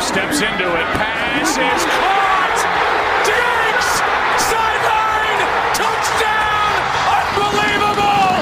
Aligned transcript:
Steps 0.00 0.42
into 0.42 0.68
it. 0.76 0.86
Pass 0.92 1.56
is 1.56 1.84
caught. 1.96 2.58
Diggs! 3.24 3.90
Sideline! 4.44 5.40
Touchdown! 5.74 6.76
Unbelievable! 7.32 8.36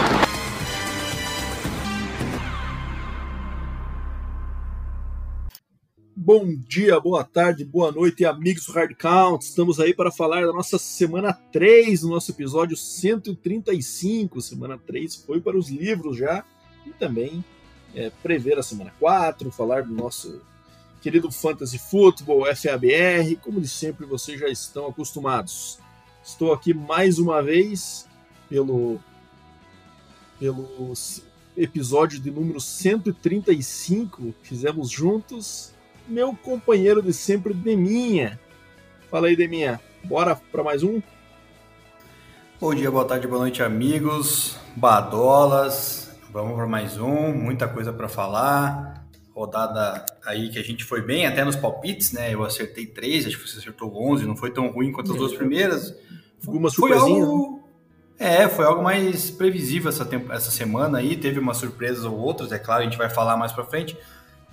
Bom 6.17 6.57
dia, 6.69 6.99
boa 6.99 7.23
tarde, 7.23 7.65
boa 7.65 7.93
noite, 7.93 8.25
amigos 8.25 8.67
do 8.67 8.73
Hard 8.73 8.97
Count. 8.97 9.45
Estamos 9.45 9.79
aí 9.79 9.95
para 9.95 10.11
falar 10.11 10.45
da 10.45 10.53
nossa 10.53 10.77
semana 10.77 11.33
3, 11.33 12.03
no 12.03 12.11
nosso 12.11 12.33
episódio 12.33 12.77
135. 12.77 14.41
Semana 14.41 14.77
3 14.77 15.15
foi 15.17 15.41
para 15.41 15.57
os 15.57 15.69
livros 15.69 16.17
já. 16.17 16.45
E 16.85 16.91
também 16.91 17.45
é, 17.95 18.11
prever 18.23 18.59
a 18.59 18.63
semana 18.63 18.93
4, 18.99 19.53
falar 19.53 19.85
do 19.85 19.95
nosso 19.95 20.43
querido 21.05 21.31
Fantasy 21.31 21.79
Football, 21.79 22.47
FABR, 22.57 23.37
como 23.43 23.61
de 23.61 23.69
sempre 23.69 24.07
vocês 24.07 24.41
já 24.41 24.49
estão 24.49 24.87
acostumados. 24.87 25.79
Estou 26.23 26.51
aqui 26.51 26.73
mais 26.73 27.19
uma 27.19 27.43
vez 27.43 28.09
pelo, 28.49 28.99
pelo 30.41 30.95
episódio 31.55 32.19
de 32.19 32.31
número 32.31 32.59
135 32.59 34.35
que 34.43 34.49
fizemos 34.49 34.89
juntos 34.89 35.75
meu 36.09 36.35
companheiro 36.35 37.03
de 37.03 37.13
sempre, 37.13 37.53
Deminha. 37.53 38.41
Fala 39.11 39.27
aí, 39.27 39.37
Deminha. 39.37 39.79
Bora 40.05 40.35
para 40.35 40.65
mais 40.65 40.83
um? 40.83 41.03
Bom 42.59 42.75
dia, 42.75 42.91
boa 42.91 43.05
tarde, 43.05 43.27
boa 43.27 43.41
noite, 43.41 43.63
amigos, 43.63 44.57
badolas. 44.75 46.17
Vamos 46.33 46.55
para 46.55 46.67
mais 46.67 46.97
um, 46.97 47.31
muita 47.31 47.69
coisa 47.69 47.93
para 47.93 48.09
falar. 48.09 49.04
Rodada 49.35 50.05
aí 50.25 50.49
que 50.49 50.59
a 50.59 50.63
gente 50.63 50.85
foi 50.85 51.03
bem 51.03 51.27
até 51.27 51.45
nos 51.45 51.57
palpites, 51.57 52.13
né? 52.13 52.33
Eu 52.33 52.45
acertei 52.45 52.87
três, 52.87 53.27
acho 53.27 53.37
que 53.39 53.49
você 53.49 53.59
acertou 53.59 53.93
11, 54.11 54.27
não 54.27 54.37
foi 54.37 54.51
tão 54.51 54.69
ruim 54.71 54.93
quanto 54.93 55.11
as 55.13 55.19
duas 55.19 55.35
primeiras. 55.35 55.93
Alguma 56.47 56.71
Foi 56.71 56.91
surpresinha? 56.91 57.25
algo... 57.25 57.65
É, 58.17 58.49
foi 58.49 58.65
algo 58.65 58.83
mais 58.83 59.29
previsível 59.31 59.89
essa, 59.89 60.05
temp... 60.05 60.31
essa 60.31 60.51
semana 60.53 60.99
aí, 60.99 61.17
teve 61.17 61.41
umas 61.41 61.57
surpresas 61.57 62.05
ou 62.05 62.17
outras, 62.17 62.53
é 62.53 62.59
claro, 62.61 62.83
a 62.83 62.85
gente 62.85 62.97
vai 62.97 63.11
falar 63.11 63.37
mais 63.37 63.51
para 63.51 63.65
frente, 63.65 63.99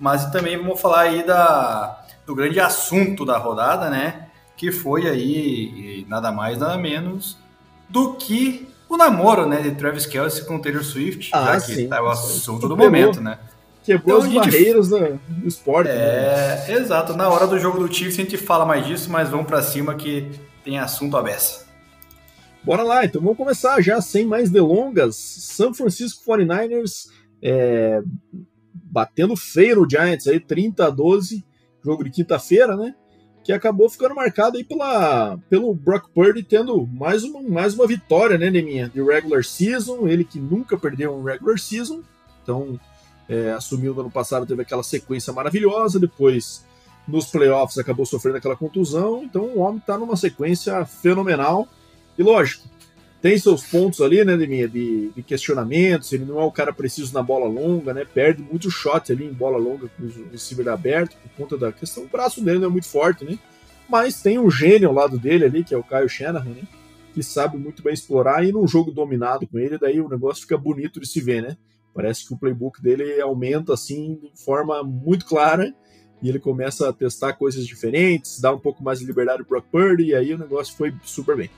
mas 0.00 0.28
também 0.32 0.56
vamos 0.56 0.80
falar 0.80 1.02
aí 1.02 1.24
da, 1.24 2.04
do 2.26 2.34
grande 2.34 2.58
assunto 2.58 3.24
da 3.24 3.38
rodada, 3.38 3.88
né? 3.88 4.26
Que 4.56 4.72
foi 4.72 5.06
aí 5.08 6.04
nada 6.08 6.32
mais, 6.32 6.58
nada 6.58 6.76
menos 6.76 7.38
do 7.88 8.14
que 8.14 8.68
o 8.88 8.96
namoro, 8.96 9.46
né, 9.46 9.62
de 9.62 9.70
Travis 9.72 10.06
Kelce 10.06 10.44
com 10.44 10.58
Taylor 10.58 10.82
Swift, 10.82 11.30
Ah, 11.32 11.54
já 11.54 11.60
que 11.66 11.74
sim. 11.74 11.88
tá 11.88 12.02
o 12.02 12.08
assunto 12.08 12.68
do 12.68 12.76
momento, 12.76 13.20
né? 13.20 13.38
Quebrou 13.84 14.18
Então, 14.24 14.28
as 14.40 14.46
barreiras 14.46 14.88
do, 14.88 14.98
do 15.28 15.48
esporte. 15.48 15.88
né? 15.88 15.94
É, 16.68 16.72
exato. 16.78 17.14
Na 17.16 17.28
hora 17.28 17.46
do 17.46 17.58
jogo 17.58 17.78
do 17.86 17.92
Chiefs 17.92 18.18
a 18.18 18.22
gente 18.22 18.36
fala 18.36 18.64
mais 18.64 18.86
disso, 18.86 19.10
mas 19.10 19.28
vamos 19.28 19.46
pra 19.46 19.62
cima 19.62 19.94
que 19.94 20.28
tem 20.64 20.78
assunto 20.78 21.16
à 21.16 21.22
beça. 21.22 21.66
Bora 22.64 22.84
lá, 22.84 23.04
então 23.04 23.20
vamos 23.20 23.36
começar 23.36 23.80
já 23.82 24.00
sem 24.00 24.24
mais 24.24 24.48
delongas. 24.50 25.16
San 25.16 25.74
Francisco 25.74 26.22
49ers 26.24 27.08
é, 27.42 28.00
batendo 28.72 29.34
feio 29.34 29.76
no 29.80 29.90
Giants 29.90 30.28
aí, 30.28 30.38
30 30.38 30.86
a 30.86 30.90
12, 30.90 31.44
jogo 31.84 32.04
de 32.04 32.10
quinta-feira, 32.10 32.76
né? 32.76 32.94
Que 33.42 33.52
acabou 33.52 33.90
ficando 33.90 34.14
marcado 34.14 34.56
aí 34.56 34.62
pela, 34.62 35.36
pelo 35.50 35.74
Brock 35.74 36.08
Purdy 36.14 36.44
tendo 36.44 36.86
mais 36.86 37.24
uma, 37.24 37.42
mais 37.42 37.74
uma 37.74 37.88
vitória, 37.88 38.38
né, 38.38 38.48
Neminha? 38.48 38.88
De 38.88 39.02
regular 39.02 39.42
season, 39.42 40.06
ele 40.06 40.22
que 40.22 40.38
nunca 40.38 40.76
perdeu 40.78 41.12
um 41.12 41.24
regular 41.24 41.58
season, 41.58 42.02
então 42.44 42.78
é, 43.28 43.52
assumiu 43.52 43.94
no 43.94 44.00
ano 44.00 44.10
passado, 44.10 44.46
teve 44.46 44.62
aquela 44.62 44.82
sequência 44.82 45.32
maravilhosa, 45.32 45.98
depois 45.98 46.64
nos 47.06 47.26
playoffs 47.26 47.78
acabou 47.78 48.06
sofrendo 48.06 48.36
aquela 48.36 48.56
contusão, 48.56 49.22
então 49.24 49.42
o 49.42 49.60
homem 49.60 49.82
tá 49.84 49.98
numa 49.98 50.16
sequência 50.16 50.84
fenomenal. 50.84 51.66
E 52.16 52.22
lógico, 52.22 52.68
tem 53.20 53.38
seus 53.38 53.64
pontos 53.64 54.00
ali, 54.00 54.24
né, 54.24 54.36
Deminha, 54.36 54.68
de, 54.68 55.10
de 55.10 55.22
questionamentos, 55.22 56.12
ele 56.12 56.24
não 56.24 56.40
é 56.40 56.44
o 56.44 56.50
cara 56.50 56.72
preciso 56.72 57.14
na 57.14 57.22
bola 57.22 57.46
longa, 57.46 57.94
né, 57.94 58.04
perde 58.04 58.42
muito 58.42 58.70
shot 58.70 59.12
ali 59.12 59.24
em 59.24 59.32
bola 59.32 59.58
longa 59.58 59.88
com 59.88 60.02
o 60.02 60.30
receiver 60.30 60.68
aberto, 60.68 61.16
por 61.16 61.30
conta 61.36 61.56
da 61.56 61.72
questão, 61.72 62.02
o 62.04 62.08
braço 62.08 62.42
dele 62.42 62.58
não 62.58 62.66
é 62.66 62.70
muito 62.70 62.88
forte, 62.88 63.24
né, 63.24 63.38
mas 63.88 64.20
tem 64.20 64.38
um 64.38 64.50
gênio 64.50 64.88
ao 64.88 64.94
lado 64.94 65.18
dele 65.18 65.44
ali, 65.44 65.64
que 65.64 65.72
é 65.72 65.78
o 65.78 65.84
Kyle 65.84 66.08
Shanahan, 66.08 66.50
né, 66.50 66.62
que 67.14 67.22
sabe 67.22 67.56
muito 67.56 67.82
bem 67.82 67.94
explorar, 67.94 68.44
e 68.44 68.50
num 68.50 68.66
jogo 68.66 68.90
dominado 68.90 69.46
com 69.46 69.58
ele, 69.58 69.78
daí 69.78 70.00
o 70.00 70.08
negócio 70.08 70.42
fica 70.42 70.58
bonito 70.58 70.98
de 70.98 71.06
se 71.06 71.20
ver, 71.20 71.42
né, 71.42 71.56
parece 71.94 72.26
que 72.26 72.34
o 72.34 72.36
playbook 72.36 72.80
dele 72.82 73.20
aumenta, 73.20 73.74
assim, 73.74 74.18
de 74.22 74.42
forma 74.42 74.82
muito 74.82 75.26
clara, 75.26 75.74
e 76.22 76.28
ele 76.28 76.38
começa 76.38 76.88
a 76.88 76.92
testar 76.92 77.32
coisas 77.32 77.66
diferentes, 77.66 78.40
dá 78.40 78.52
um 78.52 78.58
pouco 78.58 78.82
mais 78.82 79.00
de 79.00 79.04
liberdade 79.04 79.42
pro 79.44 79.60
Brock 79.60 79.66
Purdy, 79.70 80.04
e 80.04 80.14
aí 80.14 80.32
o 80.32 80.38
negócio 80.38 80.74
foi 80.76 80.94
super 81.02 81.36
bem. 81.36 81.50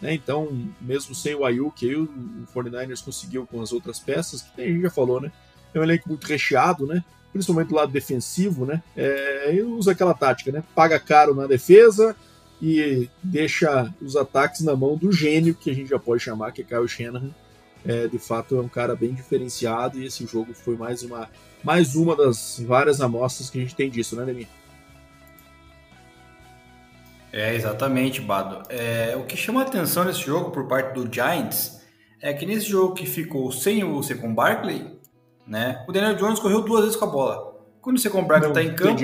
Né? 0.00 0.14
Então, 0.14 0.48
mesmo 0.80 1.14
sem 1.14 1.34
o 1.34 1.44
Ayuk, 1.44 1.86
aí 1.86 1.96
o 1.96 2.04
o 2.04 2.46
49ers 2.54 3.04
conseguiu 3.04 3.46
com 3.46 3.60
as 3.60 3.72
outras 3.72 3.98
peças, 3.98 4.42
que 4.42 4.60
a 4.60 4.66
gente 4.66 4.82
já 4.82 4.90
falou, 4.90 5.20
né? 5.20 5.32
É 5.74 5.80
um 5.80 5.82
elenco 5.82 6.08
muito 6.08 6.24
recheado, 6.24 6.86
né? 6.86 7.04
Principalmente 7.32 7.68
do 7.68 7.74
lado 7.74 7.92
defensivo, 7.92 8.64
né? 8.64 8.82
É, 8.96 9.50
ele 9.50 9.62
usa 9.62 9.92
aquela 9.92 10.14
tática, 10.14 10.52
né? 10.52 10.62
Paga 10.74 10.98
caro 10.98 11.34
na 11.34 11.46
defesa 11.46 12.16
e 12.62 13.10
deixa 13.22 13.92
os 14.00 14.16
ataques 14.16 14.62
na 14.62 14.74
mão 14.74 14.96
do 14.96 15.12
gênio, 15.12 15.54
que 15.54 15.70
a 15.70 15.74
gente 15.74 15.90
já 15.90 15.98
pode 15.98 16.22
chamar, 16.22 16.52
que 16.52 16.62
é 16.62 16.64
Kyle 16.64 16.88
Shanahan. 16.88 17.30
É, 17.88 18.08
de 18.08 18.18
fato, 18.18 18.56
é 18.56 18.60
um 18.60 18.68
cara 18.68 18.94
bem 18.96 19.12
diferenciado 19.14 19.98
e 20.00 20.06
esse 20.06 20.26
jogo 20.26 20.52
foi 20.54 20.76
mais 20.76 21.02
uma, 21.02 21.28
mais 21.62 21.94
uma 21.94 22.16
das 22.16 22.58
várias 22.66 23.00
amostras 23.00 23.48
que 23.50 23.58
a 23.58 23.60
gente 23.62 23.74
tem 23.74 23.88
disso, 23.90 24.16
né, 24.16 24.24
Demi? 24.24 24.48
É, 27.32 27.54
exatamente, 27.54 28.20
Bado. 28.20 28.62
É, 28.70 29.14
o 29.16 29.24
que 29.24 29.36
chama 29.36 29.60
a 29.60 29.64
atenção 29.64 30.04
nesse 30.04 30.20
jogo 30.22 30.50
por 30.50 30.66
parte 30.66 30.94
do 30.94 31.12
Giants 31.12 31.80
é 32.20 32.32
que 32.32 32.46
nesse 32.46 32.66
jogo 32.66 32.94
que 32.94 33.04
ficou 33.06 33.52
sem 33.52 33.84
o 33.84 34.02
Secon 34.02 34.34
Barkley, 34.34 34.98
né, 35.46 35.84
o 35.86 35.92
Daniel 35.92 36.16
Jones 36.16 36.40
correu 36.40 36.62
duas 36.62 36.82
vezes 36.84 36.96
com 36.96 37.04
a 37.04 37.08
bola. 37.08 37.54
Quando 37.82 37.96
o 37.96 38.00
Secon 38.00 38.24
Barkley 38.24 38.50
está 38.50 38.62
em 38.62 38.74
campo, 38.74 38.98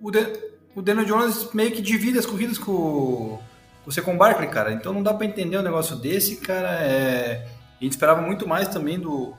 o, 0.00 0.10
Dan- 0.10 0.32
o 0.74 0.82
Daniel 0.82 1.04
Jones 1.06 1.50
meio 1.52 1.70
que 1.72 1.82
divide 1.82 2.18
as 2.18 2.26
corridas 2.26 2.58
com, 2.58 2.72
o- 2.72 3.38
com 3.84 3.90
o 3.90 3.92
Secon 3.92 4.16
Barkley, 4.16 4.48
cara. 4.48 4.72
Então 4.72 4.92
não 4.92 5.02
dá 5.02 5.12
para 5.12 5.26
entender 5.26 5.58
um 5.58 5.62
negócio 5.62 5.94
desse, 5.96 6.36
cara. 6.36 6.78
É... 6.82 7.46
A 7.84 7.86
gente 7.86 7.92
esperava 7.92 8.22
muito 8.22 8.48
mais 8.48 8.66
também 8.68 8.98
do, 8.98 9.34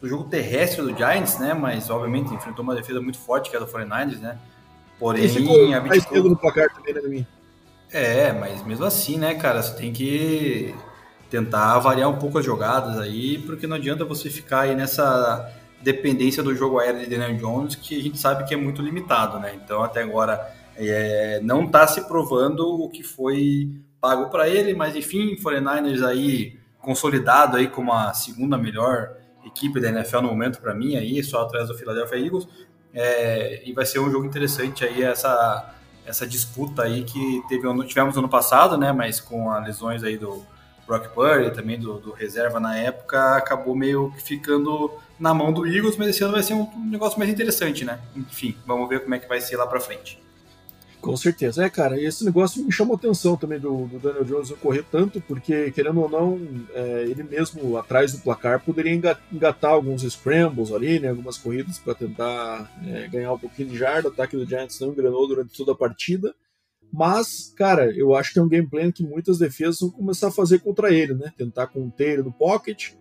do 0.00 0.08
jogo 0.08 0.24
terrestre 0.24 0.80
do 0.80 0.96
Giants, 0.96 1.38
né? 1.38 1.52
Mas 1.52 1.90
obviamente 1.90 2.32
enfrentou 2.32 2.62
uma 2.62 2.74
defesa 2.74 2.98
muito 3.00 3.18
forte 3.18 3.50
que 3.50 3.56
é 3.56 3.58
a 3.58 3.62
do 3.62 3.70
49ers, 3.70 4.18
né? 4.18 4.38
Porém, 4.98 5.24
Esse 5.24 5.40
mais 5.40 5.74
abdicou- 5.74 6.24
no 6.30 6.36
placar 6.36 6.72
também, 6.74 6.94
né, 6.94 7.26
é, 7.92 8.32
mas 8.32 8.64
mesmo 8.64 8.84
assim, 8.84 9.18
né, 9.18 9.34
cara, 9.34 9.62
você 9.62 9.74
tem 9.76 9.92
que 9.92 10.74
tentar 11.28 11.78
variar 11.80 12.08
um 12.08 12.18
pouco 12.18 12.38
as 12.38 12.44
jogadas 12.44 12.98
aí, 12.98 13.38
porque 13.38 13.66
não 13.66 13.76
adianta 13.76 14.04
você 14.04 14.30
ficar 14.30 14.60
aí 14.60 14.74
nessa 14.74 15.50
dependência 15.82 16.42
do 16.42 16.54
jogo 16.54 16.78
aéreo 16.78 17.00
de 17.00 17.06
Daniel 17.06 17.36
Jones, 17.36 17.74
que 17.74 17.98
a 17.98 18.02
gente 18.02 18.18
sabe 18.18 18.44
que 18.44 18.54
é 18.54 18.56
muito 18.56 18.80
limitado, 18.80 19.38
né? 19.38 19.58
Então, 19.62 19.82
até 19.82 20.02
agora, 20.02 20.40
é, 20.76 21.40
não 21.42 21.66
tá 21.66 21.86
se 21.86 22.02
provando 22.02 22.66
o 22.80 22.88
que 22.88 23.02
foi 23.02 23.70
pago 24.00 24.30
para 24.30 24.48
ele, 24.48 24.72
mas 24.74 24.94
enfim, 24.94 25.36
49ers 25.36 26.06
aí 26.06 26.59
consolidado 26.80 27.56
aí 27.56 27.68
como 27.68 27.92
a 27.92 28.12
segunda 28.12 28.56
melhor 28.56 29.16
equipe 29.44 29.80
da 29.80 29.88
NFL 29.88 30.20
no 30.20 30.28
momento 30.28 30.60
para 30.60 30.74
mim 30.74 30.96
aí, 30.96 31.22
só 31.22 31.42
atrás 31.42 31.68
do 31.68 31.74
Philadelphia 31.74 32.18
Eagles. 32.18 32.48
É, 32.92 33.62
e 33.64 33.72
vai 33.72 33.86
ser 33.86 34.00
um 34.00 34.10
jogo 34.10 34.26
interessante 34.26 34.84
aí 34.84 35.02
essa 35.02 35.74
essa 36.06 36.26
disputa 36.26 36.82
aí 36.82 37.04
que 37.04 37.42
teve, 37.48 37.62
tivemos 37.86 38.16
ano 38.16 38.28
passado, 38.28 38.76
né? 38.76 38.92
Mas 38.92 39.20
com 39.20 39.50
as 39.50 39.64
lesões 39.64 40.02
aí 40.02 40.16
do 40.16 40.44
Brock 40.86 41.08
Purdy, 41.14 41.54
também 41.54 41.78
do, 41.78 42.00
do 42.00 42.12
reserva 42.12 42.58
na 42.58 42.76
época, 42.76 43.36
acabou 43.36 43.76
meio 43.76 44.10
que 44.12 44.22
ficando 44.22 44.90
na 45.20 45.32
mão 45.32 45.52
do 45.52 45.66
Eagles, 45.66 45.96
mas 45.96 46.08
esse 46.08 46.24
ano 46.24 46.32
vai 46.32 46.42
ser 46.42 46.54
um, 46.54 46.62
um 46.62 46.90
negócio 46.90 47.18
mais 47.18 47.30
interessante, 47.30 47.84
né? 47.84 48.00
Enfim, 48.16 48.56
vamos 48.66 48.88
ver 48.88 49.00
como 49.00 49.14
é 49.14 49.18
que 49.18 49.28
vai 49.28 49.40
ser 49.40 49.56
lá 49.56 49.66
pra 49.66 49.78
frente. 49.78 50.20
Com 51.00 51.16
certeza. 51.16 51.64
É, 51.64 51.70
cara, 51.70 51.98
esse 51.98 52.22
negócio 52.26 52.62
me 52.62 52.70
chamou 52.70 52.94
atenção 52.94 53.34
também 53.34 53.58
do, 53.58 53.86
do 53.86 53.98
Daniel 53.98 54.22
Jones 54.24 54.50
correr 54.60 54.84
tanto, 54.90 55.18
porque, 55.22 55.70
querendo 55.70 55.98
ou 56.02 56.10
não, 56.10 56.38
é, 56.74 57.04
ele 57.08 57.22
mesmo 57.22 57.78
atrás 57.78 58.12
do 58.12 58.18
placar 58.18 58.62
poderia 58.62 58.92
enga- 58.92 59.18
engatar 59.32 59.70
alguns 59.70 60.02
scrambles 60.02 60.70
ali, 60.70 61.00
né, 61.00 61.08
algumas 61.08 61.38
corridas 61.38 61.78
para 61.78 61.94
tentar 61.94 62.70
é, 62.86 63.08
ganhar 63.08 63.32
um 63.32 63.38
pouquinho 63.38 63.70
de 63.70 63.78
jarda. 63.78 64.08
O 64.08 64.12
ataque 64.12 64.36
do 64.36 64.44
Giants 64.46 64.78
não 64.78 64.88
engrenou 64.88 65.26
durante 65.26 65.56
toda 65.56 65.72
a 65.72 65.76
partida, 65.76 66.34
Mas, 66.92 67.52
cara, 67.56 67.90
eu 67.96 68.14
acho 68.16 68.32
que 68.32 68.38
é 68.40 68.42
um 68.42 68.48
game 68.48 68.66
plan 68.68 68.92
que 68.92 69.02
muitas 69.04 69.38
defesas 69.38 69.80
vão 69.80 69.90
começar 69.90 70.28
a 70.28 70.32
fazer 70.32 70.60
contra 70.60 70.92
ele, 70.92 71.14
né? 71.14 71.32
Tentar 71.38 71.68
conter 71.68 72.14
ele 72.14 72.22
no 72.24 72.32
pocket, 72.32 72.92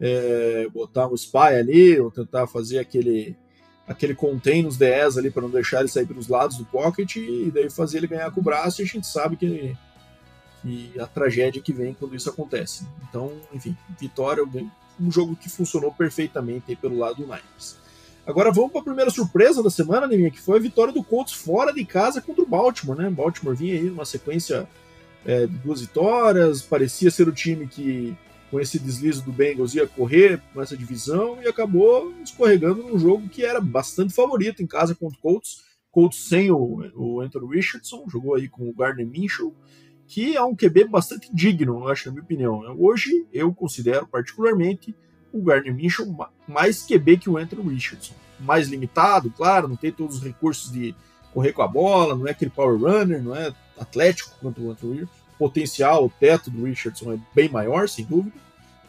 é, 0.00 0.68
botar 0.72 1.08
um 1.08 1.14
spy 1.14 1.38
ali, 1.58 2.00
ou 2.00 2.10
tentar 2.10 2.46
fazer 2.46 2.78
aquele 2.78 3.36
aquele 3.88 4.14
contain 4.14 4.62
nos 4.62 4.76
DS 4.76 5.16
ali 5.16 5.30
para 5.30 5.42
não 5.42 5.50
deixar 5.50 5.80
ele 5.80 5.88
sair 5.88 6.06
pelos 6.06 6.28
lados 6.28 6.58
do 6.58 6.64
pocket 6.66 7.16
e 7.16 7.50
daí 7.52 7.70
fazer 7.70 7.98
ele 7.98 8.06
ganhar 8.06 8.30
com 8.30 8.40
o 8.40 8.44
braço 8.44 8.82
e 8.82 8.84
a 8.84 8.86
gente 8.86 9.06
sabe 9.06 9.36
que, 9.36 9.76
que 10.62 10.92
a 11.00 11.06
tragédia 11.06 11.62
que 11.62 11.72
vem 11.72 11.94
quando 11.94 12.14
isso 12.14 12.28
acontece. 12.28 12.86
Então, 13.08 13.32
enfim, 13.52 13.76
vitória, 13.98 14.44
um 15.00 15.10
jogo 15.10 15.34
que 15.34 15.48
funcionou 15.48 15.90
perfeitamente 15.90 16.76
pelo 16.76 16.98
lado 16.98 17.16
do 17.16 17.22
Niners. 17.22 17.78
Agora 18.26 18.52
vamos 18.52 18.70
para 18.70 18.82
a 18.82 18.84
primeira 18.84 19.10
surpresa 19.10 19.62
da 19.62 19.70
semana, 19.70 20.06
Neminha, 20.06 20.30
que 20.30 20.40
foi 20.40 20.58
a 20.58 20.60
vitória 20.60 20.92
do 20.92 21.02
Colts 21.02 21.32
fora 21.32 21.72
de 21.72 21.82
casa 21.82 22.20
contra 22.20 22.42
o 22.42 22.46
Baltimore, 22.46 22.98
né? 22.98 23.08
Baltimore 23.08 23.56
vinha 23.56 23.72
aí 23.72 23.84
numa 23.84 24.04
sequência 24.04 24.68
é, 25.24 25.46
de 25.46 25.56
duas 25.58 25.80
vitórias, 25.80 26.60
parecia 26.60 27.10
ser 27.10 27.26
o 27.26 27.32
time 27.32 27.66
que 27.66 28.14
com 28.50 28.58
esse 28.58 28.78
deslize 28.78 29.22
do 29.22 29.32
Bengals 29.32 29.74
ia 29.74 29.86
correr 29.86 30.40
com 30.52 30.62
essa 30.62 30.76
divisão 30.76 31.38
e 31.42 31.48
acabou 31.48 32.12
escorregando 32.22 32.82
num 32.82 32.98
jogo 32.98 33.28
que 33.28 33.44
era 33.44 33.60
bastante 33.60 34.14
favorito 34.14 34.62
em 34.62 34.66
casa 34.66 34.94
contra 34.94 35.18
o 35.18 35.20
Colts. 35.20 35.62
Colts 35.90 36.28
sem 36.28 36.50
o, 36.50 36.90
o 36.94 37.20
Anthony 37.20 37.56
Richardson, 37.56 38.04
jogou 38.08 38.34
aí 38.34 38.48
com 38.48 38.68
o 38.68 38.74
Gardner 38.74 39.06
Minshew, 39.06 39.54
que 40.06 40.36
é 40.36 40.42
um 40.42 40.54
QB 40.54 40.84
bastante 40.84 41.28
digno, 41.32 41.80
eu 41.80 41.88
acho, 41.88 42.06
na 42.06 42.12
minha 42.12 42.24
opinião. 42.24 42.62
Hoje 42.78 43.26
eu 43.32 43.52
considero 43.54 44.06
particularmente 44.06 44.94
o 45.32 45.42
Gardner 45.42 45.74
Minshew 45.74 46.06
mais 46.46 46.82
QB 46.86 47.18
que 47.18 47.30
o 47.30 47.36
Anthony 47.36 47.74
Richardson. 47.74 48.14
Mais 48.40 48.68
limitado, 48.68 49.30
claro, 49.30 49.68
não 49.68 49.76
tem 49.76 49.92
todos 49.92 50.16
os 50.16 50.22
recursos 50.22 50.70
de 50.72 50.94
correr 51.34 51.52
com 51.52 51.62
a 51.62 51.68
bola, 51.68 52.14
não 52.14 52.26
é 52.26 52.30
aquele 52.30 52.50
power 52.50 52.78
runner, 52.78 53.22
não 53.22 53.34
é 53.34 53.52
atlético 53.78 54.34
quanto 54.40 54.62
o 54.62 54.70
Anthony 54.70 55.00
potencial, 55.38 56.04
o 56.04 56.10
teto 56.10 56.50
do 56.50 56.64
Richardson 56.64 57.12
é 57.12 57.18
bem 57.34 57.48
maior, 57.48 57.88
sem 57.88 58.04
dúvida, 58.04 58.36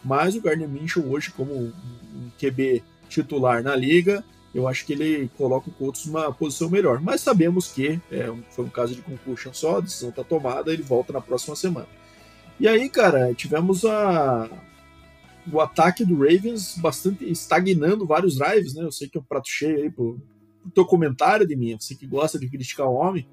mas 0.04 0.36
o 0.36 0.42
Gardner 0.42 0.68
Minshew 0.68 1.10
hoje 1.10 1.32
como 1.32 1.54
um 1.54 2.32
QB 2.40 2.84
titular 3.08 3.62
na 3.64 3.76
liga, 3.76 4.24
eu 4.54 4.68
acho 4.68 4.86
que 4.86 4.94
ele 4.94 5.30
coloca 5.38 5.70
o 5.70 5.74
Colts 5.74 6.06
numa 6.06 6.32
posição 6.34 6.70
melhor. 6.70 7.00
Mas 7.02 7.22
sabemos 7.22 7.72
que 7.72 8.00
é, 8.12 8.34
foi 8.50 8.66
um 8.66 8.70
caso 8.70 8.96
de 8.96 9.02
concussion 9.02 9.54
só, 9.54 9.78
a 9.78 9.82
decisão 9.82 10.10
está 10.10 10.24
tomada, 10.24 10.74
ele 10.74 10.82
volta 10.82 11.14
na 11.14 11.22
próxima 11.22 11.56
semana. 11.56 11.88
E 12.60 12.68
aí, 12.68 12.90
cara, 12.90 13.34
tivemos 13.34 13.86
a, 13.86 14.50
o 15.52 15.62
ataque 15.62 16.04
do 16.04 16.18
Ravens 16.18 16.78
bastante 16.78 17.30
estagnando 17.30 18.06
vários 18.06 18.38
drives, 18.38 18.74
né? 18.74 18.84
Eu 18.84 18.92
sei 18.92 19.08
que 19.08 19.18
é 19.18 19.22
um 19.22 19.24
prato 19.24 19.48
cheio 19.48 19.78
aí 19.78 19.90
pro, 19.90 20.20
pro 20.62 20.72
teu 20.72 20.86
comentário 20.86 21.48
de 21.48 21.56
mim, 21.56 21.78
você 21.80 21.96
que 21.96 22.08
gosta 22.08 22.40
de 22.40 22.50
criticar 22.50 22.88
o 22.88 22.96
homem. 22.96 23.28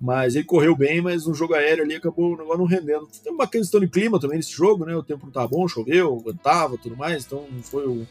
Mas 0.00 0.36
ele 0.36 0.44
correu 0.44 0.76
bem, 0.76 1.00
mas 1.00 1.26
no 1.26 1.34
jogo 1.34 1.54
aéreo 1.54 1.84
ali 1.84 1.94
acabou 1.94 2.34
o 2.34 2.36
negócio 2.36 2.58
não 2.58 2.66
rendendo. 2.66 3.08
Tem 3.22 3.32
uma 3.32 3.46
questão 3.46 3.80
de 3.80 3.88
clima 3.88 4.20
também 4.20 4.36
nesse 4.36 4.52
jogo, 4.52 4.84
né? 4.84 4.94
O 4.94 5.02
tempo 5.02 5.22
não 5.22 5.28
estava 5.28 5.48
bom, 5.48 5.66
choveu, 5.66 6.18
ventava 6.18 6.76
tudo 6.76 6.96
mais, 6.96 7.24
então 7.24 7.46
não 7.50 7.62
foi 7.62 7.86
o, 7.86 8.06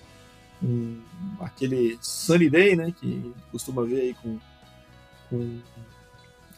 um, 0.64 1.00
aquele 1.40 1.98
sunny 2.02 2.50
day, 2.50 2.76
né? 2.76 2.94
Que 3.00 3.32
costuma 3.52 3.84
ver 3.84 4.02
aí 4.02 4.16
com, 4.16 4.40
com 5.30 5.60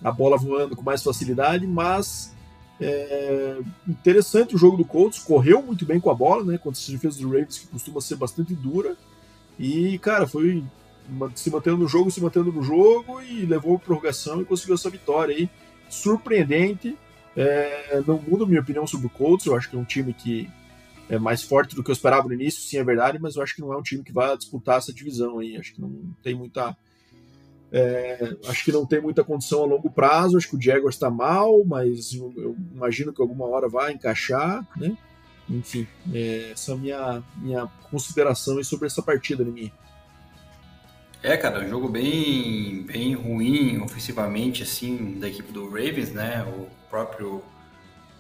a 0.02 0.12
bola 0.12 0.38
voando 0.38 0.76
com 0.76 0.82
mais 0.82 1.04
facilidade, 1.04 1.68
mas 1.68 2.34
é 2.80 3.58
interessante 3.88 4.56
o 4.56 4.58
jogo 4.58 4.78
do 4.78 4.86
Colts, 4.86 5.20
correu 5.20 5.62
muito 5.62 5.86
bem 5.86 6.00
com 6.00 6.12
a 6.12 6.16
bola, 6.16 6.44
né? 6.44 6.58
Contra 6.58 6.80
essa 6.80 6.92
defesa 6.92 7.20
do 7.20 7.28
Ravens, 7.28 7.60
que 7.60 7.68
costuma 7.68 8.00
ser 8.00 8.16
bastante 8.16 8.54
dura. 8.54 8.96
E, 9.60 9.98
cara, 10.00 10.28
foi 10.28 10.64
se 11.36 11.50
mantendo 11.50 11.78
no 11.78 11.88
jogo, 11.88 12.12
se 12.12 12.22
mantendo 12.22 12.52
no 12.52 12.62
jogo 12.62 13.22
e 13.22 13.46
levou 13.46 13.76
a 13.76 13.80
prorrogação 13.80 14.42
e 14.42 14.46
conseguiu 14.46 14.76
essa 14.76 14.90
vitória 14.90 15.36
aí. 15.36 15.50
Surpreendente. 15.90 16.98
É, 17.36 18.02
não 18.06 18.20
muda 18.20 18.46
minha 18.46 18.62
opinião 18.62 18.88
sobre 18.88 19.08
o 19.08 19.10
Colts. 19.10 19.46
Eu 19.46 19.56
acho 19.56 19.70
que 19.70 19.76
é 19.76 19.80
um 19.80 19.86
time 19.86 20.14
que 20.14 20.50
é 21.10 21.18
mais 21.18 21.42
forte 21.42 21.76
do 21.76 21.84
que 21.84 21.90
eu 21.90 21.94
esperava 21.94 22.28
no 22.28 22.34
início, 22.34 22.62
sim, 22.62 22.78
é 22.78 22.84
verdade, 22.84 23.18
mas 23.20 23.36
eu 23.36 23.42
acho 23.42 23.56
que 23.56 23.62
não 23.62 23.72
é 23.72 23.78
um 23.78 23.82
time 23.82 24.04
que 24.04 24.12
vai 24.12 24.36
disputar 24.38 24.78
essa 24.78 24.94
divisão 24.94 25.40
aí. 25.40 25.56
Acho 25.58 25.74
que 25.74 25.82
não 25.82 26.14
tem 26.22 26.36
muita. 26.36 26.76
É, 27.72 28.36
acho 28.48 28.64
que 28.64 28.72
não 28.72 28.86
tem 28.86 29.02
muita 29.02 29.24
condição 29.24 29.64
a 29.64 29.66
longo 29.66 29.90
prazo. 29.90 30.38
Acho 30.38 30.50
que 30.50 30.56
o 30.56 30.62
Jaguars 30.62 30.96
está 30.96 31.10
mal, 31.10 31.64
mas 31.66 32.14
eu, 32.14 32.34
eu, 32.36 32.58
imagino 32.74 33.14
que 33.14 33.22
alguma 33.22 33.46
hora 33.46 33.70
vai 33.70 33.94
encaixar, 33.94 34.68
né? 34.76 34.98
Enfim, 35.50 35.88
é, 36.14 36.52
essa 36.52 36.72
é 36.72 36.76
a 36.76 36.78
minha, 36.78 37.24
minha 37.38 37.68
consideração 37.90 38.62
sobre 38.64 38.88
essa 38.88 39.02
partida, 39.02 39.46
minha. 39.46 39.72
É, 41.24 41.36
cara, 41.36 41.60
um 41.60 41.70
jogo 41.70 41.90
bem, 41.90 42.84
bem 42.84 43.16
ruim 43.16 43.82
ofensivamente, 43.82 44.62
assim, 44.62 45.20
da 45.20 45.28
equipe 45.28 45.52
do 45.52 45.66
Ravens, 45.68 46.12
né? 46.12 46.44
O 46.44 46.68
próprio 46.90 47.44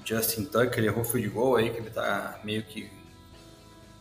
Justin 0.03 0.45
Tucker 0.45 0.83
errou 0.83 1.03
field 1.03 1.29
goal 1.29 1.55
aí, 1.57 1.69
que 1.69 1.77
ele 1.77 1.89
tá 1.91 2.39
meio 2.43 2.63
que 2.63 2.89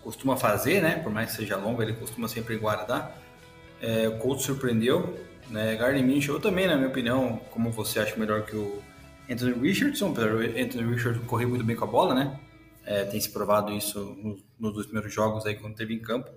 costuma 0.02 0.36
fazer, 0.36 0.80
né? 0.80 0.96
Por 1.02 1.12
mais 1.12 1.30
que 1.30 1.36
seja 1.36 1.56
longo, 1.56 1.82
ele 1.82 1.92
costuma 1.92 2.26
sempre 2.26 2.56
guardar. 2.56 3.16
É, 3.82 4.08
o 4.08 4.16
Colts 4.18 4.44
surpreendeu, 4.44 5.18
né? 5.50 5.76
Gardner 5.76 6.02
Minshew, 6.02 6.40
também, 6.40 6.66
na 6.66 6.76
minha 6.76 6.88
opinião, 6.88 7.40
como 7.50 7.70
você 7.70 8.00
acha 8.00 8.16
melhor 8.16 8.46
que 8.46 8.56
o 8.56 8.82
Anthony 9.28 9.52
Richardson, 9.52 10.08
o 10.08 10.12
Anthony 10.12 10.94
Richardson 10.94 11.24
correu 11.26 11.50
muito 11.50 11.64
bem 11.64 11.76
com 11.76 11.84
a 11.84 11.88
bola, 11.88 12.14
né? 12.14 12.40
É, 12.84 13.04
tem 13.04 13.20
se 13.20 13.30
provado 13.30 13.72
isso 13.72 14.16
nos, 14.22 14.42
nos 14.58 14.72
dois 14.72 14.86
primeiros 14.86 15.12
jogos 15.12 15.44
aí 15.44 15.54
quando 15.54 15.74
teve 15.74 15.92
em 15.92 15.98
campo. 15.98 16.30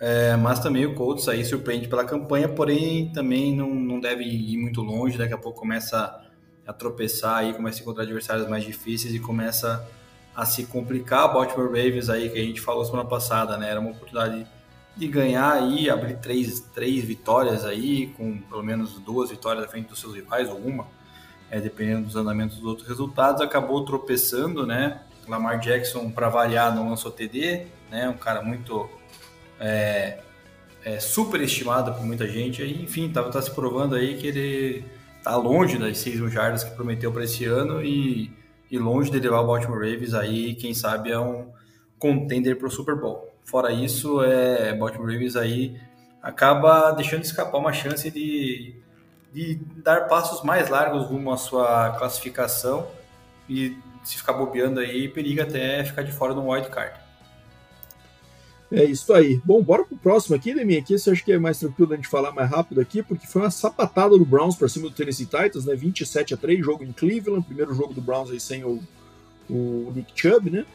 É, 0.00 0.36
mas 0.36 0.58
também 0.58 0.84
o 0.86 0.94
Colts 0.94 1.28
aí 1.28 1.44
surpreende 1.44 1.88
pela 1.88 2.04
campanha, 2.04 2.48
porém 2.48 3.10
também 3.12 3.54
não, 3.54 3.74
não 3.74 4.00
deve 4.00 4.24
ir 4.24 4.56
muito 4.58 4.82
longe. 4.82 5.16
Daqui 5.16 5.34
a 5.34 5.38
pouco 5.38 5.60
começa 5.60 6.20
a 6.66 6.72
tropeçar 6.72 7.38
aí, 7.38 7.54
começa 7.54 7.80
a 7.80 7.82
encontrar 7.82 8.02
adversários 8.04 8.48
mais 8.48 8.64
difíceis 8.64 9.14
e 9.14 9.18
começa 9.18 9.86
a 10.34 10.44
se 10.44 10.64
complicar. 10.66 11.32
Baltimore 11.32 11.68
Ravens 11.68 12.08
aí 12.08 12.28
que 12.28 12.38
a 12.38 12.42
gente 12.42 12.60
falou 12.60 12.84
semana 12.84 13.08
passada, 13.08 13.56
né? 13.56 13.70
Era 13.70 13.80
uma 13.80 13.90
oportunidade 13.90 14.46
de 14.96 15.08
ganhar 15.08 15.52
aí, 15.52 15.90
abrir 15.90 16.16
três, 16.18 16.60
três 16.60 17.04
vitórias 17.04 17.64
aí, 17.64 18.08
com 18.16 18.38
pelo 18.38 18.62
menos 18.62 18.98
duas 19.00 19.30
vitórias 19.30 19.64
à 19.64 19.68
frente 19.68 19.88
dos 19.88 20.00
seus 20.00 20.14
rivais, 20.14 20.48
ou 20.48 20.56
uma, 20.56 20.86
é, 21.50 21.60
dependendo 21.60 22.06
dos 22.06 22.16
andamentos 22.16 22.58
dos 22.58 22.66
outros 22.66 22.88
resultados, 22.88 23.40
acabou 23.40 23.84
tropeçando, 23.84 24.66
né? 24.66 25.02
Lamar 25.26 25.58
Jackson, 25.58 26.10
para 26.10 26.28
variar, 26.28 26.74
não 26.74 26.90
lançou 26.90 27.10
TD, 27.10 27.66
né? 27.90 28.08
Um 28.08 28.16
cara 28.16 28.42
muito 28.42 28.88
é, 29.60 30.18
é 30.84 31.00
superestimado 31.00 31.92
por 31.94 32.04
muita 32.04 32.26
gente. 32.26 32.62
E, 32.62 32.82
enfim, 32.82 33.08
tá, 33.10 33.22
tá 33.24 33.40
se 33.40 33.50
provando 33.50 33.94
aí 33.94 34.16
que 34.16 34.26
ele 34.26 34.84
tá 35.22 35.36
longe 35.36 35.78
das 35.78 35.98
6 35.98 36.20
mil 36.20 36.28
jardas 36.28 36.64
que 36.64 36.74
prometeu 36.74 37.10
para 37.10 37.24
esse 37.24 37.44
ano 37.44 37.82
e, 37.82 38.30
e, 38.70 38.78
longe 38.78 39.10
de 39.10 39.18
levar 39.18 39.40
o 39.40 39.46
Baltimore 39.46 39.78
Ravens 39.78 40.14
aí, 40.14 40.54
quem 40.54 40.74
sabe 40.74 41.10
é 41.10 41.18
um 41.18 41.50
contender 41.98 42.58
para 42.58 42.68
o 42.68 42.70
Super 42.70 42.94
Bowl. 42.94 43.32
Fora 43.44 43.72
isso, 43.72 44.22
é 44.22 44.74
Baltimore 44.74 45.10
Ravens 45.10 45.36
aí 45.36 45.76
acaba 46.24 46.90
deixando 46.92 47.22
escapar 47.22 47.58
uma 47.58 47.72
chance 47.74 48.10
de, 48.10 48.74
de 49.30 49.60
dar 49.76 50.08
passos 50.08 50.42
mais 50.42 50.70
largos 50.70 51.04
rumo 51.04 51.30
à 51.30 51.36
sua 51.36 51.90
classificação 51.98 52.88
e 53.46 53.76
se 54.02 54.16
ficar 54.16 54.32
bobeando 54.32 54.80
aí, 54.80 55.06
periga 55.06 55.42
até 55.42 55.84
ficar 55.84 56.02
de 56.02 56.12
fora 56.12 56.32
do 56.32 56.46
wild 56.48 56.70
card. 56.70 56.98
É 58.76 58.84
isso 58.84 59.12
aí. 59.12 59.40
Bom, 59.44 59.62
bora 59.62 59.84
pro 59.84 59.96
próximo 59.96 60.34
aqui, 60.34 60.52
Demi. 60.52 60.76
Aqui 60.76 60.98
você 60.98 61.10
acha 61.10 61.24
que 61.24 61.32
é 61.32 61.38
mais 61.38 61.58
tranquilo 61.58 61.90
da 61.90 61.96
gente 61.96 62.08
falar 62.08 62.32
mais 62.32 62.50
rápido 62.50 62.80
aqui, 62.80 63.02
porque 63.02 63.26
foi 63.26 63.42
uma 63.42 63.50
sapatada 63.50 64.18
do 64.18 64.24
Browns 64.24 64.56
para 64.56 64.68
cima 64.68 64.88
do 64.88 64.94
Tennessee 64.94 65.26
Titans, 65.26 65.64
né? 65.64 65.76
27 65.76 66.34
a 66.34 66.36
3, 66.36 66.64
jogo 66.64 66.82
em 66.82 66.92
Cleveland, 66.92 67.46
primeiro 67.46 67.72
jogo 67.74 67.94
do 67.94 68.00
Browns 68.00 68.30
aí 68.30 68.40
sem 68.40 68.64
o, 68.64 68.82
o 69.48 69.92
Nick 69.94 70.12
Chubb, 70.14 70.50
né? 70.50 70.66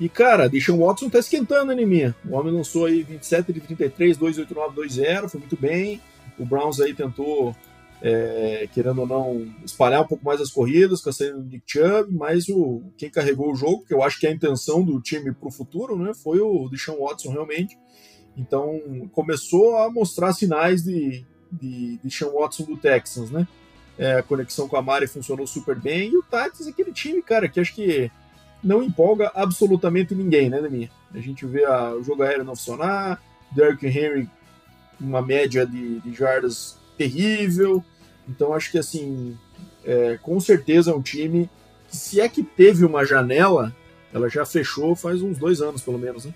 E 0.00 0.08
cara, 0.08 0.48
Deshaun 0.48 0.78
Watson 0.78 1.08
tá 1.08 1.18
esquentando, 1.18 1.74
minha? 1.74 2.14
O 2.24 2.36
homem 2.36 2.52
lançou 2.52 2.86
aí 2.86 3.02
27 3.02 3.52
de 3.52 3.60
33, 3.60 4.16
289, 4.16 4.88
20, 4.88 5.28
foi 5.28 5.40
muito 5.40 5.56
bem. 5.56 6.00
O 6.38 6.46
Browns 6.46 6.80
aí 6.80 6.94
tentou 6.94 7.56
é, 8.00 8.68
querendo 8.72 9.00
ou 9.00 9.06
não, 9.06 9.46
espalhar 9.64 10.02
um 10.02 10.06
pouco 10.06 10.24
mais 10.24 10.40
as 10.40 10.50
corridas 10.50 11.00
com 11.00 11.10
a 11.10 11.12
saída 11.12 11.38
do 11.38 11.44
Nick 11.44 11.64
Chubb, 11.66 12.12
mas 12.12 12.48
o, 12.48 12.82
quem 12.96 13.10
carregou 13.10 13.52
o 13.52 13.56
jogo, 13.56 13.84
que 13.84 13.92
eu 13.92 14.02
acho 14.02 14.20
que 14.20 14.26
é 14.26 14.30
a 14.30 14.34
intenção 14.34 14.82
do 14.84 15.00
time 15.00 15.32
para 15.32 15.48
o 15.48 15.52
futuro, 15.52 15.96
né, 15.98 16.12
foi 16.14 16.40
o 16.40 16.68
Deshaun 16.68 17.00
Watson 17.00 17.32
realmente. 17.32 17.76
Então 18.36 18.80
começou 19.12 19.76
a 19.78 19.90
mostrar 19.90 20.32
sinais 20.32 20.84
de, 20.84 21.24
de, 21.50 21.96
de 21.96 22.00
Deshaun 22.04 22.38
Watson 22.38 22.64
do 22.64 22.76
Texans, 22.76 23.30
né? 23.30 23.48
É, 23.98 24.14
a 24.14 24.22
conexão 24.22 24.68
com 24.68 24.76
a 24.76 24.82
Mari 24.82 25.08
funcionou 25.08 25.44
super 25.44 25.74
bem. 25.74 26.10
E 26.10 26.16
o 26.16 26.22
Titans 26.22 26.68
é 26.68 26.70
aquele 26.70 26.92
time, 26.92 27.20
cara, 27.20 27.48
que 27.48 27.58
acho 27.58 27.74
que 27.74 28.08
não 28.62 28.80
empolga 28.80 29.32
absolutamente 29.34 30.14
ninguém, 30.14 30.48
né, 30.48 30.62
Demi? 30.62 30.88
A 31.12 31.18
gente 31.18 31.44
vê 31.44 31.64
a, 31.64 31.94
o 31.94 32.02
jogo 32.04 32.22
aéreo 32.22 32.44
não 32.44 32.54
funcionar, 32.54 33.20
Derrick 33.50 33.84
Henry 33.84 34.30
uma 35.00 35.22
média 35.22 35.66
de, 35.66 36.00
de 36.00 36.12
jardas 36.12 36.76
terrível. 36.98 37.82
Então 38.28 38.52
acho 38.52 38.70
que 38.70 38.78
assim, 38.78 39.38
é, 39.84 40.18
com 40.20 40.38
certeza 40.40 40.90
é 40.90 40.94
um 40.94 41.00
time 41.00 41.48
que 41.88 41.96
se 41.96 42.20
é 42.20 42.28
que 42.28 42.42
teve 42.42 42.84
uma 42.84 43.04
janela, 43.04 43.74
ela 44.12 44.28
já 44.28 44.44
fechou 44.44 44.94
faz 44.94 45.22
uns 45.22 45.38
dois 45.38 45.62
anos 45.62 45.80
pelo 45.80 45.98
menos, 45.98 46.24
né? 46.26 46.34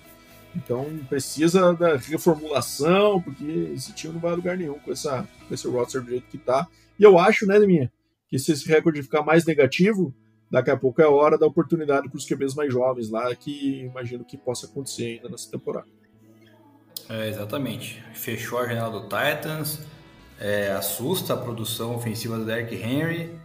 Então 0.54 0.86
precisa 1.08 1.74
da 1.74 1.96
reformulação, 1.96 3.20
porque 3.20 3.44
esse 3.74 3.92
time 3.94 4.14
não 4.14 4.20
vai 4.20 4.32
a 4.32 4.34
lugar 4.34 4.56
nenhum 4.56 4.78
com, 4.78 4.92
essa, 4.92 5.26
com 5.48 5.54
esse 5.54 5.66
roster 5.66 6.02
do 6.02 6.10
jeito 6.10 6.26
que 6.28 6.38
tá. 6.38 6.66
E 6.98 7.02
eu 7.02 7.18
acho, 7.18 7.46
né, 7.46 7.58
minha, 7.58 7.90
que 8.28 8.38
se 8.38 8.52
esse 8.52 8.68
recorde 8.68 9.02
ficar 9.02 9.22
mais 9.22 9.44
negativo, 9.46 10.14
daqui 10.50 10.70
a 10.70 10.76
pouco 10.76 11.00
é 11.00 11.06
hora 11.06 11.38
da 11.38 11.46
oportunidade 11.46 12.08
para 12.08 12.16
os 12.18 12.26
QBs 12.26 12.54
mais 12.54 12.70
jovens 12.70 13.08
lá, 13.08 13.34
que 13.34 13.84
imagino 13.84 14.24
que 14.24 14.36
possa 14.36 14.66
acontecer 14.66 15.16
ainda 15.16 15.30
nessa 15.30 15.50
temporada. 15.50 15.88
É, 17.08 17.28
exatamente. 17.28 18.02
Fechou 18.12 18.58
a 18.58 18.66
janela 18.66 18.90
do 18.90 19.02
Titans, 19.02 19.80
é, 20.40 20.72
assusta 20.72 21.34
a 21.34 21.36
produção 21.36 21.94
ofensiva 21.94 22.36
do 22.36 22.44
Derrick 22.44 22.74
Henry. 22.74 23.38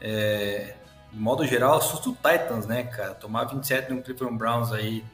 É, 0.00 0.74
de 1.12 1.18
modo 1.18 1.46
geral, 1.46 1.78
assusta 1.78 2.10
o 2.10 2.12
Titans, 2.14 2.66
né, 2.66 2.84
cara? 2.84 3.14
Tomar 3.14 3.44
27 3.44 3.92
no 3.92 4.02
Cleveland 4.02 4.36
Browns 4.36 4.72
aí, 4.72 5.04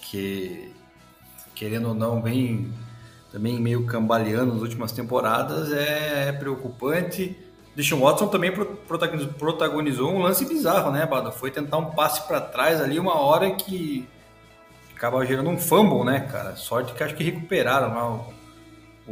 que 0.00 0.74
querendo 1.54 1.88
ou 1.88 1.94
não, 1.94 2.20
vem 2.22 2.72
também 3.30 3.58
meio 3.60 3.86
cambaleando 3.86 4.52
nas 4.52 4.62
últimas 4.62 4.92
temporadas, 4.92 5.72
é, 5.72 6.28
é 6.28 6.32
preocupante. 6.32 7.36
Deshaun 7.74 8.00
Watson 8.00 8.26
também 8.26 8.52
protagonizou, 9.38 10.12
um 10.12 10.18
lance 10.20 10.44
bizarro, 10.44 10.90
né, 10.90 11.06
Bada? 11.06 11.30
Foi 11.30 11.50
tentar 11.50 11.78
um 11.78 11.86
passe 11.86 12.26
para 12.26 12.40
trás 12.40 12.80
ali, 12.80 12.98
uma 12.98 13.18
hora 13.18 13.50
que 13.52 14.06
acaba 14.94 15.24
gerando 15.24 15.48
um 15.48 15.58
fumble, 15.58 16.04
né, 16.04 16.20
cara? 16.20 16.56
Sorte 16.56 16.92
que 16.92 17.02
acho 17.02 17.14
que 17.14 17.24
recuperaram 17.24 17.94
lá 17.94 18.31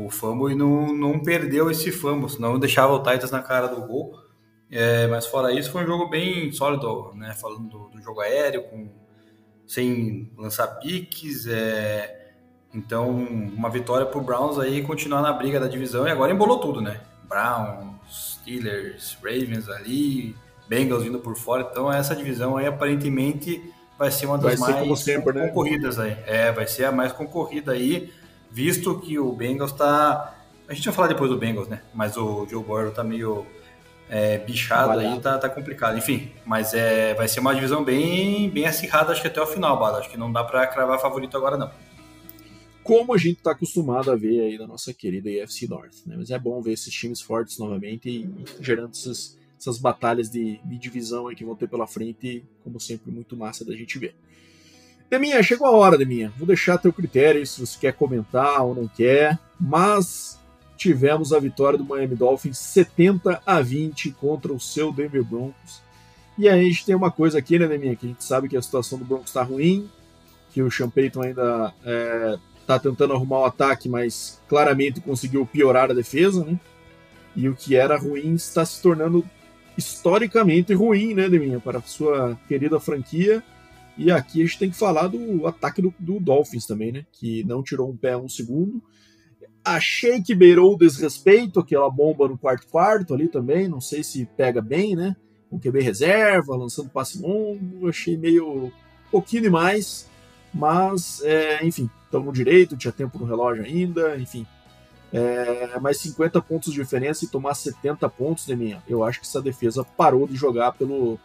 o, 0.06 0.10
fumble 0.10 0.52
e 0.52 0.56
não, 0.56 0.92
não 0.92 1.18
perdeu 1.20 1.70
esse 1.70 1.90
fumble, 1.90 2.28
senão 2.28 2.58
deixava 2.58 2.92
o 2.92 3.02
Titans 3.02 3.30
na 3.30 3.42
cara 3.42 3.66
do 3.66 3.80
gol. 3.82 4.18
É, 4.70 5.06
mas 5.08 5.26
fora 5.26 5.52
isso, 5.52 5.70
foi 5.70 5.82
um 5.82 5.86
jogo 5.86 6.08
bem 6.08 6.52
sólido, 6.52 7.12
né? 7.14 7.34
Falando 7.34 7.68
do, 7.68 7.88
do 7.88 8.00
jogo 8.00 8.20
aéreo, 8.20 8.62
com, 8.64 8.88
sem 9.66 10.30
lançar 10.36 10.66
piques. 10.78 11.46
É, 11.46 12.32
então, 12.72 13.10
uma 13.10 13.68
vitória 13.68 14.06
pro 14.06 14.20
Browns 14.20 14.58
aí 14.58 14.82
continuar 14.82 15.22
na 15.22 15.32
briga 15.32 15.58
da 15.58 15.66
divisão 15.66 16.06
e 16.06 16.10
agora 16.10 16.32
embolou 16.32 16.58
tudo, 16.58 16.80
né? 16.80 17.00
Browns, 17.28 18.38
Steelers, 18.40 19.18
Ravens 19.22 19.68
ali, 19.68 20.36
Bengals 20.68 21.02
vindo 21.02 21.18
por 21.18 21.36
fora. 21.36 21.66
Então, 21.68 21.92
essa 21.92 22.14
divisão 22.14 22.56
aí 22.56 22.66
aparentemente 22.66 23.72
vai 23.98 24.10
ser 24.10 24.26
uma 24.26 24.38
das 24.38 24.58
mais 24.58 25.00
sempre, 25.00 25.32
né? 25.32 25.48
concorridas 25.48 25.96
né? 25.96 26.16
aí. 26.26 26.34
É, 26.34 26.52
vai 26.52 26.66
ser 26.66 26.84
a 26.84 26.92
mais 26.92 27.12
concorrida 27.12 27.72
aí, 27.72 28.12
visto 28.50 28.98
que 29.00 29.18
o 29.18 29.32
Bengals 29.32 29.72
tá. 29.72 30.36
A 30.68 30.74
gente 30.74 30.84
vai 30.84 30.94
falar 30.94 31.08
depois 31.08 31.30
do 31.30 31.36
Bengals, 31.36 31.68
né? 31.68 31.82
Mas 31.94 32.16
o 32.16 32.46
Joe 32.48 32.62
Burrow 32.62 32.90
tá 32.90 33.02
meio 33.02 33.46
é, 34.08 34.38
bichado 34.38 34.98
aí, 34.98 35.20
tá, 35.20 35.38
tá 35.38 35.48
complicado. 35.48 35.96
Enfim, 35.96 36.30
mas 36.44 36.74
é, 36.74 37.14
vai 37.14 37.28
ser 37.28 37.40
uma 37.40 37.54
divisão 37.54 37.84
bem, 37.84 38.50
bem 38.50 38.66
acirrada, 38.66 39.12
acho 39.12 39.22
que 39.22 39.28
até 39.28 39.40
o 39.40 39.46
final, 39.46 39.78
Bala. 39.78 39.98
Acho 39.98 40.10
que 40.10 40.16
não 40.16 40.32
dá 40.32 40.42
para 40.42 40.66
cravar 40.66 41.00
favorito 41.00 41.36
agora, 41.36 41.56
não. 41.56 41.70
Como 42.82 43.14
a 43.14 43.18
gente 43.18 43.38
está 43.38 43.52
acostumado 43.52 44.10
a 44.10 44.16
ver 44.16 44.40
aí 44.40 44.58
na 44.58 44.66
nossa 44.66 44.92
querida 44.92 45.30
EFC 45.30 45.68
North, 45.68 46.06
né? 46.06 46.16
Mas 46.18 46.30
é 46.30 46.38
bom 46.38 46.60
ver 46.60 46.72
esses 46.72 46.92
times 46.92 47.20
fortes 47.20 47.56
novamente 47.58 48.08
e, 48.08 48.22
e 48.22 48.44
gerando 48.64 48.90
essas, 48.90 49.38
essas 49.56 49.78
batalhas 49.78 50.28
de, 50.28 50.58
de, 50.64 50.78
divisão 50.78 51.28
aí 51.28 51.36
que 51.36 51.44
vão 51.44 51.54
ter 51.54 51.68
pela 51.68 51.86
frente, 51.86 52.44
como 52.64 52.80
sempre, 52.80 53.12
muito 53.12 53.36
massa 53.36 53.64
da 53.64 53.76
gente 53.76 53.96
ver. 53.98 54.16
Deminha, 55.10 55.42
chegou 55.42 55.66
a 55.66 55.72
hora, 55.72 55.98
Deminha. 55.98 56.32
Vou 56.38 56.46
deixar 56.46 56.78
teu 56.78 56.92
critério 56.92 57.44
se 57.44 57.60
você 57.60 57.76
quer 57.80 57.92
comentar 57.92 58.64
ou 58.64 58.76
não 58.76 58.86
quer, 58.86 59.36
mas 59.58 60.38
tivemos 60.76 61.32
a 61.32 61.40
vitória 61.40 61.76
do 61.76 61.84
Miami 61.84 62.14
Dolphins 62.14 62.58
70 62.58 63.42
a 63.44 63.60
20 63.60 64.12
contra 64.12 64.52
o 64.52 64.60
seu 64.60 64.92
Denver 64.92 65.24
Broncos. 65.24 65.82
E 66.38 66.48
aí 66.48 66.60
a 66.60 66.62
gente 66.62 66.86
tem 66.86 66.94
uma 66.94 67.10
coisa 67.10 67.38
aqui, 67.38 67.58
né, 67.58 67.66
Neminha, 67.66 67.96
que 67.96 68.06
a 68.06 68.08
gente 68.08 68.22
sabe 68.22 68.48
que 68.48 68.56
a 68.56 68.62
situação 68.62 68.98
do 69.00 69.04
Broncos 69.04 69.30
está 69.30 69.42
ruim, 69.42 69.90
que 70.52 70.62
o 70.62 70.70
Sean 70.70 70.88
Payton 70.88 71.22
ainda 71.22 71.74
está 72.60 72.76
é, 72.76 72.78
tentando 72.78 73.12
arrumar 73.12 73.40
o 73.40 73.44
ataque, 73.46 73.88
mas 73.88 74.40
claramente 74.48 75.00
conseguiu 75.00 75.44
piorar 75.44 75.90
a 75.90 75.94
defesa, 75.94 76.44
né? 76.44 76.58
E 77.34 77.48
o 77.48 77.56
que 77.56 77.74
era 77.74 77.98
ruim 77.98 78.34
está 78.34 78.64
se 78.64 78.80
tornando 78.80 79.24
historicamente 79.76 80.72
ruim, 80.72 81.14
né, 81.14 81.28
Deminha, 81.28 81.58
para 81.58 81.78
a 81.78 81.82
sua 81.82 82.38
querida 82.46 82.78
franquia. 82.78 83.42
E 84.00 84.10
aqui 84.10 84.42
a 84.42 84.46
gente 84.46 84.58
tem 84.58 84.70
que 84.70 84.76
falar 84.76 85.08
do 85.08 85.46
ataque 85.46 85.82
do, 85.82 85.92
do 85.98 86.18
Dolphins 86.18 86.66
também, 86.66 86.90
né? 86.90 87.04
Que 87.12 87.44
não 87.44 87.62
tirou 87.62 87.90
um 87.90 87.96
pé 87.96 88.16
um 88.16 88.28
segundo 88.28 88.82
Achei 89.64 90.22
que 90.22 90.34
beirou 90.34 90.74
o 90.74 90.78
desrespeito, 90.78 91.60
aquela 91.60 91.90
bomba 91.90 92.26
no 92.26 92.38
quarto 92.38 92.66
quarto 92.66 93.12
ali 93.12 93.28
também, 93.28 93.68
não 93.68 93.80
sei 93.80 94.02
se 94.02 94.24
pega 94.36 94.62
bem, 94.62 94.96
né? 94.96 95.14
Com 95.50 95.60
QB 95.60 95.82
reserva, 95.82 96.56
lançando 96.56 96.88
passe 96.88 97.20
longo, 97.20 97.88
achei 97.88 98.16
meio 98.16 98.72
pouquinho 99.10 99.42
demais, 99.42 100.08
mas 100.52 101.20
é, 101.22 101.64
enfim, 101.64 101.90
estamos 102.04 102.32
direito, 102.32 102.76
tinha 102.76 102.92
tempo 102.92 103.18
no 103.18 103.26
relógio 103.26 103.64
ainda, 103.64 104.16
enfim. 104.16 104.46
É, 105.12 105.78
mais 105.78 105.98
50 105.98 106.40
pontos 106.40 106.72
de 106.72 106.80
diferença 106.80 107.24
e 107.24 107.28
tomar 107.28 107.54
70 107.54 108.08
pontos 108.08 108.46
de 108.46 108.56
minha. 108.56 108.82
Eu 108.88 109.04
acho 109.04 109.20
que 109.20 109.26
essa 109.26 109.42
defesa 109.42 109.84
parou 109.84 110.26
de 110.26 110.36
jogar 110.36 110.72
pelo, 110.72 111.18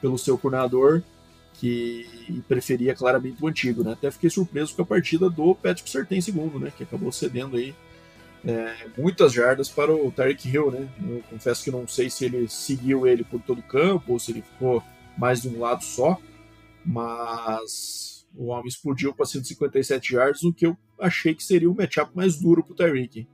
pelo 0.00 0.16
seu 0.16 0.38
coordenador 0.38 1.02
que 1.54 2.42
preferia 2.48 2.94
claramente 2.94 3.42
o 3.42 3.46
antigo, 3.46 3.82
né? 3.82 3.92
Até 3.92 4.10
fiquei 4.10 4.30
surpreso 4.30 4.74
com 4.74 4.82
a 4.82 4.86
partida 4.86 5.30
do 5.30 5.54
Patrick 5.54 5.88
Surtain 5.88 6.20
segundo, 6.20 6.58
né? 6.58 6.72
Que 6.76 6.82
acabou 6.82 7.10
cedendo 7.10 7.56
aí 7.56 7.74
é, 8.46 8.88
muitas 8.98 9.32
jardas 9.32 9.68
para 9.68 9.94
o 9.94 10.10
Tarek 10.10 10.48
Hill, 10.48 10.70
né? 10.70 10.88
Eu 11.08 11.22
confesso 11.30 11.64
que 11.64 11.70
não 11.70 11.88
sei 11.88 12.10
se 12.10 12.24
ele 12.24 12.48
seguiu 12.48 13.06
ele 13.06 13.24
por 13.24 13.40
todo 13.40 13.58
o 13.58 13.62
campo 13.62 14.12
ou 14.12 14.18
se 14.18 14.32
ele 14.32 14.42
ficou 14.42 14.82
mais 15.16 15.42
de 15.42 15.48
um 15.48 15.60
lado 15.60 15.82
só, 15.82 16.18
mas 16.84 18.26
o 18.36 18.46
homem 18.46 18.66
explodiu 18.66 19.14
para 19.14 19.24
157 19.24 20.14
yards, 20.14 20.42
o 20.42 20.52
que 20.52 20.66
eu 20.66 20.76
achei 20.98 21.34
que 21.34 21.42
seria 21.42 21.70
o 21.70 21.74
matchup 21.74 22.10
mais 22.14 22.36
duro 22.36 22.62
para 22.62 22.72
o 22.72 22.76
Tyreek. 22.76 23.26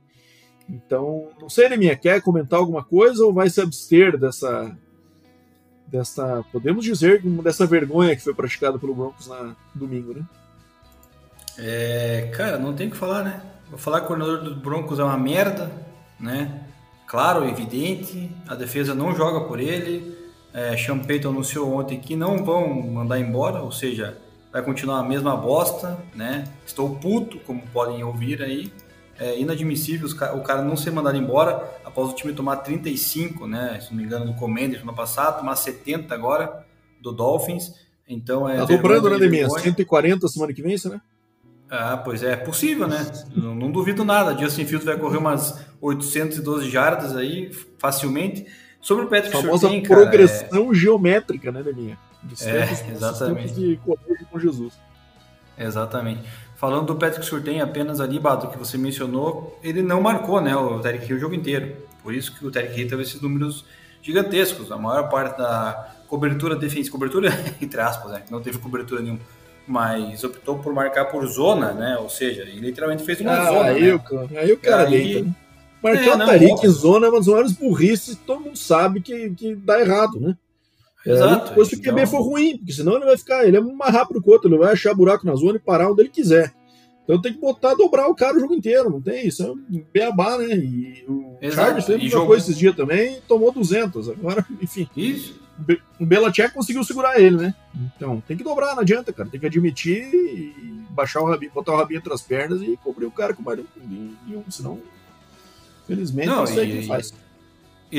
Então, 0.69 1.29
não 1.39 1.49
sei, 1.49 1.67
Neminha, 1.67 1.97
quer 1.97 2.21
comentar 2.21 2.59
alguma 2.59 2.83
coisa 2.83 3.25
ou 3.25 3.33
vai 3.33 3.49
se 3.49 3.59
abster 3.59 4.17
dessa 4.17 4.77
desta, 5.91 6.43
podemos 6.51 6.85
dizer, 6.85 7.21
dessa 7.43 7.65
vergonha 7.65 8.15
que 8.15 8.23
foi 8.23 8.33
praticada 8.33 8.79
pelo 8.79 8.95
Broncos 8.95 9.27
na 9.27 9.55
domingo, 9.75 10.13
né? 10.13 10.23
É, 11.57 12.31
cara, 12.33 12.57
não 12.57 12.73
tem 12.73 12.87
o 12.87 12.91
que 12.91 12.97
falar, 12.97 13.23
né? 13.23 13.41
Vou 13.69 13.77
falar 13.77 13.99
que 13.99 14.05
o 14.05 14.07
coordenador 14.07 14.43
do 14.43 14.55
Broncos 14.55 14.99
é 14.99 15.03
uma 15.03 15.17
merda, 15.17 15.71
né? 16.19 16.65
Claro, 17.05 17.45
evidente, 17.45 18.31
a 18.47 18.55
defesa 18.55 18.95
não 18.95 19.13
joga 19.13 19.41
por 19.41 19.59
ele. 19.59 20.17
É, 20.53 20.77
Sean 20.77 20.99
Payton 20.99 21.29
anunciou 21.29 21.73
ontem 21.73 21.99
que 21.99 22.15
não 22.15 22.43
vão 22.43 22.81
mandar 22.81 23.19
embora, 23.19 23.61
ou 23.61 23.71
seja, 23.71 24.17
vai 24.51 24.61
continuar 24.61 24.99
a 24.99 25.03
mesma 25.03 25.35
bosta, 25.35 25.97
né? 26.15 26.45
Estou 26.65 26.95
puto, 26.95 27.37
como 27.39 27.61
podem 27.73 28.03
ouvir 28.03 28.41
aí 28.41 28.71
é 29.21 29.39
inadmissível 29.39 30.09
o 30.33 30.41
cara 30.41 30.63
não 30.63 30.75
ser 30.75 30.89
mandado 30.89 31.15
embora 31.15 31.79
após 31.85 32.09
o 32.09 32.15
time 32.15 32.33
tomar 32.33 32.57
35, 32.57 33.45
né? 33.45 33.79
Se 33.79 33.91
não 33.91 33.97
me 33.97 34.03
engano, 34.03 34.25
do 34.25 34.33
Commanders 34.33 34.83
no 34.83 34.89
ano 34.89 34.97
passado, 34.97 35.37
tomar 35.37 35.55
70 35.55 36.13
agora 36.15 36.65
do 36.99 37.11
Dolphins. 37.11 37.71
Então 38.09 38.49
é. 38.49 38.57
Tá 38.57 38.65
dobrando, 38.65 39.11
né, 39.11 39.19
Deminha? 39.19 39.47
140 39.47 40.27
semana 40.27 40.51
que 40.51 40.63
vem, 40.63 40.73
isso, 40.73 40.89
né? 40.89 40.99
Ah, 41.69 41.97
pois 41.97 42.23
é, 42.23 42.31
é 42.31 42.35
possível, 42.35 42.87
né? 42.87 43.09
não, 43.33 43.53
não, 43.53 43.71
duvido 43.71 44.03
nada. 44.03 44.37
Justin 44.37 44.65
Fields 44.65 44.85
vai 44.85 44.97
correr 44.97 45.17
umas 45.17 45.63
812 45.79 46.69
jardas 46.69 47.15
aí 47.15 47.51
facilmente. 47.77 48.45
Sobre 48.81 49.05
o 49.05 49.07
Patrick 49.07 49.37
A 49.37 49.41
famosa 49.41 49.69
Surtain, 49.69 49.83
progressão 49.83 50.71
é... 50.71 50.73
geométrica, 50.73 51.51
né, 51.51 51.61
Deminha? 51.61 51.97
De 52.23 52.43
é, 52.43 52.69
exatamente. 52.91 53.53
De 53.53 53.79
correr 53.85 54.25
com 54.31 54.39
Jesus. 54.39 54.73
Exatamente. 55.57 56.23
Falando 56.61 56.85
do 56.85 56.95
Patrick 56.95 57.25
Surtain 57.25 57.59
apenas 57.59 57.99
ali, 57.99 58.19
Bato, 58.19 58.47
que 58.47 58.55
você 58.55 58.77
mencionou, 58.77 59.57
ele 59.63 59.81
não 59.81 59.99
marcou 59.99 60.39
né, 60.39 60.55
o 60.55 60.79
Tarek 60.79 61.09
Hill 61.09 61.17
o 61.17 61.19
jogo 61.19 61.33
inteiro. 61.33 61.75
Por 62.03 62.13
isso 62.13 62.37
que 62.37 62.45
o 62.45 62.51
Tarek 62.51 62.79
Hill 62.79 62.87
teve 62.87 63.01
esses 63.01 63.19
números 63.19 63.65
gigantescos. 63.99 64.71
A 64.71 64.77
maior 64.77 65.09
parte 65.09 65.39
da 65.39 65.91
cobertura 66.07 66.55
defensiva, 66.55 66.91
cobertura 66.91 67.29
entre 67.59 67.81
aspas, 67.81 68.11
né, 68.11 68.21
não 68.29 68.39
teve 68.43 68.59
cobertura 68.59 69.01
nenhuma, 69.01 69.21
mas 69.65 70.23
optou 70.23 70.59
por 70.59 70.71
marcar 70.71 71.05
por 71.05 71.25
zona, 71.25 71.71
né? 71.71 71.97
Ou 71.97 72.11
seja, 72.11 72.43
ele 72.43 72.59
literalmente 72.59 73.01
fez 73.03 73.19
uma 73.21 73.31
ah, 73.31 73.45
zona. 73.45 73.69
Aí, 73.69 73.81
né? 73.81 73.95
o, 73.95 74.37
aí 74.37 74.51
o 74.51 74.57
cara 74.59 74.83
aí, 74.83 74.91
deita? 74.91 75.35
Marcar 75.81 76.05
é, 76.05 76.13
o 76.13 76.17
Tarek 76.19 76.63
em 76.67 76.69
zona 76.69 77.07
é 77.07 77.09
uma 77.09 77.17
das 77.17 77.27
maiores 77.27 77.53
burrices 77.53 78.13
que 78.13 78.23
todo 78.23 78.39
mundo 78.39 78.57
sabe 78.59 79.01
que, 79.01 79.31
que 79.31 79.55
dá 79.55 79.79
errado, 79.79 80.19
né? 80.19 80.37
É, 81.05 81.11
Exato. 81.11 81.49
Depois 81.49 81.69
que 81.69 81.75
o 81.75 81.81
QB 81.81 82.07
for 82.07 82.21
ruim, 82.21 82.57
porque 82.57 82.73
senão 82.73 82.95
ele 82.95 83.05
vai 83.05 83.17
ficar, 83.17 83.45
ele 83.45 83.57
é 83.57 83.61
mais 83.61 83.93
rápido 83.93 84.21
que 84.21 84.29
o 84.29 84.31
outro, 84.31 84.49
ele 84.49 84.57
vai 84.57 84.73
achar 84.73 84.93
buraco 84.93 85.25
na 85.25 85.35
zona 85.35 85.57
e 85.57 85.59
parar 85.59 85.91
onde 85.91 86.01
ele 86.01 86.09
quiser. 86.09 86.53
Então 87.03 87.19
tem 87.19 87.33
que 87.33 87.39
botar, 87.39 87.73
dobrar 87.73 88.07
o 88.07 88.15
cara 88.15 88.37
o 88.37 88.39
jogo 88.39 88.53
inteiro, 88.53 88.89
não 88.89 89.01
tem 89.01 89.27
isso, 89.27 89.43
é 89.43 89.51
um 89.51 89.83
beabá, 89.91 90.37
né? 90.37 90.55
E 90.55 91.03
o 91.07 91.37
Exato. 91.41 91.67
Chargers 91.67 91.85
fez 91.85 92.11
jogou 92.11 92.37
esses 92.37 92.57
dias 92.57 92.75
também 92.75 93.17
e 93.17 93.21
tomou 93.21 93.51
200, 93.51 94.09
agora, 94.09 94.45
enfim. 94.61 94.87
Isso. 94.95 95.41
O 95.99 96.05
Belichick 96.05 96.53
conseguiu 96.53 96.83
segurar 96.83 97.19
ele, 97.19 97.37
né? 97.37 97.55
Então 97.95 98.21
tem 98.27 98.37
que 98.37 98.43
dobrar, 98.43 98.75
não 98.75 98.81
adianta, 98.81 99.11
cara, 99.11 99.29
tem 99.29 99.39
que 99.39 99.45
admitir 99.45 100.09
e 100.13 100.53
baixar 100.89 101.21
o 101.21 101.25
rabinho, 101.25 101.51
botar 101.51 101.73
o 101.73 101.77
rabinho 101.77 101.99
entre 101.99 102.13
as 102.13 102.21
pernas 102.21 102.61
e 102.61 102.77
cobrir 102.77 103.05
o 103.05 103.11
cara 103.11 103.33
com 103.33 103.43
mais 103.43 103.59
um, 103.59 104.43
senão, 104.49 104.79
felizmente, 105.87 106.29
não, 106.29 106.37
não 106.37 106.47
sei 106.47 106.69
o 106.71 106.81
que 106.81 106.87
faz. 106.87 107.09
E 107.09 107.13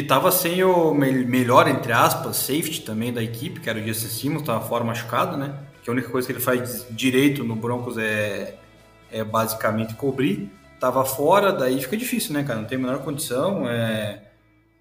tava 0.01 0.33
sem 0.33 0.65
o 0.65 0.95
melhor, 0.95 1.69
entre 1.69 1.93
aspas, 1.93 2.37
safety 2.37 2.81
também 2.81 3.13
da 3.13 3.23
equipe, 3.23 3.61
que 3.61 3.69
era 3.69 3.79
o 3.79 3.83
Jesse 3.83 4.09
Simmons, 4.09 4.43
tava 4.43 4.65
fora 4.67 4.83
machucado, 4.83 5.37
né? 5.37 5.55
Que 5.83 5.91
a 5.91 5.93
única 5.93 6.09
coisa 6.09 6.27
que 6.27 6.33
ele 6.33 6.41
faz 6.41 6.87
direito 6.91 7.45
no 7.45 7.55
Broncos 7.55 7.99
é, 7.99 8.57
é 9.11 9.23
basicamente 9.23 9.95
cobrir. 9.95 10.51
Tava 10.81 11.05
fora, 11.05 11.53
daí 11.53 11.79
fica 11.81 11.97
difícil, 11.97 12.33
né, 12.33 12.43
cara? 12.43 12.61
Não 12.61 12.67
tem 12.67 12.79
a 12.79 12.81
menor 12.81 13.01
condição. 13.01 13.69
É... 13.69 14.23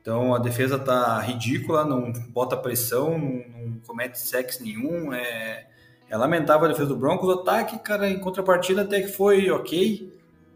Então 0.02 0.34
a 0.34 0.40
defesa 0.40 0.80
tá 0.80 1.20
ridícula, 1.20 1.84
não 1.84 2.12
bota 2.30 2.56
pressão, 2.56 3.18
não, 3.18 3.44
não 3.66 3.80
comete 3.86 4.18
sexo 4.18 4.64
nenhum. 4.64 5.14
É, 5.14 5.68
é 6.10 6.18
lamentável 6.18 6.66
a 6.66 6.70
defesa 6.70 6.88
do 6.88 6.96
Broncos. 6.96 7.28
O 7.28 7.42
ataque, 7.42 7.78
cara, 7.80 8.10
em 8.10 8.20
contrapartida 8.20 8.82
até 8.82 9.02
que 9.02 9.10
foi 9.10 9.50
ok, 9.52 10.12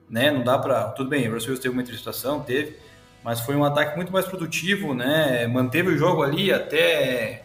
né? 0.09 0.31
Não 0.31 0.43
dá 0.43 0.57
para 0.57 0.85
tudo 0.91 1.09
bem. 1.09 1.27
O 1.27 1.33
Russell 1.33 1.57
teve 1.57 1.69
uma 1.69 1.81
interceptação, 1.81 2.39
teve, 2.39 2.77
mas 3.25 3.39
foi 3.39 3.55
um 3.55 3.65
ataque 3.65 3.95
muito 3.95 4.13
mais 4.13 4.27
produtivo, 4.27 4.93
né? 4.93 5.47
Manteve 5.47 5.89
o 5.89 5.97
jogo 5.97 6.21
ali 6.21 6.53
até 6.53 7.41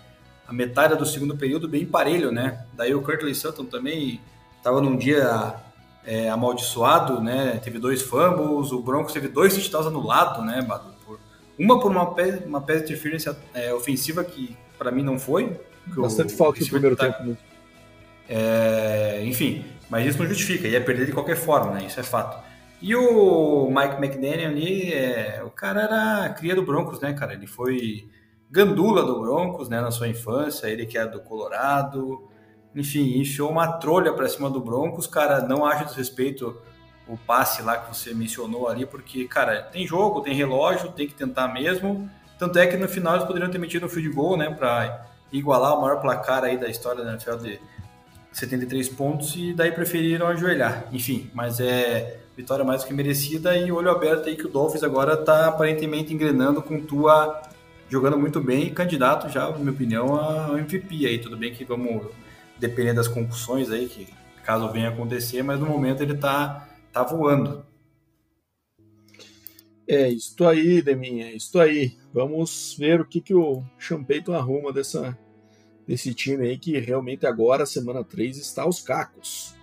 a 0.46 0.52
metade 0.52 0.94
do 0.94 1.06
segundo 1.06 1.38
período 1.38 1.66
bem 1.66 1.86
parelho, 1.86 2.30
né? 2.30 2.66
Daí 2.74 2.94
o 2.94 3.00
Curtis 3.00 3.38
Sutton 3.38 3.64
também 3.64 4.20
estava 4.58 4.82
num 4.82 4.94
dia 4.94 5.54
é, 6.04 6.28
amaldiçoado, 6.28 7.22
né? 7.22 7.58
Teve 7.64 7.78
dois 7.78 8.02
fumbles, 8.02 8.72
o 8.72 8.82
Broncos 8.82 9.14
teve 9.14 9.26
dois 9.26 9.54
touchdowns 9.54 9.86
anulados, 9.86 10.44
né, 10.44 10.60
Badu? 10.60 10.92
Por, 11.02 11.18
uma 11.58 11.80
por 11.80 11.90
uma 11.90 12.14
pé 12.14 12.42
uma 12.44 12.60
de 12.60 12.76
interferência 12.76 13.34
é, 13.54 13.72
ofensiva 13.72 14.22
que 14.22 14.54
para 14.76 14.90
mim 14.90 15.02
não 15.02 15.18
foi. 15.18 15.58
Bastante 15.86 16.34
falta 16.34 16.60
no 16.60 16.66
primeiro 16.66 16.94
tá, 16.94 17.10
tempo. 17.10 17.30
Né? 17.30 17.36
É, 18.28 19.22
enfim, 19.24 19.64
mas 19.88 20.06
isso 20.06 20.18
não 20.18 20.26
justifica, 20.26 20.68
ia 20.68 20.82
perder 20.82 21.06
de 21.06 21.12
qualquer 21.12 21.36
forma, 21.36 21.72
né? 21.72 21.86
Isso 21.86 21.98
é 21.98 22.02
fato. 22.02 22.49
E 22.82 22.96
o 22.96 23.68
Mike 23.68 23.96
McDaniel 23.96 24.50
ali, 24.50 24.92
é, 24.92 25.42
o 25.44 25.50
cara 25.50 25.82
era 25.82 26.30
cria 26.30 26.54
do 26.54 26.62
Broncos, 26.62 27.00
né, 27.00 27.12
cara? 27.12 27.34
Ele 27.34 27.46
foi 27.46 28.08
gandula 28.50 29.04
do 29.04 29.20
Broncos, 29.20 29.68
né, 29.68 29.80
na 29.80 29.90
sua 29.90 30.08
infância, 30.08 30.66
ele 30.66 30.84
que 30.84 30.98
é 30.98 31.06
do 31.06 31.20
Colorado, 31.20 32.28
enfim, 32.74 33.20
enfiou 33.20 33.50
uma 33.50 33.74
trolha 33.74 34.12
para 34.12 34.28
cima 34.28 34.50
do 34.50 34.60
Broncos, 34.60 35.06
cara, 35.06 35.40
não 35.40 35.64
acho 35.64 35.84
desrespeito 35.84 36.60
o 37.06 37.16
passe 37.16 37.62
lá 37.62 37.76
que 37.76 37.94
você 37.94 38.14
mencionou 38.14 38.68
ali, 38.68 38.86
porque, 38.86 39.26
cara, 39.26 39.62
tem 39.62 39.86
jogo, 39.86 40.20
tem 40.20 40.34
relógio, 40.34 40.92
tem 40.92 41.06
que 41.06 41.14
tentar 41.14 41.48
mesmo, 41.48 42.10
tanto 42.38 42.58
é 42.58 42.66
que 42.66 42.76
no 42.76 42.88
final 42.88 43.14
eles 43.14 43.26
poderiam 43.26 43.50
ter 43.50 43.58
metido 43.58 43.86
um 43.86 43.88
field 43.88 44.10
goal, 44.10 44.36
né, 44.36 44.50
para 44.50 45.06
igualar 45.32 45.76
o 45.76 45.82
maior 45.82 46.00
placar 46.00 46.42
aí 46.42 46.56
da 46.56 46.68
história 46.68 47.04
da 47.04 47.12
NFL 47.12 47.36
de 47.36 47.60
73 48.32 48.88
pontos 48.90 49.34
e 49.36 49.52
daí 49.52 49.72
preferiram 49.72 50.26
ajoelhar, 50.26 50.88
enfim, 50.92 51.30
mas 51.34 51.60
é 51.60 52.20
vitória 52.36 52.64
mais 52.64 52.82
do 52.82 52.86
que 52.86 52.94
merecida 52.94 53.56
e 53.56 53.70
olho 53.70 53.90
aberto 53.90 54.28
aí 54.28 54.36
que 54.36 54.46
o 54.46 54.48
Dolphins 54.48 54.82
agora 54.82 55.16
tá 55.16 55.48
aparentemente 55.48 56.14
engrenando 56.14 56.62
com 56.62 56.80
tua 56.80 57.42
jogando 57.90 58.16
muito 58.16 58.40
bem 58.40 58.68
e 58.68 58.70
candidato 58.70 59.28
já, 59.28 59.50
na 59.50 59.58
minha 59.58 59.72
opinião, 59.72 60.14
ao 60.14 60.56
MVP 60.56 61.06
aí. 61.06 61.18
Tudo 61.18 61.36
bem 61.36 61.52
que 61.52 61.64
vamos 61.64 62.06
depender 62.56 62.94
das 62.94 63.08
concussões 63.08 63.70
aí, 63.70 63.88
que 63.88 64.06
caso 64.44 64.70
venha 64.70 64.88
acontecer, 64.88 65.42
mas 65.42 65.58
no 65.58 65.66
momento 65.66 66.02
ele 66.02 66.14
tá, 66.14 66.68
tá 66.92 67.02
voando. 67.02 67.66
É, 69.88 70.08
isso 70.08 70.46
aí, 70.46 70.80
Deminha, 70.80 71.32
isso 71.32 71.58
aí. 71.58 71.98
Vamos 72.14 72.76
ver 72.78 73.00
o 73.00 73.04
que, 73.04 73.20
que 73.20 73.34
o 73.34 73.64
Champeito 73.76 74.32
arruma 74.32 74.72
dessa, 74.72 75.18
desse 75.90 76.14
time 76.14 76.46
aí, 76.46 76.56
que 76.56 76.78
realmente 76.78 77.26
agora, 77.26 77.66
semana 77.66 78.04
3, 78.04 78.36
está 78.36 78.62
aos 78.62 78.80
cacos. 78.80 79.56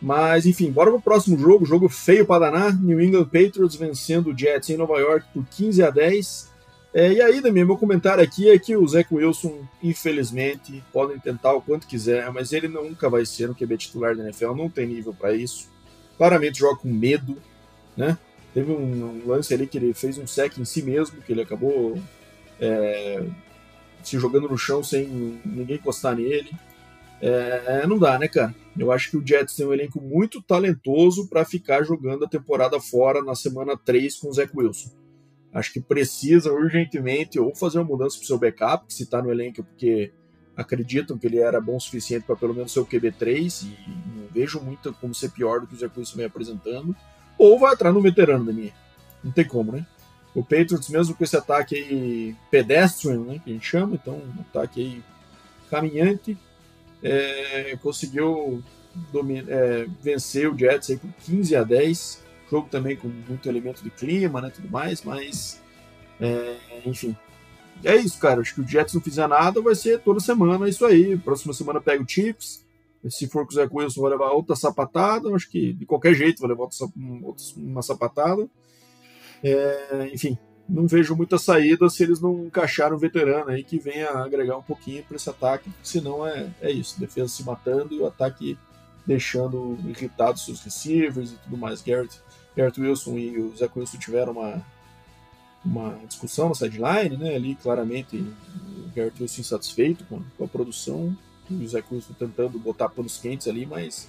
Mas, 0.00 0.46
enfim, 0.46 0.72
bora 0.72 0.90
pro 0.90 0.98
próximo 0.98 1.38
jogo. 1.38 1.66
Jogo 1.66 1.90
feio 1.90 2.24
para 2.24 2.50
danar. 2.50 2.74
New 2.74 2.98
England 2.98 3.26
Patriots 3.26 3.76
vencendo 3.76 4.30
o 4.30 4.36
Jets 4.38 4.70
em 4.70 4.78
Nova 4.78 4.98
York 4.98 5.26
por 5.34 5.44
15 5.44 5.82
a 5.82 5.90
10. 5.90 6.50
É, 6.94 7.12
e 7.12 7.20
aí, 7.20 7.42
Demi, 7.42 7.66
meu 7.66 7.76
comentário 7.76 8.24
aqui 8.24 8.48
é 8.48 8.58
que 8.58 8.74
o 8.74 8.88
Zach 8.88 9.06
Wilson, 9.14 9.60
infelizmente, 9.82 10.82
podem 10.90 11.18
tentar 11.18 11.52
o 11.52 11.60
quanto 11.60 11.86
quiser, 11.86 12.30
mas 12.32 12.54
ele 12.54 12.66
nunca 12.66 13.10
vai 13.10 13.26
ser 13.26 13.50
um 13.50 13.54
QB 13.54 13.76
titular 13.76 14.16
da 14.16 14.24
NFL, 14.24 14.54
não 14.54 14.70
tem 14.70 14.86
nível 14.86 15.12
para 15.12 15.34
isso. 15.34 15.68
Claramente 16.16 16.60
joga 16.60 16.80
com 16.80 16.88
medo, 16.88 17.36
né? 17.94 18.16
Teve 18.54 18.72
um, 18.72 19.22
um, 19.22 19.22
lance 19.26 19.52
ali 19.52 19.66
que 19.66 19.76
ele 19.76 19.92
fez 19.92 20.16
um 20.16 20.26
sec 20.26 20.58
em 20.58 20.64
si 20.64 20.82
mesmo, 20.82 21.20
que 21.22 21.32
ele 21.32 21.42
acabou 21.42 21.98
é, 22.60 23.22
se 24.08 24.18
jogando 24.18 24.48
no 24.48 24.58
chão 24.58 24.82
sem 24.82 25.40
ninguém 25.44 25.76
encostar 25.76 26.16
nele. 26.16 26.50
É, 27.20 27.86
não 27.86 27.98
dá, 27.98 28.18
né, 28.18 28.26
cara? 28.26 28.54
Eu 28.76 28.90
acho 28.90 29.10
que 29.10 29.16
o 29.16 29.24
Jets 29.24 29.54
tem 29.54 29.66
um 29.66 29.72
elenco 29.72 30.00
muito 30.00 30.42
talentoso 30.42 31.28
para 31.28 31.44
ficar 31.44 31.84
jogando 31.84 32.24
a 32.24 32.28
temporada 32.28 32.80
fora 32.80 33.22
na 33.22 33.34
semana 33.34 33.76
3 33.76 34.16
com 34.16 34.28
o 34.28 34.32
Zach 34.32 34.50
Wilson. 34.54 34.90
Acho 35.52 35.72
que 35.72 35.80
precisa 35.80 36.52
urgentemente 36.52 37.38
ou 37.38 37.54
fazer 37.54 37.78
uma 37.78 37.84
mudança 37.84 38.16
para 38.16 38.24
o 38.24 38.26
seu 38.26 38.38
backup, 38.38 38.86
que 38.86 38.94
se 38.94 39.02
está 39.04 39.22
no 39.22 39.30
elenco 39.30 39.62
porque 39.62 40.12
acreditam 40.56 41.16
que 41.18 41.26
ele 41.26 41.38
era 41.38 41.60
bom 41.60 41.76
o 41.76 41.80
suficiente 41.80 42.24
para 42.26 42.36
pelo 42.36 42.54
menos 42.54 42.72
ser 42.72 42.80
o 42.80 42.86
QB3 42.86 43.64
e 43.64 44.18
não 44.18 44.26
vejo 44.32 44.60
muito 44.60 44.92
como 44.94 45.14
ser 45.14 45.30
pior 45.30 45.60
do 45.60 45.66
que 45.66 45.74
o 45.74 45.78
Zé 45.78 45.90
Wilson 45.94 46.16
vem 46.16 46.26
apresentando, 46.26 46.96
ou 47.38 47.58
vai 47.58 47.72
atrás 47.72 47.94
no 47.94 48.00
veterano 48.00 48.44
da 48.44 48.52
minha. 48.52 48.72
Não 49.22 49.30
tem 49.30 49.44
como, 49.44 49.72
né? 49.72 49.86
O 50.34 50.42
Patriots, 50.42 50.88
mesmo 50.88 51.14
com 51.14 51.24
esse 51.24 51.36
ataque 51.36 51.74
aí 51.74 52.36
pedestrian, 52.50 53.18
né, 53.18 53.40
que 53.42 53.50
a 53.50 53.52
gente 53.52 53.66
chama, 53.66 53.94
então 53.94 54.14
um 54.14 54.40
ataque 54.40 54.80
aí 54.80 55.02
caminhante, 55.70 56.36
é, 57.02 57.76
conseguiu 57.82 58.62
é, 59.48 59.86
vencer 60.00 60.50
o 60.50 60.58
Jets 60.58 60.90
aí 60.90 60.96
por 60.96 61.10
15 61.24 61.56
a 61.56 61.62
10 61.62 62.22
jogo 62.52 62.68
também 62.70 62.94
com 62.94 63.08
muito 63.08 63.48
elemento 63.48 63.82
de 63.82 63.88
clima, 63.88 64.42
né, 64.42 64.52
tudo 64.54 64.70
mais, 64.70 65.02
mas 65.02 65.62
é, 66.20 66.56
enfim. 66.84 67.16
É 67.82 67.96
isso, 67.96 68.18
cara. 68.18 68.42
Acho 68.42 68.54
que 68.54 68.60
o 68.60 68.68
Jets 68.68 68.92
não 68.94 69.00
fizer 69.00 69.26
nada, 69.26 69.60
vai 69.62 69.74
ser 69.74 70.00
toda 70.00 70.20
semana 70.20 70.68
isso 70.68 70.84
aí. 70.84 71.16
Próxima 71.16 71.54
semana 71.54 71.80
pega 71.80 72.02
o 72.02 72.08
Chiefs. 72.08 72.62
Se 73.08 73.26
for 73.26 73.44
com 73.44 73.52
o 73.52 73.54
Zé 73.54 73.66
Wilson, 73.68 74.02
vai 74.02 74.10
levar 74.10 74.30
outra 74.30 74.54
sapatada. 74.54 75.34
Acho 75.34 75.50
que 75.50 75.72
de 75.72 75.84
qualquer 75.86 76.14
jeito 76.14 76.40
vai 76.40 76.50
levar 76.50 76.68
uma 77.56 77.82
sapatada. 77.82 78.46
É, 79.42 80.10
enfim, 80.12 80.38
não 80.68 80.86
vejo 80.86 81.16
muita 81.16 81.38
saída 81.38 81.88
se 81.90 82.02
eles 82.02 82.20
não 82.20 82.46
encaixarem 82.46 82.94
um 82.94 82.98
veterano 82.98 83.50
aí 83.50 83.64
que 83.64 83.78
venha 83.78 84.10
agregar 84.10 84.56
um 84.56 84.62
pouquinho 84.62 85.02
para 85.04 85.16
esse 85.16 85.28
ataque. 85.28 85.70
Senão 85.82 86.26
é, 86.26 86.48
é 86.60 86.70
isso: 86.70 86.98
defesa 86.98 87.28
se 87.28 87.44
matando 87.44 87.94
e 87.94 87.98
o 87.98 88.06
ataque 88.06 88.58
deixando 89.06 89.76
irritados 89.86 90.44
seus 90.44 90.60
receivers 90.60 91.32
e 91.32 91.36
tudo 91.36 91.56
mais. 91.56 91.82
Garrett 91.82 92.20
Garrett 92.56 92.80
Wilson 92.80 93.18
e 93.18 93.38
o 93.38 93.56
Zach 93.56 93.76
Wilson 93.76 93.98
tiveram 93.98 94.32
uma, 94.32 94.64
uma 95.64 95.98
discussão 96.06 96.48
na 96.48 96.54
sideline, 96.54 97.16
né? 97.16 97.34
Ali 97.34 97.54
claramente 97.56 98.16
o 98.16 98.90
Garrett 98.94 99.20
Wilson 99.20 99.40
insatisfeito 99.40 100.04
com, 100.04 100.22
com 100.36 100.44
a 100.44 100.48
produção 100.48 101.16
e 101.50 101.64
o 101.64 101.68
Zach 101.68 101.86
Wilson 101.90 102.14
tentando 102.18 102.58
botar 102.58 102.88
panos 102.88 103.18
quentes 103.18 103.48
ali, 103.48 103.66
mas 103.66 104.08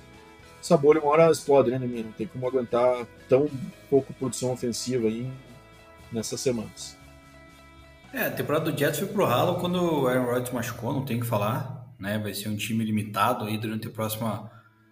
essa 0.63 0.77
bolha 0.77 1.01
uma 1.01 1.11
hora 1.11 1.29
explode, 1.29 1.69
né, 1.71 1.77
Não 1.77 2.11
tem 2.13 2.25
como 2.25 2.47
aguentar 2.47 3.05
tão 3.27 3.49
pouco 3.89 4.13
produção 4.13 4.53
ofensiva 4.53 5.07
aí 5.07 5.29
nessas 6.09 6.39
semanas. 6.39 6.97
É, 8.13 8.27
a 8.27 8.31
temporada 8.31 8.71
do 8.71 8.77
Jets 8.77 8.99
foi 8.99 9.07
pro 9.09 9.25
ralo 9.25 9.59
quando 9.59 10.03
o 10.03 10.07
Aaron 10.07 10.25
Rodgers 10.25 10.51
machucou, 10.51 10.93
não 10.93 11.03
tem 11.03 11.17
o 11.17 11.19
que 11.19 11.25
falar, 11.25 11.93
né? 11.99 12.17
Vai 12.17 12.33
ser 12.33 12.47
um 12.47 12.55
time 12.55 12.85
limitado 12.85 13.43
aí 13.43 13.57
durante 13.57 13.87
a 13.87 13.91
próxima 13.91 14.49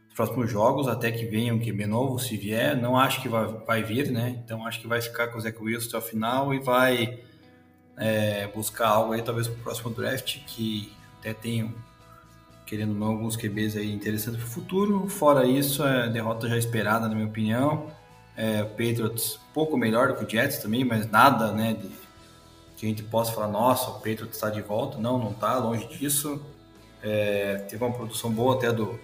os 0.09 0.13
próximos 0.13 0.51
jogos, 0.51 0.89
até 0.89 1.09
que 1.09 1.25
venha 1.25 1.53
um 1.53 1.59
QB 1.59 1.85
novo, 1.85 2.19
se 2.19 2.35
vier. 2.35 2.75
Não 2.75 2.97
acho 2.97 3.21
que 3.21 3.29
vai, 3.29 3.45
vai 3.45 3.81
vir, 3.81 4.11
né? 4.11 4.41
Então 4.43 4.67
acho 4.67 4.81
que 4.81 4.87
vai 4.87 5.01
ficar 5.01 5.29
com 5.29 5.37
o 5.37 5.41
Zach 5.41 5.57
Wilson 5.57 5.87
até 5.87 5.97
o 5.97 6.01
final 6.01 6.53
e 6.53 6.59
vai 6.59 7.19
é, 7.97 8.47
buscar 8.47 8.89
algo 8.89 9.13
aí, 9.13 9.21
talvez, 9.21 9.47
para 9.47 9.57
o 9.57 9.63
próximo 9.63 9.89
draft, 9.91 10.39
que 10.47 10.91
até 11.19 11.33
tenham, 11.33 11.73
querendo 12.71 12.93
ou 12.93 12.95
não, 12.97 13.07
alguns 13.07 13.35
QBs 13.35 13.75
aí 13.75 13.93
interessantes 13.93 14.39
para 14.39 14.47
o 14.47 14.49
futuro. 14.49 15.09
Fora 15.09 15.45
isso, 15.45 15.85
é 15.85 16.07
derrota 16.07 16.47
já 16.47 16.57
esperada, 16.57 17.09
na 17.09 17.13
minha 17.13 17.27
opinião. 17.27 17.91
É, 18.33 18.63
Patriots 18.63 19.37
pouco 19.53 19.75
melhor 19.75 20.07
do 20.07 20.15
que 20.15 20.23
o 20.23 20.29
Jets 20.29 20.59
também, 20.59 20.85
mas 20.85 21.11
nada, 21.11 21.51
né? 21.51 21.73
De, 21.73 21.89
que 22.77 22.85
a 22.85 22.89
gente 22.89 23.03
possa 23.03 23.33
falar, 23.33 23.49
nossa, 23.49 23.91
o 23.91 23.95
Patriots 23.95 24.35
está 24.35 24.49
de 24.49 24.61
volta. 24.61 24.97
Não, 24.97 25.17
não 25.17 25.31
está, 25.31 25.57
longe 25.57 25.85
disso. 25.87 26.41
É, 27.03 27.57
teve 27.69 27.83
uma 27.83 27.93
produção 27.93 28.31
boa 28.31 28.55
até 28.55 28.71
do 28.71 28.97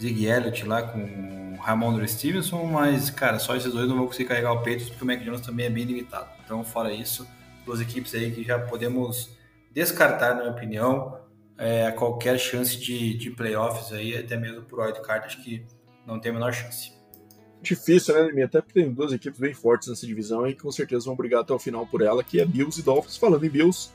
Zig 0.00 0.24
Elliott 0.24 0.64
lá 0.64 0.82
com 0.82 1.00
o 1.00 1.56
Ramon 1.60 2.06
Stevenson, 2.06 2.64
mas, 2.66 3.10
cara, 3.10 3.40
só 3.40 3.56
esses 3.56 3.72
dois 3.72 3.88
não 3.88 3.96
vão 3.96 4.06
conseguir 4.06 4.28
carregar 4.28 4.52
o 4.52 4.62
peito, 4.62 4.86
porque 4.86 5.02
o 5.02 5.06
Mac 5.06 5.20
Jones 5.24 5.40
também 5.40 5.66
é 5.66 5.70
bem 5.70 5.84
limitado. 5.84 6.28
Então, 6.44 6.62
fora 6.62 6.92
isso, 6.92 7.26
duas 7.66 7.80
equipes 7.80 8.14
aí 8.14 8.30
que 8.30 8.44
já 8.44 8.60
podemos 8.60 9.28
descartar, 9.74 10.36
na 10.36 10.42
minha 10.42 10.52
opinião, 10.52 11.18
é, 11.58 11.90
qualquer 11.90 12.38
chance 12.38 12.78
de, 12.78 13.14
de 13.14 13.30
playoffs 13.30 13.92
aí, 13.92 14.16
até 14.16 14.36
mesmo 14.36 14.62
por 14.62 14.78
wildcard, 14.78 15.26
acho 15.26 15.42
que 15.42 15.66
não 16.06 16.20
tem 16.20 16.30
a 16.30 16.34
menor 16.34 16.52
chance. 16.52 16.92
Difícil, 17.60 18.14
né, 18.14 18.22
Nemi? 18.22 18.42
Até 18.42 18.60
porque 18.60 18.80
tem 18.80 18.92
duas 18.92 19.12
equipes 19.12 19.40
bem 19.40 19.52
fortes 19.52 19.88
nessa 19.88 20.06
divisão 20.06 20.46
e 20.46 20.54
com 20.54 20.70
certeza 20.70 21.06
vão 21.06 21.16
brigar 21.16 21.40
até 21.40 21.52
o 21.52 21.58
final 21.58 21.84
por 21.84 22.00
ela, 22.00 22.22
que 22.22 22.40
é 22.40 22.46
Bills 22.46 22.80
e 22.80 22.84
Dolphins. 22.84 23.16
Falando 23.16 23.44
em 23.44 23.50
Bills, 23.50 23.90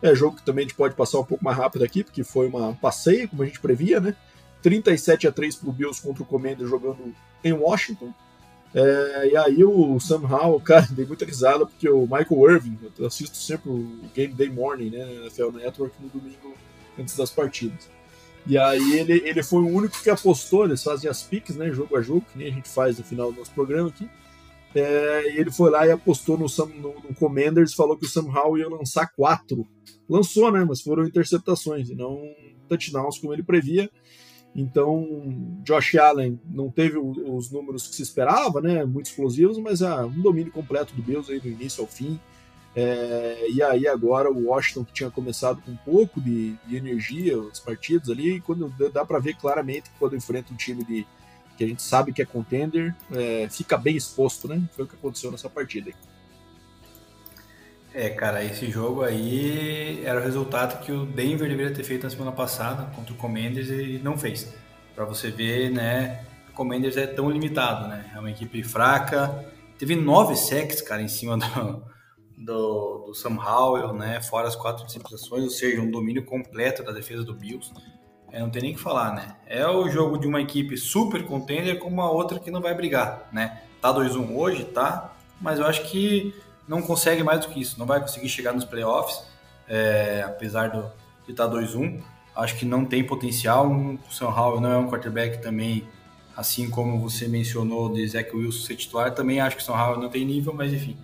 é 0.00 0.14
jogo 0.14 0.36
que 0.36 0.44
também 0.44 0.64
a 0.64 0.68
gente 0.68 0.76
pode 0.76 0.94
passar 0.94 1.18
um 1.18 1.24
pouco 1.24 1.44
mais 1.44 1.56
rápido 1.56 1.84
aqui, 1.84 2.04
porque 2.04 2.22
foi 2.22 2.46
uma 2.46 2.72
passeio, 2.74 3.28
como 3.28 3.42
a 3.42 3.46
gente 3.46 3.58
previa, 3.58 3.98
né? 3.98 4.14
37 4.62 5.26
a 5.26 5.32
3 5.32 5.56
pro 5.56 5.72
Bills 5.72 6.00
contra 6.00 6.22
o 6.22 6.26
Commander 6.26 6.66
jogando 6.68 7.12
em 7.42 7.52
Washington. 7.52 8.14
É, 8.72 9.30
e 9.32 9.36
aí 9.36 9.64
o 9.64 9.98
somehow, 9.98 10.58
cara, 10.62 10.86
dei 10.92 11.04
muita 11.04 11.24
risada 11.24 11.66
porque 11.66 11.88
o 11.88 12.02
Michael 12.02 12.50
Irving, 12.52 12.78
eu 12.96 13.06
assisto 13.06 13.36
sempre 13.36 13.68
o 13.68 14.00
Game 14.14 14.32
Day 14.32 14.48
Morning, 14.48 14.90
né, 14.90 15.04
na 15.04 15.12
NFL 15.22 15.50
Network 15.50 15.96
no 16.00 16.08
domingo 16.08 16.54
antes 17.00 17.16
das 17.16 17.30
partidas. 17.30 17.88
E 18.46 18.56
aí 18.56 18.98
ele, 18.98 19.22
ele 19.24 19.42
foi 19.42 19.62
o 19.62 19.68
único 19.68 20.00
que 20.02 20.10
apostou, 20.10 20.64
eles 20.64 20.82
fazem 20.82 21.10
as 21.10 21.22
piques, 21.22 21.56
né, 21.56 21.70
jogo 21.70 21.96
a 21.96 22.02
jogo, 22.02 22.24
que 22.32 22.38
nem 22.38 22.48
a 22.48 22.52
gente 22.52 22.68
faz 22.68 22.98
no 22.98 23.04
final 23.04 23.30
do 23.30 23.38
nosso 23.38 23.52
programa 23.52 23.88
aqui. 23.88 24.08
É, 24.74 25.34
ele 25.36 25.50
foi 25.50 25.70
lá 25.70 25.86
e 25.86 25.90
apostou 25.90 26.38
no, 26.38 26.46
no, 26.46 26.94
no 27.08 27.14
Commanders, 27.14 27.74
falou 27.74 27.96
que 27.96 28.06
o 28.06 28.08
Sam 28.08 28.28
Howell 28.30 28.58
ia 28.58 28.68
lançar 28.68 29.12
quatro. 29.14 29.66
Lançou, 30.08 30.50
né? 30.50 30.64
Mas 30.64 30.80
foram 30.80 31.04
interceptações 31.04 31.90
e 31.90 31.94
não 31.94 32.22
touchdowns 32.68 33.18
como 33.18 33.32
ele 33.32 33.42
previa. 33.42 33.90
Então, 34.54 35.60
Josh 35.64 35.96
Allen 35.96 36.40
não 36.44 36.70
teve 36.70 36.98
os 36.98 37.50
números 37.50 37.86
que 37.86 37.94
se 37.94 38.02
esperava, 38.02 38.60
né? 38.60 38.84
Muito 38.84 39.06
explosivos, 39.06 39.58
mas 39.58 39.82
ah, 39.82 40.06
um 40.06 40.22
domínio 40.22 40.52
completo 40.52 40.94
do 40.94 41.02
Bills 41.02 41.30
aí 41.32 41.40
do 41.40 41.48
início 41.48 41.82
ao 41.82 41.88
fim. 41.88 42.18
É, 42.74 43.46
e 43.50 43.62
aí 43.62 43.88
agora 43.88 44.30
o 44.30 44.46
Washington 44.46 44.84
que 44.84 44.92
tinha 44.92 45.10
começado 45.10 45.60
com 45.62 45.72
um 45.72 45.76
pouco 45.76 46.20
de, 46.20 46.54
de 46.66 46.76
energia, 46.76 47.36
os 47.38 47.58
partidos 47.58 48.08
ali, 48.08 48.40
quando 48.40 48.72
dá 48.92 49.04
para 49.04 49.18
ver 49.18 49.34
claramente 49.34 49.90
que 49.90 49.98
quando 49.98 50.16
enfrenta 50.16 50.52
um 50.52 50.56
time 50.56 50.84
de, 50.84 51.06
que 51.56 51.64
a 51.64 51.66
gente 51.66 51.82
sabe 51.82 52.12
que 52.12 52.22
é 52.22 52.24
contender, 52.24 52.94
é, 53.12 53.48
fica 53.50 53.76
bem 53.76 53.96
exposto, 53.96 54.48
né? 54.48 54.62
Foi 54.74 54.84
o 54.84 54.88
que 54.88 54.94
aconteceu 54.94 55.30
nessa 55.30 55.50
partida. 55.50 55.90
É, 57.92 58.08
cara, 58.08 58.44
esse 58.44 58.70
jogo 58.70 59.02
aí 59.02 60.02
era 60.04 60.20
o 60.20 60.22
resultado 60.22 60.80
que 60.80 60.92
o 60.92 61.04
Denver 61.04 61.48
deveria 61.48 61.74
ter 61.74 61.82
feito 61.82 62.04
na 62.04 62.10
semana 62.10 62.30
passada 62.30 62.84
contra 62.94 63.12
o 63.12 63.16
Commanders 63.16 63.68
e 63.68 64.00
não 64.02 64.16
fez. 64.16 64.54
Para 64.94 65.04
você 65.04 65.30
ver, 65.30 65.70
né, 65.70 66.24
o 66.48 66.52
Commanders 66.52 66.96
é 66.96 67.06
tão 67.06 67.28
limitado, 67.28 67.88
né? 67.88 68.10
É 68.14 68.18
uma 68.18 68.30
equipe 68.30 68.62
fraca. 68.62 69.44
Teve 69.76 69.96
nove 69.96 70.36
sacks, 70.36 70.80
cara, 70.80 71.02
em 71.02 71.08
cima 71.08 71.36
do, 71.36 71.82
do, 72.40 73.04
do 73.06 73.14
Sam 73.14 73.36
Howell, 73.36 73.92
né? 73.92 74.20
Fora 74.22 74.48
as 74.48 74.56
quatro 74.56 74.82
interceptações, 74.82 75.44
ou 75.44 75.50
seja, 75.50 75.80
um 75.80 75.90
domínio 75.90 76.24
completo 76.24 76.82
da 76.82 76.90
defesa 76.90 77.22
do 77.22 77.34
Bills. 77.34 77.70
É, 78.32 78.40
não 78.40 78.48
tem 78.48 78.62
nem 78.62 78.72
o 78.72 78.76
que 78.76 78.80
falar, 78.80 79.14
né? 79.14 79.36
É 79.46 79.66
o 79.66 79.88
jogo 79.88 80.16
de 80.18 80.26
uma 80.26 80.40
equipe 80.40 80.76
super 80.76 81.24
contender 81.26 81.78
com 81.78 81.88
uma 81.88 82.10
outra 82.10 82.38
que 82.38 82.50
não 82.50 82.60
vai 82.60 82.74
brigar, 82.74 83.28
né? 83.32 83.62
Tá 83.80 83.92
2-1 83.92 84.34
hoje, 84.34 84.64
tá? 84.64 85.14
Mas 85.40 85.58
eu 85.58 85.66
acho 85.66 85.82
que 85.90 86.34
não 86.66 86.80
consegue 86.80 87.22
mais 87.22 87.40
do 87.40 87.48
que 87.48 87.60
isso. 87.60 87.78
Não 87.78 87.86
vai 87.86 88.00
conseguir 88.00 88.28
chegar 88.28 88.52
nos 88.52 88.64
playoffs, 88.64 89.22
é, 89.68 90.22
apesar 90.24 90.70
do, 90.70 90.90
de 91.26 91.34
tá 91.34 91.48
2-1. 91.48 92.00
Acho 92.34 92.56
que 92.56 92.64
não 92.64 92.84
tem 92.84 93.04
potencial. 93.04 93.68
O 93.70 94.12
Sam 94.12 94.28
Howell 94.28 94.60
não 94.60 94.72
é 94.72 94.76
um 94.78 94.88
quarterback 94.88 95.42
também, 95.42 95.86
assim 96.36 96.70
como 96.70 96.98
você 97.00 97.26
mencionou 97.26 97.92
de 97.92 98.06
Zach 98.06 98.34
Wilson 98.34 98.66
ser 98.66 98.76
titular. 98.76 99.12
Também 99.12 99.40
acho 99.40 99.56
que 99.56 99.62
o 99.62 99.64
Sam 99.64 99.74
Howell 99.74 100.00
não 100.00 100.08
tem 100.08 100.24
nível, 100.24 100.54
mas 100.54 100.72
enfim. 100.72 100.96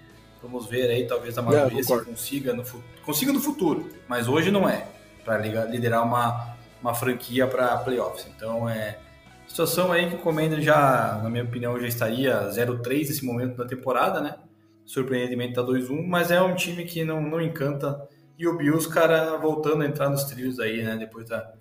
Vamos 0.43 0.67
ver 0.67 0.91
aí, 0.91 1.07
talvez 1.07 1.37
a 1.39 1.43
maioria 1.43 1.81
é, 1.81 2.05
consiga 2.05 2.53
no, 2.53 2.63
consiga 3.05 3.33
no 3.33 3.41
futuro. 3.41 3.91
Mas 4.07 4.29
hoje 4.29 4.51
não 4.51 4.69
é, 4.69 4.87
para 5.25 5.39
liderar 5.39 6.05
uma, 6.05 6.57
uma 6.81 6.95
franquia 6.95 7.47
para 7.47 7.77
playoffs. 7.79 8.27
Então 8.35 8.69
é 8.69 8.99
situação 9.47 9.93
aí 9.93 10.09
que 10.09 10.17
o 10.17 10.19
Commander 10.19 10.61
já, 10.61 11.21
na 11.23 11.31
minha 11.31 11.45
opinião, 11.45 11.81
já 11.81 11.87
estaria 11.87 12.49
0-3 12.51 13.09
nesse 13.09 13.25
momento 13.25 13.57
da 13.57 13.65
temporada, 13.65 14.21
né? 14.21 14.37
Surpreendentemente 14.85 15.55
tá 15.55 15.63
2-1, 15.63 16.07
mas 16.07 16.31
é 16.31 16.41
um 16.41 16.55
time 16.55 16.85
que 16.85 17.05
não, 17.05 17.21
não 17.21 17.41
encanta. 17.41 18.09
E 18.39 18.47
o 18.47 18.57
Bills, 18.57 18.89
cara, 18.89 19.37
voltando 19.39 19.83
a 19.83 19.87
entrar 19.87 20.11
nos 20.11 20.25
trilhos 20.25 20.61
aí, 20.61 20.83
né? 20.83 20.97
Depois 20.97 21.29
da, 21.29 21.53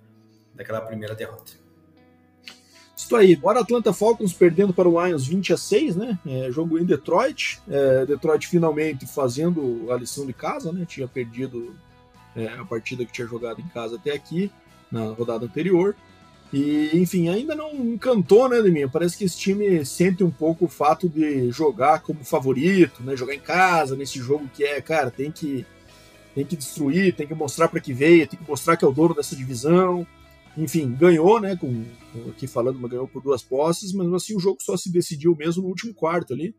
daquela 0.54 0.80
primeira 0.80 1.14
derrota. 1.14 1.65
Isso 2.96 3.14
aí, 3.14 3.36
bora 3.36 3.60
Atlanta 3.60 3.92
Falcons 3.92 4.32
perdendo 4.32 4.72
para 4.72 4.88
o 4.88 5.04
Lions 5.04 5.26
20 5.26 5.52
a 5.52 5.56
6, 5.58 5.96
né? 5.96 6.18
É, 6.26 6.50
jogo 6.50 6.78
em 6.78 6.84
Detroit. 6.84 7.60
É, 7.68 8.06
Detroit 8.06 8.48
finalmente 8.48 9.06
fazendo 9.06 9.92
a 9.92 9.96
lição 9.96 10.24
de 10.24 10.32
casa, 10.32 10.72
né? 10.72 10.86
Tinha 10.88 11.06
perdido 11.06 11.76
é, 12.34 12.48
a 12.48 12.64
partida 12.64 13.04
que 13.04 13.12
tinha 13.12 13.26
jogado 13.26 13.60
em 13.60 13.68
casa 13.68 13.96
até 13.96 14.12
aqui 14.12 14.50
na 14.90 15.04
rodada 15.12 15.44
anterior. 15.44 15.94
E, 16.50 16.90
enfim, 16.94 17.28
ainda 17.28 17.54
não 17.54 17.74
encantou, 17.74 18.48
né, 18.48 18.62
Deminha? 18.62 18.88
Parece 18.88 19.18
que 19.18 19.24
esse 19.24 19.36
time 19.36 19.84
sente 19.84 20.24
um 20.24 20.30
pouco 20.30 20.64
o 20.64 20.68
fato 20.68 21.06
de 21.06 21.50
jogar 21.50 22.00
como 22.00 22.24
favorito, 22.24 23.02
né? 23.02 23.14
Jogar 23.14 23.34
em 23.34 23.40
casa, 23.40 23.94
nesse 23.94 24.18
jogo 24.20 24.48
que 24.54 24.64
é, 24.64 24.80
cara, 24.80 25.10
tem 25.10 25.30
que, 25.30 25.66
tem 26.34 26.46
que 26.46 26.56
destruir, 26.56 27.14
tem 27.14 27.26
que 27.26 27.34
mostrar 27.34 27.68
para 27.68 27.80
que 27.80 27.92
veio, 27.92 28.26
tem 28.26 28.38
que 28.38 28.48
mostrar 28.48 28.76
que 28.78 28.86
é 28.86 28.88
o 28.88 28.92
dono 28.92 29.14
dessa 29.14 29.36
divisão. 29.36 30.06
Enfim, 30.56 30.94
ganhou, 30.94 31.40
né? 31.40 31.54
Com, 31.56 31.84
aqui 32.30 32.46
falando, 32.46 32.78
mas 32.78 32.90
ganhou 32.90 33.06
por 33.06 33.22
duas 33.22 33.42
posses, 33.42 33.92
mas 33.92 34.12
assim 34.12 34.34
o 34.34 34.40
jogo 34.40 34.58
só 34.60 34.76
se 34.76 34.90
decidiu 34.90 35.36
mesmo 35.36 35.62
no 35.62 35.68
último 35.68 35.92
quarto 35.92 36.32
ali, 36.32 36.54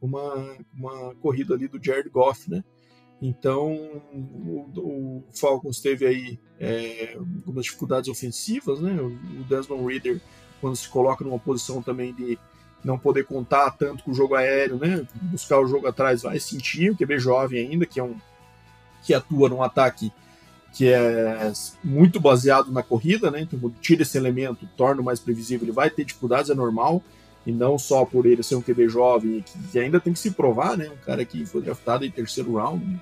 com 0.00 0.06
uma, 0.06 0.56
uma 0.74 1.14
corrida 1.16 1.54
ali 1.54 1.68
do 1.68 1.82
Jared 1.82 2.08
Goff, 2.08 2.50
né? 2.50 2.64
Então, 3.20 3.72
o, 4.12 4.68
o 4.76 5.24
Falcons 5.32 5.80
teve 5.80 6.06
aí 6.06 6.40
é, 6.58 7.14
algumas 7.14 7.66
dificuldades 7.66 8.08
ofensivas, 8.08 8.80
né? 8.80 9.00
O 9.00 9.44
Desmond 9.44 9.86
Reader, 9.86 10.20
quando 10.60 10.74
se 10.74 10.88
coloca 10.88 11.22
numa 11.22 11.38
posição 11.38 11.82
também 11.82 12.12
de 12.12 12.36
não 12.82 12.98
poder 12.98 13.24
contar 13.24 13.70
tanto 13.72 14.02
com 14.02 14.10
o 14.10 14.14
jogo 14.14 14.34
aéreo, 14.34 14.76
né? 14.76 15.06
Buscar 15.30 15.60
o 15.60 15.66
jogo 15.66 15.86
atrás, 15.86 16.22
vai 16.22 16.40
sentir, 16.40 16.90
o 16.90 16.96
QB 16.96 17.18
jovem 17.18 17.68
ainda, 17.68 17.86
que 17.86 18.00
é 18.00 18.02
um 18.02 18.16
que 19.04 19.12
atua 19.14 19.48
num 19.48 19.62
ataque 19.62 20.12
que 20.72 20.88
é 20.88 21.52
muito 21.84 22.18
baseado 22.18 22.72
na 22.72 22.82
corrida, 22.82 23.30
né? 23.30 23.40
Então, 23.40 23.72
tira 23.80 24.02
esse 24.02 24.16
elemento, 24.16 24.68
torna 24.76 25.02
mais 25.02 25.20
previsível, 25.20 25.66
ele 25.66 25.72
vai 25.72 25.90
ter 25.90 26.04
dificuldades, 26.04 26.50
é 26.50 26.54
normal, 26.54 27.02
e 27.46 27.52
não 27.52 27.78
só 27.78 28.04
por 28.04 28.24
ele 28.24 28.42
ser 28.42 28.54
um 28.54 28.62
QB 28.62 28.88
jovem, 28.88 29.44
que, 29.70 29.78
ainda 29.78 30.00
tem 30.00 30.12
que 30.12 30.18
se 30.18 30.30
provar, 30.30 30.76
né? 30.76 30.88
Um 30.88 31.04
cara 31.04 31.24
que 31.24 31.44
foi 31.44 31.60
draftado 31.60 32.04
em 32.04 32.10
terceiro 32.10 32.54
round, 32.54 32.84
né? 32.84 33.00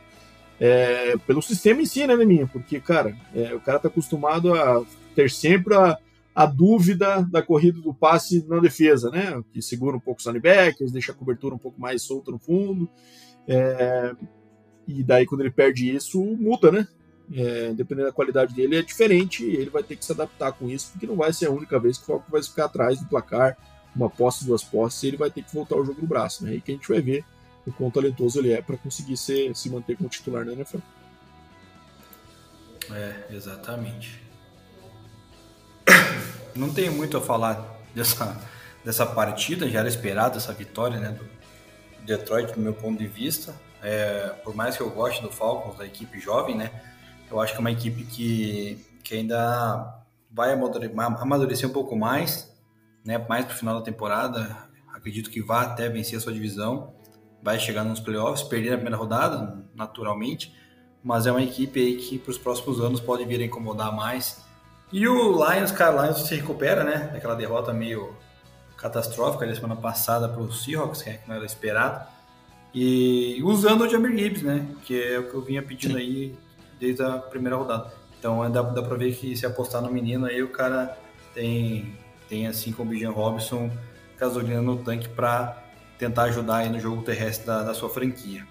é, 0.61 1.17
pelo 1.27 1.41
sistema 1.41 1.81
em 1.81 1.87
si, 1.87 2.07
né, 2.07 2.15
minha? 2.17 2.47
Porque, 2.47 2.79
cara, 2.79 3.17
é, 3.35 3.55
o 3.55 3.61
cara 3.61 3.79
tá 3.79 3.89
acostumado 3.89 4.55
a 4.55 4.85
ter 5.15 5.31
sempre 5.31 5.75
a, 5.75 5.97
a 6.35 6.45
dúvida 6.45 7.23
da 7.23 7.43
corrida 7.43 7.81
do 7.81 7.95
passe 7.95 8.45
na 8.47 8.61
defesa, 8.61 9.11
né? 9.11 9.43
Que 9.55 9.63
segura 9.63 9.97
um 9.97 10.01
pouco 10.01 10.21
os 10.21 10.27
linebackers, 10.27 10.93
deixa 10.93 11.13
a 11.13 11.15
cobertura 11.15 11.55
um 11.55 11.59
pouco 11.59 11.81
mais 11.81 12.03
solta 12.03 12.31
no 12.31 12.39
fundo. 12.39 12.87
É, 13.49 14.15
e 14.87 15.03
daí, 15.03 15.25
quando 15.25 15.41
ele 15.41 15.51
perde 15.51 15.95
isso, 15.95 16.23
muda, 16.23 16.71
né? 16.71 16.87
É, 17.33 17.73
dependendo 17.73 18.09
da 18.09 18.13
qualidade 18.13 18.53
dele, 18.55 18.77
é 18.77 18.83
diferente. 18.83 19.45
ele 19.45 19.71
vai 19.71 19.83
ter 19.83 19.97
que 19.97 20.05
se 20.05 20.13
adaptar 20.13 20.53
com 20.53 20.69
isso, 20.69 20.91
porque 20.91 21.07
não 21.07 21.17
vai 21.17 21.33
ser 21.33 21.47
a 21.47 21.51
única 21.51 21.79
vez 21.79 21.97
que 21.97 22.05
o 22.05 22.07
Falco 22.07 22.31
vai 22.31 22.43
ficar 22.43 22.65
atrás 22.65 22.99
do 22.99 23.07
placar, 23.07 23.57
uma 23.95 24.11
posse, 24.11 24.45
duas 24.45 24.65
posses, 24.65 25.03
e 25.03 25.09
ele 25.09 25.17
vai 25.17 25.31
ter 25.31 25.43
que 25.43 25.55
voltar 25.55 25.77
o 25.77 25.85
jogo 25.85 26.01
no 26.01 26.09
braço, 26.09 26.45
né? 26.45 26.55
E 26.55 26.61
que 26.61 26.73
a 26.73 26.75
gente 26.75 26.89
vai 26.89 27.01
ver 27.01 27.25
o 27.67 27.73
quão 27.73 27.91
talentoso 27.91 28.39
ele 28.39 28.53
é 28.53 28.61
para 28.61 28.77
conseguir 28.77 29.17
ser, 29.17 29.55
se 29.55 29.71
manter 29.71 29.97
como 29.97 30.09
titular 30.09 30.45
na 30.45 30.53
NFL. 30.53 30.79
É, 32.93 33.27
exatamente. 33.31 34.21
Não 36.55 36.73
tenho 36.73 36.93
muito 36.93 37.17
a 37.17 37.21
falar 37.21 37.81
dessa, 37.95 38.41
dessa 38.85 39.07
partida, 39.07 39.69
já 39.69 39.81
era 39.81 39.89
esperada 39.89 40.37
essa 40.37 40.53
vitória 40.53 40.99
né, 40.99 41.11
do 41.11 41.29
Detroit, 42.05 42.53
do 42.53 42.61
meu 42.61 42.75
ponto 42.75 42.99
de 42.99 43.07
vista. 43.07 43.55
É, 43.83 44.35
por 44.45 44.55
mais 44.55 44.77
que 44.77 44.83
eu 44.83 44.91
goste 44.91 45.23
do 45.23 45.31
Falcons, 45.31 45.79
da 45.79 45.87
equipe 45.87 46.19
jovem, 46.21 46.57
né, 46.57 46.71
eu 47.31 47.41
acho 47.41 47.53
que 47.53 47.59
é 47.59 47.61
uma 47.61 47.71
equipe 47.71 48.05
que, 48.05 48.79
que 49.05 49.15
ainda 49.15 50.03
vai 50.31 50.53
amadurecer 50.53 51.69
um 51.69 51.73
pouco 51.73 51.97
mais, 51.97 52.55
né, 53.05 53.19
mais 53.29 53.45
para 53.45 53.55
o 53.55 53.59
final 53.59 53.79
da 53.79 53.83
temporada. 53.83 54.69
Acredito 54.93 55.31
que 55.31 55.43
vá 55.43 55.63
até 55.63 55.89
vencer 55.89 56.19
a 56.19 56.21
sua 56.21 56.33
divisão 56.33 56.93
vai 57.43 57.59
chegar 57.59 57.85
nos 57.85 58.01
playoffs, 58.01 58.43
perder 58.43 58.71
na 58.71 58.77
primeira 58.77 58.97
rodada, 58.97 59.65
naturalmente, 59.75 60.55
mas 61.03 61.27
é 61.27 61.31
uma 61.31 61.43
equipe 61.43 61.81
aí 61.81 61.97
que 61.97 62.19
para 62.19 62.31
os 62.31 62.39
próximos 62.39 62.81
anos 62.81 63.01
pode 63.01 63.25
vir 63.25 63.41
a 63.41 63.45
incomodar 63.45 63.95
mais. 63.95 64.45
E 64.93 65.07
o 65.09 65.33
Lions, 65.33 65.71
cara, 65.73 65.97
o 65.97 66.03
Lions 66.03 66.23
se 66.23 66.35
recupera, 66.35 66.85
né, 66.85 67.11
daquela 67.13 67.35
derrota 67.35 67.73
meio 67.73 68.15
catastrófica 68.77 69.47
da 69.47 69.55
semana 69.55 69.77
passada 69.77 70.29
para 70.29 70.41
o 70.41 70.53
Seahawks, 70.53 71.03
que 71.03 71.19
não 71.27 71.37
era 71.37 71.45
esperado, 71.45 72.07
e 72.75 73.41
usando 73.43 73.83
o 73.83 73.89
Jamir 73.89 74.17
Gibbs, 74.17 74.43
né, 74.43 74.67
que 74.85 75.01
é 75.03 75.19
o 75.19 75.29
que 75.29 75.35
eu 75.35 75.43
vinha 75.43 75.63
pedindo 75.63 75.97
aí 75.97 76.35
desde 76.81 77.03
a 77.03 77.19
primeira 77.19 77.57
rodada. 77.57 77.93
Então 78.19 78.51
dá, 78.51 78.63
dá 78.63 78.83
para 78.83 78.97
ver 78.97 79.15
que 79.15 79.37
se 79.37 79.47
apostar 79.47 79.83
no 79.83 79.93
menino 79.93 80.27
aí, 80.27 80.43
o 80.43 80.49
cara 80.49 80.99
tem, 81.35 81.95
tem 82.29 82.47
assim 82.47 82.73
como 82.73 82.91
o 82.91 82.95
Bijan 82.95 83.11
Robson, 83.11 83.71
gasolina 84.19 84.61
no 84.61 84.79
tanque 84.79 85.09
para 85.09 85.63
tentar 85.99 86.25
ajudar 86.25 86.57
aí 86.57 86.71
no 86.71 86.81
jogo 86.81 87.03
terrestre 87.03 87.47
da, 87.47 87.63
da 87.63 87.75
sua 87.75 87.91
franquia. 87.91 88.47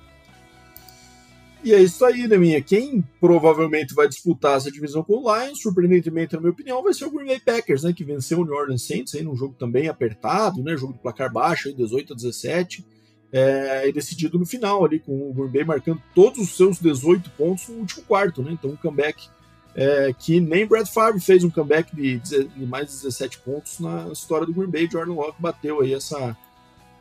E 1.61 1.73
é 1.73 1.81
isso 1.81 2.05
aí, 2.05 2.25
Deminha. 2.25 2.61
Quem 2.61 3.03
provavelmente 3.19 3.93
vai 3.93 4.07
disputar 4.07 4.55
essa 4.55 4.71
divisão 4.71 5.03
com 5.03 5.17
o 5.17 5.35
Lions, 5.35 5.61
surpreendentemente, 5.61 6.33
na 6.33 6.39
minha 6.39 6.51
opinião, 6.51 6.81
vai 6.81 6.93
ser 6.93 7.05
o 7.05 7.11
Green 7.11 7.27
Bay 7.27 7.39
Packers, 7.39 7.83
né? 7.83 7.91
Que 7.91 8.05
venceu 8.05 8.39
o 8.39 8.45
New 8.45 8.53
Orleans 8.53 8.83
Saints 8.83 9.13
aí 9.13 9.23
num 9.23 9.35
jogo 9.35 9.55
também 9.59 9.89
apertado, 9.89 10.63
né? 10.63 10.77
Jogo 10.77 10.93
de 10.93 10.99
placar 10.99 11.31
baixo, 11.31 11.67
aí, 11.67 11.73
18 11.73 12.13
a 12.13 12.15
17. 12.15 12.85
É, 13.31 13.87
e 13.87 13.93
decidido 13.93 14.39
no 14.39 14.45
final 14.45 14.83
ali, 14.83 14.99
com 14.99 15.29
o 15.29 15.33
Green 15.33 15.49
Bay 15.49 15.63
marcando 15.63 16.01
todos 16.15 16.39
os 16.39 16.57
seus 16.57 16.79
18 16.79 17.29
pontos 17.31 17.67
no 17.67 17.75
último 17.75 18.03
quarto, 18.03 18.41
né? 18.41 18.51
Então 18.53 18.71
um 18.71 18.75
comeback 18.75 19.29
é, 19.75 20.13
que 20.17 20.39
nem 20.39 20.65
Brad 20.65 20.87
Favre 20.87 21.19
fez 21.19 21.43
um 21.43 21.49
comeback 21.49 21.95
de, 21.95 22.17
de 22.19 22.65
mais 22.65 22.87
de 22.87 22.93
17 22.95 23.39
pontos 23.39 23.79
na 23.79 24.07
história 24.11 24.45
do 24.45 24.53
Green 24.53 24.69
Bay. 24.69 24.89
Jordan 24.91 25.13
Love 25.13 25.35
bateu 25.37 25.81
aí 25.81 25.93
essa, 25.93 26.35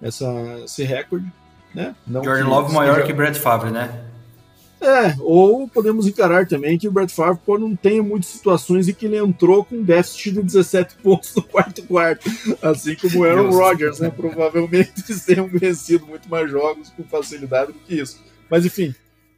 essa, 0.03 0.31
esse 0.65 0.85
recorde. 0.85 1.31
Né? 1.75 1.95
Não 2.07 2.23
Jordan 2.23 2.49
Love 2.49 2.75
maior 2.75 3.05
que 3.05 3.13
Brad 3.13 3.35
Favre, 3.35 3.71
né? 3.71 4.05
É, 4.81 5.17
ou 5.21 5.67
podemos 5.67 6.07
encarar 6.07 6.47
também 6.47 6.79
que 6.79 6.87
o 6.87 6.93
Brett 6.93 7.13
Favre 7.13 7.41
pô, 7.45 7.59
não 7.59 7.75
tem 7.75 8.01
muitas 8.01 8.31
situações 8.31 8.89
em 8.89 8.93
que 8.93 9.07
ele 9.07 9.17
entrou 9.17 9.65
com 9.65 9.83
déficit 9.83 10.33
de 10.33 10.43
17 10.43 10.97
pontos 11.03 11.35
no 11.35 11.43
quarto 11.43 11.83
quarto, 11.83 12.31
assim 12.63 12.95
como 12.95 13.19
o 13.19 13.25
Aaron 13.25 13.51
Rodgers, 13.51 13.99
né? 13.99 14.09
Provavelmente 14.09 14.93
eles 15.09 15.25
tenham 15.27 15.49
vencido 15.49 16.07
muito 16.07 16.29
mais 16.29 16.49
jogos 16.49 16.91
com 16.91 17.03
facilidade 17.03 17.73
do 17.73 17.79
que 17.81 17.97
isso. 17.97 18.23
Mas 18.49 18.65
enfim, 18.65 18.95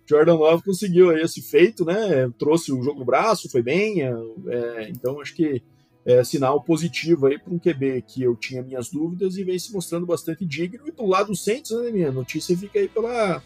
Jordan 0.06 0.34
Love 0.34 0.62
conseguiu 0.62 1.16
esse 1.16 1.40
feito, 1.40 1.84
né? 1.86 2.30
Trouxe 2.38 2.70
o 2.70 2.82
jogo 2.82 2.98
no 2.98 3.06
braço, 3.06 3.50
foi 3.50 3.62
bem, 3.62 4.02
é, 4.02 4.12
é 4.48 4.88
então 4.90 5.20
acho 5.20 5.34
que 5.34 5.62
é 6.04 6.24
sinal 6.24 6.62
positivo 6.62 7.26
aí 7.26 7.38
para 7.38 7.52
um 7.52 7.58
QB 7.58 8.04
que 8.06 8.22
eu 8.22 8.34
tinha 8.34 8.62
minhas 8.62 8.90
dúvidas 8.90 9.36
e 9.36 9.44
vem 9.44 9.58
se 9.58 9.72
mostrando 9.72 10.06
bastante 10.06 10.44
digno. 10.44 10.86
E 10.86 10.92
do 10.92 11.06
lado 11.06 11.28
do 11.28 11.36
Saints, 11.36 11.70
né, 11.70 11.90
minha 11.90 12.10
notícia 12.10 12.56
fica 12.56 12.78
aí 12.78 12.88
pela 12.88 13.42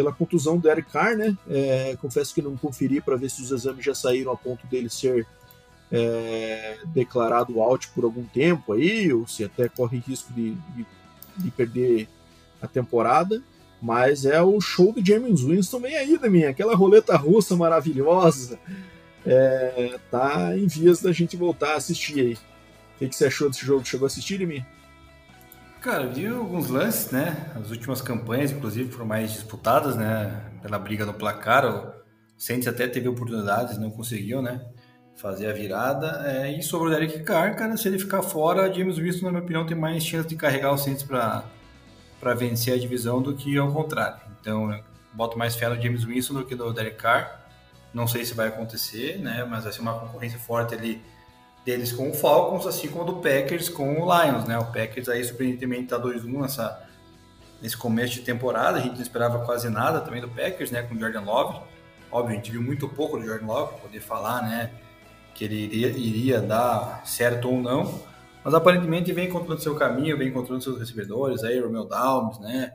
pela 0.00 0.14
contusão 0.14 0.56
do 0.56 0.66
Eric 0.66 0.90
Carr, 0.90 1.14
né? 1.14 1.36
É, 1.46 1.94
confesso 2.00 2.34
que 2.34 2.40
não 2.40 2.56
conferi 2.56 3.02
para 3.02 3.16
ver 3.16 3.28
se 3.28 3.42
os 3.42 3.50
exames 3.50 3.84
já 3.84 3.94
saíram 3.94 4.32
a 4.32 4.36
ponto 4.36 4.66
dele 4.66 4.88
ser 4.88 5.26
é, 5.92 6.78
declarado 6.86 7.60
out 7.60 7.86
por 7.88 8.04
algum 8.04 8.24
tempo 8.24 8.72
aí, 8.72 9.12
ou 9.12 9.28
se 9.28 9.44
até 9.44 9.68
corre 9.68 9.98
risco 9.98 10.32
de, 10.32 10.52
de, 10.54 10.86
de, 11.36 11.50
perder 11.50 12.08
a 12.62 12.66
temporada. 12.66 13.42
Mas 13.82 14.24
é 14.24 14.40
o 14.40 14.58
show 14.58 14.90
de 14.90 15.06
James 15.06 15.42
Winston 15.42 15.80
vem 15.80 15.96
aí, 15.96 16.18
minha, 16.30 16.48
aquela 16.48 16.74
roleta 16.74 17.14
russa 17.14 17.54
maravilhosa. 17.54 18.58
É, 19.26 19.98
tá 20.10 20.56
em 20.56 20.66
vias 20.66 21.02
da 21.02 21.12
gente 21.12 21.36
voltar 21.36 21.74
a 21.74 21.76
assistir 21.76 22.20
aí. 22.20 22.34
O 22.34 22.98
que, 23.00 23.08
que 23.10 23.16
você 23.16 23.26
achou 23.26 23.50
desse 23.50 23.66
jogo? 23.66 23.84
Chegou 23.84 24.06
a 24.06 24.08
assistir, 24.08 24.38
Demi? 24.38 24.64
Cara, 25.80 26.06
vi 26.06 26.26
alguns 26.26 26.68
lances, 26.68 27.10
né? 27.10 27.50
As 27.58 27.70
últimas 27.70 28.02
campanhas, 28.02 28.52
inclusive, 28.52 28.92
foram 28.92 29.06
mais 29.06 29.32
disputadas, 29.32 29.96
né? 29.96 30.44
Pela 30.60 30.78
briga 30.78 31.06
no 31.06 31.14
placar. 31.14 31.64
O 31.64 31.94
Saints 32.36 32.68
até 32.68 32.86
teve 32.86 33.08
oportunidades, 33.08 33.78
não 33.78 33.90
conseguiu, 33.90 34.42
né? 34.42 34.60
Fazer 35.16 35.48
a 35.48 35.54
virada. 35.54 36.22
É, 36.26 36.52
e 36.52 36.62
sobre 36.62 36.88
o 36.88 36.90
Derek 36.90 37.20
Carr, 37.20 37.56
cara, 37.56 37.78
se 37.78 37.88
ele 37.88 37.98
ficar 37.98 38.22
fora, 38.22 38.70
James 38.72 38.98
Winston, 38.98 39.26
na 39.26 39.32
minha 39.32 39.42
opinião, 39.42 39.64
tem 39.64 39.76
mais 39.76 40.04
chance 40.04 40.28
de 40.28 40.36
carregar 40.36 40.70
o 40.70 40.76
Saints 40.76 41.02
para 41.02 42.34
vencer 42.34 42.74
a 42.74 42.78
divisão 42.78 43.22
do 43.22 43.34
que 43.34 43.56
ao 43.56 43.72
contrário. 43.72 44.20
Então, 44.38 44.78
boto 45.14 45.38
mais 45.38 45.56
fé 45.56 45.66
no 45.66 45.80
James 45.80 46.04
Winston 46.04 46.34
do 46.34 46.44
que 46.44 46.54
no 46.54 46.74
Derek 46.74 46.98
Carr. 46.98 47.40
Não 47.94 48.06
sei 48.06 48.26
se 48.26 48.34
vai 48.34 48.48
acontecer, 48.48 49.18
né? 49.18 49.46
Mas 49.48 49.64
vai 49.64 49.72
ser 49.72 49.80
uma 49.80 49.98
concorrência 49.98 50.38
forte 50.38 50.74
ali 50.74 51.00
deles 51.64 51.92
com 51.92 52.10
o 52.10 52.14
Falcons, 52.14 52.66
assim 52.66 52.88
como 52.88 53.04
do 53.04 53.16
Packers 53.16 53.68
com 53.68 54.00
o 54.00 54.04
Lions, 54.04 54.44
né? 54.44 54.58
O 54.58 54.66
Packers 54.66 55.08
aí 55.08 55.24
surpreendentemente 55.24 55.88
tá 55.88 55.98
2-1 55.98 56.40
nessa 56.40 56.90
nesse 57.60 57.76
começo 57.76 58.14
de 58.14 58.22
temporada, 58.22 58.78
a 58.78 58.80
gente 58.80 58.94
não 58.94 59.02
esperava 59.02 59.44
quase 59.44 59.68
nada 59.68 60.00
também 60.00 60.20
do 60.20 60.28
Packers, 60.28 60.70
né, 60.70 60.82
com 60.82 60.94
o 60.94 60.98
Jordan 60.98 61.20
Love. 61.20 61.60
Óbvio, 62.10 62.32
a 62.32 62.36
gente 62.36 62.50
viu 62.50 62.62
muito 62.62 62.88
pouco 62.88 63.18
do 63.18 63.26
Jordan 63.26 63.46
Love, 63.46 63.80
poder 63.80 64.00
falar, 64.00 64.42
né, 64.42 64.70
que 65.34 65.44
ele 65.44 65.56
iria, 65.56 65.88
iria 65.88 66.40
dar 66.40 67.02
certo 67.04 67.48
ou 67.50 67.60
não, 67.60 68.02
mas 68.42 68.54
aparentemente 68.54 69.12
vem 69.12 69.28
encontrando 69.28 69.60
seu 69.60 69.74
caminho, 69.74 70.16
vem 70.16 70.28
encontrando 70.28 70.62
seus 70.62 70.78
recebedores, 70.78 71.44
aí 71.44 71.60
Romeo 71.60 71.84
Downs, 71.84 72.40
né, 72.40 72.72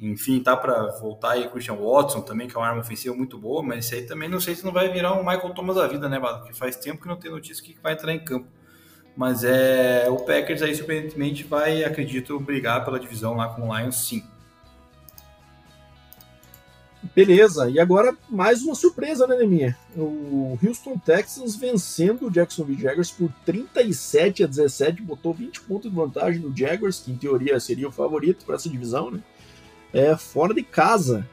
enfim, 0.00 0.40
tá 0.40 0.56
para 0.56 0.88
voltar 0.98 1.32
aí 1.32 1.48
Christian 1.48 1.76
Watson 1.76 2.20
também, 2.20 2.48
que 2.48 2.56
é 2.56 2.58
uma 2.58 2.66
arma 2.66 2.80
ofensiva 2.80 3.14
muito 3.14 3.38
boa, 3.38 3.62
mas 3.62 3.86
isso 3.86 3.94
aí 3.94 4.02
também 4.02 4.28
não 4.28 4.40
sei 4.40 4.54
se 4.54 4.64
não 4.64 4.72
vai 4.72 4.92
virar 4.92 5.14
um 5.14 5.24
Michael 5.24 5.54
Thomas 5.54 5.76
da 5.76 5.86
vida, 5.86 6.08
né, 6.08 6.20
Bado? 6.20 6.44
Que 6.44 6.54
faz 6.54 6.76
tempo 6.76 7.00
que 7.00 7.08
não 7.08 7.16
tem 7.16 7.30
notícia 7.30 7.64
que 7.64 7.76
vai 7.82 7.94
entrar 7.94 8.12
em 8.12 8.22
campo. 8.22 8.46
Mas 9.16 9.42
é 9.44 10.06
o 10.10 10.16
Packers 10.16 10.60
aí, 10.60 10.74
surpreendentemente, 10.74 11.42
vai, 11.44 11.82
acredito, 11.82 12.38
brigar 12.38 12.84
pela 12.84 13.00
divisão 13.00 13.34
lá 13.34 13.48
com 13.48 13.68
o 13.68 13.76
Lions, 13.76 14.06
sim. 14.06 14.22
Beleza, 17.14 17.70
e 17.70 17.78
agora 17.78 18.14
mais 18.28 18.62
uma 18.62 18.74
surpresa, 18.74 19.26
né, 19.26 19.36
Neminha? 19.36 19.76
O 19.96 20.58
Houston 20.62 20.98
Texans 20.98 21.56
vencendo 21.56 22.26
o 22.26 22.30
Jacksonville 22.30 22.82
Jaguars 22.82 23.10
por 23.10 23.30
37 23.46 24.44
a 24.44 24.46
17, 24.46 25.00
botou 25.00 25.32
20 25.32 25.62
pontos 25.62 25.90
de 25.90 25.96
vantagem 25.96 26.40
no 26.40 26.54
Jaguars, 26.54 27.00
que 27.00 27.10
em 27.10 27.16
teoria 27.16 27.58
seria 27.60 27.88
o 27.88 27.92
favorito 27.92 28.44
para 28.44 28.56
essa 28.56 28.68
divisão, 28.68 29.10
né? 29.10 29.20
É, 29.96 30.14
fora 30.14 30.52
de 30.52 30.62
casa. 30.62 31.26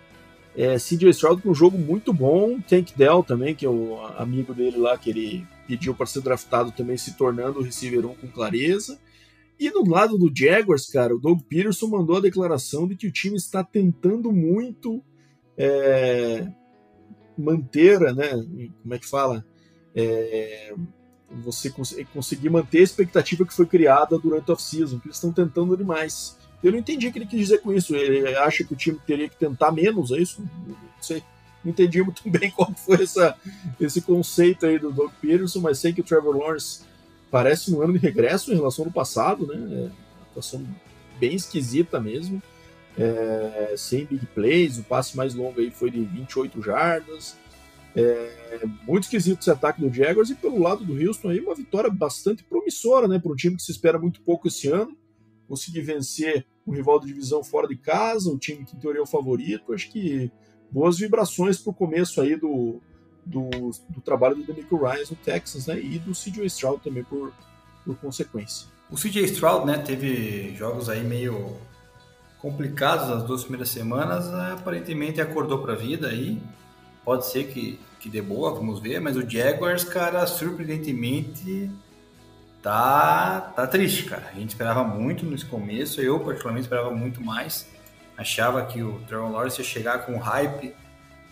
É, 0.56 0.78
CJ 0.78 1.10
Stroud 1.10 1.42
com 1.42 1.50
um 1.50 1.56
jogo 1.56 1.78
muito 1.78 2.14
bom, 2.14 2.62
Tank 2.62 2.96
Dell 2.96 3.24
também, 3.24 3.54
que 3.54 3.66
é 3.66 3.70
o 3.70 4.00
amigo 4.18 4.54
dele 4.54 4.78
lá, 4.78 4.98
que 4.98 5.10
ele 5.10 5.46
pediu 5.68 5.94
para 5.94 6.06
ser 6.06 6.22
draftado 6.22 6.72
também, 6.72 6.96
se 6.96 7.18
tornando 7.18 7.60
o 7.60 7.64
receiver 7.64 8.06
1 8.06 8.16
com 8.16 8.28
clareza. 8.28 8.98
E 9.60 9.70
no 9.70 9.84
lado 9.90 10.18
do 10.18 10.32
Jaguars, 10.34 10.88
cara, 10.88 11.14
o 11.14 11.20
Doug 11.20 11.42
Peterson 11.42 11.88
mandou 11.88 12.18
a 12.18 12.22
declaração 12.22 12.88
de 12.88 12.96
que 12.96 13.08
o 13.08 13.12
time 13.12 13.36
está 13.36 13.64
tentando 13.64 14.32
muito 14.32 15.04
é, 15.58 16.48
manter, 17.38 18.00
né? 18.14 18.30
Como 18.82 18.94
é 18.94 19.00
que 19.00 19.08
fala? 19.08 19.46
É, 19.94 20.74
você 21.30 21.70
cons 21.70 21.96
conseguir 22.14 22.50
manter 22.50 22.80
a 22.80 22.84
expectativa 22.84 23.46
que 23.46 23.54
foi 23.54 23.66
criada 23.66 24.18
durante 24.18 24.50
a 24.52 24.54
off-season, 24.54 25.00
que 25.00 25.08
eles 25.08 25.18
estão 25.18 25.34
tentando 25.34 25.76
demais. 25.76 26.38
Eu 26.64 26.72
não 26.72 26.80
entendi 26.80 27.08
o 27.08 27.12
que 27.12 27.20
ele 27.20 27.26
quis 27.26 27.40
dizer 27.40 27.58
com 27.60 27.74
isso. 27.74 27.94
Ele 27.94 28.36
acha 28.38 28.64
que 28.64 28.74
o 28.74 28.78
time 28.78 28.98
teria 29.06 29.28
que 29.28 29.36
tentar 29.36 29.72
menos, 29.72 30.12
é 30.12 30.20
isso? 30.20 30.42
Não 30.66 30.76
sei. 31.02 31.22
Não 31.64 31.72
entendi 31.72 32.02
muito 32.02 32.22
bem 32.30 32.50
qual 32.50 32.74
foi 32.74 33.04
essa, 33.04 33.36
esse 33.80 34.02
conceito 34.02 34.66
aí 34.66 34.80
do 34.80 34.92
Doug 34.92 35.12
Peterson, 35.22 35.60
mas 35.60 35.80
sei 35.80 35.92
que 35.92 36.02
o 36.02 36.04
Trevor 36.04 36.38
Lawrence 36.38 36.82
parece 37.30 37.74
um 37.74 37.82
ano 37.82 37.94
de 37.94 38.00
regresso 38.00 38.52
em 38.52 38.56
relação 38.56 38.86
ao 38.86 38.92
passado, 38.92 39.46
né? 39.46 39.90
É 39.90 40.04
atuação 40.30 40.66
bem 41.20 41.36
esquisita 41.36 42.00
mesmo. 42.00 42.42
É, 42.98 43.74
sem 43.76 44.06
big 44.06 44.26
plays, 44.28 44.78
o 44.78 44.84
passe 44.84 45.18
mais 45.18 45.34
longo 45.34 45.60
aí 45.60 45.70
foi 45.70 45.92
de 45.92 46.02
28 46.02 46.62
jardas. 46.62 47.36
É, 47.96 48.66
muito 48.88 49.04
esquisito 49.04 49.42
esse 49.42 49.52
ataque 49.52 49.82
do 49.82 49.94
Jaguars 49.94 50.30
e 50.30 50.36
pelo 50.36 50.60
lado 50.60 50.84
do 50.84 50.94
Houston 50.94 51.30
aí 51.30 51.40
uma 51.40 51.54
vitória 51.54 51.90
bastante 51.92 52.44
promissora, 52.44 53.08
né, 53.08 53.20
para 53.20 53.32
um 53.32 53.36
time 53.36 53.56
que 53.56 53.62
se 53.62 53.72
espera 53.72 54.00
muito 54.00 54.20
pouco 54.22 54.48
esse 54.48 54.68
ano 54.68 54.98
conseguir 55.54 55.82
vencer 55.82 56.48
um 56.66 56.72
rival 56.72 57.00
de 57.00 57.06
divisão 57.06 57.44
fora 57.44 57.68
de 57.68 57.76
casa, 57.76 58.30
um 58.30 58.38
time 58.38 58.66
que 58.66 58.76
em 58.76 58.80
teoria 58.80 59.00
é 59.00 59.04
o 59.04 59.08
favorito. 59.08 59.72
Acho 59.72 59.90
que 59.92 60.32
boas 60.72 60.98
vibrações 60.98 61.60
para 61.60 61.70
o 61.70 61.74
começo 61.74 62.20
aí 62.20 62.36
do, 62.36 62.82
do, 63.24 63.50
do 63.90 64.02
trabalho 64.04 64.36
do 64.36 64.44
Demico 64.44 64.78
Ryan 64.78 65.04
no 65.12 65.16
Texas, 65.18 65.68
né? 65.68 65.80
E 65.80 66.00
do 66.00 66.12
CJ 66.12 66.46
Stroud 66.48 66.82
também 66.84 67.04
por, 67.04 67.32
por 67.86 67.96
consequência. 67.98 68.68
O 68.90 68.96
CJ 68.96 69.26
Stroud, 69.26 69.68
né, 69.68 69.78
teve 69.78 70.56
jogos 70.56 70.90
aí 70.90 71.04
meio 71.04 71.56
complicados 72.40 73.08
nas 73.10 73.24
duas 73.24 73.44
primeiras 73.44 73.70
semanas, 73.70 74.30
né, 74.30 74.54
aparentemente 74.54 75.22
acordou 75.22 75.60
para 75.60 75.74
a 75.74 75.76
vida 75.76 76.08
aí. 76.08 76.42
Pode 77.06 77.28
ser 77.28 77.48
que, 77.48 77.80
que 78.00 78.10
dê 78.10 78.22
boa, 78.22 78.54
vamos 78.54 78.80
ver, 78.80 79.00
mas 79.00 79.16
o 79.16 79.30
Jaguars, 79.30 79.84
cara, 79.84 80.26
surpreendentemente 80.26 81.70
tá, 82.64 83.52
tá 83.56 83.68
triste, 83.68 84.06
cara. 84.06 84.30
A 84.32 84.40
gente 84.40 84.50
esperava 84.50 84.84
muito 84.84 85.26
nesse 85.26 85.46
começo, 85.46 86.02
eu 86.02 86.20
particularmente 86.20 86.66
esperava 86.66 86.90
muito 86.90 87.22
mais. 87.22 87.70
Achava 88.18 88.66
que 88.66 88.82
o 88.82 89.00
Trevor 89.02 89.30
Lawrence 89.30 89.62
ia 89.62 89.68
chegar 89.68 90.06
com 90.06 90.18
hype 90.18 90.74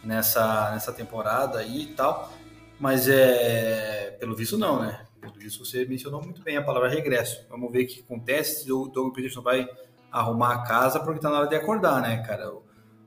nessa, 0.04 0.72
nessa 0.72 0.92
temporada 0.92 1.60
aí 1.60 1.84
e 1.84 1.94
tal, 1.94 2.32
mas 2.80 3.08
é 3.08 4.18
pelo 4.20 4.36
visto 4.36 4.58
não, 4.58 4.82
né? 4.82 5.06
Pelo 5.22 5.34
visto 5.34 5.66
você 5.66 5.86
mencionou 5.86 6.22
muito 6.22 6.44
bem 6.44 6.58
a 6.58 6.64
palavra 6.64 6.90
regresso. 6.90 7.46
Vamos 7.50 7.72
ver 7.72 7.86
o 7.86 7.88
que 7.88 8.02
acontece 8.02 8.64
se 8.64 8.72
o 8.72 8.88
Doug 8.88 9.14
Peterson 9.14 9.42
vai 9.42 9.70
arrumar 10.12 10.56
a 10.56 10.64
casa 10.64 11.00
porque 11.00 11.22
tá 11.22 11.30
na 11.30 11.40
hora 11.40 11.48
de 11.48 11.56
acordar, 11.56 12.02
né, 12.02 12.18
cara? 12.24 12.52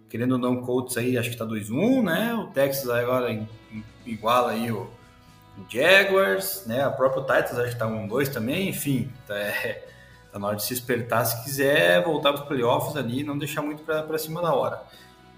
Querendo 0.08 0.32
ou 0.32 0.38
não, 0.38 0.54
o 0.54 0.62
Colts 0.62 0.96
aí 0.96 1.18
acho 1.18 1.30
que 1.30 1.36
tá 1.36 1.44
2-1, 1.44 2.02
né? 2.02 2.34
O 2.34 2.46
Texas 2.46 2.88
agora 2.88 3.46
iguala 4.06 4.52
aí 4.52 4.70
o 4.70 4.88
Jaguars, 5.68 6.64
né? 6.66 6.82
A 6.82 6.90
própria 6.90 7.22
Titans 7.22 7.58
acho 7.58 7.72
que 7.72 7.78
tá 7.78 7.86
um 7.86 8.06
2 8.06 8.28
também, 8.28 8.68
enfim, 8.68 9.10
tá, 9.26 9.36
é, 9.36 9.86
tá, 10.32 10.38
na 10.38 10.48
hora 10.48 10.56
de 10.56 10.64
se 10.64 10.74
espertar 10.74 11.24
se 11.24 11.42
quiser 11.44 12.02
voltar 12.02 12.32
para 12.32 12.42
os 12.42 12.48
playoffs 12.48 12.96
ali, 12.96 13.22
não 13.22 13.38
deixar 13.38 13.62
muito 13.62 13.82
para 13.82 14.18
cima 14.18 14.42
da 14.42 14.54
hora. 14.54 14.82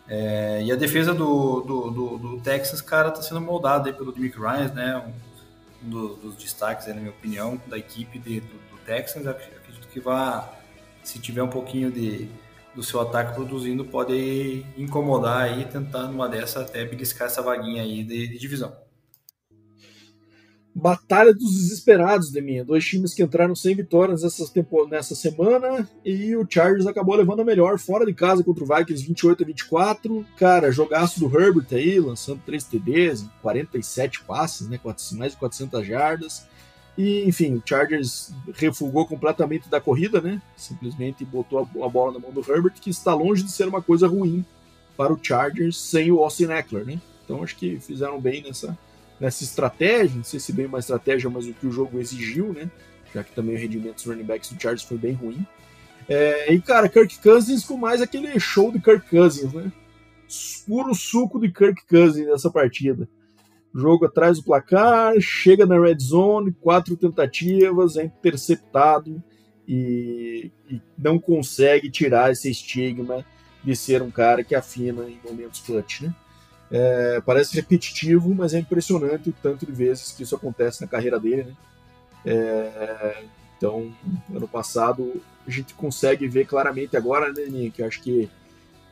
É, 0.09 0.63
e 0.63 0.71
a 0.71 0.77
defesa 0.77 1.13
do, 1.13 1.61
do, 1.63 1.91
do, 1.91 2.19
do, 2.19 2.41
Texas, 2.41 2.81
cara, 2.81 3.11
tá 3.11 3.21
sendo 3.23 3.41
moldada 3.41 3.89
aí 3.89 3.93
pelo 3.93 4.13
Demick 4.13 4.39
Ryan, 4.39 4.73
né? 4.73 4.97
Um, 4.99 5.87
um 5.87 5.91
dos, 5.91 6.19
dos, 6.19 6.37
destaques, 6.37 6.87
aí, 6.87 6.95
na 6.95 7.01
minha 7.01 7.13
opinião, 7.13 7.61
da 7.67 7.77
equipe 7.77 8.19
de, 8.19 8.41
do, 8.41 8.55
do 8.71 8.79
Texans. 8.87 9.27
Acredito 9.27 9.89
que 9.89 9.99
vai, 9.99 10.49
se 11.03 11.19
tiver 11.19 11.43
um 11.43 11.49
pouquinho 11.49 11.91
de, 11.91 12.29
do 12.73 12.85
seu 12.85 13.01
ataque 13.01 13.35
produzindo, 13.35 13.85
pode 13.85 14.65
incomodar 14.79 15.43
aí, 15.43 15.65
tentar 15.65 16.03
numa 16.05 16.29
dessa 16.29 16.61
até 16.61 16.85
beliscar 16.85 17.27
essa 17.27 17.43
vaguinha 17.43 17.83
aí 17.83 18.05
de, 18.05 18.29
de 18.29 18.39
divisão. 18.39 18.86
Batalha 20.79 21.33
dos 21.33 21.55
Desesperados, 21.55 22.31
de 22.31 22.39
mim. 22.43 22.63
Dois 22.63 22.85
times 22.85 23.15
que 23.15 23.23
entraram 23.23 23.55
sem 23.55 23.75
vitórias 23.75 24.23
nessa, 24.23 24.45
nessa 24.91 25.15
semana 25.15 25.89
e 26.05 26.37
o 26.37 26.47
Chargers 26.47 26.87
acabou 26.87 27.17
levando 27.17 27.41
a 27.41 27.45
melhor 27.45 27.79
fora 27.79 28.05
de 28.05 28.13
casa 28.13 28.45
contra 28.45 28.63
o 28.63 28.67
Vikings 28.67 29.07
28 29.07 29.43
a 29.43 29.47
24. 29.47 30.27
Cara, 30.37 30.71
jogaço 30.71 31.19
do 31.19 31.35
Herbert 31.35 31.67
aí, 31.73 31.99
lançando 31.99 32.43
3 32.45 32.63
TDs, 32.65 33.25
47 33.41 34.23
passes, 34.25 34.69
né, 34.69 34.79
mais 35.13 35.33
de 35.33 35.39
400 35.39 35.87
jardas. 35.87 36.47
E, 36.99 37.25
enfim, 37.25 37.55
o 37.55 37.63
Chargers 37.65 38.35
refugou 38.53 39.07
completamente 39.07 39.71
da 39.71 39.81
corrida, 39.81 40.21
né? 40.21 40.43
Simplesmente 40.59 41.25
botou 41.25 41.67
a 41.83 41.89
bola 41.89 42.13
na 42.13 42.19
mão 42.19 42.33
do 42.33 42.41
Herbert, 42.41 42.75
que 42.75 42.91
está 42.91 43.15
longe 43.15 43.43
de 43.43 43.51
ser 43.51 43.67
uma 43.67 43.81
coisa 43.81 44.07
ruim 44.07 44.45
para 44.95 45.11
o 45.11 45.19
Chargers 45.23 45.79
sem 45.79 46.13
o 46.13 46.23
Austin 46.23 46.51
Eckler, 46.51 46.85
né? 46.85 47.01
Então 47.25 47.43
acho 47.43 47.57
que 47.57 47.81
fizeram 47.81 48.21
bem 48.21 48.43
nessa, 48.43 48.77
nessa 49.21 49.45
estratégia, 49.45 50.17
não 50.17 50.25
sei 50.25 50.41
se 50.41 50.53
bem 50.53 50.67
uma 50.67 50.79
estratégia, 50.79 51.31
mas 51.31 51.47
o 51.47 51.55
que 51.55 51.67
o 51.67 51.73
jogo 51.73 51.99
exigiu, 51.99 52.53
né? 52.53 52.71
Já 53.15 53.25
que 53.25 53.33
também 53.33 53.55
o 53.55 53.59
rendimento 53.59 53.97
dos 53.97 54.05
running 54.05 54.25
backs 54.25 54.51
do 54.51 54.61
Chargers 54.61 54.83
foi 54.83 54.99
bem 54.99 55.13
ruim. 55.13 55.47
É, 56.09 56.53
e 56.53 56.61
cara, 56.61 56.89
Kirk 56.89 57.19
Cousins 57.21 57.65
com 57.65 57.77
mais 57.77 58.01
aquele 58.01 58.39
show 58.39 58.71
de 58.71 58.81
Kirk 58.81 59.09
Cousins, 59.09 59.53
né? 59.53 59.73
Puro 60.67 60.95
suco 60.95 61.41
de 61.41 61.51
Kirk 61.51 61.87
Cousins 61.89 62.27
nessa 62.27 62.51
partida. 62.51 63.09
Jogo 63.75 64.07
atrás 64.07 64.39
do 64.39 64.45
placar, 64.45 65.15
chega 65.21 65.67
na 65.67 65.79
red 65.79 65.99
zone, 65.99 66.53
quatro 66.53 66.97
tentativas, 66.97 67.97
é 67.97 68.05
interceptado 68.05 69.23
e, 69.69 70.51
e 70.71 70.81
não 70.97 71.19
consegue 71.19 71.91
tirar 71.91 72.33
esse 72.33 72.51
estigma 72.51 73.25
de 73.63 73.75
ser 73.75 74.01
um 74.01 74.11
cara 74.11 74.45
que 74.45 74.55
afina 74.55 75.03
em 75.05 75.19
momentos 75.25 75.61
clutch, 75.61 76.03
né? 76.03 76.15
É, 76.71 77.21
parece 77.25 77.55
repetitivo, 77.55 78.35
mas 78.35 78.53
é 78.53 78.59
impressionante 78.59 79.31
o 79.31 79.35
tanto 79.41 79.65
de 79.65 79.73
vezes 79.73 80.13
que 80.13 80.23
isso 80.23 80.35
acontece 80.35 80.81
na 80.81 80.89
carreira 80.89 81.19
dele, 81.21 81.45
né? 81.45 81.57
É, 82.25 83.25
então, 83.57 83.93
ano 84.35 84.49
passado 84.49 85.23
a 85.47 85.51
gente 85.51 85.75
consegue 85.75 86.27
ver 86.27 86.45
claramente 86.45 86.97
agora, 86.97 87.33
né, 87.33 87.45
Ninha, 87.49 87.71
que 87.71 87.83
acho 87.83 88.03
que 88.03 88.29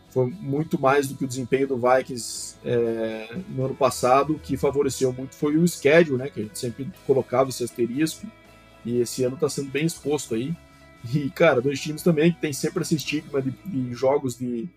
foi 0.08 0.26
muito 0.26 0.80
mais 0.80 1.08
do 1.08 1.16
que 1.16 1.24
o 1.24 1.28
desempenho 1.28 1.66
do 1.66 1.76
Vikings 1.76 2.54
é, 2.64 3.36
no 3.48 3.64
ano 3.64 3.74
passado, 3.74 4.38
que 4.40 4.56
favoreceu 4.56 5.12
muito 5.12 5.34
foi 5.34 5.56
o 5.56 5.66
schedule, 5.66 6.18
né? 6.18 6.30
Que 6.30 6.40
a 6.40 6.42
gente 6.44 6.56
sempre 6.56 6.88
colocava 7.04 7.50
esse 7.50 7.64
asterisco, 7.64 8.24
e 8.84 9.00
esse 9.00 9.24
ano 9.24 9.34
está 9.34 9.48
sendo 9.48 9.70
bem 9.70 9.86
exposto 9.86 10.36
aí. 10.36 10.54
E, 11.12 11.28
cara, 11.30 11.60
dois 11.60 11.80
times 11.80 12.02
também 12.02 12.32
que 12.32 12.40
tem 12.40 12.52
sempre 12.52 12.82
esse 12.82 12.94
estigma 12.94 13.42
de, 13.42 13.50
de 13.50 13.92
jogos 13.92 14.38
de, 14.38 14.68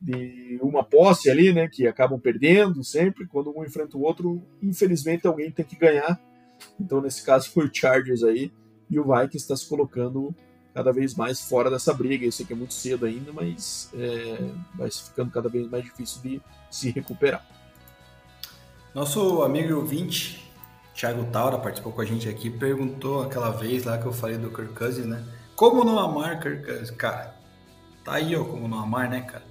de 0.00 0.58
uma 0.62 0.82
posse 0.82 1.30
ali, 1.30 1.52
né? 1.52 1.68
Que 1.68 1.86
acabam 1.86 2.18
perdendo 2.18 2.82
sempre. 2.82 3.26
Quando 3.26 3.56
um 3.56 3.64
enfrenta 3.64 3.96
o 3.96 4.02
outro, 4.02 4.42
infelizmente 4.62 5.26
alguém 5.26 5.50
tem 5.50 5.64
que 5.64 5.76
ganhar. 5.76 6.18
Então, 6.78 7.00
nesse 7.00 7.24
caso, 7.24 7.50
foi 7.50 7.66
o 7.66 7.70
Chargers 7.72 8.22
aí. 8.22 8.50
E 8.88 8.98
o 8.98 9.04
Vikings 9.04 9.36
está 9.36 9.56
se 9.56 9.68
colocando 9.68 10.34
cada 10.74 10.92
vez 10.92 11.14
mais 11.14 11.40
fora 11.40 11.70
dessa 11.70 11.92
briga. 11.92 12.24
Eu 12.24 12.32
sei 12.32 12.46
que 12.46 12.52
é 12.52 12.56
muito 12.56 12.74
cedo 12.74 13.06
ainda, 13.06 13.32
mas 13.32 13.90
é, 13.94 14.50
vai 14.74 14.90
ficando 14.90 15.30
cada 15.30 15.48
vez 15.48 15.68
mais 15.68 15.84
difícil 15.84 16.22
de 16.22 16.40
se 16.70 16.90
recuperar. 16.90 17.46
Nosso 18.94 19.42
amigo 19.42 19.76
ouvinte, 19.76 20.50
Thiago 20.94 21.24
Taura, 21.30 21.58
participou 21.58 21.92
com 21.92 22.00
a 22.00 22.04
gente 22.04 22.28
aqui, 22.28 22.50
perguntou 22.50 23.22
aquela 23.22 23.50
vez 23.50 23.84
lá 23.84 23.98
que 23.98 24.06
eu 24.06 24.12
falei 24.12 24.36
do 24.36 24.50
Kirk 24.50 24.74
Cousins, 24.74 25.06
né? 25.06 25.24
Como 25.54 25.84
não 25.84 25.98
amar 25.98 26.40
Kirk 26.40 26.64
Cousins? 26.64 26.90
Cara, 26.90 27.36
tá 28.04 28.14
aí, 28.14 28.34
ó, 28.34 28.42
como 28.44 28.66
não 28.66 28.80
amar, 28.80 29.08
né, 29.08 29.20
cara? 29.20 29.49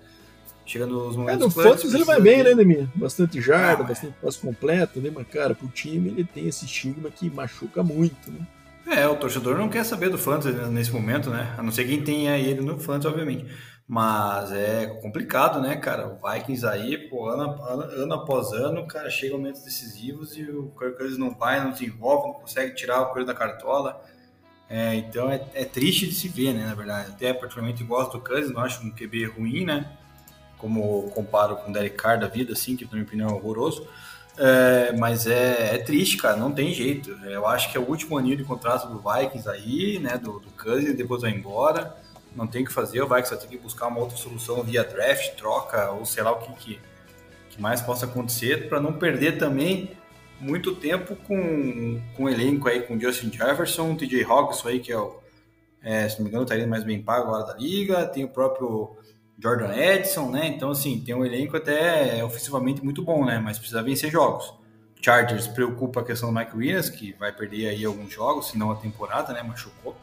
Chega 0.69 0.85
nos 0.85 1.15
momentos... 1.15 1.41
É, 1.41 1.45
no 1.45 1.49
Fantasy 1.49 1.95
ele 1.95 2.03
vai 2.03 2.21
bem, 2.21 2.43
né, 2.43 2.53
Demir? 2.53 2.87
Bastante 2.93 3.41
jarda, 3.41 3.81
ah, 3.81 3.87
bastante 3.87 4.13
passo 4.21 4.39
completo, 4.39 4.99
né? 5.01 5.09
Mas, 5.11 5.27
cara, 5.27 5.55
pro 5.55 5.67
time 5.67 6.09
ele 6.09 6.23
tem 6.23 6.47
esse 6.47 6.65
estigma 6.65 7.09
que 7.09 7.27
machuca 7.27 7.81
muito, 7.81 8.31
né? 8.31 8.45
É, 8.85 9.07
o 9.07 9.15
torcedor 9.15 9.57
não 9.57 9.67
quer 9.67 9.83
saber 9.83 10.09
do 10.09 10.17
Fantasy 10.19 10.55
nesse 10.69 10.91
momento, 10.91 11.31
né? 11.31 11.55
A 11.57 11.63
não 11.63 11.71
ser 11.71 11.85
quem 11.85 12.03
tenha 12.03 12.37
ele 12.37 12.61
no 12.61 12.77
Fantasy, 12.77 13.07
obviamente. 13.07 13.47
Mas 13.87 14.51
é 14.51 14.85
complicado, 15.01 15.59
né, 15.59 15.75
cara? 15.75 16.07
O 16.07 16.19
Vikings 16.31 16.63
aí, 16.67 17.09
pô, 17.09 17.27
ano, 17.27 17.59
ano, 17.63 17.81
ano 17.81 18.13
após 18.13 18.53
ano, 18.53 18.85
cara, 18.85 19.09
chega 19.09 19.35
momentos 19.35 19.63
decisivos 19.63 20.37
e 20.37 20.43
o 20.43 20.71
Kirk 20.77 20.99
Cousins 20.99 21.17
não 21.17 21.33
vai, 21.33 21.63
não 21.63 21.71
desenvolve, 21.71 22.27
não 22.27 22.33
consegue 22.35 22.75
tirar 22.75 23.01
o 23.01 23.07
coelho 23.07 23.25
da 23.25 23.33
cartola. 23.33 23.99
É, 24.69 24.93
então 24.93 25.31
é, 25.31 25.43
é, 25.55 25.65
triste 25.65 26.05
de 26.05 26.13
se 26.13 26.27
ver, 26.27 26.53
né, 26.53 26.63
na 26.63 26.75
verdade. 26.75 27.09
Até 27.09 27.33
particularmente 27.33 27.83
gosto 27.83 28.19
do 28.19 28.23
Cousins, 28.23 28.51
não 28.51 28.61
acho 28.61 28.85
um 28.85 28.91
QB 28.91 29.25
ruim, 29.25 29.65
né? 29.65 29.97
Como 30.59 31.09
comparo 31.15 31.55
com 31.55 31.71
o 31.71 31.73
Derek 31.73 31.95
Carr 31.95 32.19
da 32.19 32.27
vida, 32.27 32.53
assim, 32.53 32.75
que 32.75 32.85
na 32.85 32.91
minha 32.91 33.03
opinião 33.03 33.29
é 33.29 33.33
horroroso. 33.33 33.87
É, 34.37 34.93
mas 34.93 35.27
é, 35.27 35.75
é, 35.75 35.77
triste, 35.79 36.17
cara, 36.17 36.37
não 36.37 36.51
tem 36.51 36.71
jeito. 36.71 37.11
Eu 37.25 37.47
acho 37.47 37.71
que 37.71 37.77
é 37.77 37.79
o 37.79 37.83
último 37.83 38.17
aninho 38.17 38.37
de 38.37 38.43
contrato 38.43 38.87
do 38.87 38.97
Vikings 38.99 39.49
aí, 39.49 39.99
né? 39.99 40.17
Do, 40.17 40.39
do 40.39 40.49
Cousins, 40.51 40.95
depois 40.95 41.21
vai 41.21 41.31
embora. 41.31 41.95
Não 42.35 42.45
tem 42.45 42.63
o 42.63 42.65
que 42.65 42.71
fazer, 42.71 43.01
o 43.01 43.07
Vikings 43.07 43.29
vai 43.31 43.39
ter 43.39 43.47
que 43.47 43.57
buscar 43.57 43.87
uma 43.87 43.99
outra 43.99 44.15
solução 44.15 44.63
via 44.63 44.83
draft, 44.83 45.35
troca, 45.35 45.91
ou 45.91 46.05
sei 46.05 46.23
lá 46.23 46.31
o 46.31 46.37
que, 46.37 46.53
que, 46.53 46.79
que 47.49 47.61
mais 47.61 47.81
possa 47.81 48.05
acontecer, 48.05 48.69
para 48.69 48.79
não 48.79 48.93
perder 48.93 49.37
também 49.37 49.91
muito 50.39 50.75
tempo 50.75 51.15
com, 51.15 51.99
com 52.15 52.23
o 52.25 52.29
elenco 52.29 52.69
aí, 52.69 52.81
com 52.83 52.99
Justin 52.99 53.31
Jefferson, 53.31 53.95
TJ 53.95 54.23
Hawkins 54.23 54.65
aí, 54.65 54.79
que 54.79 54.91
é 54.91 54.97
o, 54.97 55.19
é, 55.81 56.07
se 56.07 56.17
não 56.17 56.25
me 56.25 56.29
engano, 56.29 56.45
tá 56.45 56.55
mais 56.67 56.83
bem 56.83 57.01
pago 57.01 57.27
agora 57.27 57.45
da 57.45 57.55
liga, 57.55 58.05
tem 58.05 58.23
o 58.23 58.29
próprio 58.29 58.95
Jordan 59.41 59.73
Edson, 59.73 60.29
né? 60.29 60.47
Então, 60.47 60.71
assim, 60.71 60.99
tem 60.99 61.15
um 61.15 61.25
elenco 61.25 61.55
até 61.55 62.23
ofensivamente 62.23 62.83
muito 62.83 63.01
bom, 63.01 63.25
né? 63.25 63.39
Mas 63.39 63.57
precisa 63.57 63.81
vencer 63.81 64.11
jogos. 64.11 64.53
Chargers 65.01 65.47
preocupa 65.47 66.01
a 66.01 66.03
questão 66.03 66.31
do 66.31 66.37
Mike 66.37 66.55
Williams, 66.55 66.89
que 66.89 67.13
vai 67.17 67.31
perder 67.31 67.69
aí 67.69 67.85
alguns 67.85 68.13
jogos, 68.13 68.49
se 68.49 68.57
não 68.57 68.69
a 68.69 68.75
temporada, 68.75 69.31
né? 69.31 69.41
Machucou. 69.41 69.95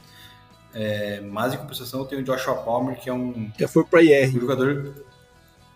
É, 0.74 1.20
mas 1.20 1.54
em 1.54 1.58
compensação 1.58 2.04
tem 2.04 2.18
o 2.18 2.22
Joshua 2.22 2.54
Palmer, 2.54 2.96
que 2.98 3.08
é 3.08 3.12
um. 3.12 3.50
Já 3.58 3.68
foi 3.68 3.84
para 3.84 4.02
IR. 4.02 4.36
Um 4.36 4.40
jogador. 4.40 4.94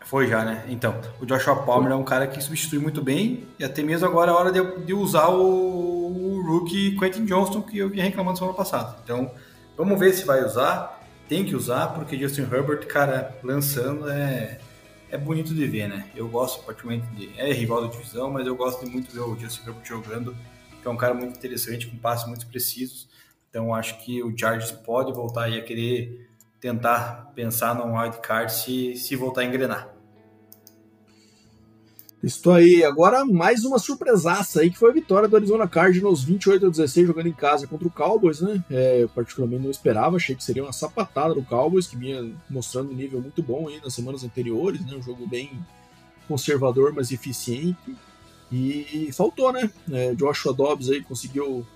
Foi 0.07 0.27
já, 0.27 0.45
né? 0.45 0.65
Então, 0.69 0.99
o 1.21 1.27
Joshua 1.27 1.57
Palmer 1.57 1.93
é 1.93 1.95
um 1.95 2.03
cara 2.03 2.27
que 2.27 2.43
substitui 2.43 2.79
muito 2.79 3.03
bem, 3.03 3.47
e 3.59 3.65
até 3.65 3.83
mesmo 3.83 4.07
agora 4.07 4.31
é 4.31 4.35
hora 4.35 4.51
de, 4.51 4.85
de 4.85 4.93
usar 4.93 5.29
o, 5.29 5.41
o 5.41 6.43
rookie 6.47 6.99
Quentin 6.99 7.27
Johnston, 7.27 7.63
que 7.63 7.79
eu 7.79 7.89
vinha 7.89 8.05
reclamando 8.05 8.39
semana 8.39 8.57
passada. 8.57 8.97
Então, 9.05 9.31
vamos 9.77 9.99
ver 10.01 10.13
se 10.13 10.25
vai 10.25 10.45
usar 10.45 11.00
tem 11.31 11.45
que 11.45 11.55
usar, 11.55 11.95
porque 11.95 12.19
Justin 12.19 12.43
Herbert, 12.43 12.89
cara, 12.89 13.39
lançando 13.45 14.11
é, 14.11 14.59
é 15.09 15.17
bonito 15.17 15.55
de 15.55 15.65
ver, 15.65 15.89
né? 15.89 16.11
Eu 16.17 16.29
gosto 16.29 16.65
particularmente 16.65 17.07
de. 17.15 17.31
É 17.39 17.53
rival 17.53 17.83
da 17.83 17.87
divisão, 17.87 18.29
mas 18.33 18.49
eu 18.49 18.57
gosto 18.57 18.85
de 18.85 18.91
muito 18.91 19.13
ver 19.13 19.21
o 19.21 19.39
Justin 19.39 19.69
Herbert 19.69 19.85
jogando, 19.85 20.37
que 20.83 20.89
é 20.89 20.91
um 20.91 20.97
cara 20.97 21.15
muito 21.15 21.39
interessante, 21.39 21.87
com 21.87 21.97
passes 21.97 22.27
muito 22.27 22.49
precisos. 22.49 23.09
Então 23.49 23.73
acho 23.73 24.05
que 24.05 24.21
o 24.25 24.37
Chargers 24.37 24.73
pode 24.73 25.13
voltar 25.13 25.45
aí 25.45 25.57
a 25.57 25.63
querer 25.63 26.29
tentar 26.59 27.31
pensar 27.33 27.77
num 27.77 27.97
wildcard 27.97 28.53
se, 28.53 28.97
se 28.97 29.15
voltar 29.15 29.43
a 29.43 29.45
engrenar. 29.45 30.00
Estou 32.23 32.53
aí. 32.53 32.85
Agora 32.85 33.25
mais 33.25 33.65
uma 33.65 33.79
surpresaça 33.79 34.61
aí, 34.61 34.71
que 34.71 34.77
foi 34.77 34.91
a 34.91 34.95
vitória 34.95 35.27
do 35.27 35.37
Arizona 35.37 35.67
Cardinals 35.67 36.23
28 36.23 36.67
a 36.67 36.69
16 36.69 37.07
jogando 37.07 37.29
em 37.29 37.33
casa 37.33 37.67
contra 37.67 37.89
o 37.89 37.91
Cowboys, 37.91 38.43
né? 38.43 38.63
É, 38.71 39.03
eu 39.03 39.09
particularmente 39.09 39.63
não 39.63 39.71
esperava, 39.71 40.17
achei 40.17 40.37
que 40.37 40.45
seria 40.45 40.63
uma 40.63 40.73
sapatada 40.73 41.35
do 41.35 41.43
Cowboys, 41.43 41.87
que 41.87 41.97
vinha 41.97 42.31
mostrando 42.51 42.91
um 42.91 42.95
nível 42.95 43.23
muito 43.23 43.43
bom 43.43 43.69
aí 43.69 43.81
nas 43.83 43.95
semanas 43.95 44.23
anteriores, 44.23 44.85
né? 44.85 44.95
Um 44.95 45.03
jogo 45.03 45.27
bem 45.27 45.51
conservador, 46.29 46.93
mas 46.93 47.11
eficiente. 47.11 47.97
E 48.53 49.09
faltou, 49.15 49.51
né? 49.51 49.71
É, 49.91 50.15
Joshua 50.15 50.53
Dobbs 50.53 50.91
aí 50.91 51.03
conseguiu 51.03 51.67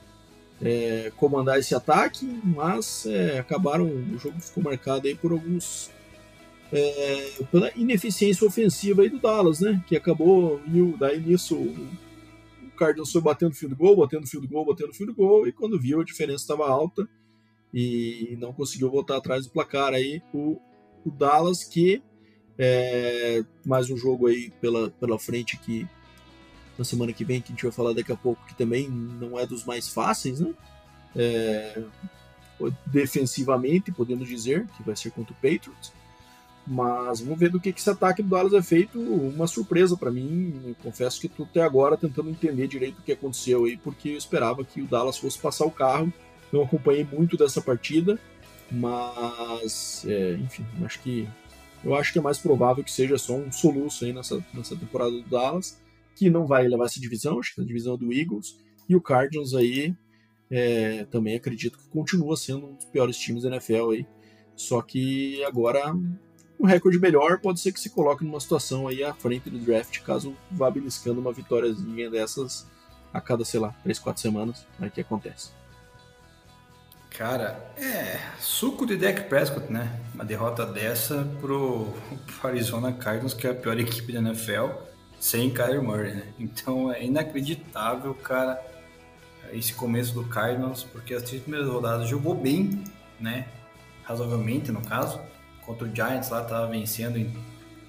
é, 0.60 1.10
comandar 1.16 1.58
esse 1.58 1.74
ataque, 1.74 2.26
mas 2.44 3.06
é, 3.06 3.38
acabaram, 3.38 3.86
o 3.86 4.18
jogo 4.18 4.38
ficou 4.40 4.62
marcado 4.62 5.06
aí 5.06 5.14
por 5.14 5.32
alguns 5.32 5.90
é, 6.74 7.30
pela 7.52 7.70
ineficiência 7.76 8.44
ofensiva 8.44 9.02
aí 9.02 9.08
do 9.08 9.20
Dallas, 9.20 9.60
né? 9.60 9.82
Que 9.86 9.96
acabou, 9.96 10.60
viu, 10.66 10.96
daí 10.98 11.20
nisso 11.20 11.54
o 11.56 11.88
Cardinals 12.76 13.12
foi 13.12 13.20
batendo 13.20 13.54
field 13.54 13.76
goal, 13.76 13.96
batendo 13.96 14.26
field 14.26 14.48
goal, 14.48 14.66
batendo 14.66 14.92
field 14.92 15.14
goal, 15.14 15.46
e 15.46 15.52
quando 15.52 15.80
viu 15.80 16.00
a 16.00 16.04
diferença 16.04 16.42
estava 16.42 16.68
alta 16.68 17.08
e 17.72 18.36
não 18.40 18.52
conseguiu 18.52 18.90
voltar 18.90 19.16
atrás 19.16 19.46
do 19.46 19.52
placar 19.52 19.94
aí 19.94 20.20
o, 20.32 20.60
o 21.04 21.10
Dallas 21.12 21.62
que 21.62 22.02
é, 22.58 23.44
mais 23.64 23.88
um 23.88 23.96
jogo 23.96 24.26
aí 24.26 24.50
pela, 24.60 24.90
pela 24.90 25.18
frente 25.18 25.56
que 25.56 25.86
na 26.76 26.84
semana 26.84 27.12
que 27.12 27.24
vem 27.24 27.40
que 27.40 27.52
a 27.52 27.54
gente 27.54 27.62
vai 27.62 27.72
falar 27.72 27.92
daqui 27.92 28.10
a 28.10 28.16
pouco 28.16 28.44
que 28.46 28.56
também 28.56 28.88
não 28.88 29.38
é 29.38 29.46
dos 29.46 29.64
mais 29.64 29.88
fáceis, 29.88 30.40
né? 30.40 30.52
É, 31.14 31.84
defensivamente, 32.86 33.92
podemos 33.92 34.28
dizer 34.28 34.66
que 34.76 34.82
vai 34.82 34.96
ser 34.96 35.12
contra 35.12 35.32
o 35.32 35.36
Patriots. 35.36 35.92
Mas 36.66 37.20
vamos 37.20 37.38
ver 37.38 37.50
do 37.50 37.60
que, 37.60 37.72
que 37.72 37.80
esse 37.80 37.90
ataque 37.90 38.22
do 38.22 38.28
Dallas 38.28 38.54
é 38.54 38.62
feito. 38.62 38.98
Uma 38.98 39.46
surpresa 39.46 39.96
para 39.96 40.10
mim. 40.10 40.62
Eu 40.66 40.74
confesso 40.82 41.20
que 41.20 41.26
estou 41.26 41.44
até 41.44 41.62
agora 41.62 41.96
tentando 41.96 42.30
entender 42.30 42.66
direito 42.66 42.98
o 42.98 43.02
que 43.02 43.12
aconteceu 43.12 43.64
aí, 43.64 43.76
porque 43.76 44.10
eu 44.10 44.16
esperava 44.16 44.64
que 44.64 44.80
o 44.80 44.86
Dallas 44.86 45.18
fosse 45.18 45.38
passar 45.38 45.66
o 45.66 45.70
carro. 45.70 46.12
Não 46.50 46.62
acompanhei 46.62 47.04
muito 47.04 47.36
dessa 47.36 47.60
partida, 47.60 48.18
mas 48.70 50.04
é, 50.08 50.34
enfim, 50.34 50.64
acho 50.84 51.00
que 51.02 51.28
eu 51.84 51.94
acho 51.94 52.12
que 52.12 52.18
é 52.18 52.22
mais 52.22 52.38
provável 52.38 52.82
que 52.82 52.90
seja 52.90 53.18
só 53.18 53.34
um 53.34 53.52
soluço 53.52 54.04
aí 54.04 54.12
nessa, 54.12 54.42
nessa 54.54 54.74
temporada 54.74 55.10
do 55.10 55.28
Dallas, 55.28 55.78
que 56.16 56.30
não 56.30 56.46
vai 56.46 56.66
levar 56.66 56.86
essa 56.86 56.98
divisão, 56.98 57.38
acho 57.38 57.54
que 57.54 57.60
é 57.60 57.64
a 57.64 57.66
divisão 57.66 57.98
do 57.98 58.10
Eagles, 58.12 58.58
e 58.88 58.96
o 58.96 59.00
Cardinals 59.02 59.52
aí 59.54 59.94
é, 60.50 61.04
também 61.06 61.36
acredito 61.36 61.76
que 61.76 61.88
continua 61.88 62.36
sendo 62.36 62.68
um 62.68 62.74
dos 62.74 62.86
piores 62.86 63.18
times 63.18 63.42
da 63.42 63.50
NFL 63.50 63.90
aí. 63.90 64.06
Só 64.56 64.80
que 64.80 65.42
agora 65.44 65.92
um 66.58 66.66
recorde 66.66 66.98
melhor 66.98 67.38
pode 67.38 67.60
ser 67.60 67.72
que 67.72 67.80
se 67.80 67.90
coloque 67.90 68.24
numa 68.24 68.40
situação 68.40 68.88
aí 68.88 69.02
à 69.02 69.12
frente 69.12 69.50
do 69.50 69.58
draft, 69.58 70.00
caso 70.00 70.36
vá 70.50 70.70
beliscando 70.70 71.20
uma 71.20 71.32
vitóriazinha 71.32 72.10
dessas 72.10 72.66
a 73.12 73.20
cada, 73.20 73.44
sei 73.44 73.60
lá, 73.60 73.74
3, 73.82 73.98
4 73.98 74.20
semanas, 74.20 74.66
aí 74.80 74.90
que 74.90 75.00
acontece. 75.00 75.50
Cara, 77.10 77.72
é 77.76 78.18
suco 78.40 78.84
de 78.84 78.96
Dak 78.96 79.28
Prescott, 79.28 79.72
né? 79.72 80.00
Uma 80.12 80.24
derrota 80.24 80.66
dessa 80.66 81.24
pro, 81.40 81.94
pro 82.26 82.48
Arizona 82.48 82.92
Cardinals, 82.92 83.34
que 83.34 83.46
é 83.46 83.50
a 83.50 83.54
pior 83.54 83.78
equipe 83.78 84.12
da 84.12 84.18
NFL, 84.18 84.70
sem 85.20 85.48
Kyler 85.48 85.80
Murray, 85.80 86.14
né? 86.14 86.34
Então 86.40 86.92
é 86.92 87.04
inacreditável, 87.04 88.12
cara, 88.14 88.60
esse 89.52 89.72
começo 89.74 90.12
do 90.12 90.24
Cardinals, 90.24 90.82
porque 90.82 91.14
as 91.14 91.22
três 91.22 91.40
primeiras 91.40 91.68
rodadas 91.68 92.08
jogou 92.08 92.34
bem, 92.34 92.82
né? 93.20 93.46
Razoavelmente, 94.02 94.72
no 94.72 94.82
caso, 94.82 95.20
contra 95.66 95.86
o 95.86 95.94
Giants 95.94 96.30
lá, 96.30 96.42
tava 96.44 96.66
vencendo, 96.68 97.18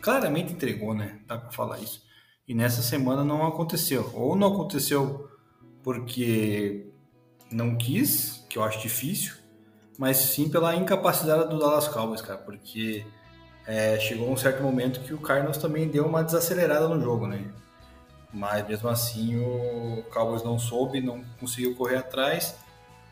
claramente 0.02 0.54
entregou, 0.54 0.94
né? 0.94 1.20
Dá 1.28 1.38
pra 1.38 1.52
falar 1.52 1.80
isso. 1.80 2.04
E 2.48 2.54
nessa 2.54 2.82
semana 2.82 3.24
não 3.24 3.46
aconteceu. 3.46 4.12
Ou 4.14 4.36
não 4.36 4.54
aconteceu 4.54 5.30
porque 5.84 6.92
não 7.52 7.76
quis, 7.76 8.46
que 8.50 8.58
eu 8.58 8.64
acho 8.64 8.82
difícil, 8.82 9.36
mas 9.98 10.18
sim 10.18 10.50
pela 10.50 10.76
incapacidade 10.76 11.50
do 11.50 11.60
Dallas 11.60 11.88
Cowboys, 11.88 12.22
cara, 12.22 12.40
porque 12.40 13.06
é, 13.66 14.00
chegou 14.00 14.32
um 14.32 14.38
certo 14.38 14.62
momento 14.62 15.00
que 15.02 15.14
o 15.14 15.18
Cardinals 15.18 15.58
também 15.58 15.88
deu 15.88 16.06
uma 16.06 16.24
desacelerada 16.24 16.88
no 16.88 17.02
jogo, 17.02 17.28
né? 17.28 17.46
Mas 18.34 18.68
mesmo 18.68 18.90
assim 18.90 19.38
o 19.38 20.04
Cowboys 20.12 20.44
não 20.44 20.60
soube, 20.60 21.00
não 21.02 21.24
conseguiu 21.40 21.74
correr 21.76 21.98
atrás, 21.98 22.56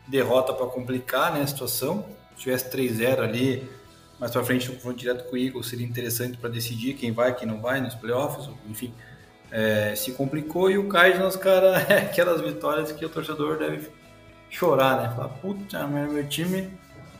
derrota 0.06 0.52
para 0.52 0.66
complicar 0.66 1.32
né, 1.32 1.40
a 1.40 1.46
situação. 1.46 2.04
Se 2.36 2.42
tivesse 2.42 2.70
3-0 2.70 3.20
ali, 3.20 3.68
mais 4.18 4.32
para 4.32 4.44
frente 4.44 4.68
no 4.68 4.74
confronto 4.74 4.98
direto 4.98 5.28
com 5.28 5.34
o 5.34 5.38
Eagles, 5.38 5.66
seria 5.66 5.86
interessante 5.86 6.38
para 6.38 6.50
decidir 6.50 6.94
quem 6.94 7.12
vai, 7.12 7.34
quem 7.34 7.46
não 7.46 7.60
vai 7.60 7.80
nos 7.80 7.94
playoffs, 7.94 8.48
enfim. 8.68 8.92
É, 9.50 9.94
se 9.94 10.12
complicou 10.12 10.70
e 10.70 10.78
o 10.78 10.88
Cardinals, 10.88 11.36
cara, 11.36 11.78
é 11.88 11.98
aquelas 11.98 12.40
vitórias 12.40 12.90
que 12.92 13.04
o 13.04 13.08
torcedor 13.08 13.58
deve 13.58 13.88
chorar, 14.50 15.02
né? 15.02 15.14
Falar, 15.14 15.28
puta, 15.28 15.86
meu 15.86 16.26
time 16.28 16.70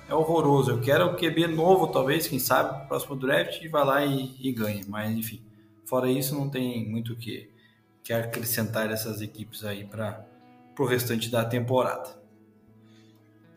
é 0.08 0.14
horroroso. 0.14 0.72
Eu 0.72 0.80
quero 0.80 1.06
o 1.06 1.16
QB 1.16 1.48
novo, 1.48 1.88
talvez, 1.88 2.26
quem 2.26 2.38
sabe, 2.38 2.86
próximo 2.86 3.16
draft, 3.16 3.62
e 3.62 3.68
vai 3.68 3.84
lá 3.84 4.04
e, 4.04 4.34
e 4.40 4.52
ganha. 4.52 4.84
Mas, 4.88 5.16
enfim, 5.16 5.42
fora 5.84 6.10
isso, 6.10 6.34
não 6.34 6.48
tem 6.48 6.88
muito 6.88 7.12
o 7.12 7.16
que, 7.16 7.50
que 8.02 8.12
acrescentar 8.12 8.90
essas 8.90 9.20
equipes 9.20 9.64
aí 9.64 9.84
para 9.84 10.24
o 10.78 10.84
restante 10.84 11.30
da 11.30 11.44
temporada. 11.44 12.23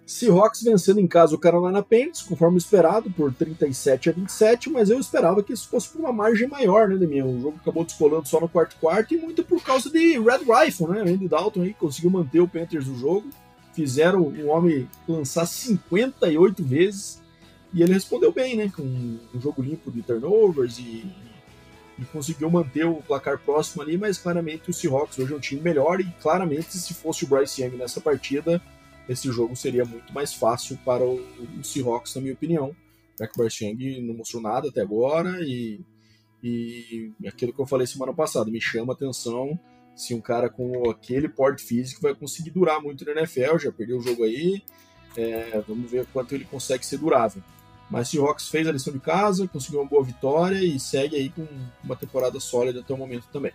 Seahawks 0.08 0.64
vencendo 0.64 1.02
em 1.02 1.06
casa 1.06 1.36
o 1.36 1.38
Carolina 1.38 1.84
Panthers, 1.84 2.22
conforme 2.22 2.58
esperado, 2.58 3.12
por 3.12 3.34
37 3.34 4.10
a 4.10 4.14
27, 4.14 4.70
mas 4.70 4.90
eu 4.90 4.98
esperava 4.98 5.44
que 5.44 5.52
isso 5.52 5.68
fosse 5.68 5.90
por 5.90 6.00
uma 6.00 6.14
margem 6.14 6.48
maior, 6.48 6.88
né, 6.88 6.96
Demian? 6.96 7.26
O 7.26 7.42
jogo 7.42 7.58
acabou 7.62 7.84
descolando 7.84 8.26
só 8.26 8.40
no 8.40 8.48
quarto 8.48 8.78
quarto 8.80 9.14
e 9.14 9.18
muito 9.18 9.44
por 9.44 9.62
causa 9.62 9.90
de 9.90 10.18
Red 10.18 10.46
Rifle, 10.48 10.88
né? 10.88 11.02
Andy 11.02 11.28
Dalton 11.28 11.64
aí 11.64 11.74
conseguiu 11.74 12.10
manter 12.10 12.40
o 12.40 12.48
Panthers 12.48 12.88
no 12.88 12.98
jogo, 12.98 13.30
fizeram 13.74 14.22
o 14.22 14.48
homem 14.48 14.90
lançar 15.06 15.46
58 15.46 16.64
vezes 16.64 17.22
e 17.74 17.84
ele 17.84 17.92
respondeu 17.92 18.32
bem, 18.32 18.56
né? 18.56 18.72
Com 18.74 18.84
um 18.84 19.42
jogo 19.42 19.62
limpo 19.62 19.92
de 19.92 20.02
turnovers 20.02 20.80
e, 20.80 21.06
e 22.00 22.06
conseguiu 22.14 22.50
manter 22.50 22.86
o 22.86 22.96
placar 23.06 23.38
próximo 23.40 23.82
ali, 23.82 23.98
mas 23.98 24.18
claramente 24.18 24.70
o 24.70 24.74
Seahawks 24.74 25.20
hoje 25.20 25.34
é 25.34 25.36
um 25.36 25.42
time 25.42 25.60
melhor 25.60 26.00
e 26.00 26.06
claramente 26.22 26.78
se 26.78 26.94
fosse 26.94 27.26
o 27.26 27.28
Bryce 27.28 27.62
Young 27.62 27.76
nessa 27.76 28.00
partida 28.00 28.62
esse 29.08 29.32
jogo 29.32 29.56
seria 29.56 29.86
muito 29.86 30.14
mais 30.14 30.34
fácil 30.34 30.78
para 30.86 31.04
o, 31.04 31.22
o 31.60 31.64
Seahawks, 31.64 32.16
na 32.16 32.22
minha 32.22 32.34
opinião. 32.34 32.76
Bryce 33.36 33.66
Young 33.66 34.02
não 34.02 34.16
mostrou 34.16 34.42
nada 34.42 34.70
até 34.70 34.82
agora 34.82 35.40
e, 35.42 35.80
e 36.44 37.12
aquilo 37.28 37.52
que 37.52 37.60
eu 37.60 37.66
falei 37.66 37.88
semana 37.88 38.14
passada, 38.14 38.52
me 38.52 38.62
chama 38.62 38.94
atenção 38.94 39.60
se 39.96 40.14
um 40.14 40.22
cara 40.22 40.48
com 40.48 40.90
aquele 40.92 41.28
porte 41.28 41.64
físico 41.64 42.04
vai 42.04 42.14
conseguir 42.14 42.52
durar 42.52 42.80
muito 42.80 43.04
na 43.04 43.14
NFL, 43.14 43.58
já 43.58 43.72
perdeu 43.72 43.98
o 43.98 44.02
jogo 44.02 44.24
aí, 44.24 44.62
é, 45.18 45.60
vamos 45.68 45.90
ver 45.90 46.06
quanto 46.14 46.36
ele 46.36 46.46
consegue 46.46 46.86
ser 46.86 47.00
durável. 47.00 47.42
Mas 47.90 48.10
o 48.10 48.12
Seahawks 48.12 48.50
fez 48.50 48.68
a 48.68 48.72
lição 48.72 48.94
de 48.94 49.00
casa, 49.00 49.48
conseguiu 49.48 49.80
uma 49.80 49.90
boa 49.90 50.04
vitória 50.04 50.64
e 50.64 50.80
segue 50.80 51.16
aí 51.16 51.30
com 51.30 51.48
uma 51.84 51.96
temporada 51.96 52.40
sólida 52.40 52.82
até 52.82 52.94
o 52.94 52.98
momento 52.98 53.28
também. 53.34 53.54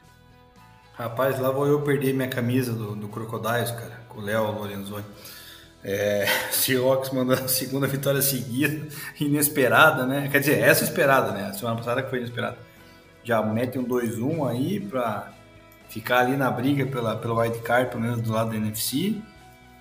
Rapaz, 0.94 1.38
lá 1.38 1.50
vou 1.50 1.66
eu 1.66 1.80
perder 1.82 2.12
minha 2.12 2.28
camisa 2.28 2.72
do, 2.72 2.96
do 2.96 3.08
Crocodiles, 3.08 3.70
cara, 3.70 4.04
com 4.08 4.20
o 4.20 4.22
Léo 4.22 4.50
Lorenzoni. 4.52 5.04
É, 5.84 6.26
Seahawks 6.52 7.10
mandando 7.10 7.44
a 7.44 7.48
segunda 7.48 7.86
vitória 7.86 8.22
seguida, 8.22 8.86
inesperada, 9.20 10.06
né? 10.06 10.28
Quer 10.30 10.40
dizer, 10.40 10.58
essa 10.58 10.84
esperada, 10.84 11.32
né? 11.32 11.46
A 11.46 11.52
semana 11.52 11.76
passada 11.76 12.02
que 12.02 12.10
foi 12.10 12.18
inesperada. 12.18 12.58
Já 13.24 13.42
mete 13.42 13.78
um 13.78 13.84
2-1 13.84 14.48
aí 14.50 14.80
para 14.80 15.32
ficar 15.88 16.20
ali 16.20 16.36
na 16.36 16.50
briga 16.50 16.86
pela, 16.86 17.16
pelo 17.16 17.38
wild 17.38 17.58
card, 17.60 17.90
pelo 17.90 18.02
menos 18.02 18.20
do 18.20 18.32
lado 18.32 18.50
da 18.50 18.56
NFC. 18.56 19.20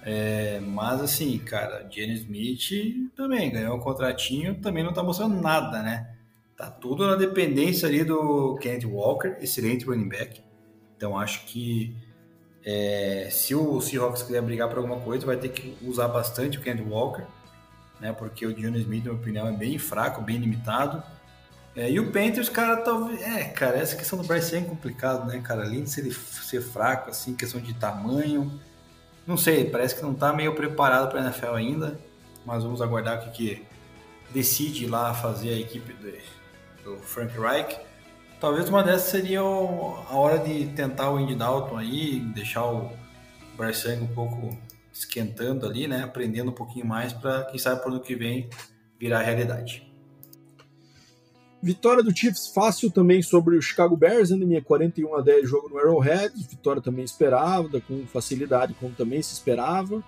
É, 0.04 0.60
mas 0.60 1.00
assim, 1.00 1.38
cara, 1.38 1.88
Jenny 1.90 2.16
Smith 2.16 3.12
também 3.16 3.52
ganhou 3.52 3.78
um 3.78 3.80
contratinho, 3.80 4.56
também 4.56 4.84
não 4.84 4.94
tá 4.94 5.04
mostrando 5.04 5.40
nada, 5.40 5.82
né? 5.82 6.16
Tá 6.58 6.70
tudo 6.70 7.08
na 7.08 7.16
dependência 7.16 7.88
ali 7.88 8.04
do 8.04 8.56
Kenneth 8.62 8.86
Walker, 8.86 9.38
excelente 9.40 9.86
running 9.86 10.10
back. 10.10 10.42
Então 10.98 11.18
acho 11.18 11.46
que 11.46 11.96
é, 12.64 13.28
se 13.32 13.56
o 13.56 13.82
Seahawks 13.82 14.24
quiser 14.24 14.42
brigar 14.42 14.70
por 14.70 14.78
alguma 14.78 15.00
coisa, 15.00 15.26
vai 15.26 15.38
ter 15.38 15.50
que 15.50 15.76
usar 15.82 16.08
bastante 16.08 16.58
o 16.58 16.62
Kent 16.62 16.82
Walker, 16.82 17.24
né? 18.00 18.14
Porque 18.14 18.46
o 18.46 18.54
Dionne 18.54 18.80
Smith, 18.80 19.06
na 19.06 19.12
minha 19.12 19.22
opinião, 19.22 19.48
é 19.48 19.52
bem 19.52 19.78
fraco, 19.78 20.22
bem 20.22 20.38
limitado. 20.38 21.02
É, 21.76 21.90
e 21.90 22.00
o 22.00 22.12
Panthers, 22.12 22.50
cara, 22.50 22.78
talvez. 22.78 23.22
É, 23.22 23.46
cara, 23.46 23.78
essa 23.78 23.96
questão 23.96 24.20
do 24.20 24.28
Bryce 24.28 24.56
é 24.56 24.62
complicado, 24.62 25.26
né, 25.28 25.42
cara? 25.42 25.64
Além 25.64 25.84
de 25.84 25.90
ser, 25.90 26.12
ser 26.12 26.62
fraco, 26.62 27.10
assim, 27.10 27.34
questão 27.34 27.60
de 27.60 27.74
tamanho. 27.74 28.60
Não 29.26 29.38
sei, 29.38 29.70
parece 29.70 29.96
que 29.96 30.02
não 30.02 30.14
tá 30.14 30.34
meio 30.34 30.54
preparado 30.54 31.10
para 31.10 31.22
a 31.22 31.24
NFL 31.24 31.54
ainda. 31.54 32.00
Mas 32.46 32.64
vamos 32.64 32.82
aguardar 32.82 33.20
o 33.20 33.32
que, 33.32 33.32
que 33.32 33.66
decide 34.32 34.88
lá 34.88 35.14
fazer 35.14 35.50
a 35.50 35.60
equipe 35.60 35.94
do, 35.94 36.12
do 36.84 36.98
Frank 37.00 37.40
Reich. 37.40 37.80
Talvez 38.42 38.68
uma 38.68 38.82
dessas 38.82 39.12
seria 39.12 39.42
a 39.42 40.16
hora 40.16 40.40
de 40.40 40.66
tentar 40.70 41.12
o 41.12 41.18
Andy 41.18 41.36
Dalton 41.36 41.78
aí, 41.78 42.20
deixar 42.34 42.66
o 42.66 42.90
Bryce 43.56 43.88
Young 43.88 44.06
um 44.06 44.08
pouco 44.08 44.58
esquentando 44.92 45.68
ali, 45.68 45.88
né? 45.88 46.02
Aprendendo 46.02 46.50
um 46.50 46.54
pouquinho 46.54 46.88
mais 46.88 47.14
para 47.14 47.44
quem 47.46 47.60
sabe 47.60 47.84
por 47.84 47.92
ano 47.92 48.02
que 48.02 48.16
vem 48.16 48.50
virar 49.00 49.22
realidade. 49.22 49.88
Vitória 51.62 52.02
do 52.02 52.10
Chiefs 52.18 52.48
fácil 52.48 52.90
também 52.90 53.22
sobre 53.22 53.56
o 53.56 53.62
Chicago 53.62 53.96
Bears, 53.96 54.32
né? 54.32 54.44
minha 54.44 54.64
41 54.64 55.16
a 55.18 55.22
10 55.22 55.48
jogo 55.48 55.70
no 55.70 55.78
Arrowhead, 55.78 56.34
vitória 56.50 56.82
também 56.82 57.06
esperada, 57.06 57.80
com 57.80 58.08
facilidade, 58.08 58.74
como 58.74 58.92
também 58.96 59.22
se 59.22 59.34
esperava. 59.34 60.04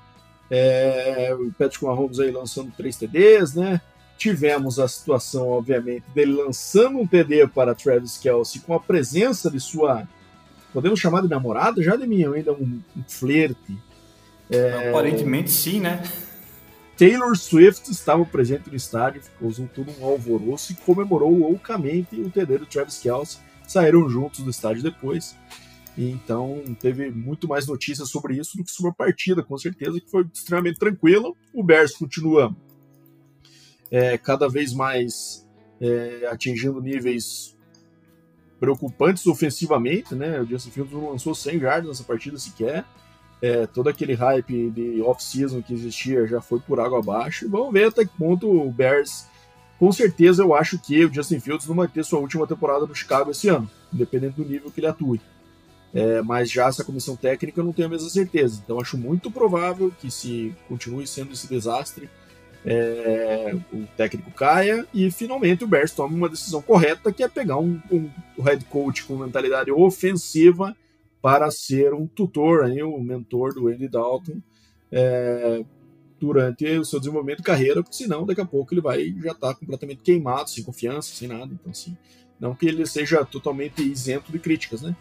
É, 0.49 1.35
o 1.39 1.51
Patrick 1.51 1.85
Mahomes 1.85 2.19
aí 2.19 2.31
lançando 2.31 2.71
3 2.75 2.97
TDs, 2.97 3.53
né? 3.53 3.79
Tivemos 4.23 4.79
a 4.79 4.87
situação, 4.87 5.49
obviamente, 5.49 6.05
dele 6.15 6.31
lançando 6.31 6.97
um 6.97 7.05
TD 7.05 7.45
para 7.49 7.75
Travis 7.75 8.17
Kelsey 8.17 8.61
com 8.61 8.73
a 8.73 8.79
presença 8.79 9.51
de 9.51 9.59
sua, 9.59 10.07
podemos 10.71 10.97
chamar 10.97 11.23
de 11.23 11.27
namorada, 11.27 11.83
já 11.83 11.97
de 11.97 12.07
mim, 12.07 12.23
ainda 12.23 12.53
um, 12.53 12.79
um 12.95 13.03
flerte. 13.05 13.77
É... 14.49 14.87
Aparentemente 14.87 15.51
sim, 15.51 15.81
né? 15.81 16.01
Taylor 16.97 17.35
Swift 17.35 17.91
estava 17.91 18.23
presente 18.23 18.69
no 18.69 18.77
estádio, 18.77 19.21
ficou 19.21 19.51
todo 19.75 19.91
um 19.99 20.05
alvoroço 20.05 20.71
e 20.71 20.75
comemorou 20.75 21.37
loucamente 21.37 22.15
o 22.15 22.29
TD 22.29 22.59
do 22.59 22.65
Travis 22.65 22.99
Kelsey. 22.99 23.41
Saíram 23.67 24.07
juntos 24.07 24.39
do 24.39 24.49
estádio 24.49 24.83
depois. 24.83 25.35
E 25.97 26.09
então 26.09 26.63
teve 26.79 27.11
muito 27.11 27.45
mais 27.45 27.67
notícias 27.67 28.07
sobre 28.07 28.37
isso 28.37 28.55
do 28.55 28.63
que 28.63 28.71
sobre 28.71 28.91
a 28.91 28.93
partida, 28.93 29.43
com 29.43 29.57
certeza, 29.57 29.99
que 29.99 30.09
foi 30.09 30.25
extremamente 30.33 30.79
tranquila. 30.79 31.33
O 31.53 31.61
Bears 31.61 31.91
continua 31.91 32.55
é, 33.93 34.17
cada 34.17 34.49
vez 34.49 34.73
mais 34.73 35.47
é, 35.79 36.27
atingindo 36.31 36.81
níveis 36.81 37.55
preocupantes 38.59 39.27
ofensivamente, 39.27 40.15
né? 40.15 40.41
O 40.41 40.47
Justin 40.47 40.71
Fields 40.71 40.93
não 40.93 41.11
lançou 41.11 41.35
100 41.35 41.57
yards 41.59 41.87
nessa 41.87 42.03
partida 42.03 42.39
sequer. 42.39 42.83
É, 43.39 43.67
todo 43.67 43.89
aquele 43.89 44.15
hype 44.15 44.71
de 44.71 44.99
off-season 45.01 45.61
que 45.61 45.73
existia 45.73 46.25
já 46.25 46.41
foi 46.41 46.59
por 46.59 46.79
água 46.79 46.99
abaixo. 46.99 47.47
Vamos 47.47 47.71
ver 47.71 47.89
até 47.89 48.03
que 48.03 48.17
ponto 48.17 48.49
o 48.49 48.71
Bears. 48.71 49.27
Com 49.77 49.91
certeza, 49.91 50.41
eu 50.41 50.55
acho 50.55 50.79
que 50.79 51.05
o 51.05 51.13
Justin 51.13 51.39
Fields 51.39 51.67
não 51.67 51.75
vai 51.75 51.87
ter 51.87 52.03
sua 52.03 52.19
última 52.19 52.47
temporada 52.47 52.87
no 52.87 52.95
Chicago 52.95 53.29
esse 53.29 53.47
ano, 53.49 53.69
independente 53.93 54.37
do 54.37 54.45
nível 54.45 54.71
que 54.71 54.79
ele 54.79 54.87
atue. 54.87 55.21
É, 55.93 56.21
mas 56.23 56.49
já 56.49 56.67
essa 56.67 56.83
comissão 56.83 57.15
técnica 57.15 57.59
eu 57.59 57.65
não 57.65 57.73
tenho 57.73 57.89
a 57.89 57.91
mesma 57.91 58.09
certeza. 58.09 58.59
Então 58.63 58.79
acho 58.79 58.97
muito 58.97 59.29
provável 59.29 59.91
que 59.99 60.09
se 60.09 60.55
continue 60.67 61.05
sendo 61.05 61.33
esse 61.33 61.47
desastre, 61.47 62.09
é, 62.65 63.55
o 63.73 63.85
técnico 63.97 64.31
caia 64.31 64.87
e 64.93 65.11
finalmente 65.11 65.63
o 65.63 65.67
Bears 65.67 65.91
toma 65.91 66.15
uma 66.15 66.29
decisão 66.29 66.61
correta, 66.61 67.11
que 67.11 67.23
é 67.23 67.27
pegar 67.27 67.57
um, 67.57 67.81
um, 67.91 68.09
um 68.37 68.43
head 68.43 68.63
coach 68.65 69.03
com 69.03 69.17
mentalidade 69.17 69.71
ofensiva 69.71 70.75
para 71.21 71.49
ser 71.51 71.93
um 71.93 72.05
tutor, 72.07 72.63
aí, 72.63 72.81
o 72.83 72.99
mentor 72.99 73.53
do 73.53 73.67
Andy 73.67 73.87
Dalton 73.87 74.37
é, 74.91 75.63
durante 76.19 76.65
o 76.77 76.85
seu 76.85 76.99
desenvolvimento 76.99 77.39
de 77.39 77.43
carreira, 77.43 77.81
porque 77.81 77.95
senão 77.95 78.25
daqui 78.25 78.41
a 78.41 78.45
pouco 78.45 78.73
ele 78.73 78.81
vai 78.81 79.13
já 79.23 79.31
estar 79.31 79.53
tá 79.53 79.55
completamente 79.55 80.01
queimado, 80.01 80.49
sem 80.49 80.63
confiança, 80.63 81.13
sem 81.13 81.27
nada. 81.27 81.51
Então, 81.51 81.71
assim, 81.71 81.97
não 82.39 82.53
que 82.53 82.65
ele 82.65 82.85
seja 82.85 83.25
totalmente 83.25 83.81
isento 83.81 84.31
de 84.31 84.39
críticas, 84.39 84.81
né? 84.81 84.95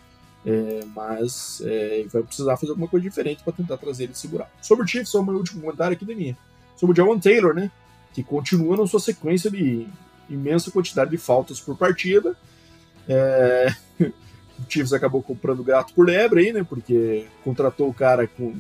É, 0.45 0.85
mas 0.95 1.63
é, 1.65 2.05
vai 2.13 2.23
precisar 2.23 2.57
fazer 2.57 2.71
alguma 2.71 2.89
coisa 2.89 3.09
diferente 3.09 3.45
para 3.45 3.53
tentar 3.53 3.77
trazer 3.77 4.05
ele 4.05 4.15
segurar. 4.15 4.51
Sobre 4.61 4.85
o 4.85 4.87
Chiefs, 4.87 5.11
só 5.11 5.21
um 5.21 5.31
último 5.31 5.61
comentário 5.61 5.95
aqui 5.95 6.05
da 6.05 6.15
minha. 6.15 6.37
Sobre 6.83 6.95
o 6.95 6.97
Javon 6.97 7.21
Taylor, 7.21 7.55
né? 7.55 7.71
Que 8.13 8.25
continua 8.25 8.77
na 8.77 8.87
sua 8.89 8.99
sequência 8.99 9.49
de 9.49 9.87
imensa 10.29 10.69
quantidade 10.73 11.13
de 11.13 11.17
faltas 11.17 11.61
por 11.61 11.77
partida. 11.77 12.37
É... 13.09 13.73
o 14.03 14.13
Chiefs 14.69 14.93
acabou 14.93 15.23
comprando 15.23 15.63
gato 15.63 15.95
por 15.95 16.05
lebre 16.05 16.41
aí, 16.41 16.53
né? 16.53 16.67
Porque 16.69 17.27
contratou 17.45 17.89
o 17.89 17.95
cara 17.95 18.27
com... 18.27 18.53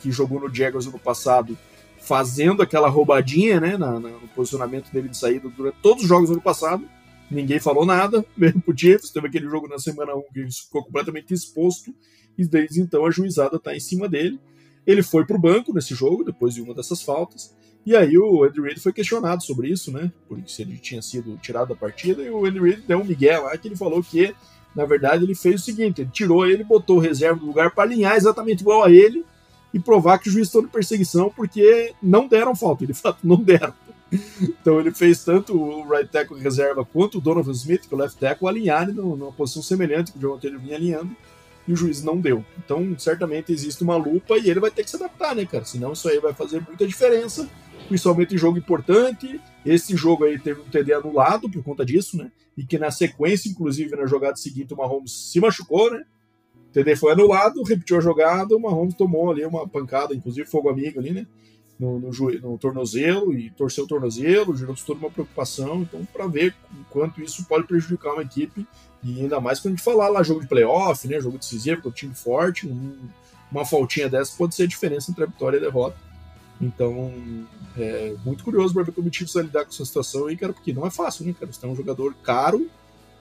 que 0.00 0.10
jogou 0.10 0.40
no 0.40 0.52
Jaguars 0.52 0.88
ano 0.88 0.98
passado, 0.98 1.56
fazendo 2.00 2.60
aquela 2.60 2.88
roubadinha, 2.88 3.60
né? 3.60 3.76
Na, 3.76 4.00
na, 4.00 4.08
no 4.08 4.28
posicionamento 4.34 4.90
dele 4.90 5.08
de 5.08 5.16
saída 5.16 5.48
durante 5.48 5.76
todos 5.80 6.02
os 6.02 6.08
jogos 6.08 6.28
do 6.28 6.32
ano 6.32 6.42
passado. 6.42 6.84
Ninguém 7.30 7.60
falou 7.60 7.86
nada, 7.86 8.26
mesmo 8.36 8.60
pro 8.62 8.76
Chiefs. 8.76 9.10
Teve 9.10 9.28
aquele 9.28 9.48
jogo 9.48 9.68
na 9.68 9.78
semana 9.78 10.12
1 10.16 10.22
que 10.32 10.40
ele 10.40 10.50
ficou 10.50 10.82
completamente 10.82 11.32
exposto. 11.32 11.94
E 12.36 12.44
desde 12.44 12.80
então 12.80 13.06
a 13.06 13.12
juizada 13.12 13.60
tá 13.60 13.76
em 13.76 13.80
cima 13.80 14.08
dele. 14.08 14.40
Ele 14.86 15.02
foi 15.02 15.24
pro 15.24 15.38
banco 15.38 15.72
nesse 15.72 15.94
jogo, 15.94 16.24
depois 16.24 16.54
de 16.54 16.62
uma 16.62 16.74
dessas 16.74 17.02
faltas. 17.02 17.54
E 17.84 17.96
aí 17.96 18.16
o 18.18 18.44
Andy 18.44 18.60
Reid 18.60 18.80
foi 18.80 18.92
questionado 18.92 19.42
sobre 19.42 19.68
isso, 19.68 19.90
né? 19.90 20.12
Por 20.28 20.38
se 20.46 20.62
ele 20.62 20.76
tinha 20.76 21.00
sido 21.00 21.36
tirado 21.38 21.68
da 21.68 21.74
partida. 21.74 22.22
E 22.22 22.30
o 22.30 22.44
Andy 22.44 22.60
Reid 22.60 22.82
deu 22.86 23.00
um 23.00 23.04
migué 23.04 23.38
lá 23.38 23.56
que 23.56 23.68
ele 23.68 23.76
falou 23.76 24.02
que 24.02 24.34
na 24.74 24.84
verdade, 24.84 25.24
ele 25.24 25.34
fez 25.34 25.60
o 25.60 25.64
seguinte: 25.64 26.00
ele 26.00 26.10
tirou 26.12 26.46
ele, 26.46 26.64
botou 26.64 26.96
o 26.96 27.00
reserva 27.00 27.40
no 27.40 27.46
lugar 27.46 27.70
para 27.70 27.84
alinhar 27.84 28.16
exatamente 28.16 28.60
igual 28.60 28.84
a 28.84 28.90
ele 28.90 29.24
e 29.72 29.78
provar 29.78 30.18
que 30.18 30.28
o 30.28 30.32
juiz 30.32 30.48
estão 30.48 30.62
de 30.62 30.68
perseguição, 30.68 31.30
porque 31.34 31.94
não 32.02 32.26
deram 32.26 32.54
falta, 32.54 32.86
de 32.86 32.94
fato 32.94 33.20
não 33.24 33.36
deram. 33.36 33.74
Então 34.40 34.80
ele 34.80 34.90
fez 34.90 35.22
tanto 35.22 35.56
o 35.56 35.88
right 35.88 36.10
tackle 36.10 36.40
reserva 36.40 36.84
quanto 36.84 37.18
o 37.18 37.20
Donovan 37.20 37.52
Smith, 37.52 37.86
que 37.86 37.94
é 37.94 37.96
o 37.96 38.00
left 38.00 38.18
tackle, 38.18 38.48
alinharem 38.48 38.94
numa 38.94 39.30
posição 39.30 39.62
semelhante 39.62 40.12
que 40.12 40.26
o 40.26 40.38
Taylor 40.38 40.58
vinha 40.58 40.76
alinhando, 40.76 41.14
e 41.70 41.72
o 41.72 41.76
juiz 41.76 42.02
não 42.02 42.20
deu. 42.20 42.44
Então, 42.58 42.98
certamente 42.98 43.52
existe 43.52 43.84
uma 43.84 43.94
lupa 43.94 44.36
e 44.36 44.50
ele 44.50 44.58
vai 44.58 44.72
ter 44.72 44.82
que 44.82 44.90
se 44.90 44.96
adaptar, 44.96 45.36
né, 45.36 45.46
cara? 45.46 45.64
Senão 45.64 45.92
isso 45.92 46.08
aí 46.08 46.18
vai 46.18 46.34
fazer 46.34 46.60
muita 46.66 46.84
diferença, 46.84 47.48
principalmente 47.86 48.34
em 48.34 48.38
jogo 48.38 48.58
importante. 48.58 49.40
Esse 49.64 49.94
jogo 49.94 50.24
aí 50.24 50.36
teve 50.36 50.60
um 50.60 50.64
TD 50.64 50.94
anulado 50.94 51.48
por 51.48 51.62
conta 51.62 51.86
disso, 51.86 52.16
né? 52.16 52.32
E 52.58 52.64
que 52.66 52.76
na 52.76 52.90
sequência, 52.90 53.48
inclusive 53.48 53.94
na 53.94 54.04
jogada 54.04 54.34
seguinte, 54.34 54.74
o 54.74 54.76
Mahomes 54.76 55.12
se 55.12 55.38
machucou, 55.38 55.92
né? 55.92 56.02
O 56.56 56.72
TD 56.72 56.96
foi 56.96 57.12
anulado, 57.12 57.62
repetiu 57.62 57.98
a 57.98 58.00
jogada, 58.00 58.56
o 58.56 58.60
Mahomes 58.60 58.94
tomou 58.94 59.30
ali 59.30 59.44
uma 59.46 59.68
pancada, 59.68 60.12
inclusive 60.12 60.50
fogo 60.50 60.68
amigo 60.68 60.98
ali, 60.98 61.12
né? 61.12 61.26
No, 61.78 62.00
no, 62.00 62.10
no 62.10 62.58
tornozelo 62.58 63.32
e 63.32 63.48
torceu 63.50 63.84
o 63.84 63.86
tornozelo, 63.86 64.56
gerou 64.56 64.74
toda 64.74 64.98
uma 64.98 65.10
preocupação. 65.10 65.82
Então, 65.82 66.04
para 66.12 66.26
ver 66.26 66.52
o 66.72 66.84
quanto 66.90 67.22
isso 67.22 67.44
pode 67.44 67.66
prejudicar 67.68 68.12
uma 68.12 68.22
equipe, 68.22 68.66
e 69.02 69.20
ainda 69.20 69.40
mais 69.40 69.58
quando 69.58 69.74
a 69.74 69.76
gente 69.76 69.84
falar 69.84 70.08
lá 70.08 70.22
jogo 70.22 70.40
de 70.40 70.46
playoff, 70.46 71.06
né? 71.08 71.20
Jogo 71.20 71.38
decisivo, 71.38 71.82
com 71.82 71.88
o 71.88 71.92
time 71.92 72.14
forte, 72.14 72.66
um, 72.66 72.96
uma 73.50 73.64
faltinha 73.64 74.08
dessa 74.08 74.36
pode 74.36 74.54
ser 74.54 74.64
a 74.64 74.66
diferença 74.66 75.10
entre 75.10 75.24
a 75.24 75.26
vitória 75.26 75.56
e 75.56 75.60
a 75.60 75.62
derrota. 75.62 75.96
Então, 76.60 77.12
é 77.78 78.14
muito 78.24 78.44
curioso 78.44 78.74
para 78.74 78.82
ver 78.82 78.92
como 78.92 79.08
o 79.08 79.12
Chiefs 79.12 79.32
vai 79.32 79.44
lidar 79.44 79.64
com 79.64 79.70
essa 79.70 79.84
situação 79.84 80.26
aí, 80.26 80.36
cara, 80.36 80.52
porque 80.52 80.72
não 80.72 80.86
é 80.86 80.90
fácil, 80.90 81.24
né, 81.24 81.34
cara? 81.38 81.50
Você 81.50 81.60
tem 81.60 81.70
um 81.70 81.76
jogador 81.76 82.14
caro 82.22 82.68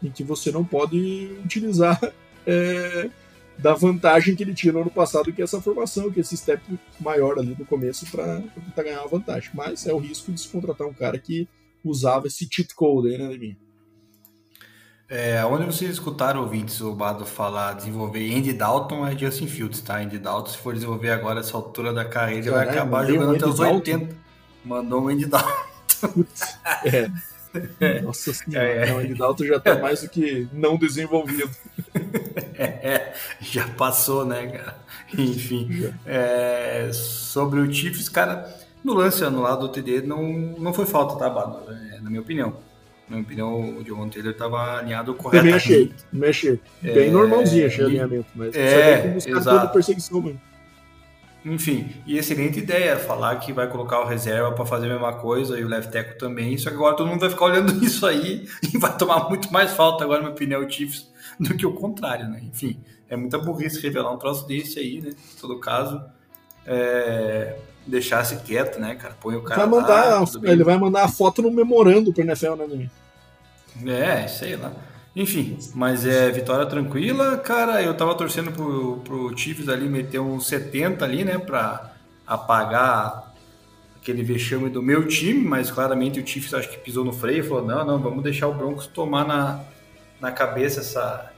em 0.04 0.12
que 0.12 0.24
você 0.24 0.52
não 0.52 0.66
pode 0.66 1.38
utilizar 1.44 1.98
é, 2.46 3.10
da 3.58 3.74
vantagem 3.74 4.36
que 4.36 4.44
ele 4.44 4.54
tinha 4.54 4.74
no 4.74 4.82
ano 4.82 4.92
passado, 4.92 5.32
que 5.32 5.42
é 5.42 5.46
essa 5.46 5.62
formação, 5.62 6.12
que 6.12 6.20
é 6.20 6.22
esse 6.22 6.36
step 6.36 6.62
maior 7.00 7.40
ali 7.40 7.56
no 7.58 7.66
começo 7.66 8.06
para 8.12 8.42
tentar 8.42 8.84
ganhar 8.84 9.02
uma 9.02 9.08
vantagem. 9.08 9.52
Mas 9.54 9.88
é 9.88 9.94
o 9.94 9.98
risco 9.98 10.32
de 10.34 10.42
se 10.42 10.50
contratar 10.50 10.86
um 10.86 10.94
cara 10.94 11.18
que 11.18 11.48
usava 11.84 12.28
esse 12.28 12.46
cheat 12.52 12.76
code 12.76 13.10
aí, 13.10 13.18
né, 13.18 13.28
Leminha? 13.30 13.69
É, 15.10 15.44
onde 15.44 15.66
vocês 15.66 15.90
escutaram 15.90 16.42
ouvintes 16.42 16.80
o 16.82 16.94
Bado 16.94 17.26
falar 17.26 17.74
desenvolver 17.74 18.32
Andy 18.32 18.54
Dalton 18.54 19.08
é 19.08 19.18
Justin 19.18 19.48
Fields, 19.48 19.82
tá? 19.82 19.98
Andy 19.98 20.20
Dalton, 20.20 20.52
se 20.52 20.58
for 20.58 20.72
desenvolver 20.72 21.10
agora 21.10 21.40
essa 21.40 21.58
altura 21.58 21.92
da 21.92 22.06
carreira, 22.06 22.42
ele 22.42 22.52
vai 22.52 22.70
acabar 22.70 23.08
jogando 23.08 23.36
até 23.36 23.48
os 23.48 23.60
80. 23.60 24.16
Mandou 24.64 25.02
um 25.02 25.08
Andy 25.08 25.26
Dalton. 25.26 26.26
é. 26.86 28.02
Nossa 28.02 28.32
senhora, 28.32 28.68
é. 28.68 28.94
o 28.94 29.00
Andy 29.00 29.16
Dalton 29.16 29.46
já 29.46 29.60
tá 29.60 29.80
mais 29.80 30.02
do 30.02 30.10
que 30.10 30.48
não 30.54 30.78
desenvolvido. 30.78 31.50
É, 32.62 33.14
já 33.40 33.70
passou, 33.70 34.26
né, 34.26 34.48
cara? 34.48 34.78
Enfim, 35.18 35.94
é, 36.06 36.90
sobre 36.92 37.62
o 37.62 37.74
Chiefs, 37.74 38.10
cara, 38.10 38.54
no 38.84 38.94
lance 38.94 39.24
anulado 39.24 39.62
do 39.62 39.70
TD 39.70 40.02
não, 40.02 40.22
não 40.22 40.74
foi 40.74 40.86
falta, 40.86 41.16
tá, 41.16 41.30
Bado? 41.30 41.72
É, 41.72 42.02
na 42.02 42.10
minha 42.10 42.20
opinião. 42.20 42.58
Na 43.10 43.16
minha 43.16 43.26
opinião, 43.26 43.78
o 43.78 43.84
John 43.84 44.08
Taylor 44.08 44.32
estava 44.32 44.78
alinhado 44.78 45.16
corretamente. 45.16 45.64
Também 45.64 45.84
achei, 45.84 45.94
também 46.12 46.30
achei. 46.30 46.60
Bem 46.82 47.08
é, 47.08 47.12
normalzinho 47.12 47.66
achei 47.66 47.84
o 47.84 47.88
alinhamento, 47.88 48.28
mas 48.36 48.56
é, 48.56 49.02
como 49.02 49.14
buscar 49.16 49.38
exato. 49.38 49.74
perseguição 49.74 50.22
mesmo. 50.22 50.42
Enfim, 51.44 51.90
e 52.06 52.18
excelente 52.18 52.60
ideia 52.60 52.98
falar 52.98 53.38
que 53.38 53.54
vai 53.54 53.68
colocar 53.68 54.02
o 54.02 54.06
reserva 54.06 54.52
para 54.52 54.66
fazer 54.66 54.88
a 54.88 54.94
mesma 54.94 55.14
coisa 55.14 55.58
e 55.58 55.64
o 55.64 55.68
left 55.68 55.92
tackle 55.92 56.18
também. 56.18 56.58
Só 56.58 56.70
que 56.70 56.76
agora 56.76 56.96
todo 56.96 57.08
mundo 57.08 57.22
vai 57.22 57.30
ficar 57.30 57.46
olhando 57.46 57.74
isso 57.84 58.06
aí 58.06 58.46
e 58.74 58.78
vai 58.78 58.96
tomar 58.98 59.30
muito 59.30 59.52
mais 59.52 59.72
falta 59.72 60.04
agora, 60.04 60.20
na 60.20 60.26
minha 60.26 60.36
opinião, 60.36 60.64
o 60.64 60.70
Chiefs 60.70 61.10
do 61.40 61.56
que 61.56 61.66
o 61.66 61.74
contrário, 61.74 62.28
né? 62.28 62.42
Enfim, 62.44 62.80
é 63.08 63.16
muita 63.16 63.38
burrice 63.38 63.82
revelar 63.82 64.14
um 64.14 64.18
troço 64.18 64.46
desse 64.46 64.80
aí, 64.80 65.02
né? 65.02 65.12
Em 65.12 65.40
todo 65.40 65.58
caso, 65.60 66.04
é... 66.66 67.56
deixasse 67.88 68.36
quieto, 68.42 68.78
né, 68.80 68.96
cara? 68.96 69.16
Põe 69.20 69.38
o 69.38 69.42
cara. 69.42 69.62
Vai 69.62 69.70
mandar, 69.70 70.22
lá, 70.22 70.52
ele 70.52 70.64
vai 70.64 70.78
mandar 70.78 71.06
a 71.06 71.08
foto 71.08 71.42
no 71.42 71.50
memorando 71.50 72.12
pro 72.12 72.22
NFL, 72.22 72.56
né, 72.56 72.68
Domingo? 72.68 72.99
É, 73.88 74.28
sei 74.28 74.56
lá. 74.56 74.72
Enfim, 75.16 75.58
mas 75.74 76.06
é 76.06 76.30
vitória 76.30 76.66
tranquila, 76.66 77.38
cara. 77.38 77.82
Eu 77.82 77.96
tava 77.96 78.16
torcendo 78.16 78.52
pro, 78.52 78.98
pro 78.98 79.38
Chiefs 79.38 79.68
ali 79.68 79.90
meter 79.90 80.20
uns 80.20 80.48
70 80.48 81.04
ali, 81.04 81.24
né, 81.24 81.38
pra 81.38 81.94
apagar 82.26 83.34
aquele 83.98 84.24
vexame 84.24 84.70
do 84.70 84.82
meu 84.82 85.08
time, 85.08 85.44
mas 85.44 85.70
claramente 85.70 86.20
o 86.20 86.26
Chiefs 86.26 86.54
acho 86.54 86.70
que 86.70 86.78
pisou 86.78 87.04
no 87.04 87.12
freio 87.12 87.44
e 87.44 87.48
falou: 87.48 87.66
não, 87.66 87.86
não, 87.86 88.00
vamos 88.00 88.24
deixar 88.24 88.48
o 88.48 88.54
Broncos 88.54 88.88
tomar 88.88 89.28
na, 89.28 89.64
na 90.22 90.32
cabeça 90.32 90.80
essa, 90.80 91.32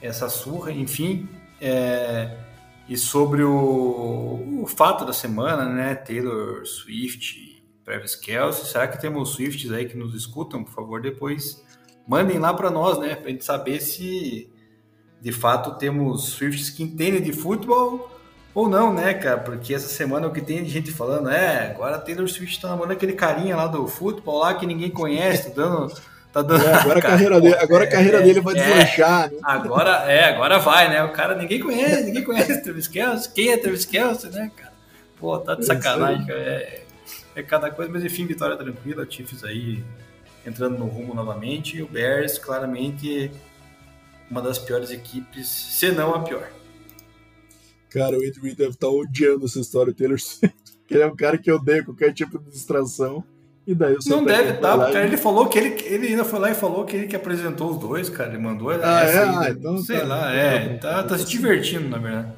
essa 0.00 0.28
surra, 0.28 0.72
enfim. 0.72 1.28
É, 1.60 2.36
e 2.88 2.96
sobre 2.96 3.42
o, 3.42 4.62
o 4.62 4.66
fato 4.66 5.04
da 5.04 5.12
semana, 5.12 5.64
né, 5.66 5.94
Taylor 5.94 6.64
Swift, 6.66 7.62
Travis 7.84 8.14
Kelsey, 8.14 8.66
será 8.66 8.88
que 8.88 9.00
temos 9.00 9.34
Swifts 9.34 9.70
aí 9.72 9.86
que 9.86 9.96
nos 9.96 10.14
escutam? 10.14 10.64
Por 10.64 10.72
favor, 10.72 11.02
depois 11.02 11.62
mandem 12.10 12.40
lá 12.40 12.52
para 12.52 12.70
nós, 12.70 12.98
né? 12.98 13.14
Para 13.14 13.28
a 13.28 13.30
gente 13.30 13.44
saber 13.44 13.80
se 13.80 14.50
de 15.20 15.30
fato 15.30 15.78
temos 15.78 16.30
Swifts 16.30 16.68
que 16.68 16.82
entendem 16.82 17.22
de 17.22 17.32
futebol 17.32 18.10
ou 18.52 18.68
não, 18.68 18.92
né, 18.92 19.14
cara? 19.14 19.38
Porque 19.38 19.72
essa 19.72 19.86
semana 19.86 20.26
o 20.26 20.32
que 20.32 20.40
tem 20.40 20.64
de 20.64 20.70
gente 20.70 20.90
falando 20.90 21.30
é 21.30 21.70
agora 21.70 22.00
Taylor 22.00 22.26
Swift 22.26 22.60
tá 22.60 22.68
namorando 22.68 22.92
aquele 22.92 23.12
carinha 23.12 23.54
lá 23.54 23.68
do 23.68 23.86
futebol 23.86 24.40
lá 24.40 24.54
que 24.54 24.66
ninguém 24.66 24.90
conhece, 24.90 25.50
tá 25.50 25.62
dando. 25.62 25.94
Tá 26.32 26.42
dando... 26.42 26.64
É, 26.64 26.74
agora 26.74 26.98
a 26.98 27.02
carreira 27.02 27.40
dele, 27.40 27.54
agora 27.54 27.84
a 27.84 27.88
carreira 27.88 28.18
é, 28.18 28.22
dele 28.22 28.40
vai 28.40 28.56
é, 28.56 28.62
deslanchar. 28.64 29.30
Né? 29.30 29.38
Agora, 29.44 29.90
é, 30.10 30.24
agora 30.24 30.58
vai, 30.58 30.88
né? 30.88 31.04
O 31.04 31.12
cara 31.12 31.36
ninguém 31.36 31.60
conhece, 31.60 32.02
ninguém 32.02 32.24
conhece 32.24 32.60
Travis 32.60 32.88
Kelce. 32.88 33.32
Quem 33.32 33.52
é 33.52 33.56
Travis 33.56 33.84
Kelce, 33.84 34.28
né, 34.30 34.50
cara? 34.56 34.72
Pô, 35.16 35.38
tá 35.38 35.54
de 35.54 35.62
é 35.62 35.64
sacanagem, 35.64 36.26
cara. 36.26 36.40
É, 36.40 36.82
é 37.36 37.42
cada 37.44 37.70
coisa, 37.70 37.90
mas 37.92 38.04
enfim, 38.04 38.26
vitória 38.26 38.56
tranquila, 38.56 39.06
Chiefs 39.08 39.44
aí 39.44 39.84
entrando 40.46 40.78
no 40.78 40.86
rumo 40.86 41.14
novamente. 41.14 41.76
E 41.76 41.82
o 41.82 41.86
Bears, 41.86 42.38
claramente, 42.38 43.30
uma 44.30 44.40
das 44.40 44.58
piores 44.58 44.90
equipes, 44.90 45.48
se 45.48 45.90
não 45.90 46.14
a 46.14 46.20
pior. 46.20 46.50
Cara, 47.90 48.16
o 48.16 48.20
Andy 48.20 48.40
deve 48.54 48.70
estar 48.70 48.86
tá 48.86 48.88
odiando 48.88 49.46
essa 49.46 49.58
história 49.58 49.92
do 49.92 49.96
Taylor 49.96 50.18
Swift. 50.18 50.56
Ele 50.88 51.02
é 51.02 51.06
um 51.06 51.14
cara 51.14 51.38
que 51.38 51.50
odeia 51.50 51.84
qualquer 51.84 52.12
tipo 52.12 52.38
de 52.38 52.50
distração. 52.50 53.22
E 53.64 53.74
daí 53.74 53.96
Não 54.06 54.24
deve 54.24 54.54
estar, 54.54 54.76
tá, 54.76 54.84
porque 54.84 54.98
ele 54.98 55.16
falou 55.16 55.46
que 55.46 55.56
ele, 55.56 55.80
ele 55.84 56.08
ainda 56.08 56.24
foi 56.24 56.40
lá 56.40 56.50
e 56.50 56.54
falou 56.54 56.84
que 56.84 56.96
ele 56.96 57.06
que 57.06 57.14
apresentou 57.14 57.70
os 57.70 57.78
dois, 57.78 58.08
cara. 58.08 58.30
Ele 58.30 58.42
mandou 58.42 58.70
ah, 58.70 58.74
essa 58.74 59.18
é? 59.18 59.28
Aí, 59.28 59.36
ah, 59.36 59.50
então 59.50 59.78
sei 59.78 60.00
tá, 60.00 60.06
lá, 60.06 60.34
é, 60.34 60.78
tá, 60.78 61.02
tá, 61.04 61.16
se 61.16 61.26
divertindo, 61.26 61.88
na 61.88 61.98
verdade. 61.98 62.32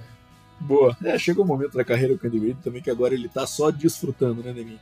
Boa. 0.60 0.94
É, 1.02 1.18
chegou 1.18 1.44
o 1.44 1.48
momento 1.48 1.72
da 1.72 1.84
carreira 1.84 2.14
do 2.14 2.26
Andy 2.26 2.38
Reid 2.38 2.58
também 2.62 2.82
que 2.82 2.90
agora 2.90 3.14
ele 3.14 3.28
tá 3.28 3.46
só 3.46 3.70
desfrutando, 3.70 4.42
né, 4.42 4.52
Neminho? 4.52 4.80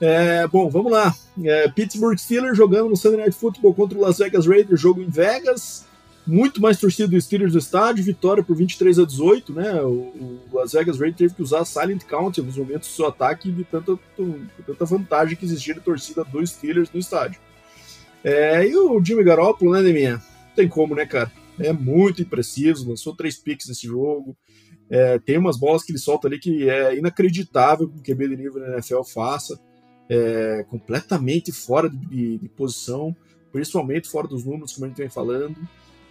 É, 0.00 0.46
bom, 0.46 0.68
vamos 0.70 0.92
lá. 0.92 1.14
É, 1.42 1.68
Pittsburgh 1.68 2.16
Steelers 2.18 2.56
jogando 2.56 2.88
no 2.88 2.96
Sunday 2.96 3.20
Night 3.20 3.36
Football 3.36 3.74
contra 3.74 3.98
o 3.98 4.00
Las 4.00 4.18
Vegas 4.18 4.46
Raiders, 4.46 4.80
jogo 4.80 5.02
em 5.02 5.08
Vegas. 5.08 5.86
Muito 6.26 6.60
mais 6.60 6.78
torcida 6.78 7.08
do 7.08 7.20
Steelers 7.20 7.52
do 7.52 7.58
estádio, 7.58 8.04
vitória 8.04 8.42
por 8.42 8.54
23 8.54 8.98
a 8.98 9.04
18, 9.04 9.52
né? 9.52 9.82
O, 9.82 9.88
o 9.88 10.40
Las 10.52 10.72
Vegas 10.72 10.98
Raiders 10.98 11.16
teve 11.16 11.34
que 11.34 11.42
usar 11.42 11.64
Silent 11.64 12.04
Count 12.04 12.38
em 12.38 12.42
alguns 12.42 12.58
momentos 12.58 12.88
do 12.88 12.94
seu 12.94 13.06
ataque 13.06 13.50
de 13.50 13.64
tanta, 13.64 13.98
tanta 14.66 14.84
vantagem 14.84 15.36
que 15.36 15.44
existia 15.44 15.74
de 15.74 15.80
torcida 15.80 16.22
dos 16.24 16.50
Steelers 16.50 16.90
no 16.92 17.00
estádio. 17.00 17.40
É, 18.22 18.66
e 18.68 18.76
o 18.76 19.02
Jimmy 19.02 19.24
Garoppolo, 19.24 19.72
né, 19.72 19.82
Deminha? 19.82 20.16
Não 20.16 20.54
tem 20.54 20.68
como, 20.68 20.94
né, 20.94 21.06
cara? 21.06 21.32
É 21.58 21.72
muito 21.72 22.20
impreciso, 22.20 22.88
lançou 22.88 23.16
três 23.16 23.36
picks 23.36 23.66
nesse 23.66 23.86
jogo. 23.86 24.36
É, 24.90 25.18
tem 25.18 25.38
umas 25.38 25.58
bolas 25.58 25.82
que 25.82 25.92
ele 25.92 25.98
solta 25.98 26.28
ali 26.28 26.38
que 26.38 26.68
é 26.68 26.96
inacreditável 26.96 27.88
que 27.88 27.98
o 27.98 28.02
QB 28.02 28.28
de 28.28 28.36
nível 28.36 28.60
da 28.60 28.74
NFL 28.74 29.02
faça 29.02 29.58
é, 30.08 30.64
completamente 30.68 31.52
fora 31.52 31.88
de, 31.88 31.96
de, 31.96 32.38
de, 32.38 32.48
posição, 32.48 33.14
principalmente 33.52 34.08
fora 34.08 34.26
dos 34.26 34.44
números, 34.44 34.72
como 34.72 34.86
a 34.86 34.88
gente 34.88 34.98
vem 34.98 35.08
falando. 35.08 35.56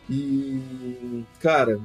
E, 0.09 1.23
cara, 1.39 1.79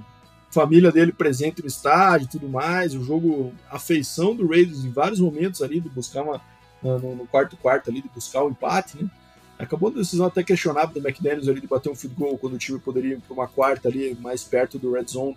família 0.51 0.93
dele 0.93 1.13
presente 1.13 1.63
no 1.63 1.69
estádio 1.69 2.27
e 2.27 2.29
tudo 2.29 2.49
mais, 2.49 2.95
o 2.95 3.03
jogo, 3.03 3.53
a 3.71 3.79
feição 3.79 4.35
do 4.35 4.47
Raiders 4.47 4.85
em 4.85 4.91
vários 4.91 5.19
momentos 5.19 5.63
ali, 5.63 5.81
de 5.81 5.89
buscar 5.89 6.23
uma, 6.23 6.41
no, 6.83 7.17
no 7.17 7.27
quarto 7.27 7.57
quarto 7.57 7.91
ali 7.91 8.03
de 8.03 8.09
buscar 8.09 8.43
o 8.43 8.51
empate, 8.51 9.03
né? 9.03 9.11
Acabou 9.59 9.91
a 9.91 9.93
decisão 9.93 10.27
até 10.27 10.43
questionável 10.43 11.01
do 11.01 11.07
McDaniels 11.07 11.47
ali 11.47 11.61
de 11.61 11.69
bater 11.69 11.89
um 11.89 11.95
field 11.95 12.17
goal 12.17 12.37
quando 12.37 12.55
o 12.55 12.59
time 12.59 12.81
poderia 12.81 13.15
ir 13.15 13.21
para 13.21 13.33
uma 13.33 13.47
quarta 13.47 13.89
ali 13.89 14.17
mais 14.21 14.43
perto 14.43 14.77
do 14.77 14.93
red 14.93 15.05
zone 15.05 15.37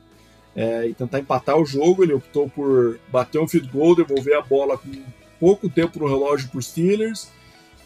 é, 0.55 0.88
e 0.88 0.93
tentar 0.95 1.19
empatar 1.19 1.57
o 1.57 1.65
jogo. 1.65 2.03
Ele 2.03 2.13
optou 2.13 2.49
por 2.49 2.99
bater 3.11 3.39
um 3.39 3.47
field 3.47 3.67
goal, 3.67 3.95
devolver 3.95 4.36
a 4.36 4.41
bola 4.41 4.80
com 4.80 4.89
pouco 5.46 5.70
tempo 5.70 6.00
no 6.00 6.08
relógio 6.08 6.50
para 6.50 6.58
os 6.58 6.66
Steelers 6.66 7.32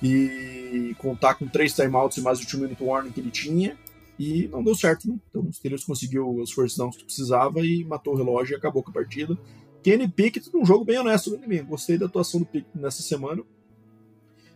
e 0.01 0.95
contar 0.97 1.35
com 1.35 1.45
três 1.45 1.73
timeouts 1.73 2.17
e 2.17 2.21
mais 2.21 2.39
o 2.39 2.47
two 2.47 2.57
minute 2.57 2.81
warning 2.81 3.11
que 3.11 3.19
ele 3.19 3.29
tinha. 3.29 3.77
E 4.17 4.47
não 4.47 4.63
deu 4.63 4.73
certo, 4.73 5.09
né? 5.09 5.19
Então 5.29 5.45
os 5.45 5.57
Steelers 5.57 5.83
conseguiu 5.83 6.37
os 6.37 6.53
first 6.53 6.77
downs 6.77 6.95
que 6.95 7.03
precisava 7.03 7.59
e 7.59 7.83
matou 7.83 8.13
o 8.13 8.17
relógio 8.17 8.53
e 8.53 8.55
acabou 8.55 8.81
com 8.81 8.91
a 8.91 8.93
partida. 8.93 9.37
Kenny 9.83 10.07
Pickett 10.07 10.49
num 10.53 10.65
jogo 10.65 10.85
bem 10.85 10.97
honesto, 10.99 11.37
né, 11.37 11.61
Gostei 11.63 11.97
da 11.97 12.05
atuação 12.05 12.39
do 12.39 12.45
Pickett 12.45 12.77
nessa 12.77 13.01
semana. 13.01 13.43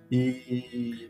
E, 0.10 1.10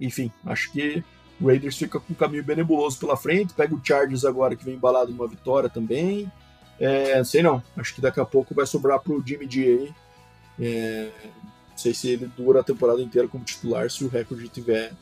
enfim, 0.00 0.32
acho 0.42 0.72
que 0.72 1.04
o 1.38 1.48
Raiders 1.48 1.76
fica 1.76 2.00
com 2.00 2.14
um 2.14 2.16
caminho 2.16 2.44
bem 2.44 2.56
nebuloso 2.56 2.98
pela 2.98 3.16
frente. 3.16 3.52
Pega 3.52 3.74
o 3.74 3.80
Chargers 3.84 4.24
agora, 4.24 4.56
que 4.56 4.64
vem 4.64 4.76
embalado 4.76 5.12
numa 5.12 5.28
vitória 5.28 5.68
também. 5.68 6.32
É, 6.80 7.22
sei 7.24 7.42
não, 7.42 7.62
acho 7.76 7.94
que 7.94 8.00
daqui 8.00 8.20
a 8.20 8.24
pouco 8.24 8.54
vai 8.54 8.64
sobrar 8.64 9.00
pro 9.00 9.22
Jimmy 9.26 9.46
G 9.50 9.64
aí. 9.64 10.05
É, 10.58 11.10
não 11.70 11.78
sei 11.78 11.92
se 11.92 12.08
ele 12.08 12.30
dura 12.36 12.60
a 12.60 12.64
temporada 12.64 13.00
inteira 13.02 13.28
como 13.28 13.44
titular, 13.44 13.90
se 13.90 14.04
o 14.04 14.08
recorde 14.08 14.48
tiver, 14.48 14.92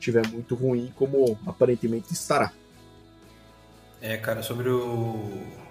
tiver 0.00 0.26
muito 0.28 0.54
ruim, 0.54 0.92
como 0.96 1.38
aparentemente 1.46 2.12
estará. 2.12 2.52
É, 4.00 4.16
cara, 4.16 4.42
sobre 4.42 4.68
o, 4.68 4.78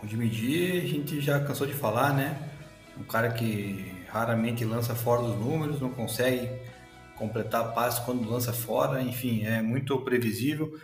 o 0.04 0.08
Jimmy 0.08 0.32
G, 0.32 0.82
a 0.84 0.88
gente 0.88 1.22
já 1.22 1.40
cansou 1.40 1.66
de 1.66 1.74
falar, 1.74 2.14
né? 2.14 2.38
Um 2.98 3.04
cara 3.04 3.32
que 3.32 3.94
raramente 4.10 4.64
lança 4.64 4.96
fora 4.96 5.22
dos 5.24 5.36
números, 5.36 5.80
não 5.82 5.90
consegue 5.90 6.50
completar 7.16 7.74
passe 7.74 8.04
quando 8.06 8.30
lança 8.30 8.54
fora, 8.54 9.02
enfim, 9.02 9.44
é 9.46 9.62
muito 9.62 9.98
previsível. 10.02 10.78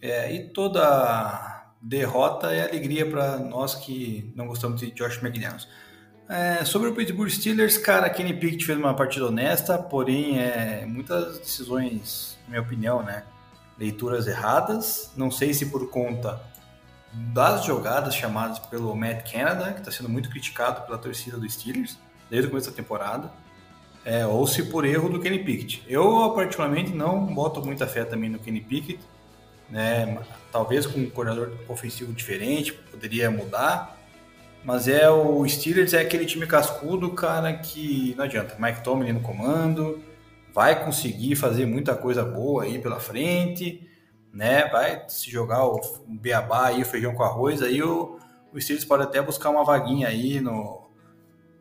É, 0.00 0.32
e 0.34 0.48
toda 0.48 1.74
derrota 1.80 2.52
é 2.52 2.62
alegria 2.62 3.08
para 3.08 3.38
nós 3.38 3.74
que 3.74 4.32
não 4.36 4.46
gostamos 4.46 4.80
de 4.80 4.90
Josh 4.92 5.22
McDaniels. 5.22 5.68
É, 6.28 6.64
sobre 6.64 6.88
o 6.88 6.94
Pittsburgh 6.94 7.28
Steelers, 7.28 7.76
cara, 7.76 8.08
Kenny 8.08 8.32
Pickett 8.32 8.64
fez 8.64 8.78
uma 8.78 8.94
partida 8.94 9.26
honesta, 9.26 9.76
porém 9.78 10.38
é, 10.38 10.86
muitas 10.86 11.38
decisões, 11.38 12.38
na 12.44 12.50
minha 12.50 12.62
opinião, 12.62 13.02
né, 13.02 13.24
leituras 13.78 14.26
erradas. 14.26 15.12
Não 15.16 15.30
sei 15.30 15.52
se 15.52 15.66
por 15.66 15.90
conta 15.90 16.40
das 17.12 17.64
jogadas 17.64 18.14
chamadas 18.14 18.58
pelo 18.58 18.94
Matt 18.96 19.30
Canada, 19.30 19.72
que 19.72 19.80
está 19.80 19.90
sendo 19.90 20.08
muito 20.08 20.30
criticado 20.30 20.86
pela 20.86 20.96
torcida 20.96 21.36
dos 21.36 21.52
Steelers 21.52 21.98
desde 22.30 22.46
o 22.46 22.50
começo 22.50 22.70
da 22.70 22.76
temporada, 22.76 23.30
é, 24.04 24.26
ou 24.26 24.46
se 24.46 24.64
por 24.64 24.86
erro 24.86 25.10
do 25.10 25.20
Kenny 25.20 25.44
Pickett. 25.44 25.84
Eu, 25.86 26.30
particularmente, 26.30 26.92
não 26.92 27.26
boto 27.26 27.62
muita 27.64 27.86
fé 27.86 28.04
também 28.04 28.30
no 28.30 28.38
Kenny 28.38 28.60
Pickett, 28.60 29.00
né? 29.68 30.18
talvez 30.50 30.86
com 30.86 30.98
um 30.98 31.10
coordenador 31.10 31.52
ofensivo 31.68 32.12
diferente, 32.12 32.72
poderia 32.72 33.30
mudar, 33.30 33.98
mas 34.64 34.88
é 34.88 35.10
o 35.10 35.46
Steelers 35.48 35.92
é 35.92 36.00
aquele 36.00 36.24
time 36.24 36.46
cascudo, 36.46 37.10
cara, 37.10 37.52
que 37.52 38.14
não 38.16 38.24
adianta. 38.24 38.56
Mike 38.58 38.82
Tomlin 38.82 39.12
no 39.12 39.20
comando, 39.20 40.02
vai 40.52 40.84
conseguir 40.84 41.36
fazer 41.36 41.66
muita 41.66 41.94
coisa 41.94 42.24
boa 42.24 42.64
aí 42.64 42.78
pela 42.78 43.00
frente, 43.00 43.88
né? 44.32 44.68
Vai 44.68 45.04
se 45.08 45.30
jogar 45.30 45.66
o 45.66 45.80
beabá 46.08 46.68
aí, 46.68 46.82
o 46.82 46.86
feijão 46.86 47.14
com 47.14 47.22
arroz, 47.22 47.62
aí 47.62 47.82
o, 47.82 48.18
o 48.52 48.60
Steelers 48.60 48.84
pode 48.84 49.02
até 49.02 49.20
buscar 49.20 49.50
uma 49.50 49.64
vaguinha 49.64 50.08
aí 50.08 50.40
no 50.40 50.82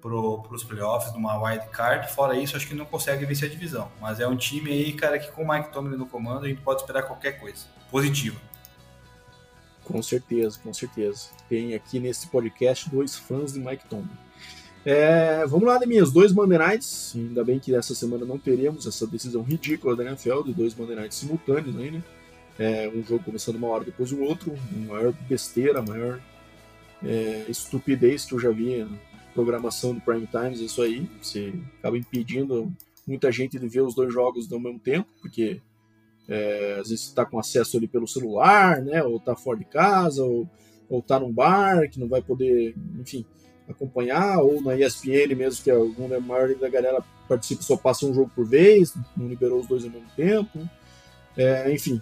para 0.02 0.56
os 0.56 0.64
playoffs 0.64 1.14
numa 1.14 1.38
wild 1.42 1.70
card. 1.70 2.12
Fora 2.12 2.36
isso, 2.36 2.58
acho 2.58 2.68
que 2.68 2.74
não 2.74 2.86
consegue 2.86 3.24
vencer 3.24 3.48
a 3.48 3.52
divisão. 3.52 3.92
Mas 4.02 4.20
é 4.20 4.28
um 4.28 4.36
time 4.36 4.72
aí, 4.72 4.94
cara, 4.94 5.20
que 5.20 5.32
com 5.32 5.44
o 5.44 5.48
Mike 5.48 5.72
Tomlin 5.72 5.96
no 5.96 6.08
comando, 6.08 6.46
a 6.46 6.50
gente 6.50 6.62
pode 6.62 6.82
esperar 6.82 7.04
qualquer 7.04 7.34
coisa 7.40 7.68
positiva. 7.92 8.40
Com 9.84 10.02
certeza, 10.02 10.60
com 10.64 10.74
certeza. 10.74 11.30
Tem 11.50 11.74
aqui 11.74 12.00
nesse 12.00 12.28
podcast 12.28 12.90
dois 12.90 13.16
fãs 13.16 13.54
de 13.54 13.60
Mike 13.60 13.86
Tomlin. 13.90 14.10
É, 14.84 15.46
vamos 15.46 15.68
lá, 15.68 15.80
minhas 15.86 16.12
dois 16.12 16.34
Nights. 16.34 17.14
Ainda 17.16 17.44
bem 17.44 17.60
que 17.60 17.74
essa 17.76 17.94
semana 17.94 18.26
não 18.26 18.38
teremos 18.38 18.88
essa 18.88 19.06
decisão 19.06 19.44
ridícula 19.44 19.96
da 19.96 20.04
NFL 20.04 20.44
de 20.44 20.54
dois 20.54 20.76
Nights 20.76 21.18
simultâneos 21.18 21.78
aí, 21.78 21.92
né? 21.92 22.04
É, 22.58 22.90
um 22.90 23.04
jogo 23.04 23.24
começando 23.24 23.56
uma 23.56 23.68
hora 23.68 23.84
depois 23.84 24.12
do 24.12 24.22
outro, 24.22 24.54
maior 24.88 25.14
besteira, 25.28 25.80
a 25.80 25.82
maior 25.82 26.22
é, 27.04 27.46
estupidez 27.48 28.26
que 28.26 28.34
eu 28.34 28.40
já 28.40 28.52
vi 28.52 28.78
na 28.78 28.98
programação 29.34 29.94
do 29.94 30.02
Prime 30.02 30.28
Times, 30.28 30.60
isso 30.60 30.82
aí. 30.82 31.08
Você 31.22 31.54
acaba 31.80 31.98
impedindo 31.98 32.72
muita 33.08 33.32
gente 33.32 33.58
de 33.58 33.68
ver 33.68 33.82
os 33.82 33.96
dois 33.96 34.14
jogos 34.14 34.52
ao 34.52 34.60
mesmo 34.60 34.80
tempo, 34.80 35.08
porque 35.22 35.60
é, 36.28 36.78
às 36.80 36.90
vezes 36.90 37.06
está 37.06 37.26
com 37.26 37.40
acesso 37.40 37.78
ali 37.78 37.88
pelo 37.88 38.08
celular, 38.08 38.82
né? 38.82 39.04
Ou 39.04 39.18
está 39.18 39.36
fora 39.36 39.58
de 39.58 39.66
casa, 39.66 40.24
ou, 40.24 40.50
ou 40.90 41.02
tá 41.02 41.20
num 41.20 41.32
bar 41.32 41.90
que 41.90 42.00
não 42.00 42.08
vai 42.08 42.22
poder, 42.22 42.76
enfim, 43.00 43.26
acompanhar, 43.68 44.40
ou 44.40 44.62
na 44.62 44.76
ESPN 44.76 45.36
mesmo, 45.36 45.64
que 45.64 45.72
é 45.72 45.76
a 45.76 46.20
maioria 46.20 46.58
da 46.58 46.70
galera 46.70 47.04
participa 47.28 47.64
só 47.64 47.78
passa 47.78 48.06
um 48.06 48.14
jogo 48.14 48.32
por 48.36 48.46
vez, 48.46 48.94
não 49.16 49.28
liberou 49.28 49.60
os 49.60 49.68
dois 49.68 49.84
ao 49.84 49.90
mesmo 49.90 50.10
tempo. 50.16 50.60
É, 51.38 51.74
enfim, 51.74 52.02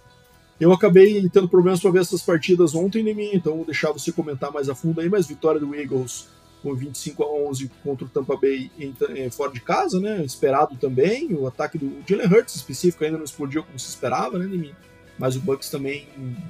eu 0.60 0.74
acabei 0.74 1.30
tendo 1.30 1.48
problemas 1.48 1.80
para 1.80 1.92
ver 1.92 2.02
essas 2.02 2.22
partidas 2.22 2.74
ontem 2.74 3.08
em 3.08 3.14
mim, 3.14 3.32
então 3.34 3.56
vou 3.56 3.66
deixar 3.66 3.92
você 3.92 4.12
comentar 4.12 4.52
mais 4.52 4.70
a 4.70 4.76
fundo 4.76 5.00
aí, 5.00 5.10
mas 5.10 5.28
vitória 5.28 5.60
do 5.60 5.74
Eagles 5.76 6.28
com 6.62 6.76
25 6.76 7.24
a 7.24 7.32
11 7.50 7.72
contra 7.84 8.06
o 8.06 8.10
Tampa 8.10 8.36
Bay 8.36 8.70
em, 8.78 8.94
em, 9.16 9.30
fora 9.30 9.52
de 9.52 9.62
casa, 9.62 10.00
né? 10.00 10.24
Esperado 10.24 10.76
também. 10.76 11.34
O 11.34 11.48
ataque 11.48 11.78
do 11.78 12.04
Jalen 12.08 12.28
Hurts 12.28 12.56
específico 12.56 13.04
ainda 13.04 13.18
não 13.18 13.26
explodiu 13.26 13.64
como 13.64 13.80
se 13.80 13.90
esperava, 13.90 14.38
né, 14.38 14.46
mim? 14.46 14.74
Mas 15.18 15.36
o 15.36 15.42
Bucks 15.42 15.70
também 15.70 16.08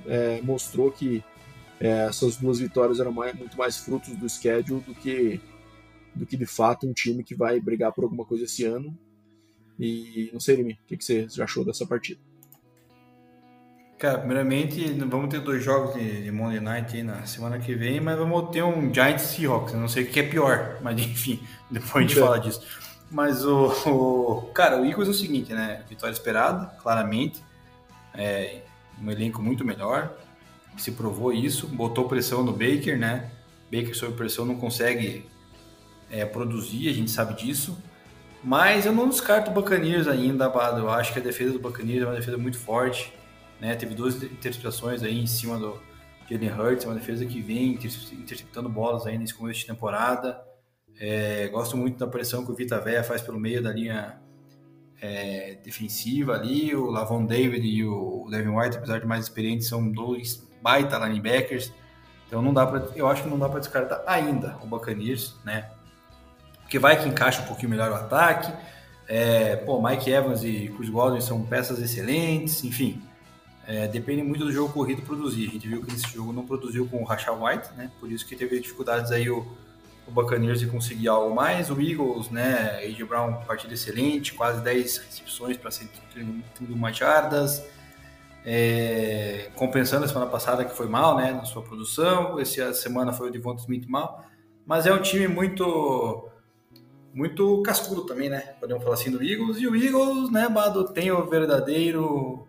é, 0.08 0.42
mostrou 0.42 0.92
que 0.92 1.24
é, 1.80 2.06
essas 2.08 2.38
duas 2.38 2.60
vitórias 2.60 3.00
eram 3.00 3.12
mais, 3.12 3.36
muito 3.36 3.58
mais 3.58 3.78
frutos 3.78 4.16
do 4.16 4.30
schedule 4.30 4.82
do 4.82 4.94
que 4.94 5.40
do 6.16 6.26
que 6.26 6.36
de 6.36 6.46
fato 6.46 6.88
um 6.88 6.94
time 6.94 7.24
que 7.24 7.36
vai 7.36 7.60
brigar 7.60 7.94
por 7.94 8.04
alguma 8.04 8.26
coisa 8.26 8.44
esse 8.44 8.66
ano. 8.66 8.98
E 9.80 10.30
não 10.34 10.40
sei, 10.40 10.58
Limi, 10.58 10.74
o 10.74 10.88
que, 10.88 10.98
que 10.98 11.06
você 11.06 11.28
achou 11.42 11.64
dessa 11.64 11.86
partida? 11.86 12.20
Cara, 14.00 14.18
primeiramente, 14.18 14.82
vamos 15.10 15.30
ter 15.30 15.42
dois 15.42 15.62
jogos 15.62 15.94
de, 15.94 16.24
de 16.24 16.32
Monday 16.32 16.62
Night 16.62 16.96
aí 16.96 17.04
na 17.04 17.26
semana 17.26 17.60
que 17.60 17.76
vem, 17.76 18.00
mas 18.00 18.18
vamos 18.18 18.50
ter 18.50 18.64
um 18.64 18.94
Giants 18.94 19.24
Seahawks. 19.24 19.74
Eu 19.74 19.80
não 19.82 19.90
sei 19.90 20.04
o 20.04 20.08
que 20.08 20.22
é 20.22 20.24
pior, 20.24 20.78
mas 20.82 20.98
enfim, 20.98 21.44
depois 21.70 22.06
a 22.06 22.08
gente 22.08 22.18
é. 22.18 22.22
fala 22.22 22.40
disso. 22.40 22.62
Mas 23.12 23.44
o, 23.44 23.66
o, 23.90 24.42
Cara, 24.54 24.82
o 24.82 24.86
Eagles 24.86 25.10
é 25.10 25.12
o 25.12 25.14
seguinte, 25.14 25.54
né? 25.54 25.84
Vitória 25.90 26.14
esperada, 26.14 26.68
claramente. 26.82 27.44
É, 28.14 28.62
um 29.04 29.12
elenco 29.12 29.42
muito 29.42 29.66
melhor. 29.66 30.14
Se 30.78 30.94
provou 30.94 31.34
isso, 31.34 31.68
botou 31.68 32.08
pressão 32.08 32.42
no 32.42 32.54
Baker, 32.54 32.98
né? 32.98 33.30
Baker 33.70 33.94
sob 33.94 34.14
pressão 34.14 34.46
não 34.46 34.56
consegue 34.56 35.26
é, 36.10 36.24
produzir, 36.24 36.88
a 36.88 36.94
gente 36.94 37.12
sabe 37.12 37.34
disso. 37.34 37.78
Mas 38.42 38.86
eu 38.86 38.94
não 38.94 39.10
descarto 39.10 39.52
o 39.52 39.54
Buccaneers 39.54 40.08
ainda, 40.08 40.46
Abado. 40.46 40.80
Eu 40.80 40.90
acho 40.90 41.12
que 41.12 41.20
a 41.20 41.22
defesa 41.22 41.52
do 41.52 41.60
Buccaneers 41.60 42.04
é 42.04 42.06
uma 42.06 42.16
defesa 42.16 42.38
muito 42.38 42.58
forte 42.58 43.19
né? 43.60 43.76
Teve 43.76 43.94
duas 43.94 44.22
interceptações 44.24 45.04
aí 45.04 45.20
em 45.20 45.28
cima 45.28 45.58
do 45.58 45.80
Jalen 46.30 46.52
Hurts, 46.52 46.86
uma 46.86 46.96
defesa 46.96 47.26
que 47.26 47.42
vem 47.42 47.74
interceptando 47.74 48.70
bolas 48.70 49.06
aí 49.06 49.18
nesse 49.18 49.34
começo 49.34 49.60
de 49.62 49.66
temporada. 49.66 50.42
É, 51.00 51.48
gosto 51.48 51.78
muito 51.78 51.98
da 51.98 52.08
pressão 52.08 52.46
que 52.46 52.52
o 52.52 52.56
Vita 52.56 52.80
Veia 52.80 53.04
faz 53.04 53.22
pelo 53.22 53.40
meio 53.40 53.64
da 53.64 53.72
linha 53.72 54.20
é, 55.02 55.58
defensiva 55.64 56.34
ali. 56.34 56.76
O 56.76 56.90
Lavon 56.90 57.26
David 57.26 57.66
e 57.66 57.86
o 57.86 58.28
Devin 58.30 58.50
White, 58.50 58.78
apesar 58.78 59.00
de 59.00 59.08
mais 59.08 59.24
experientes, 59.24 59.68
são 59.68 59.90
dois 59.92 60.48
baita 60.62 60.98
linebackers. 60.98 61.72
Então 62.28 62.42
não 62.42 62.54
dá 62.54 62.66
para, 62.68 62.90
eu 62.96 63.08
acho 63.08 63.24
que 63.24 63.30
não 63.30 63.40
dá 63.40 63.50
para 63.50 63.60
descartar 63.60 64.04
ainda 64.06 64.58
o 64.62 64.68
Buccaneers, 64.68 65.36
né? 65.44 65.72
Porque 66.62 66.78
vai 66.78 67.02
que 67.02 67.08
encaixa 67.08 67.42
um 67.42 67.46
pouquinho 67.46 67.70
melhor 67.70 67.92
o 67.92 67.96
ataque. 67.96 68.54
É, 69.08 69.56
pô, 69.56 69.82
Mike 69.82 70.12
Evans 70.12 70.44
e 70.44 70.72
Chris 70.78 70.90
Godwin 70.90 71.22
são 71.22 71.44
peças 71.44 71.82
excelentes, 71.82 72.64
enfim. 72.64 73.02
É, 73.70 73.88
depende 73.88 74.24
muito 74.24 74.44
do 74.44 74.52
jogo 74.52 74.74
corrido 74.74 75.04
produzir. 75.04 75.48
A 75.48 75.52
gente 75.52 75.68
viu 75.68 75.84
que 75.84 75.94
esse 75.94 76.12
jogo 76.12 76.34
não 76.34 76.44
produziu 76.44 76.88
com 76.88 77.04
o 77.04 77.06
Rashad 77.06 77.38
White, 77.40 77.70
né? 77.78 77.92
Por 78.00 78.12
isso 78.12 78.26
que 78.26 78.36
teve 78.36 78.60
dificuldades 78.60 79.12
aí 79.12 79.30
o, 79.30 79.46
o 80.08 80.12
Buccaneers 80.12 80.60
de 80.60 80.66
conseguir 80.66 81.08
algo 81.08 81.36
mais. 81.36 81.70
O 81.70 81.80
Eagles, 81.80 82.32
né? 82.32 82.80
A.J. 82.82 83.06
Brown, 83.06 83.32
partida 83.46 83.72
excelente, 83.76 84.34
quase 84.34 84.64
10 84.64 84.98
recepções 84.98 85.56
para 85.56 85.70
131 85.70 86.94
jardas. 86.96 87.64
É, 88.44 89.52
compensando 89.56 90.06
a 90.06 90.08
semana 90.08 90.26
passada 90.26 90.66
que 90.66 90.76
foi 90.76 90.88
mal, 90.88 91.16
né? 91.16 91.32
Na 91.32 91.46
sua 91.46 91.62
produção. 91.62 92.40
Essa 92.40 92.74
semana 92.74 93.14
foi 93.14 93.30
o 93.30 93.32
Devonta 93.32 93.62
Smith 93.62 93.86
mal. 93.88 94.26
Mas 94.66 94.88
é 94.88 94.94
um 94.94 95.00
time 95.00 95.28
muito 95.28 96.28
muito 97.14 97.62
cascudo 97.62 98.04
também, 98.08 98.30
né? 98.30 98.56
Podemos 98.60 98.82
falar 98.82 98.96
assim 98.96 99.12
do 99.12 99.24
Eagles. 99.24 99.60
E 99.60 99.68
o 99.68 99.76
Eagles, 99.76 100.32
né, 100.32 100.50
Bado, 100.50 100.86
tem 100.92 101.12
o 101.12 101.24
verdadeiro 101.30 102.49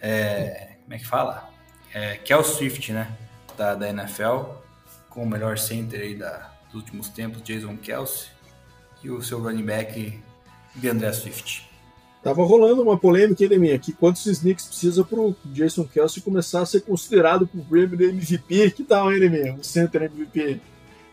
é, 0.00 0.76
como 0.82 0.94
é 0.94 0.98
que 0.98 1.06
fala? 1.06 1.50
É, 1.92 2.16
Kel 2.16 2.44
Swift, 2.44 2.92
né? 2.92 3.10
Da, 3.56 3.74
da 3.74 3.88
NFL, 3.88 4.50
com 5.08 5.22
o 5.22 5.28
melhor 5.28 5.58
center 5.58 6.00
aí 6.00 6.14
da, 6.14 6.52
dos 6.66 6.82
últimos 6.82 7.08
tempos, 7.08 7.42
Jason 7.42 7.76
Kelsey, 7.76 8.28
e 9.02 9.10
o 9.10 9.22
seu 9.22 9.40
running 9.42 9.64
back 9.64 10.20
de 10.74 10.88
André 10.88 11.12
Swift. 11.12 11.66
Tava 12.22 12.44
rolando 12.44 12.82
uma 12.82 12.98
polêmica 12.98 13.44
aí, 13.44 13.48
Deminha, 13.48 13.78
que 13.78 13.92
quantos 13.92 14.26
sneaks 14.26 14.66
precisa 14.66 15.04
pro 15.04 15.36
Jason 15.44 15.84
Kelsey 15.84 16.20
começar 16.22 16.62
a 16.62 16.66
ser 16.66 16.80
considerado 16.80 17.46
pro 17.46 17.62
prêmio 17.62 17.96
de 17.96 18.04
MVP? 18.06 18.72
Que 18.72 18.82
tal, 18.82 19.12
hein, 19.12 19.20
Deminha? 19.20 19.54
O 19.54 19.62
center 19.62 20.02
MVP. 20.02 20.60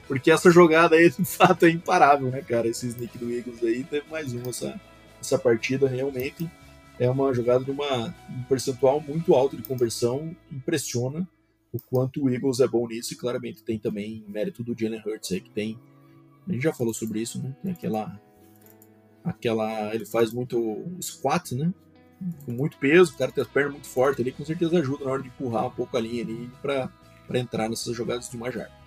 Porque 0.07 0.31
essa 0.31 0.49
jogada 0.49 0.95
aí, 0.95 1.09
de 1.15 1.23
fato, 1.23 1.65
é 1.65 1.69
imparável, 1.69 2.29
né, 2.29 2.41
cara? 2.41 2.67
Esse 2.67 2.87
sneak 2.87 3.17
do 3.17 3.31
Eagles 3.31 3.63
aí 3.63 3.83
teve 3.83 4.05
mais 4.09 4.33
uma 4.33 4.49
essa, 4.49 4.79
essa 5.21 5.37
partida, 5.37 5.87
realmente. 5.87 6.49
É 6.99 7.09
uma 7.09 7.33
jogada 7.33 7.63
de 7.63 7.71
uma, 7.71 8.15
um 8.29 8.43
percentual 8.43 9.01
muito 9.01 9.33
alto 9.33 9.57
de 9.57 9.63
conversão, 9.63 10.35
impressiona 10.51 11.27
o 11.73 11.79
quanto 11.79 12.23
o 12.23 12.29
Eagles 12.29 12.59
é 12.59 12.67
bom 12.67 12.87
nisso 12.87 13.13
e 13.13 13.17
claramente 13.17 13.63
tem 13.63 13.79
também 13.79 14.23
mérito 14.27 14.63
do 14.63 14.79
Jalen 14.79 15.01
Hurts 15.03 15.31
aí, 15.31 15.41
que 15.41 15.49
tem. 15.49 15.79
A 16.47 16.53
gente 16.53 16.61
já 16.61 16.71
falou 16.71 16.93
sobre 16.93 17.19
isso, 17.19 17.41
né? 17.41 17.55
Tem 17.63 17.71
aquela. 17.71 18.21
aquela 19.23 19.95
ele 19.95 20.05
faz 20.05 20.31
muito 20.31 20.85
squat, 21.01 21.55
né? 21.55 21.73
Com 22.45 22.51
muito 22.51 22.77
peso, 22.77 23.13
o 23.13 23.17
cara 23.17 23.31
tem 23.31 23.41
as 23.41 23.49
pernas 23.49 23.73
muito 23.73 23.87
fortes 23.87 24.21
ali, 24.21 24.31
com 24.31 24.45
certeza 24.45 24.77
ajuda 24.77 25.03
na 25.03 25.11
hora 25.11 25.23
de 25.23 25.29
empurrar 25.29 25.65
um 25.65 25.71
pouco 25.71 25.97
a 25.97 25.99
linha 25.99 26.23
ali 26.23 26.49
para 26.61 26.89
entrar 27.33 27.67
nessas 27.67 27.95
jogadas 27.95 28.29
de 28.29 28.37
uma 28.37 28.51
jarda. 28.51 28.82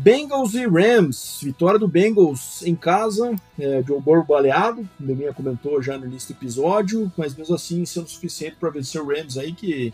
Bengals 0.00 0.54
e 0.54 0.64
Rams, 0.64 1.40
vitória 1.42 1.76
do 1.76 1.88
Bengals 1.88 2.62
em 2.62 2.76
casa, 2.76 3.34
é, 3.58 3.82
Joe 3.82 4.00
Burrow 4.00 4.24
baleado, 4.24 4.88
a 5.00 5.02
minha 5.02 5.34
comentou 5.34 5.82
já 5.82 5.98
no 5.98 6.06
início 6.06 6.32
do 6.32 6.38
episódio, 6.38 7.12
mas 7.16 7.34
mesmo 7.34 7.56
assim 7.56 7.84
sendo 7.84 8.08
suficiente 8.08 8.54
para 8.60 8.70
vencer 8.70 9.02
o 9.02 9.08
Rams 9.08 9.36
aí, 9.36 9.52
que 9.52 9.92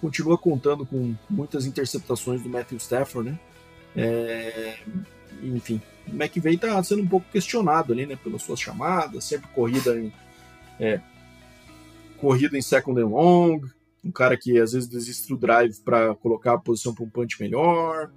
continua 0.00 0.38
contando 0.38 0.86
com 0.86 1.14
muitas 1.28 1.66
interceptações 1.66 2.40
do 2.40 2.48
Matthew 2.48 2.78
Stafford, 2.78 3.30
né? 3.30 3.38
É, 3.94 4.78
enfim, 5.42 5.82
o 6.08 6.14
McVay 6.14 6.54
está 6.54 6.82
sendo 6.82 7.02
um 7.02 7.08
pouco 7.08 7.26
questionado 7.30 7.92
ali, 7.92 8.06
né, 8.06 8.16
pelas 8.16 8.42
suas 8.42 8.58
chamadas, 8.58 9.22
sempre 9.22 9.50
corrida 9.54 9.94
em 9.98 10.10
é, 10.80 10.98
corrida 12.16 12.56
em 12.56 12.62
second 12.62 12.98
and 12.98 13.08
long, 13.08 13.60
um 14.02 14.10
cara 14.10 14.34
que 14.34 14.58
às 14.58 14.72
vezes 14.72 14.88
desiste 14.88 15.28
do 15.28 15.36
drive 15.36 15.78
para 15.84 16.14
colocar 16.14 16.54
a 16.54 16.58
posição 16.58 16.94
para 16.94 17.04
um 17.04 17.10
punch 17.10 17.38
melhor, 17.38 18.10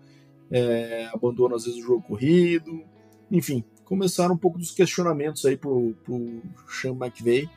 é, 0.51 1.09
às 1.13 1.65
vezes 1.65 1.79
o 1.79 1.85
jogo 1.85 2.01
corrido, 2.03 2.83
enfim, 3.31 3.63
começaram 3.83 4.35
um 4.35 4.37
pouco 4.37 4.57
dos 4.57 4.71
questionamentos 4.71 5.45
aí 5.45 5.57
pro, 5.57 5.95
pro 6.03 6.41
Sean 6.69 6.93
McVay 6.93 7.49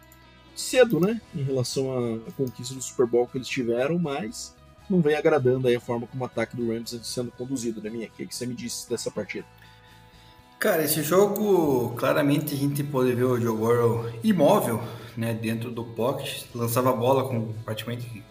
cedo, 0.55 0.99
né, 0.99 1.21
em 1.35 1.43
relação 1.43 2.21
à 2.27 2.33
conquista 2.33 2.75
do 2.75 2.83
Super 2.83 3.07
Bowl 3.07 3.27
que 3.27 3.39
eles 3.39 3.47
tiveram, 3.47 3.99
mas 3.99 4.57
não 4.91 5.01
vem 5.01 5.15
agradando 5.15 5.69
aí 5.69 5.77
a 5.77 5.81
forma 5.81 6.07
como 6.07 6.23
o 6.25 6.27
ataque 6.27 6.57
do 6.57 6.69
Rams 6.69 6.93
está 6.93 7.05
sendo 7.05 7.31
conduzido, 7.31 7.81
né, 7.81 7.91
minha? 7.91 8.09
O 8.09 8.11
que, 8.11 8.27
que 8.27 8.35
você 8.35 8.47
me 8.47 8.55
disse 8.55 8.89
dessa 8.89 9.11
partida? 9.11 9.47
Cara, 10.59 10.83
esse 10.83 11.03
jogo, 11.03 11.95
claramente 11.97 12.55
a 12.55 12.57
gente 12.57 12.83
pode 12.83 13.15
ver 13.15 13.23
o 13.23 13.41
Joe 13.41 13.57
Burrow 13.57 14.11
imóvel, 14.25 14.83
né, 15.17 15.33
dentro 15.33 15.71
do 15.71 15.85
pocket, 15.85 16.45
lançava 16.55 16.91
a 16.91 16.93
bola 16.93 17.29
com 17.29 17.53
praticamente 17.65 18.25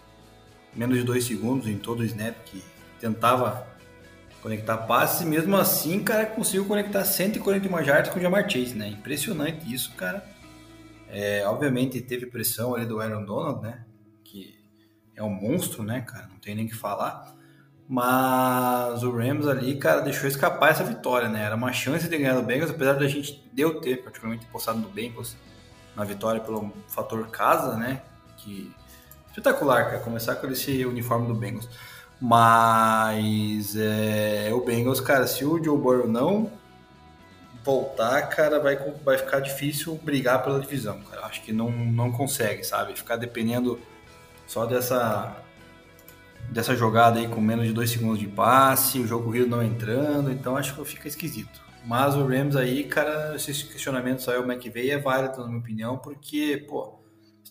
menos 0.75 0.97
de 0.97 1.03
dois 1.03 1.23
segundos 1.23 1.67
em 1.67 1.77
todo 1.77 2.01
o 2.01 2.03
snap 2.03 2.35
que 2.45 2.61
tentava 2.99 3.65
conectar 4.47 4.77
passes, 4.77 5.21
e 5.21 5.25
mesmo 5.25 5.57
assim, 5.57 6.01
cara, 6.01 6.25
conseguiu 6.25 6.63
conectar 6.63 7.03
141 7.03 7.83
jardas 7.83 8.09
com 8.13 8.17
o 8.17 8.21
Jamar 8.21 8.49
Chase, 8.49 8.75
né? 8.75 8.87
Impressionante 8.87 9.71
isso, 9.73 9.93
cara. 9.95 10.25
É, 11.09 11.45
obviamente 11.45 11.99
teve 11.99 12.27
pressão 12.27 12.73
ali 12.73 12.85
do 12.85 13.01
Aaron 13.01 13.25
Donald, 13.25 13.61
né? 13.61 13.83
Que 14.23 14.57
é 15.17 15.21
um 15.21 15.29
monstro, 15.29 15.83
né, 15.83 15.99
cara? 15.99 16.27
Não 16.27 16.37
tem 16.37 16.55
nem 16.55 16.65
o 16.65 16.69
que 16.69 16.75
falar. 16.75 17.35
Mas 17.89 19.03
o 19.03 19.11
Rams 19.11 19.47
ali, 19.47 19.75
cara, 19.75 19.99
deixou 19.99 20.29
escapar 20.29 20.71
essa 20.71 20.83
vitória, 20.83 21.27
né? 21.27 21.43
Era 21.43 21.55
uma 21.55 21.73
chance 21.73 22.07
de 22.07 22.17
ganhar 22.17 22.35
do 22.35 22.43
Bengals, 22.43 22.71
apesar 22.71 22.93
da 22.93 23.07
gente 23.07 23.43
deu 23.51 23.81
ter 23.81 24.01
particularmente 24.01 24.45
postado 24.45 24.79
no 24.79 24.87
Bengals 24.87 25.35
na 25.93 26.05
vitória 26.05 26.39
pelo 26.39 26.71
fator 26.87 27.27
casa, 27.27 27.75
né? 27.75 28.01
Que 28.37 28.73
espetacular, 29.27 29.85
cara, 29.85 29.99
começar 29.99 30.35
com 30.35 30.47
esse 30.47 30.85
uniforme 30.85 31.27
do 31.27 31.35
Bengals. 31.35 31.67
Mas 32.19 33.75
é, 33.75 34.51
o 34.53 34.61
Bengals, 34.61 34.99
cara, 34.99 35.27
se 35.27 35.45
o 35.45 35.63
Joe 35.63 35.77
Burrow 35.77 36.07
não 36.07 36.51
voltar, 37.63 38.21
cara, 38.29 38.59
vai, 38.59 38.77
vai 39.03 39.17
ficar 39.17 39.39
difícil 39.39 39.99
brigar 40.01 40.43
pela 40.43 40.59
divisão, 40.59 40.99
cara. 41.01 41.25
Acho 41.25 41.43
que 41.43 41.51
não, 41.51 41.69
não 41.69 42.11
consegue, 42.11 42.63
sabe? 42.63 42.95
Ficar 42.95 43.17
dependendo 43.17 43.79
só 44.47 44.65
dessa 44.65 45.43
dessa 46.49 46.73
jogada 46.75 47.19
aí 47.19 47.27
com 47.27 47.41
menos 47.41 47.67
de 47.67 47.73
dois 47.73 47.89
segundos 47.89 48.19
de 48.19 48.27
passe, 48.27 48.99
o 48.99 49.05
jogo 49.05 49.25
corrido 49.25 49.47
não 49.47 49.61
entrando, 49.61 50.31
então 50.31 50.55
acho 50.55 50.73
que 50.73 50.85
fica 50.85 51.07
esquisito. 51.07 51.61
Mas 51.85 52.15
o 52.15 52.25
Rams 52.25 52.55
aí, 52.55 52.83
cara, 52.85 53.35
esses 53.35 53.63
questionamentos 53.63 54.27
aí, 54.29 54.37
o 54.37 54.49
McVay 54.49 54.91
é 54.91 54.97
válido, 54.97 55.41
na 55.41 55.47
minha 55.47 55.59
opinião, 55.59 55.97
porque, 55.97 56.65
pô, 56.67 56.96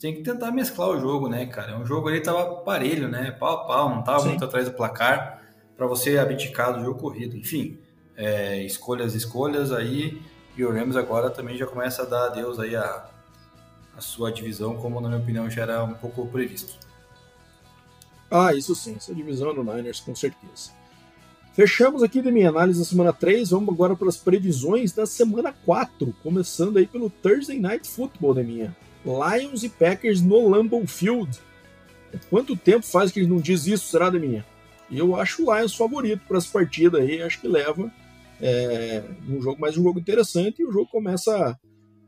tem 0.06 0.14
que 0.14 0.22
tentar 0.22 0.52
mesclar 0.52 0.90
o 0.90 1.00
jogo, 1.00 1.28
né, 1.28 1.46
cara? 1.46 1.72
É 1.72 1.76
um 1.76 1.84
jogo 1.84 2.08
ali 2.08 2.20
tava 2.20 2.56
parelho, 2.56 3.08
né? 3.08 3.32
Pau 3.32 3.54
a 3.54 3.64
pau, 3.64 3.90
não 3.90 4.02
tava 4.02 4.20
Sim. 4.20 4.28
muito 4.28 4.44
atrás 4.44 4.68
do 4.68 4.74
placar 4.74 5.42
para 5.76 5.84
você 5.86 6.16
abdicar 6.16 6.72
do 6.72 6.84
jogo 6.84 7.00
corrido. 7.00 7.36
Enfim, 7.36 7.76
é, 8.16 8.62
escolhas, 8.62 9.16
escolhas 9.16 9.72
aí. 9.72 10.22
E 10.56 10.64
o 10.64 10.72
Rams 10.72 10.96
agora 10.96 11.28
também 11.28 11.56
já 11.56 11.66
começa 11.66 12.02
a 12.02 12.04
dar 12.04 12.26
adeus 12.26 12.60
aí 12.60 12.76
a, 12.76 13.10
a 13.96 14.00
sua 14.00 14.30
divisão, 14.30 14.76
como 14.76 15.00
na 15.00 15.08
minha 15.08 15.20
opinião 15.20 15.50
já 15.50 15.62
era 15.62 15.82
um 15.82 15.94
pouco 15.94 16.24
previsto. 16.28 16.78
Ah, 18.30 18.54
isso 18.54 18.74
sim, 18.74 18.94
essa 18.96 19.12
divisão 19.12 19.52
no 19.52 19.64
Niners, 19.64 20.00
com 20.00 20.14
certeza. 20.14 20.70
Fechamos 21.52 22.02
aqui 22.02 22.22
de 22.22 22.30
minha 22.30 22.48
análise 22.48 22.78
da 22.78 22.84
semana 22.84 23.12
3, 23.12 23.50
vamos 23.50 23.74
agora 23.74 23.96
para 23.96 24.08
as 24.08 24.16
previsões 24.16 24.92
da 24.92 25.04
semana 25.04 25.52
4, 25.64 26.14
começando 26.22 26.76
aí 26.76 26.86
pelo 26.86 27.10
Thursday 27.10 27.58
Night 27.58 27.88
Football 27.88 28.34
da 28.34 28.42
minha. 28.42 28.76
Lions 29.06 29.62
e 29.62 29.68
Packers 29.68 30.20
no 30.20 30.48
Lambeau 30.48 30.86
Field. 30.86 31.38
Quanto 32.30 32.56
tempo 32.56 32.84
faz 32.84 33.10
que 33.10 33.20
ele 33.20 33.28
não 33.28 33.38
diz 33.38 33.66
isso, 33.66 33.88
será, 33.88 34.10
Deminha? 34.10 34.44
Eu 34.90 35.16
acho 35.16 35.44
o 35.44 35.54
Lions 35.54 35.74
favorito 35.74 36.22
para 36.26 36.38
essa 36.38 36.48
partida 36.50 36.98
aí, 36.98 37.22
acho 37.22 37.40
que 37.40 37.48
leva 37.48 37.90
é, 38.40 39.02
um 39.28 39.40
jogo 39.40 39.60
mais 39.60 39.76
um 39.76 39.82
jogo 39.82 39.98
interessante 39.98 40.60
e 40.60 40.64
o 40.64 40.70
jogo 40.70 40.88
começa 40.90 41.58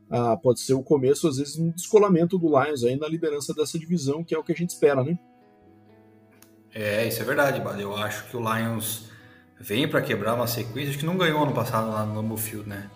a, 0.09 0.31
a, 0.31 0.37
pode 0.37 0.59
ser 0.59 0.73
o 0.73 0.83
começo 0.83 1.27
às 1.27 1.37
vezes 1.37 1.57
um 1.57 1.71
descolamento 1.71 2.37
do 2.37 2.47
Lions 2.47 2.83
aí 2.83 2.95
na 2.95 3.07
liderança 3.07 3.53
dessa 3.53 3.77
divisão, 3.77 4.23
que 4.23 4.33
é 4.35 4.37
o 4.37 4.43
que 4.43 4.51
a 4.51 4.55
gente 4.55 4.69
espera, 4.69 5.03
né? 5.03 5.17
É, 6.73 7.07
isso 7.07 7.21
é 7.21 7.25
verdade, 7.25 7.59
Bada. 7.61 7.81
Eu 7.81 7.95
acho 7.95 8.29
que 8.29 8.37
o 8.37 8.39
Lions 8.39 9.09
vem 9.59 9.87
para 9.87 10.01
quebrar 10.01 10.35
uma 10.35 10.47
sequência, 10.47 10.91
acho 10.91 10.99
que 10.99 11.05
não 11.05 11.17
ganhou 11.17 11.41
ano 11.43 11.53
passado 11.53 11.89
lá 11.89 12.05
no 12.05 12.15
Lambeau 12.15 12.37
Field, 12.37 12.69
né? 12.69 12.89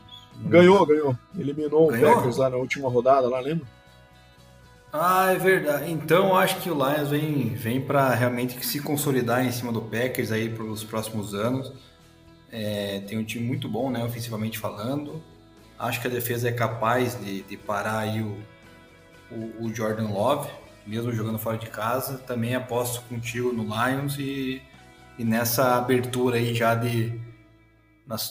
Ganhou, 0.45 0.85
ganhou. 0.85 1.17
Eliminou 1.37 1.87
ganhou? 1.87 2.11
o 2.11 2.15
Packers 2.15 2.37
lá 2.37 2.49
na 2.49 2.57
última 2.57 2.89
rodada, 2.89 3.27
lá, 3.27 3.39
lembra? 3.39 3.65
Ah, 4.95 5.31
é 5.31 5.39
verdade. 5.39 5.91
Então 5.91 6.37
acho 6.37 6.61
que 6.61 6.69
o 6.69 6.75
Lions 6.75 7.09
vem, 7.09 7.49
vem 7.55 7.81
para 7.81 8.13
realmente 8.13 8.63
se 8.63 8.79
consolidar 8.79 9.43
em 9.43 9.51
cima 9.51 9.71
do 9.71 9.81
Packers 9.81 10.31
aí 10.31 10.49
para 10.49 10.63
os 10.63 10.83
próximos 10.83 11.33
anos. 11.33 11.73
É, 12.51 12.99
tem 13.07 13.17
um 13.17 13.23
time 13.23 13.43
muito 13.43 13.67
bom, 13.67 13.89
né, 13.89 14.03
ofensivamente 14.03 14.59
falando. 14.59 15.23
Acho 15.79 15.99
que 15.99 16.05
a 16.05 16.11
defesa 16.11 16.47
é 16.47 16.51
capaz 16.51 17.19
de, 17.19 17.41
de 17.41 17.57
parar 17.57 17.97
aí 17.99 18.21
o, 18.21 18.37
o, 19.31 19.65
o, 19.65 19.73
Jordan 19.73 20.09
Love, 20.09 20.51
mesmo 20.85 21.11
jogando 21.11 21.39
fora 21.39 21.57
de 21.57 21.65
casa. 21.71 22.19
Também 22.19 22.53
aposto 22.53 23.01
contigo 23.09 23.51
no 23.51 23.63
Lions 23.63 24.19
e, 24.19 24.61
e 25.17 25.23
nessa 25.23 25.75
abertura 25.75 26.37
aí 26.37 26.53
já 26.53 26.75
de 26.75 27.19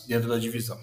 dentro 0.07 0.29
da 0.29 0.39
divisão. 0.39 0.79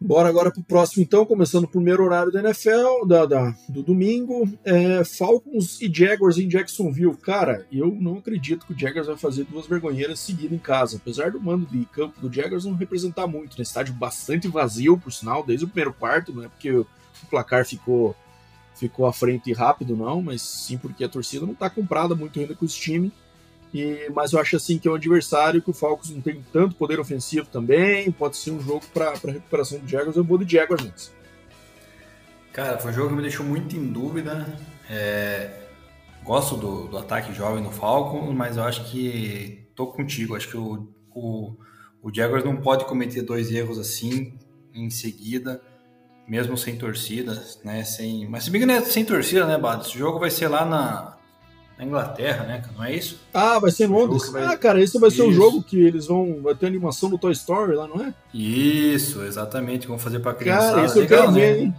Bora 0.00 0.28
agora 0.28 0.52
para 0.52 0.60
o 0.60 0.64
próximo, 0.64 1.02
então, 1.02 1.26
começando 1.26 1.64
o 1.64 1.68
primeiro 1.68 2.04
horário 2.04 2.30
da 2.30 2.38
NFL, 2.38 3.04
da, 3.04 3.26
da 3.26 3.54
do 3.68 3.82
domingo. 3.82 4.48
É, 4.64 5.02
Falcons 5.02 5.80
e 5.80 5.92
Jaguars 5.92 6.38
em 6.38 6.46
Jacksonville. 6.46 7.16
Cara, 7.16 7.66
eu 7.72 7.92
não 7.92 8.18
acredito 8.18 8.64
que 8.64 8.72
o 8.72 8.78
Jaguars 8.78 9.08
vai 9.08 9.16
fazer 9.16 9.44
duas 9.44 9.66
vergonheiras 9.66 10.20
seguidas 10.20 10.52
em 10.52 10.58
casa. 10.58 10.98
Apesar 10.98 11.32
do 11.32 11.40
mando 11.40 11.66
de 11.66 11.84
campo 11.86 12.20
do 12.20 12.32
Jaguars 12.32 12.64
não 12.64 12.74
representar 12.74 13.26
muito, 13.26 13.58
né? 13.58 13.62
Estádio 13.62 13.92
bastante 13.92 14.46
vazio, 14.46 14.96
por 14.96 15.12
sinal, 15.12 15.44
desde 15.44 15.64
o 15.64 15.68
primeiro 15.68 15.92
quarto, 15.92 16.32
não 16.32 16.44
é 16.44 16.48
porque 16.48 16.70
o 16.70 16.86
placar 17.28 17.66
ficou, 17.66 18.14
ficou 18.76 19.04
à 19.04 19.12
frente 19.12 19.52
rápido, 19.52 19.96
não, 19.96 20.22
mas 20.22 20.42
sim 20.42 20.78
porque 20.78 21.02
a 21.02 21.08
torcida 21.08 21.44
não 21.44 21.54
está 21.54 21.68
comprada 21.68 22.14
muito 22.14 22.38
ainda 22.38 22.54
com 22.54 22.64
esse 22.64 22.78
time. 22.78 23.12
E, 23.72 24.10
mas 24.14 24.32
eu 24.32 24.40
acho 24.40 24.56
assim 24.56 24.78
que 24.78 24.88
é 24.88 24.90
um 24.90 24.94
adversário 24.94 25.60
que 25.60 25.70
o 25.70 25.74
Falcons 25.74 26.10
não 26.10 26.20
tem 26.20 26.42
tanto 26.52 26.74
poder 26.74 26.98
ofensivo 26.98 27.46
também. 27.46 28.10
Pode 28.10 28.36
ser 28.36 28.50
um 28.50 28.60
jogo 28.60 28.82
para 28.92 29.12
recuperação 29.12 29.78
do 29.78 29.88
Jaguars. 29.88 30.16
Eu 30.16 30.24
vou 30.24 30.38
de 30.38 30.50
Jaguars 30.50 30.84
antes. 30.84 31.12
Cara, 32.52 32.78
foi 32.78 32.90
um 32.90 32.94
jogo 32.94 33.10
que 33.10 33.14
me 33.14 33.22
deixou 33.22 33.44
muito 33.44 33.76
em 33.76 33.86
dúvida. 33.86 34.46
É... 34.90 35.50
Gosto 36.24 36.56
do, 36.56 36.88
do, 36.88 36.98
ataque 36.98 37.32
jovem 37.32 37.62
do 37.62 37.70
Falcons, 37.70 38.34
mas 38.34 38.56
eu 38.56 38.64
acho 38.64 38.84
que 38.90 39.66
tô 39.74 39.86
contigo. 39.86 40.34
Acho 40.34 40.48
que 40.48 40.56
o, 40.56 40.88
o, 41.14 41.56
o 42.02 42.14
Jaguars 42.14 42.44
não 42.44 42.56
pode 42.56 42.84
cometer 42.84 43.22
dois 43.22 43.50
erros 43.50 43.78
assim 43.78 44.34
em 44.74 44.90
seguida, 44.90 45.62
mesmo 46.26 46.56
sem 46.56 46.76
torcida, 46.76 47.42
né? 47.64 47.84
Sem... 47.84 48.28
Mas 48.28 48.44
se 48.44 48.50
bem 48.50 48.60
que 48.60 48.66
não 48.66 48.74
é 48.74 48.80
sem 48.82 49.04
torcida, 49.04 49.46
né, 49.46 49.56
Bado? 49.56 49.84
Esse 49.86 49.98
jogo 49.98 50.18
vai 50.18 50.30
ser 50.30 50.48
lá 50.48 50.64
na 50.64 51.17
na 51.78 51.84
Inglaterra, 51.84 52.44
né? 52.44 52.62
Não 52.76 52.84
é 52.84 52.94
isso? 52.94 53.20
Ah, 53.32 53.58
vai 53.60 53.70
ser 53.70 53.84
em 53.84 53.86
Londres. 53.86 54.28
Vai... 54.30 54.44
Ah, 54.44 54.56
cara, 54.56 54.82
esse 54.82 54.98
vai 54.98 55.10
ser 55.10 55.22
o 55.22 55.28
um 55.28 55.32
jogo 55.32 55.62
que 55.62 55.78
eles 55.78 56.06
vão. 56.06 56.42
Vai 56.42 56.54
ter 56.54 56.66
animação 56.66 57.08
do 57.08 57.16
Toy 57.16 57.32
Story 57.32 57.74
lá, 57.74 57.86
não 57.86 58.04
é? 58.04 58.12
Isso, 58.34 59.22
exatamente. 59.22 59.86
Vão 59.86 59.98
fazer 59.98 60.18
pra 60.18 60.34
criança. 60.34 60.72
Cara, 60.72 60.84
isso 60.84 60.98
Legal, 60.98 61.18
eu 61.18 61.24
quero 61.24 61.32
né? 61.32 61.40
ver, 61.40 61.60
hein? 61.60 61.74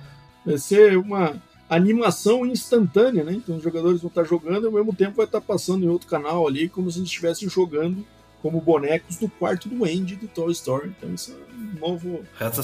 Vai 0.46 0.58
ser 0.58 0.98
uma 0.98 1.36
animação 1.70 2.46
instantânea, 2.46 3.26
né? 3.26 3.34
Então 3.34 3.58
os 3.58 3.64
jogadores 3.64 4.02
vão 4.02 4.08
estar 4.08 4.24
jogando 4.24 4.64
e 4.64 4.68
ao 4.68 4.72
mesmo 4.72 4.96
tempo 4.96 5.18
vai 5.18 5.26
estar 5.26 5.42
passando 5.42 5.84
em 5.84 5.90
outro 5.90 6.08
canal 6.08 6.48
ali, 6.48 6.70
como 6.70 6.90
se 6.90 6.98
eles 6.98 7.10
estivessem 7.10 7.50
jogando 7.50 8.06
como 8.42 8.62
bonecos 8.62 9.18
do 9.18 9.28
quarto 9.28 9.68
do 9.68 9.84
Andy 9.84 10.16
do 10.16 10.28
Toy 10.30 10.52
Story. 10.54 10.94
Então 10.98 11.14
isso 11.14 11.34
é 11.34 11.54
um 11.54 11.80
novo. 11.88 12.22
Resta... 12.38 12.64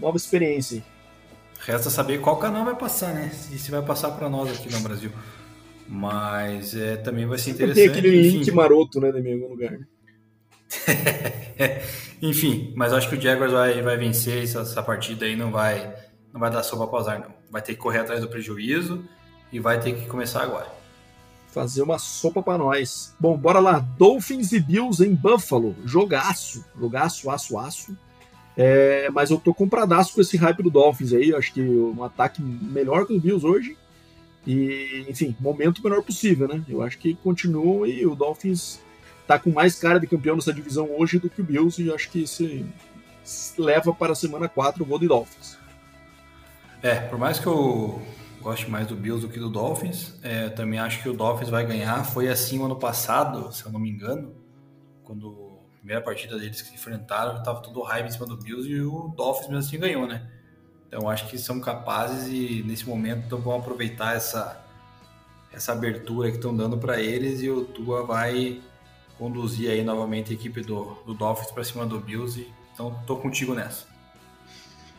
Nova 0.00 0.16
experiência. 0.16 0.84
Resta 1.60 1.88
saber 1.88 2.20
qual 2.20 2.36
canal 2.36 2.64
vai 2.64 2.74
passar, 2.74 3.14
né? 3.14 3.30
Se, 3.30 3.56
se 3.56 3.70
vai 3.70 3.80
passar 3.80 4.10
para 4.10 4.28
nós 4.28 4.50
aqui 4.50 4.70
no 4.72 4.80
Brasil. 4.80 5.12
Mas 5.88 6.74
é, 6.74 6.96
também 6.96 7.26
vai 7.26 7.38
ser 7.38 7.50
interessante. 7.50 7.90
Tem 7.90 7.98
aquele 7.98 8.20
enfim. 8.20 8.38
link 8.38 8.50
maroto, 8.52 9.00
né, 9.00 9.10
em 9.10 9.34
algum 9.34 9.50
lugar. 9.50 9.78
enfim, 12.22 12.72
mas 12.74 12.92
acho 12.92 13.08
que 13.08 13.16
o 13.16 13.20
Jaguars 13.20 13.52
vai, 13.52 13.82
vai 13.82 13.96
vencer 13.96 14.42
essa, 14.42 14.60
essa, 14.60 14.82
partida 14.82 15.26
aí, 15.26 15.36
não 15.36 15.50
vai, 15.50 15.94
não 16.32 16.40
vai 16.40 16.50
dar 16.50 16.62
sopa 16.62 16.86
para 16.86 16.98
azar, 17.00 17.20
não. 17.20 17.34
Vai 17.50 17.62
ter 17.62 17.74
que 17.74 17.80
correr 17.80 18.00
atrás 18.00 18.20
do 18.20 18.28
prejuízo 18.28 19.04
e 19.52 19.60
vai 19.60 19.78
ter 19.78 19.94
que 19.94 20.06
começar 20.06 20.42
agora. 20.42 20.66
Fazer 21.52 21.82
uma 21.82 21.98
sopa 21.98 22.42
para 22.42 22.58
nós. 22.58 23.14
Bom, 23.20 23.36
bora 23.36 23.60
lá. 23.60 23.78
Dolphins 23.78 24.50
e 24.50 24.58
Bills 24.58 25.04
em 25.04 25.14
Buffalo. 25.14 25.76
Jogaço. 25.84 26.64
Jogaço, 26.76 27.30
aço, 27.30 27.56
aço. 27.56 27.96
É, 28.56 29.08
mas 29.10 29.30
eu 29.30 29.38
tô 29.38 29.54
compradaço 29.54 30.14
com 30.14 30.20
esse 30.20 30.36
hype 30.36 30.64
do 30.64 30.70
Dolphins 30.70 31.12
aí. 31.12 31.30
Eu 31.30 31.38
acho 31.38 31.52
que 31.52 31.60
um 31.60 32.02
ataque 32.02 32.42
melhor 32.42 33.06
que 33.06 33.14
o 33.14 33.20
Bills 33.20 33.46
hoje. 33.46 33.76
E, 34.46 35.06
enfim, 35.08 35.34
momento 35.40 35.82
melhor 35.82 36.02
possível, 36.02 36.46
né? 36.46 36.62
Eu 36.68 36.82
acho 36.82 36.98
que 36.98 37.14
continuam 37.14 37.86
e 37.86 38.06
o 38.06 38.14
Dolphins 38.14 38.80
tá 39.26 39.38
com 39.38 39.50
mais 39.50 39.78
cara 39.78 39.98
de 39.98 40.06
campeão 40.06 40.36
nessa 40.36 40.52
divisão 40.52 40.88
hoje 40.98 41.18
do 41.18 41.30
que 41.30 41.40
o 41.40 41.44
Bills 41.44 41.82
e 41.82 41.92
acho 41.92 42.10
que 42.10 42.22
isso 42.22 42.44
leva 43.58 43.92
para 43.94 44.12
a 44.12 44.14
semana 44.14 44.48
4 44.48 44.82
o 44.82 44.86
gol 44.86 44.98
de 44.98 45.08
Dolphins. 45.08 45.58
É, 46.82 46.96
por 46.96 47.18
mais 47.18 47.38
que 47.38 47.46
eu 47.46 48.02
goste 48.42 48.70
mais 48.70 48.86
do 48.86 48.94
Bills 48.94 49.26
do 49.26 49.32
que 49.32 49.38
do 49.38 49.48
Dolphins, 49.48 50.18
é, 50.22 50.50
também 50.50 50.78
acho 50.78 51.02
que 51.02 51.08
o 51.08 51.14
Dolphins 51.14 51.48
vai 51.48 51.64
ganhar. 51.66 52.04
Foi 52.04 52.28
assim 52.28 52.58
o 52.58 52.66
ano 52.66 52.76
passado, 52.76 53.50
se 53.50 53.64
eu 53.64 53.72
não 53.72 53.80
me 53.80 53.88
engano, 53.88 54.34
quando 55.02 55.60
a 55.72 55.78
primeira 55.78 56.02
partida 56.02 56.38
deles 56.38 56.60
que 56.60 56.68
se 56.68 56.74
enfrentaram, 56.74 57.42
tava 57.42 57.62
todo 57.62 57.80
hype 57.80 58.06
em 58.06 58.10
cima 58.10 58.26
do 58.26 58.36
Bills 58.36 58.68
e 58.68 58.82
o 58.82 59.08
Dolphins 59.16 59.48
mesmo 59.48 59.60
assim 59.60 59.78
ganhou, 59.78 60.06
né? 60.06 60.30
Então 60.88 61.08
acho 61.08 61.28
que 61.28 61.38
são 61.38 61.60
capazes 61.60 62.28
e 62.28 62.62
nesse 62.64 62.86
momento 62.86 63.36
vão 63.38 63.56
aproveitar 63.56 64.16
essa 64.16 64.64
essa 65.52 65.72
abertura 65.72 66.30
que 66.30 66.36
estão 66.36 66.54
dando 66.54 66.76
para 66.76 67.00
eles 67.00 67.40
e 67.40 67.48
o 67.48 67.64
Tua 67.64 68.04
vai 68.04 68.60
conduzir 69.16 69.70
aí 69.70 69.84
novamente 69.84 70.32
a 70.32 70.34
equipe 70.34 70.60
do, 70.60 70.96
do 71.06 71.14
Dolphins 71.14 71.52
para 71.52 71.62
cima 71.62 71.86
do 71.86 72.00
Bills. 72.00 72.40
E, 72.40 72.48
então 72.72 72.98
tô 73.06 73.16
contigo 73.16 73.54
nessa. 73.54 73.86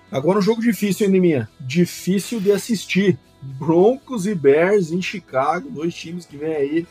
Agora 0.10 0.40
um 0.40 0.42
jogo 0.42 0.62
difícil, 0.62 1.08
hein, 1.08 1.20
minha? 1.20 1.50
Difícil 1.60 2.40
de 2.40 2.52
assistir. 2.52 3.20
Broncos 3.42 4.26
e 4.26 4.34
Bears 4.34 4.92
em 4.92 5.02
Chicago, 5.02 5.70
dois 5.70 5.94
times 5.94 6.26
que 6.26 6.38
vêm 6.38 6.56
aí 6.56 6.88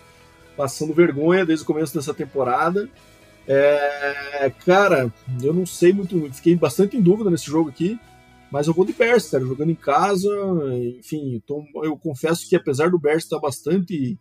passando 0.56 0.94
vergonha 0.94 1.44
desde 1.44 1.64
o 1.64 1.66
começo 1.66 1.94
dessa 1.94 2.14
temporada. 2.14 2.88
É, 3.46 4.52
cara, 4.64 5.12
eu 5.42 5.52
não 5.52 5.66
sei 5.66 5.92
muito, 5.92 6.32
fiquei 6.32 6.54
bastante 6.54 6.96
em 6.96 7.00
dúvida 7.00 7.28
nesse 7.30 7.46
jogo 7.46 7.70
aqui. 7.70 7.98
Mas 8.54 8.68
eu 8.68 8.72
vou 8.72 8.84
de 8.84 8.92
Bears, 8.92 9.30
cara, 9.30 9.44
jogando 9.44 9.72
em 9.72 9.74
casa. 9.74 10.28
Enfim, 10.96 11.42
tô, 11.44 11.64
eu 11.82 11.98
confesso 11.98 12.48
que 12.48 12.54
apesar 12.54 12.88
do 12.88 13.00
Bears 13.00 13.24
estar 13.24 13.40
bastante. 13.40 14.16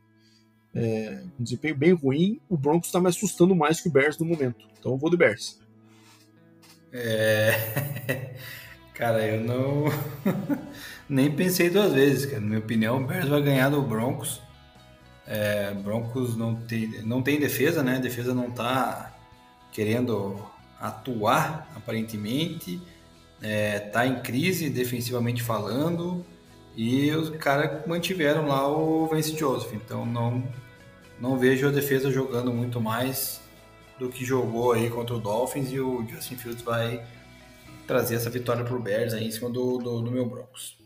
É, 0.73 1.21
um 1.39 1.43
desempenho 1.43 1.77
bem 1.77 1.93
ruim, 1.93 2.41
o 2.49 2.57
Broncos 2.57 2.88
está 2.88 2.99
me 2.99 3.07
assustando 3.07 3.55
mais 3.55 3.79
que 3.79 3.89
o 3.89 3.91
Bears 3.91 4.17
no 4.17 4.25
momento. 4.25 4.65
Então 4.79 4.93
eu 4.93 4.97
vou 4.97 5.11
de 5.11 5.17
Bears. 5.17 5.59
É. 6.91 8.34
Cara, 8.95 9.23
eu 9.23 9.43
não. 9.43 9.84
Nem 11.07 11.29
pensei 11.36 11.69
duas 11.69 11.93
vezes, 11.93 12.25
cara. 12.25 12.41
Na 12.41 12.47
minha 12.47 12.59
opinião, 12.59 13.03
o 13.03 13.05
Bears 13.05 13.29
vai 13.29 13.41
ganhar 13.43 13.69
do 13.69 13.84
Broncos. 13.84 14.41
É, 15.27 15.75
Broncos 15.75 16.36
não 16.36 16.55
tem, 16.55 17.03
não 17.03 17.21
tem 17.21 17.39
defesa, 17.39 17.84
né? 17.84 17.97
A 17.97 17.99
defesa 17.99 18.34
não 18.34 18.49
tá 18.49 19.15
querendo 19.71 20.43
atuar, 20.79 21.71
aparentemente 21.75 22.81
é, 23.43 23.79
tá 23.79 24.07
em 24.07 24.21
crise 24.21 24.69
defensivamente 24.69 25.43
falando 25.43 26.25
e 26.75 27.11
os 27.11 27.29
caras 27.31 27.85
mantiveram 27.85 28.47
lá 28.47 28.67
o 28.67 29.05
Vance 29.07 29.37
Joseph. 29.37 29.73
Então 29.73 30.05
não, 30.05 30.43
não 31.19 31.37
vejo 31.37 31.67
a 31.67 31.71
defesa 31.71 32.09
jogando 32.09 32.51
muito 32.51 32.79
mais 32.79 33.41
do 33.99 34.09
que 34.09 34.25
jogou 34.25 34.71
aí 34.71 34.89
contra 34.89 35.15
o 35.15 35.19
Dolphins 35.19 35.71
e 35.71 35.79
o 35.79 36.07
Justin 36.07 36.37
Fields 36.37 36.63
vai 36.63 37.05
trazer 37.85 38.15
essa 38.15 38.29
vitória 38.29 38.63
pro 38.63 38.79
Bears 38.79 39.13
aí 39.13 39.27
em 39.27 39.31
cima 39.31 39.49
do, 39.49 39.77
do, 39.77 40.01
do 40.01 40.11
meu 40.11 40.25
Broncos. 40.25 40.81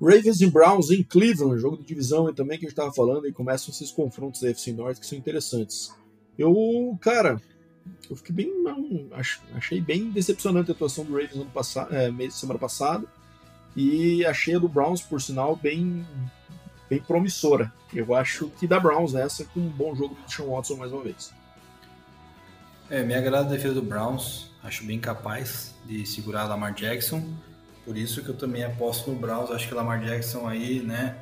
Ravens 0.00 0.40
e 0.40 0.46
Browns 0.46 0.90
em 0.90 1.02
Cleveland, 1.02 1.60
jogo 1.60 1.78
de 1.78 1.84
divisão 1.84 2.32
também 2.34 2.58
que 2.58 2.66
a 2.66 2.68
gente 2.68 2.78
estava 2.78 2.92
falando, 2.92 3.26
e 3.26 3.32
começam 3.32 3.72
esses 3.72 3.90
confrontos 3.90 4.42
da 4.42 4.50
FC 4.50 4.72
Norte 4.72 5.00
que 5.00 5.06
são 5.06 5.16
interessantes. 5.16 5.90
Eu, 6.38 6.54
cara, 7.00 7.40
eu 8.08 8.16
fiquei 8.16 8.34
bem. 8.34 9.10
Achei 9.54 9.80
bem 9.80 10.10
decepcionante 10.10 10.70
a 10.70 10.74
atuação 10.74 11.04
do 11.04 11.12
Ravens 11.12 11.34
ano 11.34 11.50
passado, 11.50 11.94
é, 11.94 12.30
semana 12.30 12.58
passada. 12.58 13.06
E 13.74 14.24
achei 14.24 14.54
a 14.54 14.58
do 14.58 14.68
Browns, 14.68 15.02
por 15.02 15.20
sinal, 15.20 15.56
bem, 15.56 16.06
bem 16.88 17.00
promissora. 17.00 17.72
Eu 17.92 18.14
acho 18.14 18.48
que 18.58 18.66
da 18.66 18.80
Browns 18.80 19.12
nessa, 19.12 19.44
com 19.44 19.60
um 19.60 19.68
bom 19.68 19.94
jogo 19.94 20.14
do 20.14 20.30
Sean 20.30 20.46
Watson 20.46 20.76
mais 20.76 20.92
uma 20.92 21.02
vez. 21.02 21.32
É, 22.88 23.02
me 23.02 23.14
agrada 23.14 23.48
a 23.48 23.50
defesa 23.50 23.74
do 23.74 23.82
Browns. 23.82 24.50
Acho 24.62 24.84
bem 24.84 24.98
capaz 24.98 25.74
de 25.84 26.06
segurar 26.06 26.42
a 26.42 26.46
Lamar 26.46 26.72
Jackson. 26.72 27.34
Por 27.84 27.96
isso 27.96 28.22
que 28.22 28.28
eu 28.28 28.36
também 28.36 28.64
aposto 28.64 29.10
no 29.10 29.18
Browns. 29.18 29.50
Acho 29.50 29.68
que 29.68 29.74
Lamar 29.74 30.02
Jackson 30.02 30.48
aí, 30.48 30.80
né? 30.80 31.16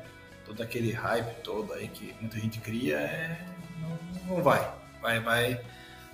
Todo 0.45 0.61
aquele 0.61 0.91
hype 0.91 1.41
todo 1.43 1.73
aí 1.73 1.87
que 1.87 2.15
muita 2.21 2.39
gente 2.39 2.59
cria, 2.59 2.97
é... 2.97 3.45
não, 3.81 4.35
não 4.35 4.43
vai. 4.43 4.73
Vai, 5.01 5.19
vai 5.19 5.61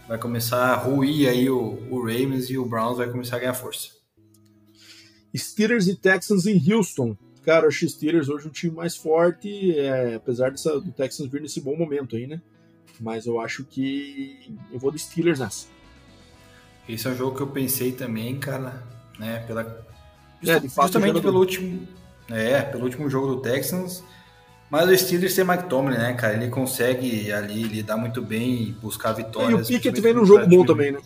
vai 0.08 0.18
começar 0.18 0.74
a 0.74 0.76
ruir 0.76 1.30
aí 1.30 1.50
o, 1.50 1.88
o 1.90 2.00
Ravens 2.02 2.50
e 2.50 2.58
o 2.58 2.66
Browns 2.66 2.98
vai 2.98 3.10
começar 3.10 3.38
a 3.38 3.40
ganhar 3.40 3.54
força. 3.54 3.90
Steelers 5.36 5.88
e 5.88 5.96
Texans 5.96 6.46
em 6.46 6.74
Houston. 6.74 7.16
Cara, 7.44 7.68
acho 7.68 7.88
Steelers 7.88 8.30
hoje 8.30 8.48
um 8.48 8.52
time 8.52 8.76
mais 8.76 8.96
forte, 8.96 9.78
é, 9.80 10.16
apesar 10.16 10.52
dessa, 10.52 10.80
do 10.80 10.92
Texans 10.92 11.30
vir 11.30 11.42
nesse 11.42 11.60
bom 11.62 11.76
momento 11.76 12.16
aí, 12.16 12.28
né? 12.28 12.42
Mas 13.00 13.26
eu 13.26 13.40
acho 13.40 13.64
que 13.64 14.56
eu 14.72 14.78
vou 14.78 14.92
de 14.92 15.00
Steelers 15.00 15.40
nessa. 15.40 15.68
Esse 16.88 17.08
é 17.08 17.12
um 17.12 17.16
jogo 17.16 17.36
que 17.36 17.42
eu 17.42 17.48
pensei 17.48 17.92
também, 17.94 18.38
cara, 18.38 18.84
né? 19.18 19.40
Pela, 19.48 19.86
é, 20.46 20.60
justamente 20.60 21.22
pelo 21.22 21.40
último, 21.40 21.88
é, 22.30 22.62
pelo 22.62 22.84
último 22.84 23.10
jogo 23.10 23.28
do 23.28 23.42
Texans 23.42 24.04
mas 24.72 24.90
o 24.90 24.98
Steelers 24.98 25.36
tem 25.36 25.44
Mike 25.44 25.66
Tomlin, 25.66 25.98
né, 25.98 26.14
cara? 26.14 26.34
Ele 26.34 26.50
consegue 26.50 27.30
ali 27.30 27.64
lidar 27.64 27.98
muito 27.98 28.22
bem 28.22 28.64
e 28.64 28.72
buscar 28.72 29.12
vitórias. 29.12 29.70
E 29.70 29.76
o 29.76 29.76
Pickett 29.76 30.00
vem 30.00 30.14
num 30.14 30.26
jogo 30.26 30.48
bom 30.48 30.66
também, 30.66 30.94
né? 30.94 31.00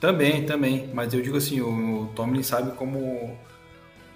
Também, 0.00 0.46
também. 0.46 0.90
Mas 0.94 1.12
eu 1.12 1.20
digo 1.20 1.36
assim, 1.36 1.60
o 1.60 2.10
Tomlin 2.16 2.42
sabe 2.42 2.72
como 2.72 3.36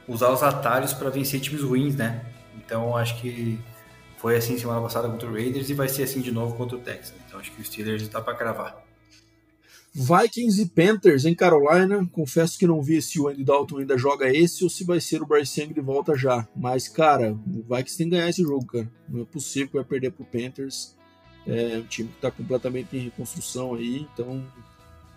usar 0.09 0.30
os 0.30 0.43
atalhos 0.43 0.95
para 0.95 1.11
vencer 1.11 1.41
times 1.41 1.62
ruins, 1.62 1.95
né? 1.95 2.24
Então 2.57 2.97
acho 2.97 3.20
que 3.20 3.61
foi 4.16 4.35
assim 4.37 4.57
semana 4.57 4.80
passada 4.80 5.11
contra 5.11 5.28
o 5.28 5.33
Raiders 5.35 5.68
e 5.68 5.74
vai 5.74 5.89
ser 5.91 6.05
assim 6.05 6.22
de 6.22 6.33
novo 6.33 6.57
contra 6.57 6.78
o 6.78 6.80
Texas. 6.80 7.12
Então 7.28 7.39
acho 7.39 7.53
que 7.53 7.61
o 7.61 7.64
Steelers 7.64 8.01
está 8.01 8.22
para 8.22 8.35
cravar. 8.35 8.82
Vikings 9.95 10.62
e 10.62 10.66
Panthers 10.66 11.26
em 11.26 11.34
Carolina. 11.34 12.09
Confesso 12.11 12.59
que 12.59 12.66
não 12.66 12.82
vi 12.82 13.03
se 13.03 13.20
o 13.20 13.28
Andy 13.28 13.45
Dalton 13.45 13.78
ainda 13.78 13.99
joga 13.99 14.34
esse 14.34 14.64
ou 14.64 14.70
se 14.70 14.84
vai 14.84 15.01
ser 15.01 15.22
o 15.22 15.26
Bryce 15.26 15.61
Young 15.61 15.74
de 15.74 15.80
volta 15.80 16.16
já. 16.16 16.49
Mas, 16.57 16.88
cara, 16.88 17.32
o 17.32 17.62
Vikings 17.62 17.99
tem 17.99 18.09
que 18.09 18.16
ganhar 18.16 18.28
esse 18.28 18.43
jogo, 18.43 18.66
cara. 18.66 18.90
Não 19.09 19.22
é 19.22 19.24
possível 19.24 19.68
que 19.68 19.74
vai 19.74 19.84
perder 19.84 20.12
pro 20.12 20.24
Panthers. 20.24 20.97
É 21.47 21.76
um 21.76 21.82
time 21.82 22.09
que 22.09 22.16
está 22.16 22.30
completamente 22.30 22.97
em 22.97 23.01
reconstrução 23.01 23.74
aí, 23.74 24.07
então 24.12 24.43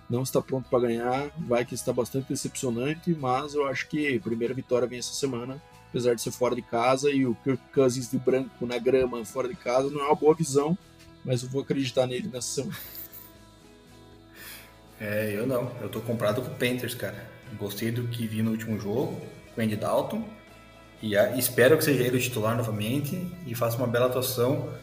não 0.10 0.24
está 0.24 0.42
pronto 0.42 0.70
para 0.70 0.88
ganhar. 0.88 1.28
O 1.38 1.56
Vikings 1.56 1.76
está 1.76 1.94
bastante 1.94 2.28
decepcionante, 2.28 3.12
mas 3.12 3.54
eu 3.54 3.66
acho 3.68 3.88
que 3.88 4.16
a 4.16 4.20
primeira 4.20 4.54
vitória 4.54 4.88
vem 4.88 5.00
essa 5.00 5.14
semana, 5.14 5.62
apesar 5.90 6.16
de 6.16 6.22
ser 6.22 6.32
fora 6.32 6.56
de 6.56 6.62
casa 6.62 7.12
e 7.12 7.26
o 7.26 7.36
Kirk 7.44 7.62
Cousins 7.74 8.10
de 8.10 8.18
branco 8.18 8.66
na 8.66 8.78
grama 8.78 9.24
fora 9.24 9.48
de 9.48 9.56
casa 9.56 9.90
não 9.90 10.02
é 10.02 10.04
uma 10.08 10.16
boa 10.16 10.36
visão, 10.36 10.78
mas 11.24 11.44
eu 11.44 11.50
vou 11.50 11.62
acreditar 11.62 12.08
nele 12.08 12.28
nessa 12.28 12.64
semana. 12.64 13.05
É, 15.06 15.32
eu 15.38 15.46
não. 15.46 15.72
Eu 15.80 15.88
tô 15.88 16.02
comprado 16.02 16.42
com 16.42 16.48
o 16.48 16.56
Panthers, 16.56 16.96
cara. 16.96 17.30
Gostei 17.60 17.92
do 17.92 18.08
que 18.08 18.26
vi 18.26 18.42
no 18.42 18.50
último 18.50 18.80
jogo, 18.80 19.22
com 19.54 19.62
o 19.62 19.64
Andy 19.64 19.76
Dalton. 19.76 20.28
E 21.00 21.16
a, 21.16 21.38
espero 21.38 21.78
que 21.78 21.84
seja 21.84 22.04
ele 22.04 22.18
o 22.18 22.20
titular 22.20 22.58
novamente 22.58 23.32
e 23.46 23.54
faça 23.54 23.78
uma 23.78 23.86
bela 23.86 24.08
atuação, 24.08 24.74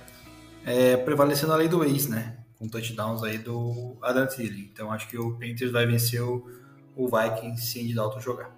é, 0.64 0.96
prevalecendo 0.96 1.52
a 1.52 1.56
lei 1.56 1.66
do 1.66 1.82
ex, 1.82 2.06
né? 2.06 2.36
Com 2.56 2.68
touchdowns 2.68 3.24
aí 3.24 3.36
do 3.36 3.96
Adam 4.00 4.26
Thielen. 4.28 4.70
Então 4.72 4.92
acho 4.92 5.08
que 5.08 5.18
o 5.18 5.32
Panthers 5.32 5.72
vai 5.72 5.86
vencer 5.86 6.22
o, 6.22 6.48
o 6.94 7.08
Vikings 7.08 7.66
se 7.66 7.80
Andy 7.80 7.94
Dalton 7.94 8.20
jogar. 8.20 8.56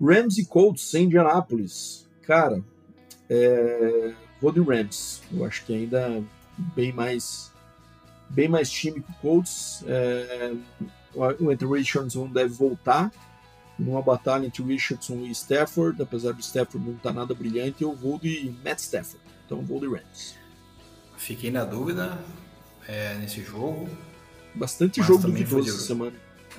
Rams 0.00 0.36
e 0.36 0.44
Colts 0.46 0.94
em 0.94 1.04
Indianápolis. 1.04 2.08
Cara, 2.22 2.60
é, 3.30 4.12
vou 4.40 4.50
de 4.50 4.60
Rams. 4.60 5.22
Eu 5.32 5.44
acho 5.44 5.64
que 5.64 5.72
ainda 5.72 6.20
bem 6.74 6.92
mais 6.92 7.47
bem 8.28 8.48
mais 8.48 8.70
time 8.70 9.00
que 9.00 9.10
o 9.10 9.14
Colts. 9.20 9.84
É, 9.86 10.52
o 11.14 11.50
Anthony 11.50 11.78
Richardson 11.78 12.28
deve 12.28 12.54
voltar 12.54 13.10
numa 13.78 14.02
batalha 14.02 14.46
entre 14.46 14.62
Richardson 14.62 15.20
e 15.20 15.30
Stafford, 15.30 16.02
apesar 16.02 16.32
do 16.32 16.40
Stafford 16.40 16.84
não 16.84 16.96
estar 16.96 17.10
tá 17.10 17.14
nada 17.14 17.34
brilhante, 17.34 17.82
eu 17.82 17.94
vou 17.94 18.18
de 18.18 18.54
Matt 18.64 18.80
Stafford. 18.80 19.24
Então 19.46 19.62
vou 19.62 19.80
de 19.80 19.86
Rams. 19.86 20.34
Fiquei 21.16 21.50
na 21.50 21.64
dúvida 21.64 22.18
é, 22.86 23.14
nesse 23.14 23.42
jogo. 23.42 23.88
Bastante 24.54 25.02
jogo 25.02 25.22
duvidoso 25.22 25.68
essa 25.68 25.86
semana. 25.86 26.12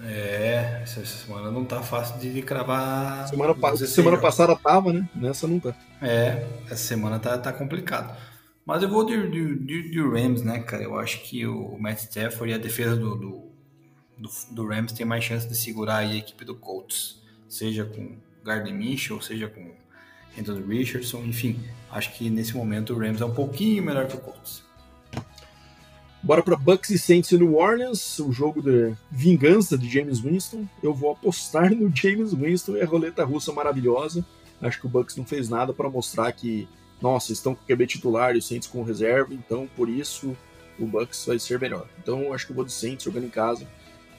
É, 0.03 0.79
essa 0.83 1.05
semana 1.05 1.51
não 1.51 1.65
tá 1.65 1.81
fácil 1.81 2.17
de 2.19 2.41
cravar. 2.41 3.27
Semana, 3.27 3.53
pa 3.53 3.75
semana 3.75 4.17
passada 4.17 4.55
tava, 4.55 4.93
né? 4.93 5.09
Nessa 5.13 5.47
tá. 5.59 5.75
É, 6.01 6.45
essa 6.65 6.77
semana 6.77 7.19
tá, 7.19 7.37
tá 7.37 7.51
complicado. 7.51 8.15
Mas 8.69 8.83
eu 8.83 8.89
vou 8.89 9.03
de, 9.03 9.27
de, 9.31 9.55
de, 9.55 9.89
de 9.89 9.99
Rams, 9.99 10.43
né, 10.43 10.59
cara? 10.59 10.83
Eu 10.83 10.95
acho 10.99 11.23
que 11.23 11.43
o 11.43 11.75
Matt 11.79 12.01
Stafford 12.01 12.51
e 12.51 12.53
a 12.53 12.57
defesa 12.59 12.95
do, 12.95 13.15
do, 13.15 13.41
do, 14.15 14.29
do 14.51 14.67
Rams 14.67 14.91
tem 14.91 15.07
mais 15.07 15.23
chance 15.23 15.49
de 15.49 15.57
segurar 15.57 15.97
a 15.97 16.15
equipe 16.15 16.45
do 16.45 16.53
Colts. 16.53 17.19
Seja 17.47 17.83
com 17.83 18.17
Gardner 18.45 18.71
Mitchell, 18.71 19.19
seja 19.21 19.47
com 19.47 19.71
Anthony 20.39 20.61
Richardson, 20.77 21.23
enfim. 21.23 21.59
Acho 21.89 22.13
que 22.13 22.29
nesse 22.29 22.55
momento 22.55 22.93
o 22.93 22.99
Rams 22.99 23.19
é 23.19 23.25
um 23.25 23.33
pouquinho 23.33 23.81
melhor 23.81 24.05
que 24.05 24.15
o 24.15 24.19
Colts. 24.19 24.63
Bora 26.21 26.43
para 26.43 26.55
Bucks 26.55 26.91
e 26.91 26.99
Saints 26.99 27.31
e 27.31 27.39
New 27.39 27.55
Orleans, 27.55 28.19
o 28.19 28.31
jogo 28.31 28.61
de 28.61 28.93
vingança 29.09 29.79
de 29.79 29.89
James 29.89 30.19
Winston. 30.19 30.67
Eu 30.83 30.93
vou 30.93 31.13
apostar 31.13 31.73
no 31.73 31.91
James 31.91 32.35
Winston 32.35 32.77
e 32.77 32.83
a 32.83 32.85
roleta 32.85 33.25
russa 33.25 33.51
maravilhosa. 33.51 34.23
Acho 34.61 34.79
que 34.79 34.85
o 34.85 34.89
Bucks 34.89 35.15
não 35.15 35.25
fez 35.25 35.49
nada 35.49 35.73
para 35.73 35.89
mostrar 35.89 36.31
que, 36.33 36.67
nossa, 37.01 37.31
estão 37.31 37.55
com 37.55 37.65
QB 37.65 37.87
titular 37.87 38.35
e 38.35 38.39
o 38.39 38.41
Saints 38.41 38.67
com 38.67 38.83
reserva, 38.83 39.33
então 39.33 39.67
por 39.75 39.89
isso 39.89 40.35
o 40.77 40.85
Bucks 40.85 41.25
vai 41.25 41.39
ser 41.39 41.59
melhor. 41.59 41.87
Então 42.01 42.33
acho 42.33 42.45
que 42.45 42.51
eu 42.51 42.55
vou 42.55 42.65
do 42.65 42.71
Saints 42.71 43.03
jogando 43.03 43.25
em 43.25 43.29
casa. 43.29 43.67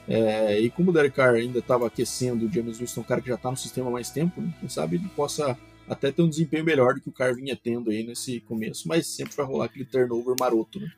É, 0.07 0.59
e 0.59 0.69
como 0.69 0.89
o 0.89 0.93
Derek 0.93 1.15
Carr 1.15 1.35
ainda 1.35 1.59
estava 1.59 1.87
aquecendo, 1.87 2.45
o 2.45 2.51
James 2.51 2.79
Winston 2.79 3.01
é 3.01 3.03
um 3.03 3.07
cara 3.07 3.21
que 3.21 3.29
já 3.29 3.35
está 3.35 3.51
no 3.51 3.57
sistema 3.57 3.89
há 3.89 3.91
mais 3.91 4.09
tempo, 4.09 4.41
né? 4.41 4.53
quem 4.59 4.67
sabe 4.67 4.95
ele 4.95 5.07
possa 5.15 5.57
até 5.87 6.11
ter 6.11 6.21
um 6.21 6.29
desempenho 6.29 6.63
melhor 6.63 6.95
do 6.95 7.01
que 7.01 7.09
o 7.09 7.11
Carr 7.11 7.35
vinha 7.35 7.55
tendo 7.55 7.91
aí 7.91 8.03
nesse 8.03 8.39
começo, 8.41 8.87
mas 8.87 9.07
sempre 9.07 9.35
vai 9.35 9.45
rolar 9.45 9.65
aquele 9.65 9.85
turnover 9.85 10.35
maroto, 10.39 10.79
né? 10.79 10.91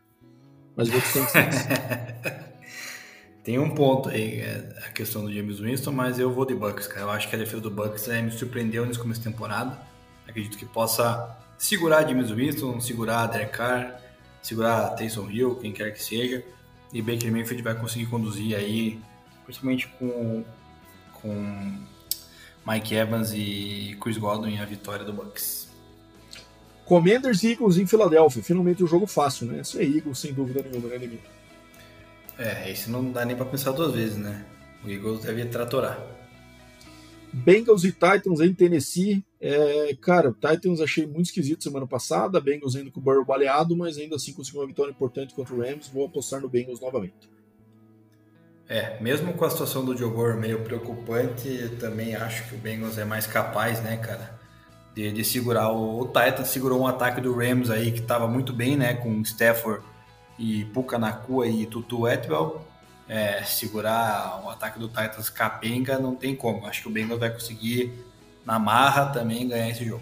Mas 0.75 0.89
vou 0.89 1.01
sem 1.01 1.23
Tem 3.43 3.59
um 3.59 3.71
ponto 3.71 4.09
aí, 4.09 4.39
é, 4.39 4.73
a 4.86 4.91
questão 4.91 5.25
do 5.25 5.34
James 5.34 5.59
Winston, 5.59 5.91
mas 5.91 6.17
eu 6.17 6.31
vou 6.31 6.45
de 6.45 6.55
Bucks, 6.55 6.88
cara. 6.88 7.01
Eu 7.01 7.09
acho 7.09 7.29
que 7.29 7.36
a 7.36 7.39
defesa 7.39 7.61
do 7.61 7.69
Bucks 7.69 8.07
é, 8.07 8.21
me 8.21 8.31
surpreendeu 8.31 8.86
nesse 8.86 8.97
começo 8.99 9.19
de 9.19 9.29
temporada. 9.29 9.77
Acredito 10.25 10.57
que 10.57 10.65
possa 10.65 11.42
segurar 11.64 12.05
James 12.05 12.30
Winston, 12.30 12.82
segurar 12.82 13.26
Derek 13.28 13.53
Carr, 13.53 13.97
segurar 14.41 14.89
Taysom 14.89 15.30
Hill, 15.30 15.55
quem 15.55 15.72
quer 15.72 15.93
que 15.93 16.03
seja. 16.03 16.43
E 16.91 17.01
Baker 17.01 17.32
Mayfield 17.32 17.64
vai 17.64 17.74
conseguir 17.74 18.05
conduzir 18.07 18.55
aí, 18.55 18.99
principalmente 19.45 19.88
com, 19.97 20.43
com 21.14 21.80
Mike 22.68 22.93
Evans 22.93 23.32
e 23.34 23.97
Chris 24.01 24.18
Godwin 24.18 24.57
a 24.57 24.66
vitória 24.66 25.05
do 25.05 25.14
Bucks. 25.14 25.70
Commanders 26.84 27.41
e 27.43 27.53
Eagles 27.53 27.78
em 27.78 27.88
Filadélfia. 27.88 28.43
Finalmente 28.43 28.84
um 28.84 28.88
jogo 28.88 29.07
fácil, 29.07 29.47
né? 29.47 29.61
Esse 29.61 29.80
é 29.80 29.86
Eagles, 29.86 30.20
sem 30.20 30.34
dúvida 30.34 30.61
nenhuma, 30.61 30.89
né, 30.89 30.97
inimigo? 30.97 31.24
É, 32.38 32.70
esse 32.70 32.89
não 32.89 33.09
dá 33.09 33.24
nem 33.24 33.38
pra 33.38 33.45
pensar 33.45 33.72
duas 33.72 33.93
vezes, 33.93 34.18
né? 34.18 34.45
O 34.84 34.89
Eagles 34.89 35.22
deve 35.22 35.45
tratorar. 35.45 35.97
Bengals 37.34 37.84
e 37.84 37.91
Titans 37.91 38.39
em 38.39 38.53
Tennessee. 38.53 39.23
É, 39.41 39.95
cara, 39.99 40.31
Titans 40.34 40.79
achei 40.79 41.05
muito 41.05 41.25
esquisito 41.25 41.63
semana 41.63 41.88
passada. 41.88 42.39
Bengals 42.39 42.75
indo 42.75 42.91
com 42.91 42.99
o 42.99 43.03
Burrow 43.03 43.25
baleado, 43.25 43.75
mas 43.75 43.97
ainda 43.97 44.15
assim 44.15 44.34
conseguiu 44.34 44.61
uma 44.61 44.67
vitória 44.67 44.91
importante 44.91 45.34
contra 45.34 45.53
o 45.53 45.59
Rams. 45.59 45.88
Vou 45.88 46.05
apostar 46.05 46.39
no 46.41 46.49
Bengals 46.49 46.79
novamente. 46.79 47.29
É, 48.69 49.01
mesmo 49.01 49.34
com 49.34 49.43
a 49.43 49.49
situação 49.49 49.84
do 49.84 49.95
Joe 49.97 50.09
Burrow 50.09 50.39
meio 50.39 50.63
preocupante, 50.63 51.69
também 51.79 52.15
acho 52.15 52.47
que 52.47 52.55
o 52.55 52.57
Bengals 52.57 52.97
é 52.97 53.03
mais 53.03 53.27
capaz, 53.27 53.84
né, 53.84 53.97
cara? 53.97 54.41
de, 54.95 55.11
de 55.11 55.23
segurar. 55.23 55.69
O, 55.71 56.01
o 56.01 56.05
Titans 56.07 56.49
segurou 56.49 56.81
um 56.81 56.88
ataque 56.88 57.19
do 57.21 57.34
Rams 57.34 57.69
aí 57.69 57.91
que 57.91 57.99
estava 57.99 58.27
muito 58.27 58.53
bem, 58.53 58.77
né? 58.77 58.93
Com 58.93 59.21
Stafford 59.21 59.84
e 60.38 60.65
Puka 60.65 60.97
Nakua 60.97 61.47
e 61.47 61.65
Tutu 61.65 62.05
Atwell. 62.05 62.61
É, 63.14 63.43
segurar 63.43 64.41
o 64.43 64.49
ataque 64.49 64.80
do 64.80 64.88
Titans 64.88 65.30
capenga 65.30 65.99
não 65.99 66.16
tem 66.16 66.36
como. 66.36 66.66
Acho 66.66 66.82
que 66.82 66.88
o 66.88 66.91
Bengals 66.91 67.20
vai 67.20 67.32
conseguir, 67.32 67.93
na 68.43 68.57
marra, 68.57 69.11
também 69.11 69.47
ganhar 69.47 69.70
esse 69.70 69.86
jogo. 69.86 70.01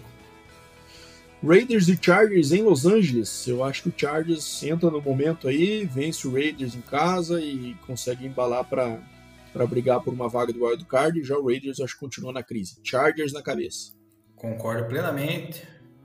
Raiders 1.46 1.88
e 1.88 1.98
Chargers 2.00 2.52
em 2.52 2.62
Los 2.62 2.86
Angeles. 2.86 3.46
Eu 3.46 3.62
acho 3.62 3.82
que 3.82 3.88
o 3.90 3.94
Chargers 3.94 4.62
entra 4.62 4.90
no 4.90 5.02
momento 5.02 5.46
aí, 5.46 5.84
vence 5.84 6.26
o 6.26 6.32
Raiders 6.32 6.74
em 6.74 6.80
casa 6.80 7.38
e 7.38 7.74
consegue 7.86 8.26
embalar 8.26 8.64
para 8.64 9.66
brigar 9.66 10.00
por 10.00 10.14
uma 10.14 10.30
vaga 10.30 10.50
do 10.50 10.64
wild 10.64 10.82
card. 10.86 11.22
Já 11.22 11.36
o 11.36 11.46
Raiders 11.48 11.80
acho 11.80 11.92
que 11.92 12.00
continua 12.00 12.32
na 12.32 12.42
crise. 12.42 12.78
Chargers 12.82 13.34
na 13.34 13.42
cabeça. 13.42 13.92
Concordo 14.34 14.86
plenamente, 14.86 15.62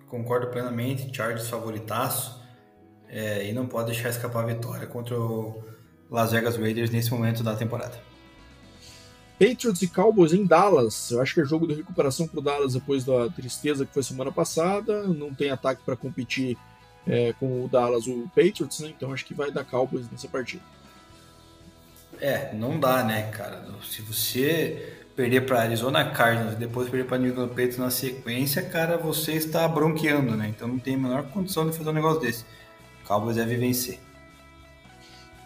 concordo 0.08 0.48
plenamente. 0.48 1.16
Chargers 1.16 1.48
favoritaço 1.48 2.44
é, 3.08 3.48
e 3.48 3.54
não 3.54 3.66
pode 3.66 3.94
deixar 3.94 4.10
escapar 4.10 4.44
a 4.44 4.48
vitória 4.48 4.86
contra 4.86 5.18
o 5.18 5.77
Las 6.10 6.32
Vegas 6.32 6.58
Raiders 6.58 6.90
nesse 6.90 7.12
momento 7.12 7.44
da 7.44 7.56
temporada. 7.56 8.00
Patriots 9.40 9.82
e 9.84 9.88
Cowboys 9.88 10.34
em 10.34 10.46
Dallas. 10.46 11.12
Eu 11.12 11.22
acho 11.22 11.34
que 11.34 11.42
é 11.42 11.46
jogo 11.46 11.68
de 11.68 11.76
recuperação 11.76 12.28
para 12.28 12.40
o 12.40 12.42
Dallas 12.42 12.74
depois 12.74 13.06
da 13.06 13.30
tristeza 13.30 13.86
que 13.86 13.94
foi 13.94 14.02
semana 14.02 14.32
passada. 14.32 15.04
Não 15.04 15.34
tem 15.34 15.52
ataque 15.52 15.84
para 15.86 15.96
competir 15.96 16.58
é, 17.06 17.34
com 17.34 17.64
o 17.64 17.68
Dallas, 17.68 18.08
o 18.08 18.28
Patriots, 18.36 18.80
né? 18.80 18.94
Então 18.96 19.14
acho 19.14 19.26
que 19.26 19.36
vai 19.36 19.52
dar 19.52 19.64
Cowboys 19.64 20.10
nessa 20.12 20.28
partida. 20.28 20.64
É, 22.20 22.54
não 22.54 22.80
dá, 22.80 23.04
né, 23.04 23.30
cara? 23.30 23.64
Se 23.88 24.02
você 24.02 25.06
perder 25.16 25.42
para 25.46 25.62
Arizona 25.62 26.04
Cardinals 26.12 26.54
e 26.54 26.58
depois 26.58 26.90
perder 26.90 27.06
para 27.06 27.18
New 27.20 27.32
England 27.32 27.50
Patriots 27.50 27.78
na 27.78 27.92
sequência, 27.92 28.64
cara, 28.64 28.98
você 28.98 29.34
está 29.34 29.68
bronqueando, 29.68 30.36
né? 30.36 30.48
Então 30.48 30.68
não 30.68 30.80
tem 30.80 30.96
a 30.96 30.98
menor 30.98 31.24
condição 31.30 31.70
de 31.70 31.78
fazer 31.78 31.90
um 31.90 31.94
negócio 31.94 32.22
desse. 32.22 32.44
O 33.04 33.08
Cowboys 33.08 33.36
deve 33.36 33.56
vencer. 33.56 34.07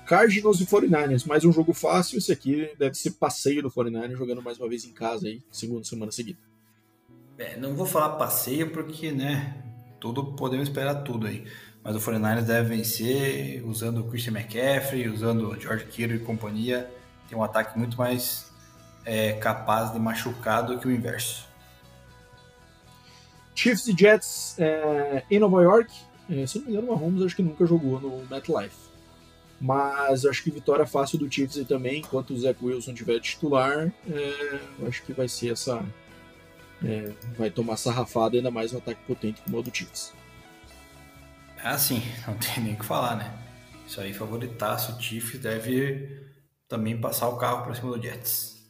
Cardinals 0.06 0.60
e 0.60 0.66
49ers, 0.66 1.26
mais 1.26 1.46
um 1.46 1.52
jogo 1.52 1.74
fácil. 1.74 2.18
Esse 2.18 2.32
aqui 2.32 2.70
deve 2.78 2.96
ser 2.96 3.12
passeio 3.12 3.62
do 3.62 3.72
49ers 3.72 4.18
jogando 4.18 4.42
mais 4.42 4.60
uma 4.60 4.68
vez 4.68 4.84
em 4.86 4.92
casa 4.92 5.28
aí, 5.28 5.42
segunda 5.52 5.84
semana 5.84 6.12
seguida. 6.12 6.40
É, 7.38 7.58
não 7.58 7.76
vou 7.76 7.86
falar 7.86 8.18
passeio 8.18 8.72
porque, 8.72 9.12
né, 9.12 9.56
tudo 10.00 10.34
podemos 10.34 10.68
esperar 10.68 11.04
tudo 11.04 11.28
aí. 11.28 11.46
Mas 11.84 11.96
o 11.96 12.00
49ers 12.00 12.44
deve 12.44 12.70
vencer 12.70 13.64
usando 13.66 14.02
o 14.02 14.04
Christian 14.10 14.34
McCaffrey, 14.34 15.08
usando 15.08 15.50
o 15.50 15.60
George 15.60 15.86
Kittle 15.86 16.18
e 16.18 16.20
companhia. 16.20 16.92
Tem 17.28 17.38
um 17.38 17.44
ataque 17.44 17.78
muito 17.78 17.98
mais 17.98 18.52
é 19.06 19.34
capaz 19.34 19.92
de 19.92 20.00
machucar 20.00 20.64
do 20.66 20.78
que 20.78 20.88
o 20.88 20.92
inverso. 20.92 21.48
Chiefs 23.56 23.88
e 23.88 23.96
Jets 23.98 24.56
é, 24.60 25.24
em 25.30 25.40
Nova 25.40 25.62
York. 25.62 25.94
É, 26.30 26.46
se 26.46 26.60
não 26.60 26.66
me 26.66 26.72
engano, 26.72 26.92
o 26.92 26.96
Mahomes 26.96 27.24
acho 27.24 27.36
que 27.36 27.44
nunca 27.44 27.66
jogou 27.66 28.00
no 28.00 28.26
MetLife. 28.30 28.91
Mas 29.62 30.26
acho 30.26 30.44
que 30.44 30.50
vitória 30.50 30.88
fácil 30.88 31.20
do 31.20 31.32
Chiefs 31.32 31.64
também, 31.68 32.00
enquanto 32.00 32.32
o 32.32 32.40
Zach 32.40 32.58
Wilson 32.60 32.96
tiver 32.96 33.20
titular, 33.20 33.94
é, 34.10 34.60
acho 34.88 35.04
que 35.04 35.14
vai 35.14 35.28
ser 35.28 35.52
essa. 35.52 35.86
É, 36.84 37.14
vai 37.38 37.52
tomar 37.52 37.78
sarrafada 37.78 38.36
ainda 38.36 38.50
mais 38.50 38.74
um 38.74 38.80
ataque 38.80 39.00
potente 39.06 39.40
como 39.44 39.60
o 39.60 39.62
do 39.62 39.76
Chiefs. 39.76 40.12
É 41.64 41.68
assim, 41.68 42.02
não 42.28 42.34
tem 42.34 42.64
nem 42.64 42.74
o 42.74 42.78
que 42.78 42.86
falar, 42.86 43.16
né? 43.16 43.32
Isso 43.88 44.02
aí, 44.02 44.12
favoritaço. 44.12 44.98
O 44.98 45.00
Chiefs 45.00 45.40
deve 45.40 46.10
também 46.68 47.00
passar 47.00 47.30
o 47.30 47.38
carro 47.38 47.64
para 47.64 47.76
cima 47.76 47.96
do 47.96 48.02
Jets. 48.02 48.66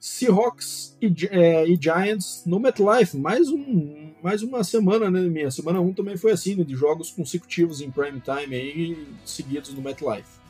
Seahawks 0.00 0.96
e, 1.00 1.14
é, 1.30 1.64
e, 1.64 1.78
Giants 1.80 2.42
no 2.44 2.58
MetLife. 2.58 3.16
Mais, 3.16 3.48
um, 3.48 4.01
mais 4.22 4.42
uma 4.42 4.62
semana, 4.62 5.10
né, 5.10 5.20
minha? 5.20 5.50
Semana 5.50 5.80
1 5.80 5.94
também 5.94 6.16
foi 6.16 6.32
assim, 6.32 6.54
né, 6.54 6.64
de 6.64 6.74
jogos 6.74 7.10
consecutivos 7.10 7.80
em 7.80 7.90
prime 7.90 8.20
time 8.20 8.54
aí, 8.54 9.08
seguidos 9.24 9.74
no 9.74 9.82
MetLife. 9.82 10.40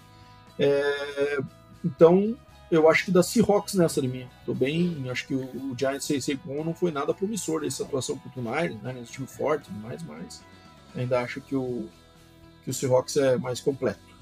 É, 0.58 1.38
então, 1.84 2.36
eu 2.70 2.88
acho 2.88 3.06
que 3.06 3.10
da 3.10 3.22
Seahawks 3.22 3.74
nessa 3.74 4.00
de 4.02 4.08
mim. 4.08 4.26
Tô 4.44 4.54
bem, 4.54 5.04
acho 5.10 5.26
que 5.26 5.34
o, 5.34 5.42
o 5.42 5.74
Giants 5.78 6.04
6 6.04 6.38
bom 6.44 6.62
não 6.62 6.74
foi 6.74 6.90
nada 6.92 7.14
promissor 7.14 7.62
dessa 7.62 7.82
atuação 7.82 8.18
contra 8.18 8.40
o 8.40 8.42
Niners, 8.42 8.82
né, 8.82 8.92
nesse 8.92 9.12
time 9.12 9.26
forte, 9.26 9.70
mais, 9.72 10.02
mais. 10.02 10.42
Ainda 10.94 11.20
acho 11.20 11.40
que 11.40 11.56
o, 11.56 11.88
que 12.64 12.70
o 12.70 12.74
Seahawks 12.74 13.16
é 13.16 13.38
mais 13.38 13.60
completo 13.60 14.12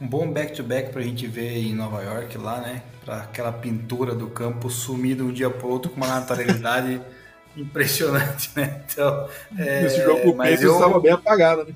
um 0.00 0.08
bom 0.08 0.30
back-to-back 0.30 0.90
para 0.90 1.00
a 1.00 1.04
gente 1.04 1.26
ver 1.26 1.56
em 1.56 1.74
Nova 1.74 2.02
York 2.02 2.36
lá, 2.36 2.60
né? 2.60 2.82
Para 3.04 3.22
aquela 3.22 3.52
pintura 3.52 4.14
do 4.14 4.28
campo 4.28 4.68
sumir 4.68 5.16
de 5.16 5.22
um 5.22 5.32
dia 5.32 5.48
para 5.48 5.66
outro 5.66 5.90
com 5.90 5.96
uma 5.96 6.08
naturalidade 6.08 7.00
impressionante, 7.56 8.50
né? 8.56 8.84
Então, 8.90 9.28
é, 9.58 9.84
esse 9.86 10.02
jogo 10.02 10.30
o 10.30 10.36
Pedro 10.36 10.72
estava 10.72 11.00
bem 11.00 11.12
apagado, 11.12 11.64
né? 11.64 11.74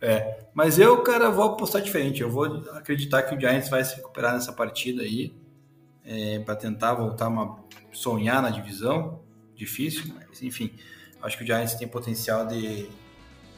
É, 0.00 0.44
mas 0.54 0.78
eu, 0.78 1.02
cara, 1.02 1.30
vou 1.30 1.44
apostar 1.44 1.82
diferente. 1.82 2.22
Eu 2.22 2.30
vou 2.30 2.44
acreditar 2.74 3.22
que 3.22 3.34
o 3.34 3.40
Giants 3.40 3.68
vai 3.68 3.84
se 3.84 3.96
recuperar 3.96 4.32
nessa 4.32 4.52
partida 4.52 5.02
aí 5.02 5.34
é, 6.04 6.38
para 6.38 6.54
tentar 6.54 6.94
voltar 6.94 7.26
a 7.28 7.56
sonhar 7.92 8.40
na 8.40 8.50
divisão. 8.50 9.20
Difícil, 9.54 10.14
mas 10.14 10.42
enfim. 10.42 10.72
acho 11.20 11.36
que 11.36 11.42
o 11.42 11.46
Giants 11.46 11.74
tem 11.74 11.88
potencial 11.88 12.46
de, 12.46 12.88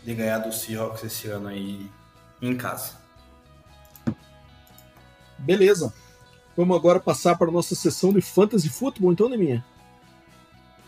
de 0.03 0.15
ganhar 0.15 0.39
do 0.39 0.53
Seahawks 0.53 1.05
esse 1.05 1.29
ano 1.29 1.49
aí 1.49 1.91
em 2.41 2.57
casa. 2.57 2.99
Beleza. 5.39 5.93
Vamos 6.57 6.77
agora 6.77 6.99
passar 6.99 7.37
para 7.37 7.49
a 7.49 7.53
nossa 7.53 7.75
sessão 7.75 8.13
de 8.13 8.21
Fantasy 8.21 8.69
Football, 8.69 9.13
então, 9.13 9.29
Neminha? 9.29 9.65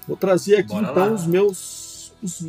Vou 0.07 0.17
trazer 0.17 0.57
aqui, 0.57 0.69
Bora 0.69 0.91
então, 0.91 1.09
lá. 1.09 1.13
os 1.13 1.27
meus... 1.27 1.93
Os, 2.23 2.45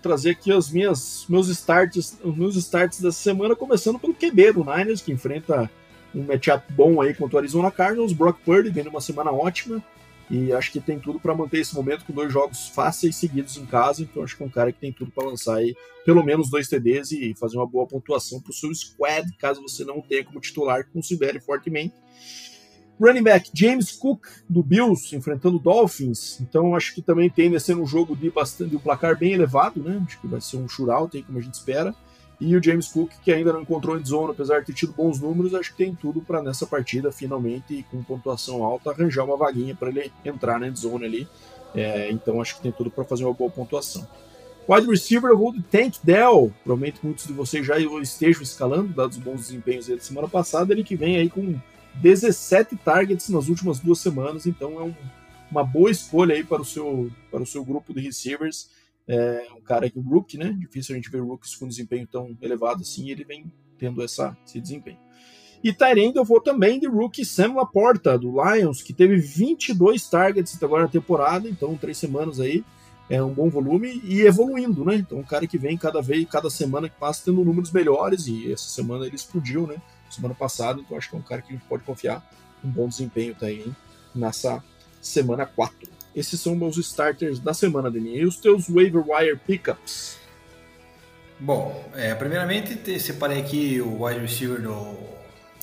trazer 0.00 0.30
aqui 0.30 0.50
as 0.50 0.70
minhas 0.70 1.26
meus 1.28 1.48
starts, 1.48 2.18
os 2.22 2.36
meus 2.36 2.56
starts 2.56 3.00
dessa 3.00 3.18
semana, 3.18 3.54
começando 3.54 3.98
pelo 3.98 4.14
QB 4.14 4.52
do 4.52 4.64
Niners, 4.64 5.02
que 5.02 5.12
enfrenta 5.12 5.70
um 6.14 6.22
matchup 6.22 6.72
bom 6.72 7.00
aí 7.00 7.12
contra 7.12 7.36
o 7.36 7.38
Arizona 7.38 7.70
Cardinals. 7.70 8.12
Brock 8.12 8.38
Purdy 8.44 8.70
vem 8.70 8.84
numa 8.84 9.00
semana 9.00 9.30
ótima. 9.30 9.82
E 10.30 10.52
acho 10.52 10.72
que 10.72 10.80
tem 10.80 10.98
tudo 10.98 11.20
para 11.20 11.34
manter 11.34 11.60
esse 11.60 11.74
momento 11.74 12.04
com 12.04 12.12
dois 12.12 12.32
jogos 12.32 12.68
fáceis 12.68 13.16
seguidos 13.16 13.56
em 13.58 13.66
casa. 13.66 14.02
Então 14.02 14.22
acho 14.22 14.36
que 14.36 14.42
é 14.42 14.46
um 14.46 14.50
cara 14.50 14.72
que 14.72 14.80
tem 14.80 14.92
tudo 14.92 15.10
para 15.10 15.26
lançar 15.26 15.56
aí 15.56 15.74
pelo 16.04 16.22
menos 16.22 16.50
dois 16.50 16.68
TDs 16.68 17.12
e 17.12 17.34
fazer 17.34 17.56
uma 17.56 17.66
boa 17.66 17.86
pontuação 17.86 18.40
para 18.40 18.50
o 18.50 18.54
seu 18.54 18.74
squad, 18.74 19.30
caso 19.38 19.60
você 19.62 19.84
não 19.84 20.00
tenha 20.00 20.24
como 20.24 20.40
titular, 20.40 20.86
considere 20.92 21.40
fortemente. 21.40 21.94
Running 23.00 23.22
back 23.22 23.50
James 23.52 23.92
Cook 23.92 24.26
do 24.48 24.62
Bills 24.62 25.14
enfrentando 25.14 25.58
Dolphins. 25.58 26.40
Então 26.40 26.74
acho 26.74 26.94
que 26.94 27.02
também 27.02 27.28
tende 27.28 27.56
a 27.56 27.60
ser 27.60 27.76
um 27.76 27.86
jogo 27.86 28.14
de 28.14 28.30
bastante 28.30 28.76
um 28.76 28.78
placar 28.78 29.18
bem 29.18 29.32
elevado, 29.32 29.82
né? 29.82 30.02
Acho 30.06 30.20
que 30.20 30.26
vai 30.26 30.40
ser 30.40 30.56
um 30.56 30.68
shootout 30.68 31.16
aí 31.16 31.22
como 31.22 31.38
a 31.38 31.42
gente 31.42 31.54
espera. 31.54 31.94
E 32.40 32.56
o 32.56 32.62
James 32.62 32.88
Cook, 32.88 33.12
que 33.22 33.32
ainda 33.32 33.52
não 33.52 33.62
encontrou 33.62 33.96
endzone, 33.96 34.32
apesar 34.32 34.60
de 34.60 34.66
ter 34.66 34.74
tido 34.74 34.92
bons 34.92 35.20
números, 35.20 35.54
acho 35.54 35.70
que 35.70 35.76
tem 35.76 35.94
tudo 35.94 36.20
para 36.20 36.42
nessa 36.42 36.66
partida, 36.66 37.12
finalmente, 37.12 37.86
com 37.90 38.02
pontuação 38.02 38.64
alta, 38.64 38.90
arranjar 38.90 39.24
uma 39.24 39.36
vaguinha 39.36 39.74
para 39.74 39.88
ele 39.88 40.12
entrar 40.24 40.58
na 40.58 40.66
endzone 40.66 41.04
ali. 41.04 41.28
É, 41.74 42.10
então 42.10 42.40
acho 42.40 42.56
que 42.56 42.62
tem 42.62 42.72
tudo 42.72 42.90
para 42.90 43.04
fazer 43.04 43.24
uma 43.24 43.32
boa 43.32 43.50
pontuação. 43.50 44.06
Wide 44.68 44.86
receiver, 44.86 45.30
eu 45.30 45.38
vou 45.38 45.54
Tank 45.70 45.96
Dell. 46.02 46.52
Provavelmente 46.64 47.00
muitos 47.02 47.26
de 47.26 47.32
vocês 47.32 47.66
já 47.66 47.78
estejam 47.78 48.42
escalando, 48.42 48.94
dados 48.94 49.16
os 49.16 49.22
bons 49.22 49.40
desempenhos 49.40 49.86
da 49.86 49.98
semana 49.98 50.28
passada. 50.28 50.72
Ele 50.72 50.82
que 50.82 50.96
vem 50.96 51.16
aí 51.16 51.28
com 51.28 51.54
17 52.00 52.76
targets 52.76 53.28
nas 53.28 53.48
últimas 53.48 53.80
duas 53.80 53.98
semanas, 53.98 54.46
então 54.46 54.78
é 54.80 54.82
um, 54.82 54.94
uma 55.50 55.64
boa 55.64 55.90
escolha 55.90 56.34
aí 56.34 56.44
para 56.44 56.62
o 56.62 56.64
seu, 56.64 57.10
para 57.30 57.42
o 57.42 57.46
seu 57.46 57.64
grupo 57.64 57.94
de 57.94 58.00
receivers 58.00 58.68
é 59.06 59.46
um 59.56 59.60
cara 59.60 59.88
que 59.90 60.00
rookie, 60.00 60.38
né? 60.38 60.52
Difícil 60.58 60.94
a 60.94 60.96
gente 60.96 61.10
ver 61.10 61.20
rookies 61.20 61.54
com 61.54 61.68
desempenho 61.68 62.06
tão 62.06 62.36
elevado 62.40 62.82
assim, 62.82 63.10
ele 63.10 63.24
vem 63.24 63.52
tendo 63.78 64.02
essa, 64.02 64.36
esse 64.46 64.60
desempenho. 64.60 64.98
E 65.62 65.72
Tyrande 65.72 66.16
eu 66.16 66.24
vou 66.24 66.40
também 66.40 66.78
de 66.78 66.86
rookie 66.86 67.24
Sam 67.24 67.54
Laporta, 67.54 68.18
do 68.18 68.32
Lions, 68.42 68.82
que 68.82 68.92
teve 68.92 69.16
22 69.16 70.08
targets 70.08 70.56
até 70.56 70.66
agora 70.66 70.82
na 70.82 70.88
temporada, 70.88 71.48
então 71.48 71.76
três 71.76 71.98
semanas 71.98 72.40
aí, 72.40 72.64
é 73.08 73.22
um 73.22 73.32
bom 73.32 73.50
volume 73.50 74.00
e 74.04 74.22
evoluindo, 74.22 74.84
né? 74.84 74.96
Então 74.96 75.18
um 75.18 75.24
cara 75.24 75.46
que 75.46 75.58
vem 75.58 75.76
cada 75.76 76.00
vez, 76.00 76.26
cada 76.28 76.48
semana 76.48 76.88
que 76.88 76.98
passa 76.98 77.22
tendo 77.26 77.44
números 77.44 77.70
melhores, 77.70 78.26
e 78.26 78.52
essa 78.52 78.68
semana 78.68 79.06
ele 79.06 79.16
explodiu, 79.16 79.66
né? 79.66 79.76
Semana 80.14 80.34
passada, 80.34 80.80
então 80.80 80.96
acho 80.96 81.10
que 81.10 81.16
é 81.16 81.18
um 81.18 81.22
cara 81.22 81.42
que 81.42 81.52
a 81.52 81.56
gente 81.56 81.66
pode 81.66 81.82
confiar, 81.82 82.24
um 82.64 82.70
bom 82.70 82.88
desempenho 82.88 83.34
tá 83.34 83.46
aí 83.46 83.72
nessa 84.14 84.62
semana 85.00 85.44
4. 85.44 85.88
Esses 86.14 86.40
são 86.40 86.54
meus 86.54 86.76
starters 86.76 87.40
da 87.40 87.52
semana, 87.52 87.90
Denis. 87.90 88.20
E 88.20 88.24
os 88.24 88.36
teus 88.36 88.68
waiver 88.68 89.04
wire 89.06 89.36
pickups? 89.36 90.18
Bom, 91.40 91.84
é, 91.94 92.14
primeiramente 92.14 93.00
separei 93.00 93.40
aqui 93.40 93.80
o 93.80 94.04
wide 94.04 94.20
receiver 94.20 94.62
do 94.62 94.96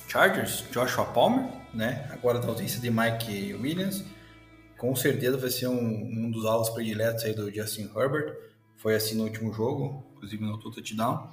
Chargers, 0.06 0.64
Joshua 0.70 1.06
Palmer, 1.06 1.50
né? 1.72 2.06
Agora 2.10 2.38
da 2.38 2.46
ausência 2.48 2.78
de 2.78 2.90
Mike 2.90 3.54
Williams. 3.54 4.04
Com 4.76 4.94
certeza 4.94 5.38
vai 5.38 5.48
ser 5.48 5.68
um, 5.68 5.78
um 5.78 6.30
dos 6.30 6.44
alvos 6.44 6.68
prediletos 6.68 7.24
aí 7.24 7.34
do 7.34 7.50
Justin 7.50 7.90
Herbert. 7.96 8.36
Foi 8.76 8.94
assim 8.94 9.16
no 9.16 9.24
último 9.24 9.52
jogo, 9.52 10.04
inclusive 10.12 10.44
no 10.44 10.58
touchdown. 10.58 11.30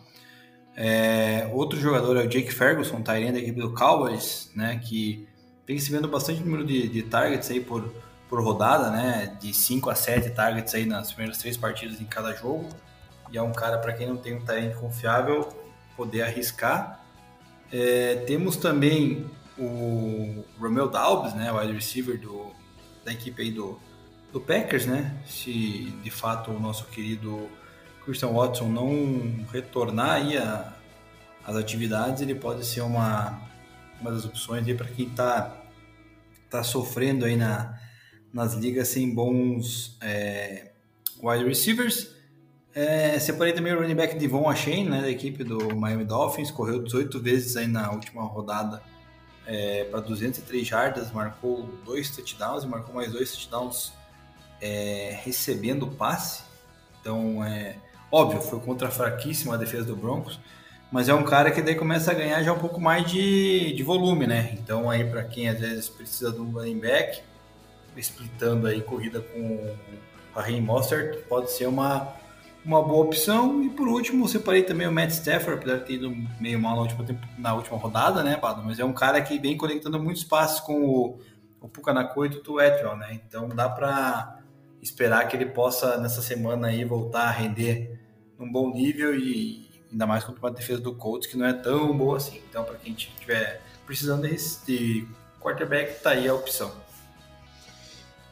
É, 0.76 1.50
outro 1.54 1.80
jogador 1.80 2.18
é 2.18 2.26
o 2.26 2.28
Jake 2.28 2.54
Ferguson, 2.54 3.02
tá 3.02 3.14
da 3.14 3.20
equipe 3.20 3.60
do 3.60 3.74
Cowboys, 3.74 4.52
né? 4.56 4.80
Que 4.84 5.28
tem 5.66 5.76
recebendo 5.76 6.08
bastante 6.08 6.42
número 6.42 6.66
de, 6.66 6.88
de 6.88 7.04
targets 7.04 7.50
aí 7.52 7.60
por 7.60 7.92
por 8.30 8.42
rodada, 8.44 8.92
né? 8.92 9.36
De 9.42 9.52
5 9.52 9.90
a 9.90 9.96
7 9.96 10.30
targets 10.30 10.74
aí 10.76 10.86
nas 10.86 11.12
primeiras 11.12 11.40
três 11.40 11.58
partidas 11.58 12.00
em 12.00 12.06
cada 12.06 12.34
jogo. 12.34 12.70
E 13.32 13.38
é 13.38 13.42
um 13.42 13.52
cara, 13.52 13.80
para 13.80 13.92
quem 13.92 14.08
não 14.08 14.18
tem 14.18 14.36
um 14.36 14.46
talento 14.46 14.80
confiável, 14.80 15.50
poder 15.98 16.22
arriscar. 16.22 17.04
É, 17.72 18.24
temos 18.28 18.56
também 18.56 19.30
o 19.58 20.46
Romeo 20.60 20.88
Dalbs, 20.88 21.34
né? 21.34 21.52
Wide 21.52 21.74
receiver 21.74 22.20
do, 22.20 22.52
da 23.04 23.12
equipe 23.12 23.42
aí 23.42 23.52
do, 23.52 23.80
do 24.32 24.40
Packers, 24.40 24.86
né? 24.86 25.18
Se 25.26 25.92
de 26.04 26.12
fato 26.12 26.52
o 26.52 26.60
nosso 26.60 26.86
querido 26.86 27.50
Christian 28.10 28.30
Watson 28.30 28.70
não 28.70 29.46
retornar 29.52 30.14
aí 30.14 30.36
a, 30.36 30.74
as 31.46 31.56
atividades, 31.56 32.24
ele 32.24 32.34
pode 32.34 32.66
ser 32.66 32.82
uma, 32.82 33.40
uma 34.02 34.12
das 34.12 34.26
opções 34.26 34.68
aí 34.68 34.74
para 34.74 34.88
quem 34.88 35.06
está 35.06 35.56
tá 36.50 36.64
sofrendo 36.64 37.26
aí 37.26 37.36
na, 37.36 37.80
nas 38.34 38.56
ligas 38.56 38.88
sem 38.88 39.14
bons 39.14 39.96
é, 40.02 40.72
wide 41.22 41.46
receivers. 41.46 42.16
É, 42.74 43.20
separei 43.20 43.54
também 43.54 43.74
o 43.74 43.80
running 43.80 43.96
back 43.96 44.18
Devon 44.18 44.50
Achane, 44.50 44.90
né, 44.90 45.02
da 45.02 45.10
equipe 45.10 45.44
do 45.44 45.76
Miami 45.76 46.06
Dolphins, 46.06 46.50
correu 46.50 46.82
18 46.84 47.20
vezes 47.20 47.58
aí 47.58 47.68
na 47.68 47.92
última 47.92 48.24
rodada 48.24 48.82
é, 49.46 49.84
para 49.84 50.00
203 50.00 50.66
jardas, 50.66 51.12
marcou 51.12 51.64
dois 51.86 52.10
touchdowns 52.10 52.64
e 52.64 52.68
marcou 52.68 52.96
mais 52.96 53.12
dois 53.12 53.32
touchdowns 53.32 53.94
é, 54.60 55.20
recebendo 55.24 55.88
passe. 55.88 56.44
Então, 57.02 57.44
é 57.44 57.78
óbvio, 58.12 58.42
foi 58.42 58.60
contra 58.60 58.88
a 58.88 58.92
fraquíssima 58.92 59.58
defesa 59.58 59.86
do 59.86 59.96
Broncos, 59.96 60.40
mas 60.92 61.08
é 61.08 61.14
um 61.14 61.24
cara 61.24 61.52
que 61.52 61.62
daí 61.62 61.76
começa 61.76 62.12
a 62.12 62.14
ganhar 62.14 62.42
já 62.42 62.52
um 62.52 62.58
pouco 62.58 62.82
mais 62.82 63.06
de, 63.10 63.74
de 63.74 63.84
volume, 63.84 64.26
né? 64.26 64.52
Então, 64.54 64.90
aí 64.90 65.04
para 65.04 65.24
quem 65.24 65.48
às 65.48 65.60
vezes 65.60 65.88
precisa 65.88 66.32
de 66.32 66.40
um 66.40 66.52
running 66.52 66.80
back, 66.80 67.22
splitando 67.96 68.66
aí 68.66 68.82
corrida 68.82 69.22
com 69.22 69.76
a 70.36 70.62
Mostert, 70.62 71.20
pode 71.28 71.52
ser 71.52 71.68
uma, 71.68 72.14
uma 72.66 72.82
boa 72.82 73.06
opção. 73.06 73.64
E 73.64 73.70
por 73.70 73.88
último, 73.88 74.28
separei 74.28 74.64
também 74.64 74.88
o 74.88 74.92
Matt 74.92 75.12
Stafford, 75.12 75.60
apesar 75.60 75.78
de 75.78 75.86
ter 75.86 75.94
ido 75.94 76.16
meio 76.40 76.60
mal 76.60 76.76
na 76.76 76.82
última, 76.82 77.06
na 77.38 77.54
última 77.54 77.78
rodada, 77.78 78.24
né, 78.24 78.38
Bado? 78.38 78.64
Mas 78.64 78.80
é 78.80 78.86
um 78.86 78.94
cara 78.94 79.22
que 79.22 79.38
vem 79.38 79.58
conectando 79.58 80.02
muitos 80.02 80.24
passos 80.24 80.60
com 80.62 80.84
o, 80.84 81.20
o 81.62 81.68
Pucanacô 81.68 82.26
e 82.26 82.30
o 82.30 82.32
Tutu 82.32 82.60
Etrial, 82.60 82.98
né? 82.98 83.20
Então 83.28 83.48
dá 83.50 83.70
para 83.70 84.40
esperar 84.82 85.28
que 85.28 85.36
ele 85.36 85.46
possa, 85.46 85.98
nessa 85.98 86.22
semana 86.22 86.68
aí, 86.68 86.84
voltar 86.84 87.24
a 87.24 87.32
render 87.32 87.99
num 88.40 88.52
bom 88.52 88.74
nível 88.74 89.14
e 89.14 89.70
ainda 89.92 90.08
mais 90.08 90.24
contra 90.24 90.42
uma 90.42 90.52
defesa 90.52 90.80
do 90.80 90.96
Colts 90.96 91.28
que 91.28 91.38
não 91.38 91.46
é 91.46 91.54
tão 91.54 91.96
boa 91.96 92.18
assim. 92.18 92.40
Então, 92.50 92.64
para 92.64 92.76
quem 92.76 92.94
estiver 92.94 93.62
precisando 93.86 94.28
de, 94.66 95.06
quarterback, 95.40 96.02
tá 96.02 96.12
aí 96.12 96.28
a 96.28 96.34
opção. 96.34 96.72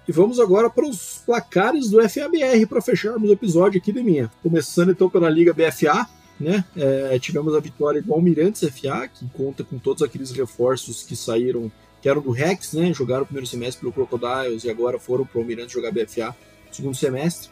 E 0.08 0.12
vamos 0.12 0.40
agora 0.40 0.70
para 0.70 0.86
os 0.86 1.22
placares 1.26 1.90
do 1.90 1.98
FABR 2.08 2.66
para 2.68 2.82
fecharmos 2.82 3.30
o 3.30 3.34
episódio 3.34 3.80
aqui 3.80 3.92
de 3.92 4.02
minha. 4.02 4.32
Começando 4.42 4.92
então 4.92 5.10
pela 5.10 5.30
Liga 5.30 5.54
BFA, 5.54 6.08
né? 6.40 6.64
É, 6.78 7.20
tivemos 7.20 7.54
a 7.54 7.60
vitória 7.60 8.02
do 8.02 8.14
Almirantes 8.14 8.62
FA, 8.70 9.08
que 9.08 9.28
conta 9.30 9.64
com 9.64 9.78
todos 9.78 10.02
aqueles 10.02 10.32
reforços 10.32 11.04
que 11.04 11.16
saíram, 11.16 11.70
que 12.02 12.08
eram 12.08 12.22
do 12.22 12.32
Rex, 12.32 12.72
né? 12.74 12.94
Jogaram 12.94 13.24
o 13.24 13.26
primeiro 13.26 13.48
semestre 13.48 13.82
pelo 13.82 13.92
Crocodiles 13.92 14.64
e 14.64 14.70
agora 14.70 14.98
foram 14.98 15.26
para 15.26 15.40
o 15.40 15.42
Almirantes 15.42 15.74
jogar 15.74 15.92
BFA 15.92 16.36
no 16.68 16.74
segundo 16.74 16.96
semestre. 16.96 17.50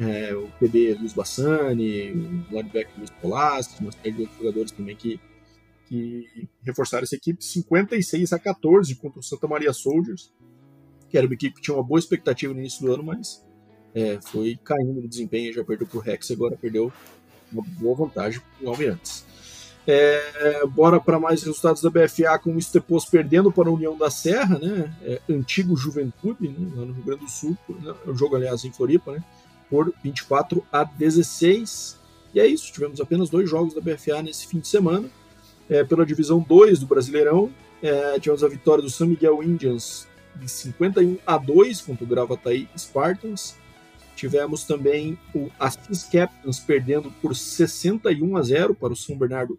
É, 0.00 0.34
o 0.34 0.48
PB 0.58 0.94
Luiz 0.94 1.12
Bassani, 1.12 2.10
o 2.10 2.56
linebacker 2.56 2.92
Luiz 2.98 3.10
Polassi, 3.10 3.80
uma 3.80 3.92
série 3.92 4.12
de 4.12 4.22
outros 4.22 4.38
jogadores 4.38 4.72
também 4.72 4.96
que, 4.96 5.20
que 5.86 6.48
reforçaram 6.62 7.04
essa 7.04 7.14
equipe. 7.14 7.44
56 7.44 8.32
a 8.32 8.38
14 8.38 8.94
contra 8.96 9.20
o 9.20 9.22
Santa 9.22 9.46
Maria 9.46 9.72
Soldiers 9.72 10.32
que 11.14 11.18
era 11.18 11.28
uma 11.28 11.34
equipe 11.34 11.54
que 11.54 11.62
tinha 11.62 11.76
uma 11.76 11.82
boa 11.84 12.00
expectativa 12.00 12.52
no 12.52 12.58
início 12.58 12.84
do 12.84 12.92
ano, 12.92 13.04
mas 13.04 13.40
é, 13.94 14.18
foi 14.20 14.58
caindo 14.64 15.00
no 15.00 15.06
desempenho, 15.06 15.52
já 15.52 15.62
perdeu 15.62 15.86
para 15.86 15.96
o 15.96 16.00
Rex, 16.00 16.28
agora 16.32 16.56
perdeu 16.56 16.92
uma 17.52 17.62
boa 17.78 17.96
vantagem 17.96 18.40
para 18.40 18.66
o 18.66 18.70
Almirantes. 18.70 19.24
É, 19.86 20.66
bora 20.66 20.98
para 20.98 21.20
mais 21.20 21.44
resultados 21.44 21.80
da 21.80 21.88
BFA, 21.88 22.36
com 22.40 22.56
o 22.56 22.58
Estepos 22.58 23.04
perdendo 23.04 23.52
para 23.52 23.68
a 23.68 23.72
União 23.72 23.96
da 23.96 24.10
Serra, 24.10 24.58
né? 24.58 24.92
É, 25.02 25.20
antigo 25.30 25.76
Juventude, 25.76 26.48
né? 26.48 26.72
lá 26.74 26.84
no 26.84 26.92
Rio 26.92 27.04
Grande 27.04 27.26
do 27.26 27.30
Sul, 27.30 27.56
né? 27.68 27.94
o 28.08 28.14
jogo, 28.16 28.34
aliás, 28.34 28.64
em 28.64 28.72
Floripa, 28.72 29.12
né? 29.12 29.22
Por 29.74 29.92
24 30.04 30.64
a 30.70 30.84
16. 30.84 31.98
E 32.32 32.38
é 32.38 32.46
isso, 32.46 32.72
tivemos 32.72 33.00
apenas 33.00 33.28
dois 33.28 33.50
jogos 33.50 33.74
da 33.74 33.80
BFA 33.80 34.22
nesse 34.22 34.46
fim 34.46 34.60
de 34.60 34.68
semana. 34.68 35.10
É, 35.68 35.82
pela 35.82 36.06
divisão 36.06 36.38
2 36.38 36.78
do 36.78 36.86
Brasileirão, 36.86 37.50
é, 37.82 38.20
tivemos 38.20 38.44
a 38.44 38.48
vitória 38.48 38.82
do 38.82 38.88
São 38.88 39.08
Miguel 39.08 39.42
Indians 39.42 40.06
de 40.36 40.48
51 40.48 41.18
a 41.26 41.36
2 41.36 41.80
contra 41.80 42.04
o 42.04 42.06
Gravataí 42.06 42.68
Spartans. 42.78 43.56
Tivemos 44.14 44.62
também 44.62 45.18
o 45.34 45.50
Assis 45.58 46.04
Captains 46.04 46.60
perdendo 46.60 47.10
por 47.20 47.34
61 47.34 48.36
a 48.36 48.42
0 48.42 48.76
para 48.76 48.92
o 48.92 48.96
São 48.96 49.18
Bernardo 49.18 49.58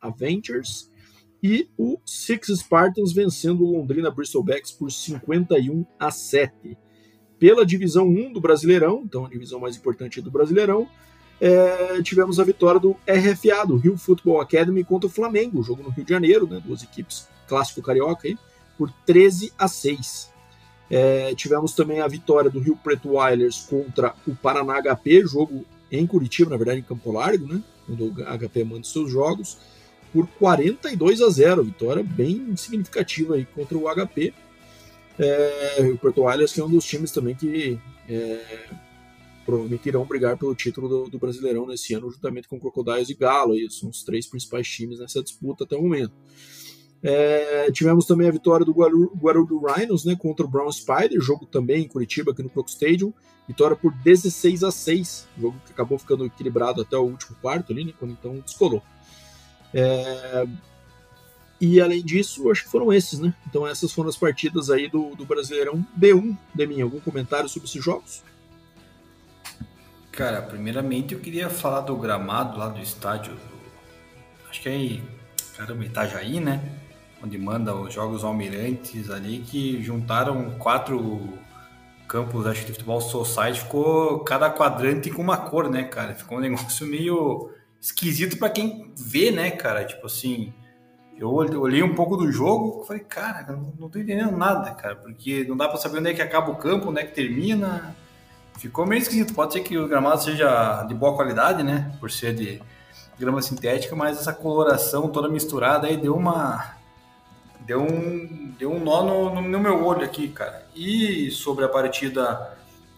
Avengers 0.00 0.90
e 1.40 1.68
o 1.78 2.00
Six 2.04 2.48
Spartans 2.48 3.12
vencendo 3.12 3.64
o 3.64 3.78
Londrina 3.78 4.10
Bristol 4.10 4.42
Becks 4.42 4.72
por 4.72 4.90
51 4.90 5.86
a 6.00 6.10
7. 6.10 6.76
Pela 7.42 7.66
divisão 7.66 8.06
1 8.06 8.34
do 8.34 8.40
Brasileirão, 8.40 9.02
então 9.04 9.26
a 9.26 9.28
divisão 9.28 9.58
mais 9.58 9.76
importante 9.76 10.20
do 10.20 10.30
Brasileirão, 10.30 10.86
é, 11.40 12.00
tivemos 12.00 12.38
a 12.38 12.44
vitória 12.44 12.78
do 12.78 12.92
RFA, 13.04 13.66
do 13.66 13.76
Rio 13.76 13.96
Football 13.98 14.40
Academy, 14.40 14.84
contra 14.84 15.08
o 15.08 15.10
Flamengo, 15.10 15.60
jogo 15.60 15.82
no 15.82 15.90
Rio 15.90 16.04
de 16.04 16.10
Janeiro, 16.12 16.46
né, 16.46 16.62
duas 16.64 16.84
equipes 16.84 17.26
clássico 17.48 17.82
carioca, 17.82 18.28
aí, 18.28 18.38
por 18.78 18.92
13 19.04 19.52
a 19.58 19.66
6. 19.66 20.30
É, 20.88 21.34
tivemos 21.34 21.72
também 21.72 22.00
a 22.00 22.06
vitória 22.06 22.48
do 22.48 22.60
Rio 22.60 22.76
Preto 22.76 23.16
Wilders 23.18 23.66
contra 23.68 24.14
o 24.24 24.36
Paraná 24.36 24.80
HP, 24.80 25.26
jogo 25.26 25.64
em 25.90 26.06
Curitiba, 26.06 26.50
na 26.50 26.56
verdade 26.56 26.78
em 26.78 26.84
Campo 26.84 27.10
Largo, 27.10 27.52
né, 27.52 27.60
quando 27.88 28.06
o 28.06 28.38
HP 28.38 28.62
manda 28.62 28.84
seus 28.84 29.10
jogos, 29.10 29.58
por 30.12 30.28
42 30.38 31.20
a 31.20 31.28
0, 31.28 31.64
vitória 31.64 32.04
bem 32.04 32.54
significativa 32.54 33.34
aí 33.34 33.44
contra 33.44 33.76
o 33.76 33.92
HP. 33.92 34.32
É, 35.18 35.82
o 35.92 35.98
Porto 35.98 36.22
que 36.52 36.60
é 36.60 36.64
um 36.64 36.70
dos 36.70 36.84
times 36.84 37.10
também 37.10 37.34
que 37.34 37.78
é, 38.08 38.40
provavelmente 39.44 39.88
irão 39.88 40.04
brigar 40.04 40.36
pelo 40.36 40.54
título 40.54 40.88
do, 40.88 41.10
do, 41.10 41.18
Brasileirão 41.18 41.66
nesse 41.66 41.94
ano, 41.94 42.10
juntamente 42.10 42.48
com 42.48 42.58
Crocodiles 42.58 43.10
e 43.10 43.14
Galo. 43.14 43.52
Aí, 43.52 43.68
são 43.70 43.88
os 43.88 44.02
três 44.02 44.26
principais 44.26 44.68
times 44.68 44.98
nessa 44.98 45.22
disputa 45.22 45.64
até 45.64 45.76
o 45.76 45.82
momento. 45.82 46.12
É, 47.02 47.70
tivemos 47.72 48.06
também 48.06 48.28
a 48.28 48.30
vitória 48.30 48.64
do 48.64 48.72
Guarulhos 48.72 49.76
Rhinos 49.76 50.04
né, 50.04 50.14
contra 50.14 50.46
o 50.46 50.48
Brown 50.48 50.70
Spider, 50.70 51.20
jogo 51.20 51.46
também 51.46 51.84
em 51.84 51.88
Curitiba, 51.88 52.30
aqui 52.30 52.42
no 52.42 52.50
Croc 52.50 52.68
Stadium. 52.68 53.12
Vitória 53.48 53.76
por 53.76 53.92
16 53.92 54.62
a 54.62 54.70
6, 54.70 55.28
jogo 55.36 55.60
que 55.66 55.72
acabou 55.72 55.98
ficando 55.98 56.24
equilibrado 56.24 56.80
até 56.80 56.96
o 56.96 57.02
último 57.02 57.36
quarto 57.42 57.72
ali, 57.72 57.84
né, 57.84 57.92
quando 57.98 58.12
então 58.12 58.38
descolou. 58.38 58.80
É, 59.74 60.46
e 61.64 61.80
além 61.80 62.02
disso, 62.02 62.50
acho 62.50 62.64
que 62.64 62.68
foram 62.68 62.92
esses, 62.92 63.20
né? 63.20 63.32
Então 63.46 63.64
essas 63.64 63.92
foram 63.92 64.08
as 64.08 64.16
partidas 64.16 64.68
aí 64.68 64.88
do, 64.88 65.14
do 65.14 65.24
Brasileirão 65.24 65.86
B1. 65.96 66.36
Deminha, 66.52 66.82
algum 66.82 66.98
comentário 66.98 67.48
sobre 67.48 67.68
esses 67.68 67.82
jogos? 67.82 68.24
Cara, 70.10 70.42
primeiramente 70.42 71.14
eu 71.14 71.20
queria 71.20 71.48
falar 71.48 71.82
do 71.82 71.96
gramado 71.96 72.58
lá 72.58 72.68
do 72.68 72.80
estádio, 72.80 73.34
do, 73.34 74.50
acho 74.50 74.60
que 74.60 74.68
é 74.68 75.00
caramba, 75.56 75.84
Itajaí, 75.84 76.40
né? 76.40 76.60
Onde 77.22 77.38
manda 77.38 77.72
os 77.72 77.94
Jogos 77.94 78.24
Almirantes 78.24 79.08
ali, 79.08 79.38
que 79.38 79.80
juntaram 79.84 80.58
quatro 80.58 81.38
campos, 82.08 82.44
acho 82.44 82.62
que 82.62 82.66
de 82.66 82.72
futebol 82.72 83.00
society, 83.00 83.60
ficou 83.60 84.18
cada 84.24 84.50
quadrante 84.50 85.12
com 85.12 85.22
uma 85.22 85.36
cor, 85.36 85.70
né, 85.70 85.84
cara? 85.84 86.12
Ficou 86.12 86.38
um 86.38 86.40
negócio 86.42 86.84
meio 86.88 87.52
esquisito 87.80 88.36
para 88.36 88.50
quem 88.50 88.92
vê, 88.96 89.30
né, 89.30 89.52
cara? 89.52 89.84
Tipo 89.84 90.08
assim, 90.08 90.52
eu 91.18 91.30
olhei 91.30 91.82
um 91.82 91.94
pouco 91.94 92.16
do 92.16 92.30
jogo, 92.32 92.84
falei, 92.84 93.02
cara, 93.02 93.52
não 93.78 93.88
tô 93.88 93.98
entendendo 93.98 94.36
nada, 94.36 94.70
cara, 94.72 94.96
porque 94.96 95.44
não 95.44 95.56
dá 95.56 95.68
para 95.68 95.78
saber 95.78 95.98
onde 95.98 96.10
é 96.10 96.14
que 96.14 96.22
acaba 96.22 96.50
o 96.50 96.56
campo, 96.56 96.90
onde 96.90 97.00
é 97.00 97.04
que 97.04 97.14
termina, 97.14 97.94
Ficou 98.58 98.86
meio 98.86 99.00
esquisito. 99.00 99.34
Pode 99.34 99.52
ser 99.52 99.60
que 99.60 99.76
o 99.76 99.88
gramado 99.88 100.22
seja 100.22 100.84
de 100.84 100.94
boa 100.94 101.14
qualidade, 101.14 101.62
né? 101.62 101.92
Por 101.98 102.10
ser 102.10 102.34
de 102.34 102.62
grama 103.18 103.42
sintética, 103.42 103.94
mas 103.96 104.18
essa 104.18 104.32
coloração 104.32 105.08
toda 105.08 105.28
misturada 105.28 105.86
aí 105.86 105.96
deu 105.96 106.14
uma. 106.14 106.76
Deu 107.60 107.80
um, 107.80 108.54
deu 108.58 108.72
um 108.72 108.80
nó 108.80 109.02
no, 109.04 109.40
no 109.40 109.60
meu 109.60 109.84
olho 109.84 110.04
aqui, 110.04 110.28
cara. 110.28 110.66
E 110.74 111.30
sobre 111.30 111.64
a 111.64 111.68
partida, 111.68 112.56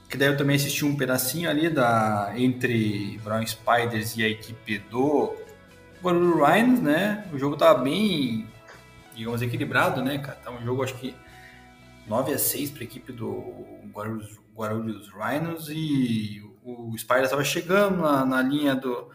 que 0.08 0.16
daí 0.16 0.28
eu 0.28 0.36
também 0.36 0.56
assisti 0.56 0.84
um 0.84 0.96
pedacinho 0.96 1.50
ali 1.50 1.68
da, 1.68 2.32
entre 2.36 3.20
Brown 3.22 3.46
Spiders 3.46 4.16
e 4.16 4.24
a 4.24 4.28
equipe 4.28 4.78
do 4.78 5.34
Guarulhos 6.04 6.36
Rhinos, 6.36 6.80
né? 6.80 7.26
O 7.32 7.38
jogo 7.38 7.56
tava 7.56 7.82
bem, 7.82 8.46
digamos, 9.14 9.40
equilibrado, 9.42 10.02
né, 10.02 10.18
cara? 10.18 10.38
Tá 10.42 10.50
um 10.50 10.62
jogo, 10.62 10.84
acho 10.84 10.94
que 10.94 11.14
9 12.06 12.32
a 12.34 12.38
6 12.38 12.70
para 12.70 12.82
a 12.82 12.84
equipe 12.84 13.12
do 13.12 13.54
Guarulhos 13.92 14.38
Guarulhos 14.54 15.08
Rhinos 15.08 15.68
e 15.68 16.40
o 16.62 16.96
Spider 16.96 17.24
estava 17.24 17.44
chegando 17.44 18.02
na, 18.02 18.24
na 18.24 18.40
linha 18.40 18.74
do, 18.74 19.10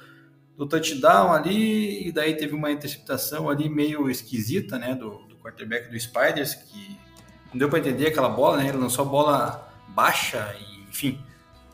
do 0.57 0.67
touchdown 0.67 1.31
ali, 1.31 2.07
e 2.07 2.11
daí 2.11 2.35
teve 2.35 2.53
uma 2.53 2.71
interceptação 2.71 3.49
ali 3.49 3.69
meio 3.69 4.09
esquisita, 4.09 4.77
né, 4.77 4.93
do, 4.93 5.11
do 5.27 5.35
quarterback 5.37 5.89
do 5.89 5.99
Spiders, 5.99 6.53
que 6.53 6.99
não 7.51 7.57
deu 7.57 7.69
para 7.69 7.79
entender 7.79 8.07
aquela 8.07 8.29
bola, 8.29 8.57
né, 8.57 8.67
ele 8.67 8.77
lançou 8.77 9.05
a 9.05 9.07
bola 9.07 9.73
baixa, 9.87 10.53
e, 10.59 10.81
enfim, 10.89 11.19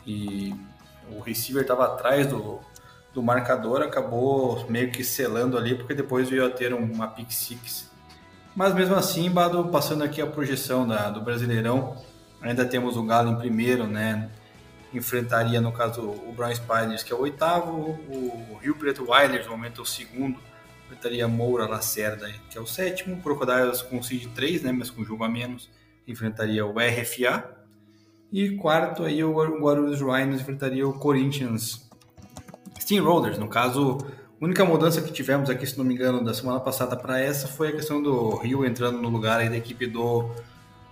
e 0.06 0.56
o 1.12 1.20
receiver 1.20 1.64
estava 1.64 1.86
atrás 1.86 2.28
do, 2.28 2.60
do 3.16 3.24
marcador, 3.24 3.82
acabou 3.82 4.70
meio 4.70 4.92
que 4.92 5.04
selando 5.04 5.58
ali, 5.58 5.74
porque 5.74 5.96
depois 5.96 6.30
veio 6.30 6.46
a 6.46 6.50
ter 6.52 6.72
uma 6.72 7.08
pick 7.08 7.32
six. 7.32 7.90
Mas 8.56 8.76
mesmo 8.76 8.94
assim, 8.94 9.30
Bado, 9.32 9.66
passando 9.70 10.04
aqui 10.04 10.22
a 10.22 10.28
projeção 10.28 10.88
da, 10.88 11.10
do 11.10 11.22
Brasileirão, 11.22 11.98
Ainda 12.46 12.64
temos 12.64 12.96
o 12.96 13.02
Galo 13.02 13.32
em 13.32 13.38
primeiro, 13.38 13.88
né? 13.88 14.30
Enfrentaria, 14.94 15.60
no 15.60 15.72
caso, 15.72 16.02
o 16.02 16.32
Brown 16.32 16.54
Spiders, 16.54 17.02
que 17.02 17.12
é 17.12 17.16
o 17.16 17.22
oitavo, 17.22 17.72
o 18.08 18.60
Rio 18.62 18.76
Preto 18.76 19.12
Wilders, 19.12 19.46
no 19.48 19.54
momento, 19.54 19.82
é 19.82 19.84
o 19.84 19.86
segundo. 19.86 20.40
Enfrentaria 20.86 21.28
Moura 21.28 21.66
Lacerda, 21.66 22.32
que 22.48 22.56
é 22.56 22.62
o 22.62 22.68
sétimo. 22.68 23.20
Crocodiles 23.20 23.82
com 23.82 24.02
seed 24.04 24.28
3, 24.36 24.62
né? 24.62 24.72
Mas 24.72 24.92
com 24.92 25.04
jogo 25.04 25.24
a 25.24 25.28
menos. 25.28 25.72
Enfrentaria 26.08 26.64
o 26.64 26.76
RFA. 26.78 27.50
E 28.32 28.52
quarto, 28.58 29.04
aí, 29.04 29.24
o 29.24 29.34
Guarulhos 29.34 30.00
Rhinos 30.00 30.42
enfrentaria 30.42 30.88
o 30.88 30.94
Corinthians 30.94 31.85
Steamrollers. 32.80 33.38
No 33.38 33.48
caso, 33.48 33.98
a 34.42 34.46
única 34.46 34.66
mudança 34.66 35.02
que 35.02 35.12
tivemos 35.12 35.50
aqui, 35.50 35.66
se 35.66 35.78
não 35.78 35.86
me 35.86 35.94
engano, 35.94 36.24
da 36.24 36.34
semana 36.34 36.60
passada 36.60 36.96
para 36.96 37.20
essa 37.20 37.48
foi 37.48 37.70
a 37.70 37.72
questão 37.72 38.02
do 38.02 38.36
Rio 38.36 38.66
entrando 38.66 38.98
no 39.00 39.10
lugar 39.10 39.40
aí 39.40 39.50
da 39.50 39.58
equipe 39.58 39.88
do 39.88 40.30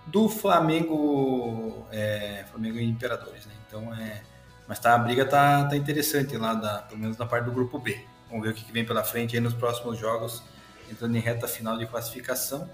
do 0.05 0.27
Flamengo, 0.27 1.87
é, 1.91 2.43
Flamengo 2.51 2.77
e 2.77 2.83
Imperadores, 2.83 3.45
né? 3.45 3.53
Então 3.67 3.93
é, 3.93 4.21
mas 4.67 4.79
tá 4.79 4.95
a 4.95 4.97
briga 4.97 5.25
tá, 5.25 5.65
tá 5.65 5.77
interessante 5.77 6.35
lá 6.37 6.53
da, 6.53 6.79
pelo 6.79 6.99
menos 6.99 7.17
na 7.17 7.25
parte 7.25 7.45
do 7.45 7.51
grupo 7.51 7.79
B. 7.79 7.99
Vamos 8.29 8.45
ver 8.45 8.51
o 8.51 8.53
que, 8.53 8.71
vem 8.71 8.85
pela 8.85 9.03
frente 9.03 9.35
aí 9.35 9.41
nos 9.41 9.53
próximos 9.53 9.97
jogos, 9.97 10.43
entrando 10.91 11.15
em 11.15 11.19
reta 11.19 11.47
final 11.47 11.77
de 11.77 11.85
classificação. 11.85 12.69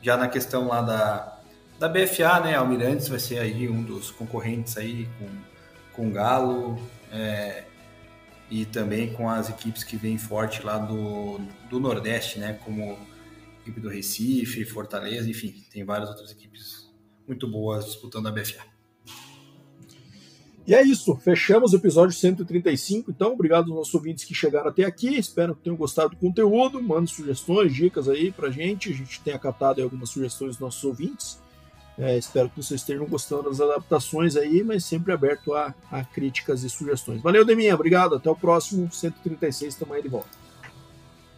Já 0.00 0.16
na 0.16 0.28
questão 0.28 0.68
lá 0.68 0.80
da 0.80 1.36
da 1.78 1.88
BFA, 1.88 2.40
né? 2.40 2.54
Almirantes 2.56 3.08
vai 3.08 3.18
ser 3.18 3.38
aí 3.38 3.68
um 3.68 3.82
dos 3.82 4.10
concorrentes 4.10 4.76
aí 4.76 5.08
com 5.18 5.28
com 5.92 6.10
Galo 6.10 6.78
é, 7.10 7.64
e 8.50 8.66
também 8.66 9.12
com 9.12 9.28
as 9.28 9.48
equipes 9.48 9.84
que 9.84 9.96
vêm 9.96 10.18
forte 10.18 10.62
lá 10.62 10.78
do, 10.78 11.38
do 11.68 11.78
Nordeste, 11.78 12.38
né? 12.38 12.54
Como 12.64 12.98
equipe 13.62 13.80
do 13.80 13.88
Recife, 13.88 14.64
Fortaleza, 14.64 15.30
enfim, 15.30 15.54
tem 15.70 15.84
várias 15.84 16.08
outras 16.08 16.30
equipes 16.30 16.90
muito 17.26 17.46
boas 17.46 17.84
disputando 17.84 18.26
a 18.26 18.32
BFA. 18.32 18.64
E 20.66 20.74
é 20.74 20.82
isso, 20.82 21.16
fechamos 21.16 21.72
o 21.72 21.76
episódio 21.76 22.14
135. 22.14 23.10
Então, 23.10 23.32
obrigado 23.32 23.68
aos 23.68 23.76
nossos 23.76 23.94
ouvintes 23.94 24.24
que 24.24 24.34
chegaram 24.34 24.68
até 24.68 24.84
aqui. 24.84 25.16
Espero 25.16 25.54
que 25.54 25.62
tenham 25.62 25.76
gostado 25.76 26.10
do 26.10 26.16
conteúdo. 26.16 26.82
Mandem 26.82 27.06
sugestões, 27.06 27.74
dicas 27.74 28.08
aí 28.08 28.30
pra 28.30 28.50
gente. 28.50 28.90
A 28.90 28.94
gente 28.94 29.20
tem 29.20 29.32
acatado 29.32 29.82
algumas 29.82 30.10
sugestões 30.10 30.52
dos 30.52 30.60
nossos 30.60 30.84
ouvintes. 30.84 31.40
É, 32.00 32.16
espero 32.16 32.48
que 32.48 32.56
vocês 32.56 32.80
estejam 32.80 33.06
gostando 33.06 33.50
das 33.50 33.60
adaptações 33.60 34.34
aí, 34.34 34.64
mas 34.64 34.84
sempre 34.84 35.12
aberto 35.12 35.52
a, 35.52 35.74
a 35.92 36.02
críticas 36.02 36.62
e 36.64 36.70
sugestões. 36.70 37.20
Valeu, 37.20 37.44
Deminha. 37.44 37.74
Obrigado. 37.74 38.14
Até 38.14 38.30
o 38.30 38.34
próximo 38.34 38.90
136. 38.90 39.74
Estamos 39.74 39.94
aí 39.94 40.02
de 40.02 40.08
volta. 40.08 40.30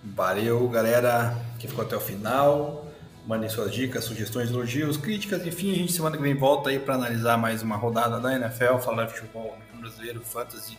Valeu, 0.05 0.69
galera 0.69 1.37
que 1.59 1.67
ficou 1.67 1.85
até 1.85 1.97
o 1.97 2.01
final. 2.01 2.87
Mandem 3.27 3.49
suas 3.49 3.73
dicas, 3.73 4.05
sugestões, 4.05 4.51
elogios, 4.51 4.97
críticas. 4.97 5.45
Enfim, 5.45 5.73
a 5.73 5.75
gente 5.75 5.93
semana 5.93 6.17
que 6.17 6.23
vem 6.23 6.35
volta 6.35 6.71
aí 6.71 6.79
para 6.79 6.95
analisar 6.95 7.37
mais 7.37 7.61
uma 7.63 7.77
rodada 7.77 8.21
da 8.21 8.35
NFL, 8.35 8.79
falar 8.79 9.07
de 9.07 9.15
futebol 9.15 9.59
brasileiro, 9.81 10.21
fantasy 10.21 10.79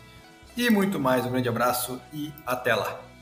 e 0.55 0.69
muito 0.69 0.97
mais. 0.97 1.25
Um 1.25 1.31
grande 1.31 1.49
abraço 1.49 2.01
e 2.13 2.31
até 2.45 2.73
lá. 2.73 3.12